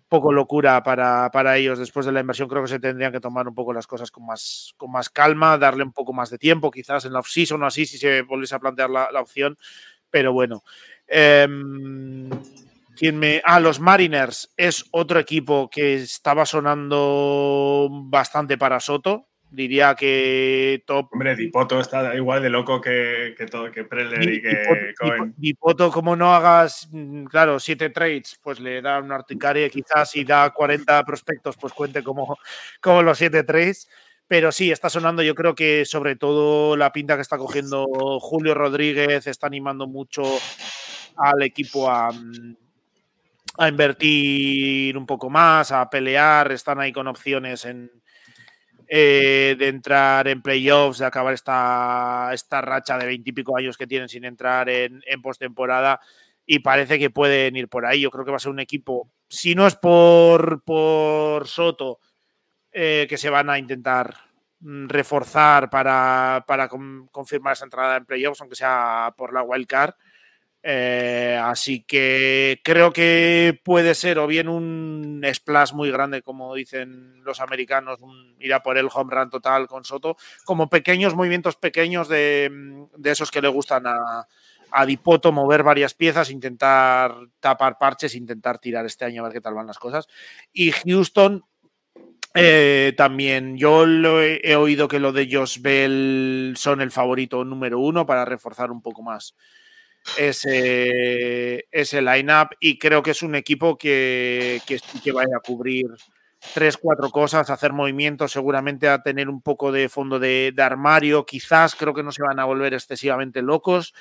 poco 0.09 0.32
locura 0.32 0.82
para, 0.82 1.31
para, 1.31 1.57
ellos 1.57 1.78
después 1.78 2.07
de 2.07 2.12
la 2.12 2.20
inversión. 2.20 2.49
Creo 2.49 2.62
que 2.62 2.69
se 2.69 2.81
tendrían 2.81 3.12
que 3.12 3.20
tomar 3.20 3.47
un 3.49 3.55
poco 3.55 3.73
las 3.73 3.87
cosas 3.87 4.11
con 4.11 4.27
más, 4.27 4.74
con 4.77 4.91
más 4.91 5.11
calma, 5.11 5.59
darle 5.59 5.85
un 5.85 5.93
poco 5.93 6.12
más 6.12 6.31
de 6.31 6.39
tiempo, 6.39 6.70
quizás 6.70 7.05
en 7.05 7.12
la 7.12 7.20
off-season 7.20 7.62
o 7.62 7.66
así, 7.66 7.87
si 7.87 7.99
se 7.99 8.23
volviese 8.23 8.55
a 8.55 8.61
plantear 8.61 8.91
la, 8.91 9.20
opción. 9.20 9.57
Pero 10.11 10.32
bueno. 10.32 10.65
Em, 11.07 12.28
me. 13.15 13.41
Ah, 13.45 13.61
los 13.61 13.81
Mariners 13.81 14.53
es 14.57 14.85
otro 14.91 15.19
equipo 15.19 15.70
que 15.70 15.95
estaba 15.95 16.45
sonando 16.45 17.89
bastante 17.91 18.59
para 18.59 18.81
Soto. 18.81 19.30
Diría 19.51 19.97
que 19.97 20.85
top. 20.87 21.09
Hombre, 21.13 21.35
Dipoto 21.35 21.81
está 21.81 22.15
igual 22.15 22.41
de 22.41 22.51
loco 22.51 22.81
que, 22.81 23.35
todo, 23.51 23.71
que 23.73 23.83
Preller 23.83 24.23
y, 24.23 24.41
que 24.41 24.95
Cohen. 24.97 25.35
Dipoto, 25.37 25.91
como 25.91 26.15
no 26.15 26.33
hagas, 26.33 26.89
mm, 26.93 27.25
claro, 27.25 27.59
siete 27.59 27.91
trades, 27.91 28.39
pues 28.41 28.61
le 28.61 28.81
da 28.81 29.01
una 29.01 29.17
articaria. 29.17 29.69
Quizás 29.69 30.11
si 30.11 30.23
da 30.23 30.51
40 30.51 31.03
prospectos, 31.05 31.57
pues 31.57 31.73
cuente 31.73 32.05
como, 32.05 32.39
como 32.81 33.03
los 33.03 33.19
siete 33.19 33.43
trades. 33.43 33.89
Pero 34.29 34.53
sí, 34.53 34.71
está 34.71 34.89
sonando. 34.89 35.21
Yo 35.23 35.35
creo 35.35 35.57
que 35.57 35.85
sobre 35.85 36.15
todo 36.15 36.77
la 36.77 36.93
pinta 36.93 37.17
que 37.17 37.23
está 37.23 37.37
cogiendo 37.37 37.87
Julio 38.21 38.55
Rodríguez 38.55 39.27
está 39.27 39.49
animando 39.49 39.89
mucho 39.89 40.23
al 41.17 41.43
equipo 41.43 41.91
a, 41.91 42.13
mm, 42.13 42.55
a 43.59 43.69
invertir 43.69 44.97
un 44.97 45.07
poco 45.07 45.29
más, 45.29 45.73
a 45.73 45.91
pelear, 45.91 46.53
están 46.53 46.79
ahí 46.79 46.93
con 46.93 47.09
opciones 47.09 47.65
en, 47.65 47.91
eh, 48.93 49.55
de 49.57 49.69
entrar 49.69 50.27
en 50.27 50.43
playoffs, 50.43 50.99
de 50.99 51.07
acabar 51.07 51.33
esta, 51.33 52.31
esta 52.33 52.61
racha 52.61 52.99
de 52.99 53.07
veintipico 53.07 53.57
años 53.57 53.77
que 53.77 53.87
tienen 53.87 54.09
sin 54.09 54.25
entrar 54.25 54.69
en, 54.69 55.01
en 55.07 55.23
postemporada 55.23 56.01
y 56.45 56.59
parece 56.59 56.99
que 56.99 57.09
pueden 57.09 57.55
ir 57.55 57.69
por 57.69 57.87
ahí. 57.87 58.01
Yo 58.01 58.11
creo 58.11 58.25
que 58.25 58.33
va 58.33 58.39
a 58.39 58.41
ser 58.41 58.51
un 58.51 58.59
equipo, 58.59 59.09
si 59.29 59.55
no 59.55 59.69
es 59.69 59.77
por, 59.77 60.65
por 60.65 61.47
Soto, 61.47 62.01
eh, 62.73 63.07
que 63.09 63.17
se 63.17 63.31
van 63.31 63.49
a 63.49 63.61
intentar 63.61 64.12
mm, 64.59 64.89
reforzar 64.89 65.71
para, 65.71 66.45
para 66.49 66.69
confirmar 66.69 67.53
esa 67.53 67.67
entrada 67.67 67.97
en 67.97 68.07
playoffs, 68.07 68.41
aunque 68.41 68.57
sea 68.57 69.15
por 69.17 69.33
la 69.33 69.43
wild 69.45 69.69
card. 69.69 69.95
Eh, 70.62 71.41
así 71.43 71.85
que 71.85 72.61
creo 72.62 72.93
que 72.93 73.59
puede 73.65 73.95
ser 73.95 74.19
o 74.19 74.27
bien 74.27 74.47
un 74.49 75.23
splash 75.32 75.73
muy 75.73 75.91
grande, 75.91 76.20
como 76.20 76.55
dicen 76.55 77.24
los 77.24 77.41
americanos, 77.41 78.01
un, 78.03 78.37
ir 78.39 78.53
a 78.53 78.62
por 78.62 78.77
el 78.77 78.89
home 78.93 79.15
run 79.15 79.31
total 79.31 79.66
con 79.66 79.85
Soto, 79.85 80.16
como 80.45 80.69
pequeños 80.69 81.15
movimientos 81.15 81.57
pequeños 81.57 82.09
de, 82.09 82.53
esos 83.05 83.31
que 83.31 83.41
le 83.41 83.49
gustan 83.49 83.87
a, 83.87 84.27
a, 84.70 84.87
Dipoto, 84.87 85.32
mover 85.32 85.62
varias 85.62 85.95
piezas, 85.95 86.31
intentar 86.31 87.15
tapar 87.41 87.78
parches, 87.78 88.15
intentar 88.15 88.59
tirar 88.59 88.85
este 88.85 89.07
año 89.07 89.23
a 89.23 89.24
ver 89.24 89.32
qué 89.32 89.41
tal 89.41 89.55
van 89.55 89.66
las 89.66 89.78
cosas. 89.78 90.09
Y 90.53 90.73
Houston, 90.73 91.45
Eh, 92.35 92.93
también 92.97 93.57
yo 93.57 93.87
lo 93.87 94.23
he, 94.23 94.55
oído 94.55 94.87
que 94.87 95.01
lo 95.01 95.12
de 95.12 95.28
Josh 95.31 95.59
son 96.57 96.81
el 96.81 96.91
favorito 96.93 97.45
número 97.45 97.81
uno 97.81 98.07
para 98.07 98.24
reforzar 98.24 98.70
un 98.70 98.82
poco 98.82 99.03
más 99.03 99.35
ese, 100.17 101.67
ese 101.71 102.03
line-up 102.03 102.49
y 102.61 102.79
creo 102.79 103.03
que 103.03 103.13
es 103.13 103.23
un 103.23 103.35
equipo 103.35 103.77
que, 103.77 104.61
que, 104.67 104.81
que 105.03 105.13
vaya 105.13 105.37
a 105.37 105.41
cubrir 105.41 105.87
tres, 106.55 106.77
cuatro 106.77 107.11
cosas, 107.11 107.51
hacer 107.51 107.73
movimientos, 107.73 108.33
seguramente 108.33 108.89
a 108.89 109.03
tener 109.03 109.29
un 109.29 109.43
poco 109.43 109.73
de 109.73 109.89
fondo 109.89 110.19
de, 110.19 110.53
de, 110.55 110.63
armario, 110.63 111.27
quizás 111.27 111.75
creo 111.75 111.95
que 111.95 112.03
no 112.03 112.13
se 112.13 112.23
van 112.23 112.39
a 112.39 112.45
volver 112.45 112.75
excesivamente 112.75 113.43
locos, 113.43 113.95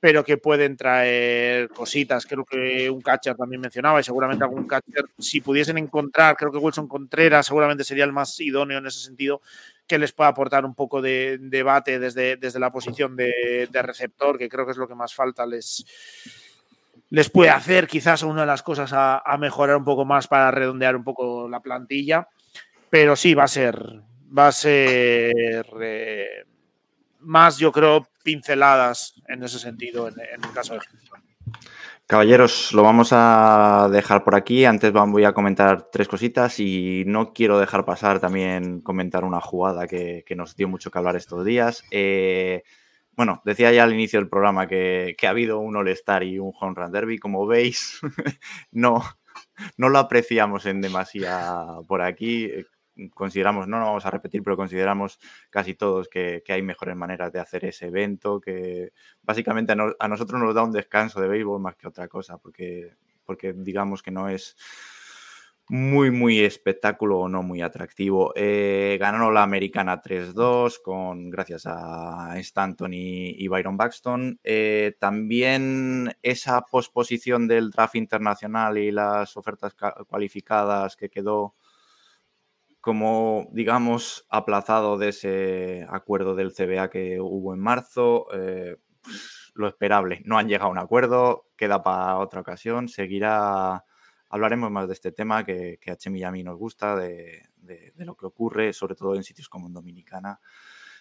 pero 0.00 0.24
que 0.24 0.36
pueden 0.36 0.76
traer 0.76 1.68
cositas. 1.70 2.26
Creo 2.26 2.44
que 2.44 2.90
un 2.90 3.00
catcher 3.00 3.36
también 3.36 3.60
mencionaba 3.60 4.00
y 4.00 4.04
seguramente 4.04 4.44
algún 4.44 4.66
catcher, 4.66 5.04
si 5.18 5.40
pudiesen 5.40 5.78
encontrar, 5.78 6.36
creo 6.36 6.52
que 6.52 6.58
Wilson 6.58 6.88
Contreras 6.88 7.46
seguramente 7.46 7.84
sería 7.84 8.04
el 8.04 8.12
más 8.12 8.38
idóneo 8.40 8.78
en 8.78 8.86
ese 8.86 9.00
sentido, 9.00 9.40
que 9.86 9.98
les 9.98 10.12
pueda 10.12 10.30
aportar 10.30 10.64
un 10.64 10.74
poco 10.74 11.02
de 11.02 11.38
debate 11.40 11.98
desde, 11.98 12.36
desde 12.36 12.58
la 12.58 12.72
posición 12.72 13.16
de, 13.16 13.68
de 13.70 13.82
receptor, 13.82 14.38
que 14.38 14.48
creo 14.48 14.64
que 14.64 14.72
es 14.72 14.78
lo 14.78 14.88
que 14.88 14.94
más 14.94 15.14
falta 15.14 15.46
les 15.46 15.84
les 17.10 17.30
puede 17.30 17.50
hacer 17.50 17.86
quizás 17.86 18.22
una 18.22 18.40
de 18.40 18.46
las 18.46 18.62
cosas 18.62 18.92
a, 18.92 19.18
a, 19.18 19.38
mejorar 19.38 19.76
un 19.76 19.84
poco 19.84 20.04
más 20.04 20.26
para 20.26 20.50
redondear 20.50 20.96
un 20.96 21.04
poco 21.04 21.48
la 21.48 21.60
plantilla. 21.60 22.28
Pero 22.90 23.14
sí, 23.14 23.34
va 23.34 23.44
a 23.44 23.48
ser, 23.48 24.02
va 24.36 24.48
a 24.48 24.52
ser 24.52 25.66
eh, 25.80 26.44
más, 27.20 27.58
yo 27.58 27.70
creo, 27.70 28.08
pinceladas 28.24 29.14
en 29.28 29.44
ese 29.44 29.58
sentido 29.58 30.08
en, 30.08 30.14
en 30.20 30.44
el 30.44 30.52
caso 30.52 30.74
de. 30.74 30.80
Caballeros, 32.06 32.74
lo 32.74 32.82
vamos 32.82 33.10
a 33.12 33.88
dejar 33.90 34.24
por 34.24 34.34
aquí. 34.34 34.66
Antes 34.66 34.92
voy 34.92 35.24
a 35.24 35.32
comentar 35.32 35.88
tres 35.90 36.06
cositas 36.06 36.60
y 36.60 37.02
no 37.06 37.32
quiero 37.32 37.58
dejar 37.58 37.86
pasar 37.86 38.20
también 38.20 38.82
comentar 38.82 39.24
una 39.24 39.40
jugada 39.40 39.86
que, 39.86 40.22
que 40.26 40.36
nos 40.36 40.54
dio 40.54 40.68
mucho 40.68 40.90
que 40.90 40.98
hablar 40.98 41.16
estos 41.16 41.46
días. 41.46 41.82
Eh, 41.90 42.62
bueno, 43.12 43.40
decía 43.46 43.72
ya 43.72 43.84
al 43.84 43.94
inicio 43.94 44.18
del 44.20 44.28
programa 44.28 44.66
que, 44.66 45.14
que 45.16 45.26
ha 45.26 45.30
habido 45.30 45.60
un 45.60 45.76
All-Star 45.76 46.24
y 46.24 46.38
un 46.38 46.52
Home 46.60 46.74
Run 46.76 46.92
Derby. 46.92 47.18
Como 47.18 47.46
veis, 47.46 48.00
no, 48.70 49.02
no 49.78 49.88
lo 49.88 49.98
apreciamos 49.98 50.66
en 50.66 50.82
demasía 50.82 51.64
por 51.88 52.02
aquí. 52.02 52.50
Consideramos, 53.12 53.66
no 53.66 53.78
lo 53.78 53.86
vamos 53.86 54.06
a 54.06 54.10
repetir, 54.10 54.42
pero 54.42 54.56
consideramos 54.56 55.18
casi 55.50 55.74
todos 55.74 56.08
que, 56.08 56.42
que 56.44 56.52
hay 56.52 56.62
mejores 56.62 56.96
maneras 56.96 57.32
de 57.32 57.40
hacer 57.40 57.64
ese 57.64 57.86
evento, 57.86 58.40
que 58.40 58.92
básicamente 59.22 59.72
a, 59.72 59.74
no, 59.74 59.94
nosotros 60.08 60.40
nos 60.40 60.54
da 60.54 60.62
un 60.62 60.72
descanso 60.72 61.20
de 61.20 61.28
béisbol 61.28 61.60
más 61.60 61.76
que 61.76 61.88
otra 61.88 62.08
cosa, 62.08 62.38
porque, 62.38 62.94
porque 63.24 63.52
digamos 63.52 64.02
que 64.02 64.10
no 64.10 64.28
es 64.28 64.56
muy, 65.68 66.10
muy 66.10 66.40
espectáculo 66.40 67.20
o 67.20 67.28
no 67.28 67.42
muy 67.42 67.62
atractivo. 67.62 68.32
Eh, 68.36 68.98
ganó 69.00 69.30
la 69.30 69.42
americana 69.42 70.02
3-2 70.02 70.80
con 70.82 71.30
gracias 71.30 71.64
a 71.66 72.38
Stanton 72.38 72.92
y, 72.92 73.30
y 73.30 73.48
Byron 73.48 73.76
Buxton. 73.76 74.38
Eh, 74.44 74.94
también 74.98 76.14
esa 76.22 76.60
posposición 76.62 77.48
del 77.48 77.70
draft 77.70 77.94
internacional 77.96 78.76
y 78.78 78.90
las 78.90 79.36
ofertas 79.36 79.74
cualificadas 80.06 80.96
que 80.96 81.08
quedó 81.08 81.54
como, 82.84 83.48
digamos, 83.50 84.26
aplazado 84.28 84.98
de 84.98 85.08
ese 85.08 85.86
acuerdo 85.88 86.34
del 86.34 86.52
CBA 86.52 86.90
que 86.90 87.18
hubo 87.18 87.54
en 87.54 87.60
marzo. 87.60 88.26
Eh, 88.34 88.76
lo 89.54 89.68
esperable, 89.68 90.20
no 90.26 90.36
han 90.36 90.48
llegado 90.48 90.68
a 90.68 90.72
un 90.72 90.78
acuerdo, 90.78 91.48
queda 91.56 91.82
para 91.82 92.18
otra 92.18 92.42
ocasión, 92.42 92.88
seguirá 92.88 93.84
hablaremos 94.28 94.70
más 94.70 94.86
de 94.86 94.92
este 94.92 95.12
tema 95.12 95.44
que, 95.46 95.78
que 95.80 95.92
a 95.92 95.96
Chemi 95.96 96.20
y 96.20 96.24
a 96.24 96.30
mí 96.30 96.42
nos 96.42 96.58
gusta, 96.58 96.94
de, 96.96 97.48
de, 97.56 97.92
de, 97.94 98.04
lo 98.04 98.16
que 98.16 98.26
ocurre, 98.26 98.74
sobre 98.74 98.96
todo 98.96 99.14
en 99.14 99.22
sitios 99.22 99.48
como 99.48 99.68
en 99.68 99.72
Dominicana. 99.72 100.40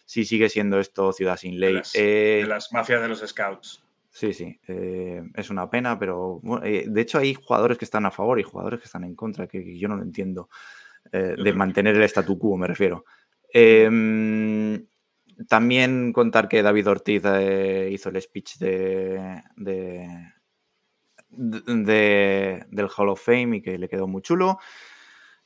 Sí 0.06 0.24
sigue 0.24 0.48
siendo 0.48 0.80
esto 0.80 1.12
ciudad 1.12 1.36
sin 1.36 1.60
ley. 1.60 1.74
De 1.74 1.80
las, 1.80 1.96
eh, 1.96 2.40
de 2.44 2.48
las 2.48 2.72
mafias 2.72 3.02
de 3.02 3.08
los 3.10 3.20
scouts. 3.20 3.84
Sí, 4.10 4.34
sí, 4.34 4.58
eh, 4.68 5.22
es 5.34 5.50
una 5.50 5.70
pena, 5.70 5.98
pero 6.00 6.40
bueno, 6.44 6.64
de 6.64 7.02
hecho 7.02 7.18
hay 7.18 7.34
jugadores 7.34 7.78
que 7.78 7.86
están 7.86 8.06
a 8.06 8.12
favor 8.12 8.40
y 8.40 8.44
jugadores 8.44 8.80
que 8.80 8.86
están 8.86 9.04
en 9.04 9.16
contra, 9.16 9.48
que, 9.48 9.64
que 9.64 9.78
yo 9.78 9.88
no 9.88 9.98
lo 9.98 10.04
entiendo, 10.04 10.50
eh, 11.14 11.36
de 11.38 11.54
mantener 11.54 11.96
el 11.96 12.04
statu 12.04 12.40
quo, 12.40 12.58
me 12.58 12.66
refiero. 12.66 13.06
Em, 13.54 14.84
también 15.48 16.12
contar 16.12 16.50
que 16.50 16.64
David 16.64 16.88
Ortiz 16.88 17.22
eh, 17.26 17.90
hizo 17.92 18.10
el 18.10 18.20
speech 18.20 18.58
de, 18.58 19.44
de, 19.56 20.08
de, 21.30 22.66
del 22.68 22.90
Hall 22.98 23.10
of 23.10 23.24
Fame 23.24 23.58
y 23.58 23.62
que 23.62 23.78
le 23.78 23.88
quedó 23.88 24.08
muy 24.08 24.24
chulo 24.24 24.58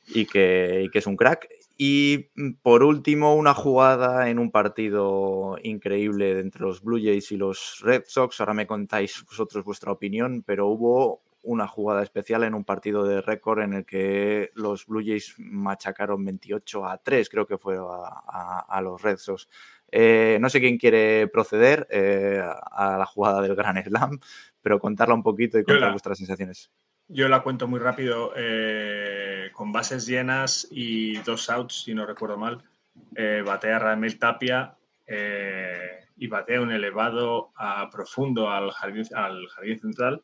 y 0.06 0.24
que, 0.24 0.84
y 0.86 0.88
que, 0.88 1.00
es 1.00 1.06
un 1.06 1.16
crack. 1.16 1.46
Y 1.76 2.30
mm, 2.34 2.52
por 2.62 2.82
último, 2.82 3.34
una 3.34 3.52
jugada 3.52 4.30
en 4.30 4.38
un 4.38 4.50
partido 4.50 5.58
increíble 5.62 6.40
entre 6.40 6.62
los 6.62 6.82
Blue 6.82 6.98
Jays 6.98 7.30
y 7.32 7.36
los 7.36 7.80
Red 7.82 8.04
Sox. 8.06 8.40
Ahora 8.40 8.54
me 8.54 8.66
contáis 8.66 9.22
vosotros 9.26 9.64
vuestra 9.64 9.92
opinión, 9.92 10.42
pero 10.46 10.66
hubo 10.68 11.20
una 11.42 11.66
jugada 11.66 12.02
especial 12.02 12.44
en 12.44 12.54
un 12.54 12.64
partido 12.64 13.04
de 13.04 13.20
récord 13.20 13.60
en 13.60 13.72
el 13.72 13.86
que 13.86 14.50
los 14.54 14.86
Blue 14.86 15.04
Jays 15.04 15.34
machacaron 15.38 16.24
28 16.24 16.86
a 16.86 16.98
3, 16.98 17.28
creo 17.28 17.46
que 17.46 17.58
fue 17.58 17.76
a, 17.76 18.22
a, 18.26 18.66
a 18.68 18.82
los 18.82 19.00
Red 19.00 19.18
Sox. 19.18 19.48
Eh, 19.90 20.38
no 20.40 20.50
sé 20.50 20.60
quién 20.60 20.76
quiere 20.76 21.28
proceder 21.28 21.86
eh, 21.90 22.42
a 22.42 22.98
la 22.98 23.06
jugada 23.06 23.40
del 23.40 23.54
Gran 23.54 23.82
Slam, 23.82 24.18
pero 24.60 24.78
contarla 24.78 25.14
un 25.14 25.22
poquito 25.22 25.58
y 25.58 25.64
contar 25.64 25.90
vuestras 25.92 26.18
sensaciones. 26.18 26.70
Yo 27.10 27.28
la 27.28 27.42
cuento 27.42 27.66
muy 27.66 27.80
rápido, 27.80 28.32
eh, 28.36 29.48
con 29.54 29.72
bases 29.72 30.06
llenas 30.06 30.68
y 30.70 31.16
dos 31.18 31.48
outs, 31.48 31.84
si 31.84 31.94
no 31.94 32.04
recuerdo 32.04 32.36
mal. 32.36 32.62
Eh, 33.14 33.42
batea 33.46 33.78
Ramel 33.78 34.18
Tapia 34.18 34.76
eh, 35.06 36.00
y 36.18 36.26
batea 36.26 36.60
un 36.60 36.70
elevado 36.70 37.52
a 37.56 37.88
profundo 37.90 38.50
al 38.50 38.70
jardín, 38.72 39.04
al 39.14 39.46
jardín 39.48 39.78
central, 39.78 40.22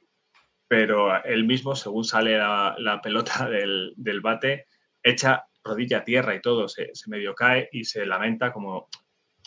pero 0.77 1.23
él 1.25 1.45
mismo, 1.45 1.77
según 1.77 2.03
sale 2.03 2.37
la, 2.37 3.01
pelota 3.01 3.49
del, 3.49 4.21
bate, 4.21 4.67
echa 5.05 5.45
rodilla 5.63 5.99
a 5.99 6.05
tierra 6.05 6.35
y 6.35 6.41
todo, 6.41 6.67
se, 6.67 6.91
medio 7.07 7.33
cae 7.33 7.69
y 7.71 7.85
se 7.85 8.05
lamenta 8.05 8.53
como, 8.53 8.89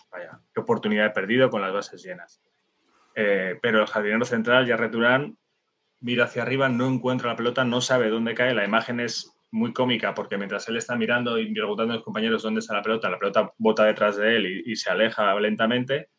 vaya, 0.10 0.40
qué 0.54 0.62
oportunidad 0.62 1.08
he 1.08 1.10
perdido 1.10 1.50
con 1.50 1.62
las 1.62 1.74
bases 1.74 2.02
llenas. 2.02 2.42
Eh, 3.14 3.60
pero 3.62 3.82
el 3.82 3.88
jardinero 3.88 4.24
central, 4.24 4.70
Jarret 4.70 4.90
Durán, 4.90 5.38
mira 6.00 6.24
hacia 6.24 6.44
arriba, 6.44 6.70
no 6.70 6.88
encuentra 6.88 7.32
la 7.32 7.36
pelota, 7.36 7.66
no 7.66 7.82
sabe 7.82 8.10
dónde 8.10 8.34
cae. 8.34 8.54
La 8.54 8.64
imagen 8.64 9.02
es 9.02 9.36
muy 9.52 9.74
cómica 9.74 10.14
porque 10.14 10.38
mientras 10.38 10.70
él 10.70 10.78
está 10.78 10.96
mirando 10.96 11.38
y 11.38 11.54
preguntando 11.54 11.92
a 11.92 11.98
los 11.98 12.06
compañeros 12.06 12.42
dónde 12.42 12.62
está 12.62 12.74
la 12.74 12.84
pelota, 12.84 13.10
la 13.10 13.20
pelota 13.20 13.52
bota 13.58 13.84
detrás 13.84 14.16
de 14.16 14.38
él 14.38 14.46
y, 14.46 14.72
y 14.72 14.76
se 14.78 14.90
aleja 14.90 15.38
lentamente. 15.42 16.10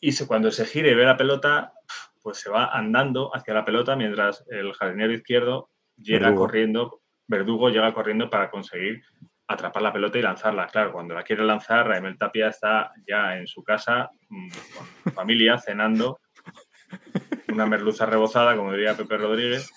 Y 0.00 0.12
se, 0.12 0.26
cuando 0.26 0.50
se 0.50 0.64
gira 0.64 0.88
y 0.88 0.94
ve 0.94 1.04
la 1.04 1.18
pelota, 1.18 1.74
pues 2.22 2.38
se 2.38 2.50
va 2.50 2.66
andando 2.66 3.34
hacia 3.34 3.54
la 3.54 3.64
pelota 3.64 3.96
mientras 3.96 4.44
el 4.48 4.72
jardinero 4.72 5.12
izquierdo 5.12 5.70
llega 5.96 6.26
Verdugo. 6.26 6.40
corriendo, 6.40 7.02
Verdugo 7.26 7.68
llega 7.68 7.92
corriendo 7.92 8.30
para 8.30 8.50
conseguir 8.50 9.02
atrapar 9.46 9.82
la 9.82 9.92
pelota 9.92 10.18
y 10.18 10.22
lanzarla. 10.22 10.66
Claro, 10.68 10.92
cuando 10.92 11.14
la 11.14 11.24
quiere 11.24 11.44
lanzar, 11.44 11.86
Raimel 11.86 12.16
Tapia 12.16 12.48
está 12.48 12.92
ya 13.06 13.36
en 13.36 13.46
su 13.46 13.62
casa 13.62 14.10
mm, 14.28 14.50
con 15.04 15.12
familia 15.12 15.58
cenando 15.58 16.20
una 17.48 17.66
merluza 17.66 18.06
rebozada, 18.06 18.56
como 18.56 18.72
diría 18.72 18.96
Pepe 18.96 19.16
Rodríguez. 19.16 19.70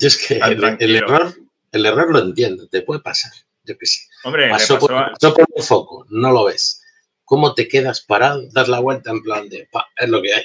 Yo 0.00 0.08
es 0.08 0.26
que 0.26 0.38
el, 0.38 0.76
el, 0.80 0.96
error, 0.96 1.34
el 1.72 1.86
error 1.86 2.10
lo 2.10 2.18
entiendo, 2.18 2.68
te 2.68 2.82
puede 2.82 3.00
pasar. 3.00 3.32
Yo 3.64 3.76
que 3.78 3.86
sé. 3.86 4.00
Hombre, 4.24 4.50
pasó, 4.50 4.74
pasó 4.74 4.86
por, 4.86 4.96
a... 4.96 5.10
pasó 5.12 5.34
por 5.34 5.46
un 5.48 5.62
foco, 5.62 6.06
no 6.10 6.32
lo 6.32 6.44
ves. 6.44 6.82
¿Cómo 7.24 7.54
te 7.54 7.66
quedas 7.66 8.02
parado? 8.02 8.42
Das 8.52 8.68
la 8.68 8.78
vuelta 8.78 9.10
en 9.10 9.22
plan 9.22 9.48
de, 9.48 9.68
pa, 9.70 9.86
es 9.96 10.08
lo 10.08 10.22
que 10.22 10.32
hay. 10.32 10.44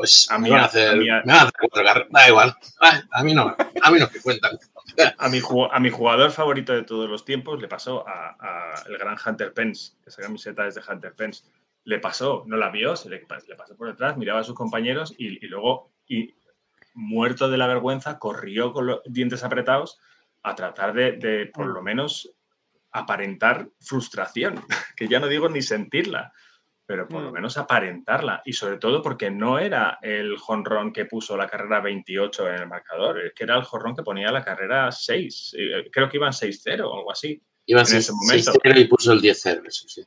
Pues 0.00 0.26
a 0.30 0.38
mí, 0.38 0.48
me 0.48 0.56
van 0.56 0.64
a 0.64 0.94
mí, 0.94 1.04
me 1.26 1.32
a 1.34 1.42
hacer 1.42 1.52
cuatro 1.60 1.84
carreras. 1.84 2.08
Da 2.10 2.26
igual. 2.26 2.56
A 3.10 3.22
mí 3.22 3.34
no, 3.34 3.54
a 3.82 3.90
mí 3.90 4.00
no 4.00 4.08
que 4.08 4.22
cuentan. 4.22 4.58
A 5.18 5.28
mi, 5.28 5.42
a 5.70 5.78
mi, 5.78 5.90
jugador 5.90 6.30
favorito 6.30 6.72
de 6.72 6.84
todos 6.84 7.06
los 7.06 7.26
tiempos 7.26 7.60
le 7.60 7.68
pasó 7.68 8.08
a, 8.08 8.34
a 8.40 8.82
el 8.88 8.96
gran 8.96 9.18
Hunter 9.22 9.52
Pence, 9.52 9.92
que 10.02 10.08
esa 10.08 10.22
camiseta 10.22 10.66
es 10.66 10.74
de 10.74 10.80
Hunter 10.88 11.14
Pence. 11.14 11.44
Le 11.84 11.98
pasó, 11.98 12.44
no 12.46 12.56
la 12.56 12.70
vio, 12.70 12.96
se 12.96 13.10
le, 13.10 13.26
le 13.46 13.56
pasó 13.56 13.76
por 13.76 13.88
detrás, 13.88 14.16
miraba 14.16 14.40
a 14.40 14.44
sus 14.44 14.54
compañeros 14.54 15.12
y, 15.18 15.44
y 15.44 15.48
luego, 15.48 15.90
y, 16.08 16.34
muerto 16.94 17.50
de 17.50 17.58
la 17.58 17.66
vergüenza, 17.66 18.18
corrió 18.18 18.72
con 18.72 18.86
los 18.86 19.02
dientes 19.04 19.44
apretados 19.44 19.98
a 20.42 20.54
tratar 20.54 20.94
de, 20.94 21.12
de 21.12 21.44
por 21.44 21.66
lo 21.66 21.82
menos 21.82 22.32
aparentar 22.90 23.68
frustración, 23.80 24.64
que 24.96 25.08
ya 25.08 25.20
no 25.20 25.26
digo 25.26 25.50
ni 25.50 25.60
sentirla, 25.60 26.32
pero 26.90 27.06
por 27.06 27.22
lo 27.22 27.30
menos 27.30 27.56
aparentarla. 27.56 28.42
Y 28.44 28.52
sobre 28.52 28.78
todo 28.78 29.00
porque 29.00 29.30
no 29.30 29.60
era 29.60 30.00
el 30.02 30.36
jonrón 30.36 30.92
que 30.92 31.04
puso 31.04 31.36
la 31.36 31.46
carrera 31.46 31.80
28 31.80 32.48
en 32.48 32.54
el 32.62 32.66
marcador, 32.66 33.26
es 33.26 33.32
que 33.32 33.44
era 33.44 33.56
el 33.56 33.62
jonrón 33.62 33.94
que 33.94 34.02
ponía 34.02 34.32
la 34.32 34.42
carrera 34.42 34.90
6. 34.90 35.54
Creo 35.92 36.08
que 36.08 36.16
iban 36.16 36.32
6-0 36.32 36.80
o 36.80 36.96
algo 36.96 37.12
así. 37.12 37.40
Iban 37.66 37.84
6-0 37.84 38.76
y 38.76 38.88
puso 38.88 39.12
el 39.12 39.22
10-0, 39.22 39.68
eso 39.68 39.88
sí. 39.88 40.02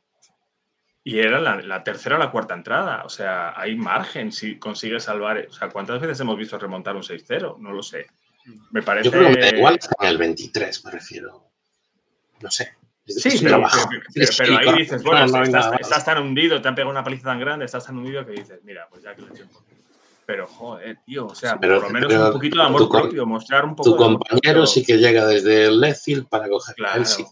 Y 1.06 1.20
era 1.20 1.40
la, 1.40 1.62
la, 1.62 1.86
tercera 1.86 2.18
o 2.18 2.20
la 2.20 2.32
cuarta 2.32 2.54
entrada. 2.54 3.06
O 3.06 3.10
sea, 3.10 3.58
hay 3.58 3.78
margen 3.78 4.34
si 4.34 4.60
consigue 4.60 5.00
salvar. 5.00 5.48
O 5.50 5.54
sea, 5.54 5.70
¿cuántas 5.70 6.02
veces 6.02 6.20
hemos 6.20 6.38
visto 6.38 6.60
remontar 6.60 6.98
un 6.98 7.04
6-0? 7.04 7.60
No 7.60 7.72
lo 7.72 7.82
sé. 7.82 8.08
Me 8.72 8.82
parece. 8.82 9.10
Yo 9.10 9.12
creo 9.18 9.34
que 9.34 9.56
igual 9.56 9.76
está 9.76 9.96
en 10.02 10.10
el 10.10 10.18
23, 10.18 10.84
me 10.84 10.92
refiero. 10.92 11.50
no 12.42 12.52
sé. 12.52 12.74
Sí, 13.06 13.32
sí, 13.32 13.46
pero, 13.46 13.66
ahí 14.58 14.78
dices, 14.78 15.04
bueno, 15.04 15.44
estás, 15.44 16.06
tan 16.06 16.24
hundido, 16.24 16.62
te 16.62 16.70
han 16.70 16.76
pegado 16.76 16.92
una 16.92 17.04
paliza 17.04 17.24
tan 17.26 17.40
grande, 17.40 17.66
estás 17.66 17.86
tan 17.86 17.98
hundido 17.98 18.26
que 18.26 18.32
dices, 18.32 18.60
mira, 18.64 18.88
pues 18.90 19.04
ya 19.04 19.14
que 19.14 19.22
lo 19.22 19.28
he 19.28 19.32
hecho. 19.32 19.46
Pero 20.26 20.48
joder, 20.48 21.00
tío, 21.06 21.28
o 21.28 21.36
sea, 21.36 21.60
por 21.60 21.70
lo 21.70 21.90
menos 21.90 22.14
un 22.14 22.32
poquito 22.32 22.58
de 22.58 22.64
amor 22.64 22.88
propio, 22.88 23.26
mostrar 23.26 23.66
un 23.66 23.76
poco. 23.76 23.90
Tu 23.90 23.98
compañero 23.98 24.66
sí 24.66 24.86
que 24.86 24.98
llega 24.98 25.26
desde 25.26 25.66
el 25.66 25.82
Lefield 25.82 26.30
para 26.30 26.48
coger 26.48 26.76
claro. 26.76 27.04
sí. 27.04 27.26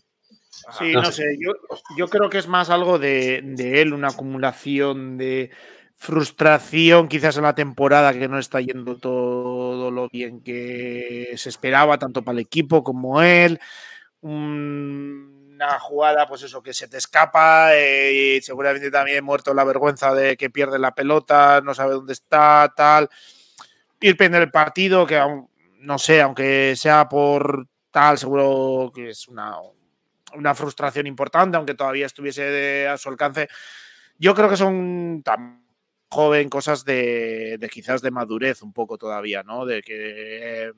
Sí, 0.77 0.93
no, 0.93 1.11
sé, 1.11 1.38
yo, 1.39 1.53
yo, 1.98 2.07
creo 2.07 2.30
que 2.30 2.38
es 2.38 2.48
más 2.48 2.69
algo 2.69 2.99
de, 2.99 3.41
de, 3.43 3.81
él, 3.81 3.93
una 3.93 4.10
acumulación 4.10 5.18
de 5.18 5.49
frustración 5.95 7.07
quizás 7.07 7.35
en 7.38 7.43
la 7.43 7.56
temporada 7.56 8.14
que 8.14 8.27
no 8.27 8.38
está 8.38 8.61
yendo 8.61 8.98
todo 8.98 9.91
lo 9.91 10.07
bien 10.10 10.41
que 10.41 11.34
se 11.35 11.49
esperaba, 11.49 11.98
tanto 11.98 12.23
para 12.23 12.39
el 12.39 12.45
equipo 12.45 12.84
como 12.84 13.22
él. 13.22 13.60
Una 15.61 15.79
jugada, 15.79 16.27
pues 16.27 16.41
eso, 16.41 16.63
que 16.63 16.73
se 16.73 16.88
te 16.88 16.97
escapa 16.97 17.75
eh, 17.75 18.38
y 18.39 18.41
seguramente 18.41 18.89
también 18.89 19.23
muerto 19.23 19.53
la 19.53 19.63
vergüenza 19.63 20.11
de 20.11 20.35
que 20.35 20.49
pierde 20.49 20.79
la 20.79 20.95
pelota, 20.95 21.61
no 21.61 21.75
sabe 21.75 21.93
dónde 21.93 22.13
está, 22.13 22.73
tal. 22.75 23.07
Ir 23.99 24.17
perder 24.17 24.41
el 24.41 24.49
partido, 24.49 25.05
que 25.05 25.21
no 25.77 25.99
sé, 25.99 26.19
aunque 26.19 26.73
sea 26.75 27.07
por 27.07 27.67
tal, 27.91 28.17
seguro 28.17 28.91
que 28.91 29.11
es 29.11 29.27
una, 29.27 29.55
una 30.33 30.55
frustración 30.55 31.05
importante, 31.05 31.57
aunque 31.57 31.75
todavía 31.75 32.07
estuviese 32.07 32.88
a 32.88 32.97
su 32.97 33.09
alcance. 33.09 33.47
Yo 34.17 34.33
creo 34.33 34.49
que 34.49 34.57
son 34.57 35.21
tan 35.23 35.63
joven 36.09 36.49
cosas 36.49 36.83
de, 36.85 37.59
quizás 37.71 38.01
de 38.01 38.09
madurez 38.09 38.63
un 38.63 38.73
poco 38.73 38.97
todavía, 38.97 39.43
¿no? 39.43 39.67
De 39.67 39.83
que 39.83 40.69
eh, 40.69 40.71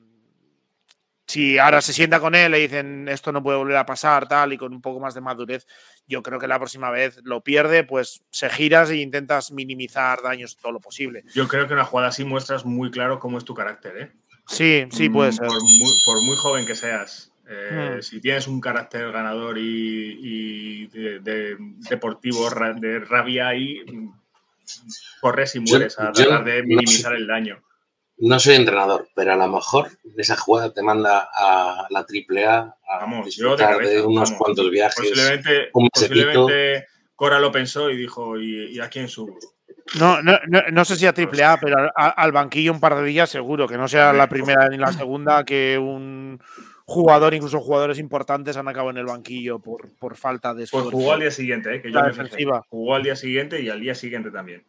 si 1.26 1.58
ahora 1.58 1.80
se 1.80 1.92
sienta 1.92 2.20
con 2.20 2.34
él 2.34 2.54
y 2.54 2.60
dicen 2.60 3.08
esto 3.08 3.32
no 3.32 3.42
puede 3.42 3.58
volver 3.58 3.76
a 3.76 3.86
pasar, 3.86 4.28
tal, 4.28 4.52
y 4.52 4.58
con 4.58 4.72
un 4.72 4.80
poco 4.80 5.00
más 5.00 5.14
de 5.14 5.20
madurez, 5.20 5.66
yo 6.06 6.22
creo 6.22 6.38
que 6.38 6.46
la 6.46 6.58
próxima 6.58 6.90
vez 6.90 7.20
lo 7.24 7.42
pierde, 7.42 7.84
pues 7.84 8.22
se 8.30 8.50
giras 8.50 8.90
e 8.90 8.96
intentas 8.96 9.52
minimizar 9.52 10.22
daños 10.22 10.56
todo 10.56 10.72
lo 10.72 10.80
posible. 10.80 11.24
Yo 11.34 11.48
creo 11.48 11.66
que 11.66 11.74
una 11.74 11.84
jugada 11.84 12.08
así 12.08 12.24
muestras 12.24 12.64
muy 12.64 12.90
claro 12.90 13.18
cómo 13.18 13.38
es 13.38 13.44
tu 13.44 13.54
carácter, 13.54 13.96
¿eh? 13.96 14.12
Sí, 14.46 14.86
sí, 14.90 15.08
puede 15.08 15.30
mm, 15.30 15.34
ser. 15.34 15.46
por 15.46 16.22
muy 16.22 16.36
joven 16.36 16.66
que 16.66 16.74
seas. 16.74 17.32
Eh, 17.48 17.96
hmm. 17.96 18.02
Si 18.02 18.20
tienes 18.20 18.46
un 18.46 18.60
carácter 18.60 19.10
ganador 19.12 19.56
y, 19.58 20.86
de, 20.88 21.56
deportivo, 21.88 22.48
de 22.76 23.00
rabia 23.00 23.48
ahí, 23.48 23.82
corres 25.20 25.54
y 25.54 25.60
mueres 25.60 25.98
a 25.98 26.12
tratar 26.12 26.44
de 26.44 26.62
minimizar 26.62 27.14
el 27.14 27.26
daño. 27.26 27.62
No 28.18 28.38
soy 28.38 28.54
entrenador, 28.54 29.08
pero 29.14 29.32
a 29.32 29.36
lo 29.36 29.48
mejor 29.48 29.88
esa 30.16 30.36
jugada 30.36 30.72
te 30.72 30.82
manda 30.82 31.28
a 31.34 31.86
la 31.90 32.06
triple 32.06 32.46
A 32.46 32.76
vamos, 33.00 33.36
yo 33.36 33.56
de, 33.56 34.02
unos 34.02 34.32
cuantos 34.32 34.70
viajes. 34.70 34.96
Posiblemente, 34.96 35.68
posiblemente, 35.72 36.86
Cora 37.14 37.38
lo 37.38 37.52
pensó 37.52 37.90
y 37.90 37.96
dijo, 37.96 38.38
¿y, 38.38 38.78
a 38.80 38.88
quién 38.88 39.08
subo? 39.08 39.38
No, 39.98 40.22
no, 40.22 40.38
no, 40.72 40.84
sé 40.84 40.96
si 40.96 41.06
a 41.06 41.12
triple 41.12 41.44
A, 41.44 41.58
pero 41.60 41.90
al 41.94 42.32
banquillo 42.32 42.72
un 42.72 42.80
par 42.80 42.96
de 42.96 43.04
días 43.04 43.28
seguro, 43.28 43.68
que 43.68 43.76
no 43.76 43.86
sea 43.88 44.12
la 44.12 44.28
primera 44.28 44.68
ni 44.68 44.78
la 44.78 44.92
segunda, 44.92 45.44
que 45.44 45.78
un 45.78 46.40
jugador, 46.86 47.34
incluso 47.34 47.60
jugadores 47.60 47.98
importantes 47.98 48.56
han 48.56 48.68
acabado 48.68 48.90
en 48.90 48.98
el 48.98 49.06
banquillo 49.06 49.58
por, 49.58 49.90
por 49.98 50.16
falta 50.16 50.54
de 50.54 50.60
pues 50.60 50.64
esfuerzo. 50.64 50.90
Pues 50.90 51.02
jugó 51.02 51.12
al 51.12 51.20
día 51.20 51.30
siguiente, 51.30 51.74
¿eh? 51.74 51.82
que 51.82 51.92
yo 51.92 52.00
me 52.00 52.60
Jugó 52.68 52.94
al 52.94 53.02
día 53.02 53.16
siguiente 53.16 53.60
y 53.60 53.68
al 53.68 53.80
día 53.80 53.94
siguiente 53.94 54.30
también. 54.30 54.64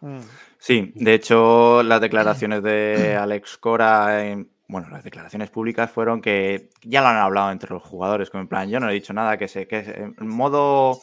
Mm. 0.00 0.20
Sí, 0.58 0.92
de 0.94 1.14
hecho, 1.14 1.82
las 1.82 2.00
declaraciones 2.00 2.62
de 2.62 3.16
Alex 3.20 3.58
Cora, 3.58 4.22
bueno, 4.68 4.88
las 4.90 5.04
declaraciones 5.04 5.50
públicas 5.50 5.90
fueron 5.90 6.20
que 6.20 6.70
ya 6.82 7.00
lo 7.02 7.08
han 7.08 7.16
hablado 7.16 7.50
entre 7.50 7.70
los 7.70 7.82
jugadores, 7.82 8.30
como 8.30 8.42
en 8.42 8.48
plan, 8.48 8.68
yo 8.68 8.80
no 8.80 8.88
he 8.88 8.94
dicho 8.94 9.12
nada, 9.12 9.38
que 9.38 9.48
sé, 9.48 9.66
que 9.66 9.78
en 10.18 10.28
modo 10.28 11.00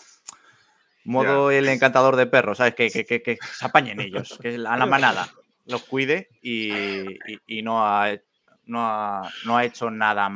modo 1.04 1.52
el 1.52 1.68
encantador 1.70 2.16
de 2.16 2.26
perros, 2.26 2.58
¿sabes? 2.58 2.74
Que, 2.74 2.90
que, 2.90 3.22
que, 3.22 3.38
se 3.42 3.66
apañen 3.66 4.02
ellos, 4.02 4.40
que 4.42 4.56
a 4.56 4.78
la 4.78 4.86
manada 4.86 5.28
los 5.66 5.84
cuide 5.84 6.30
y, 6.42 6.72
y 7.46 7.62
no 7.62 7.86
ha 7.86 8.12
no 8.66 8.82
ha, 8.82 9.30
no 9.46 9.58
ha 9.58 9.66
hecho 9.66 9.90
nada 9.92 10.30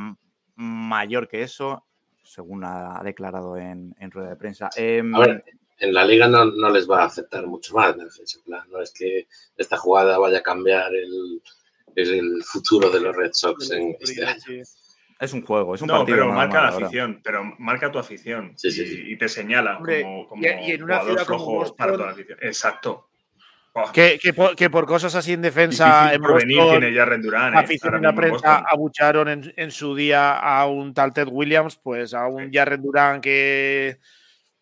mayor 0.56 1.28
que 1.28 1.42
eso, 1.42 1.86
según 2.24 2.64
ha 2.64 3.02
declarado 3.04 3.58
en, 3.58 3.96
rueda 4.12 4.30
de 4.30 4.36
prensa. 4.36 4.70
Em, 4.76 5.14
a 5.16 5.20
ver, 5.20 5.44
en 5.80 5.94
la 5.94 6.06
liga 6.06 6.28
no, 6.28 6.70
les 6.70 6.90
va 6.90 7.04
a 7.04 7.06
afectar 7.06 7.46
mucho 7.48 7.74
más. 7.76 7.96
No 7.98 8.82
es 8.82 8.94
que 8.94 9.28
esta 9.58 9.78
jugada 9.78 10.18
vaya 10.18 10.40
a 10.40 10.44
cambiar 10.44 10.94
el, 10.94 11.42
el 11.96 12.44
futuro 12.44 12.90
de 12.90 13.00
los 13.00 13.16
Red 13.16 13.32
Sox 13.34 13.72
en 13.72 13.96
este 14.00 14.26
año. 14.26 14.64
Es 15.20 15.34
un 15.34 15.46
juego, 15.46 15.76
es 15.76 15.82
un 15.82 15.88
no, 15.88 15.98
partido. 15.98 16.18
Pero 16.18 16.32
marca 16.32 16.62
la 16.62 16.70
afición, 16.70 17.20
pero 17.22 17.44
marca 17.58 17.92
tu 17.92 18.00
afición 18.00 18.56
y, 18.64 19.18
te 19.18 19.28
señala 19.28 19.78
como, 19.78 20.28
como 20.28 20.42
y, 20.42 20.48
en 20.48 20.84
una 20.84 21.02
ciudad 21.02 21.28
rojo 21.28 21.76
para 21.76 21.92
toda 21.92 22.06
la 22.06 22.12
afición. 22.14 22.38
Exacto. 22.42 23.10
Que, 23.94 24.20
que, 24.20 24.70
por, 24.70 24.86
cosas 24.86 25.16
así 25.16 25.34
en 25.34 25.42
defensa. 25.42 26.14
En 26.14 26.22
Boston, 26.22 26.48
tiene 26.48 26.94
ya 26.94 27.06
Rendurán. 27.06 27.54
La 27.54 27.60
afición 27.60 27.96
en 27.96 28.02
la 28.02 28.14
prensa 28.14 28.64
abucharon 28.68 29.30
en, 29.30 29.54
en, 29.56 29.72
su 29.72 29.96
día 29.96 30.38
a 30.38 30.66
un 30.68 30.94
tal 30.94 31.14
Ted 31.14 31.28
Williams, 31.30 31.78
pues 31.78 32.14
a 32.14 32.28
un 32.28 32.52
ya 32.52 32.66
Rendurán 32.66 33.22
que, 33.22 34.00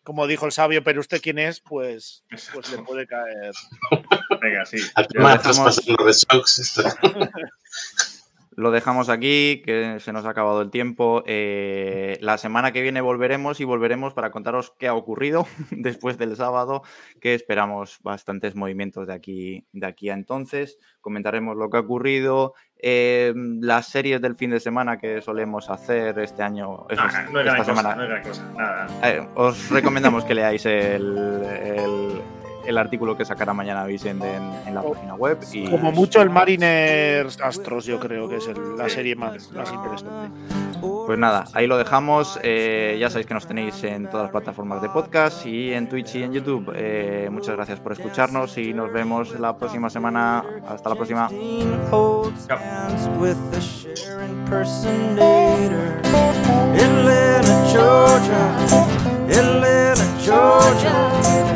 como 0.08 0.26
dijo 0.26 0.46
el 0.46 0.52
sabio, 0.52 0.82
pero 0.82 1.00
usted 1.00 1.20
quién 1.20 1.38
es, 1.38 1.60
pues, 1.60 2.24
pues 2.54 2.72
le 2.72 2.78
puede 2.78 3.06
caer. 3.06 3.52
Venga, 4.40 4.64
sí. 4.64 4.78
Lo 8.58 8.72
dejamos 8.72 9.08
aquí, 9.08 9.62
que 9.64 10.00
se 10.00 10.12
nos 10.12 10.26
ha 10.26 10.30
acabado 10.30 10.62
el 10.62 10.72
tiempo. 10.72 11.22
Eh, 11.26 12.18
la 12.20 12.38
semana 12.38 12.72
que 12.72 12.82
viene 12.82 13.00
volveremos 13.00 13.60
y 13.60 13.64
volveremos 13.64 14.14
para 14.14 14.32
contaros 14.32 14.74
qué 14.80 14.88
ha 14.88 14.94
ocurrido 14.94 15.46
después 15.70 16.18
del 16.18 16.34
sábado, 16.34 16.82
que 17.20 17.34
esperamos 17.34 18.00
bastantes 18.02 18.56
movimientos 18.56 19.06
de 19.06 19.14
aquí, 19.14 19.64
de 19.70 19.86
aquí 19.86 20.10
a 20.10 20.14
entonces. 20.14 20.76
Comentaremos 21.00 21.56
lo 21.56 21.70
que 21.70 21.76
ha 21.76 21.80
ocurrido, 21.82 22.54
eh, 22.82 23.32
las 23.60 23.86
series 23.86 24.20
del 24.20 24.34
fin 24.34 24.50
de 24.50 24.58
semana 24.58 24.98
que 24.98 25.22
solemos 25.22 25.70
hacer 25.70 26.18
este 26.18 26.42
año. 26.42 26.84
esta 26.90 27.64
semana. 27.64 27.96
os 29.36 29.70
recomendamos 29.70 30.24
que 30.24 30.34
leáis 30.34 30.66
el 30.66 31.28
el 31.44 32.07
artículo 32.76 33.16
que 33.16 33.24
sacará 33.24 33.54
mañana 33.54 33.84
Vicente 33.86 34.26
en, 34.66 34.74
la 34.74 34.82
página 34.82 35.14
web. 35.14 35.38
Y... 35.52 35.70
Como 35.70 35.92
mucho 35.92 36.20
el 36.20 36.28
Mariners 36.28 37.40
Astros, 37.40 37.86
yo 37.86 37.98
creo 37.98 38.28
que 38.28 38.36
es 38.36 38.50
la 38.76 38.88
serie 38.88 39.14
más, 39.14 39.50
más 39.52 39.72
interesante. 39.72 40.30
Pues 41.06 41.18
nada, 41.18 41.46
ahí 41.54 41.66
lo 41.66 41.78
dejamos. 41.78 42.38
Eh, 42.42 42.98
ya 43.00 43.08
sabéis 43.08 43.26
que 43.26 43.34
nos 43.34 43.46
tenéis 43.46 43.82
en 43.84 44.10
todas 44.10 44.24
las 44.24 44.30
plataformas 44.30 44.82
de 44.82 44.88
podcast 44.90 45.46
y 45.46 45.72
en 45.72 45.88
Twitch 45.88 46.16
y 46.16 46.22
en 46.24 46.32
YouTube. 46.32 46.72
Eh, 46.74 47.28
muchas 47.30 47.56
gracias 47.56 47.80
por 47.80 47.92
escucharnos 47.92 48.58
y 48.58 48.74
nos 48.74 48.92
vemos 48.92 49.38
la 49.40 49.56
próxima 49.56 49.88
semana. 49.88 50.44
Hasta 50.68 50.90
la 50.90 50.96
próxima. 50.96 51.30
Halloween. 51.90 52.38
Atlanta, 59.38 60.04
Georgia, 60.20 61.47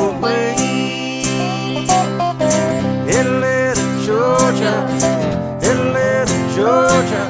In 3.08 3.40
little 3.40 4.04
Georgia 4.06 4.98
little 5.94 6.44
Georgia, 6.54 7.24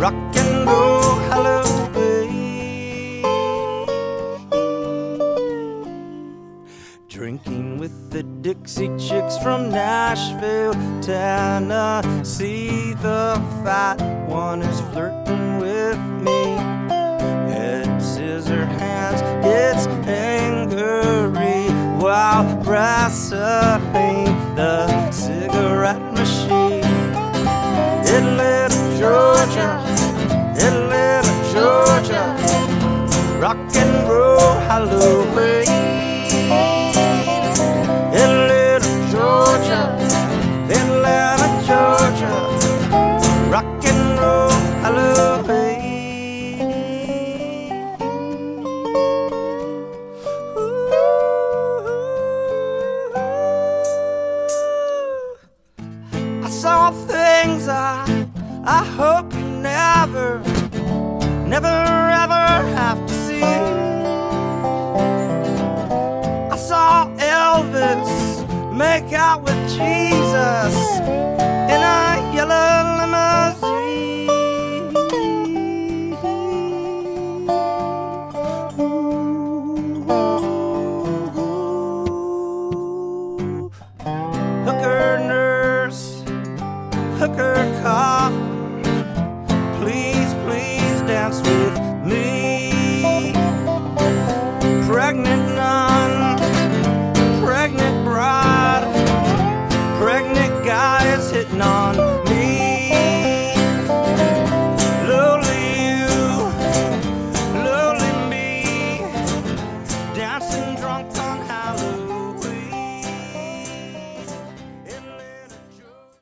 rock 0.00 0.36
and 0.36 0.66
roll 0.66 1.14
Halloween. 1.30 3.22
Drinking 7.08 7.78
with 7.78 8.10
the 8.10 8.24
Dixie 8.24 8.90
Chicks 8.98 9.38
from 9.38 9.70
Nashville, 9.70 10.74
Tennessee. 11.00 12.94
The 12.94 13.40
fat 13.62 14.00
one 14.28 14.62
is 14.62 14.80
flirting 14.92 15.58
with 15.60 15.98
me. 16.24 16.85
Scissor 18.46 18.64
hands, 18.64 19.20
it's 19.44 19.88
angry 20.06 21.66
while 22.00 22.44
wrestling 22.62 24.26
the 24.54 25.10
cigarette 25.10 26.00
machine. 26.12 26.84
Atlanta, 28.06 28.76
Georgia, 29.00 29.82
Atlanta, 30.64 31.34
Georgia, 31.52 32.24
rock 33.40 33.58
and 33.74 34.08
roll 34.08 34.52
Halloween. 34.68 36.75
Never 60.16 60.38
never 61.46 61.76
ever 62.22 62.46
have 62.74 63.06
to 63.06 63.14
see. 63.26 63.42
I 66.52 66.56
saw 66.56 67.06
Elvis 67.18 68.12
make 68.72 69.12
out 69.12 69.42
with 69.42 69.60
Jesus 69.68 70.74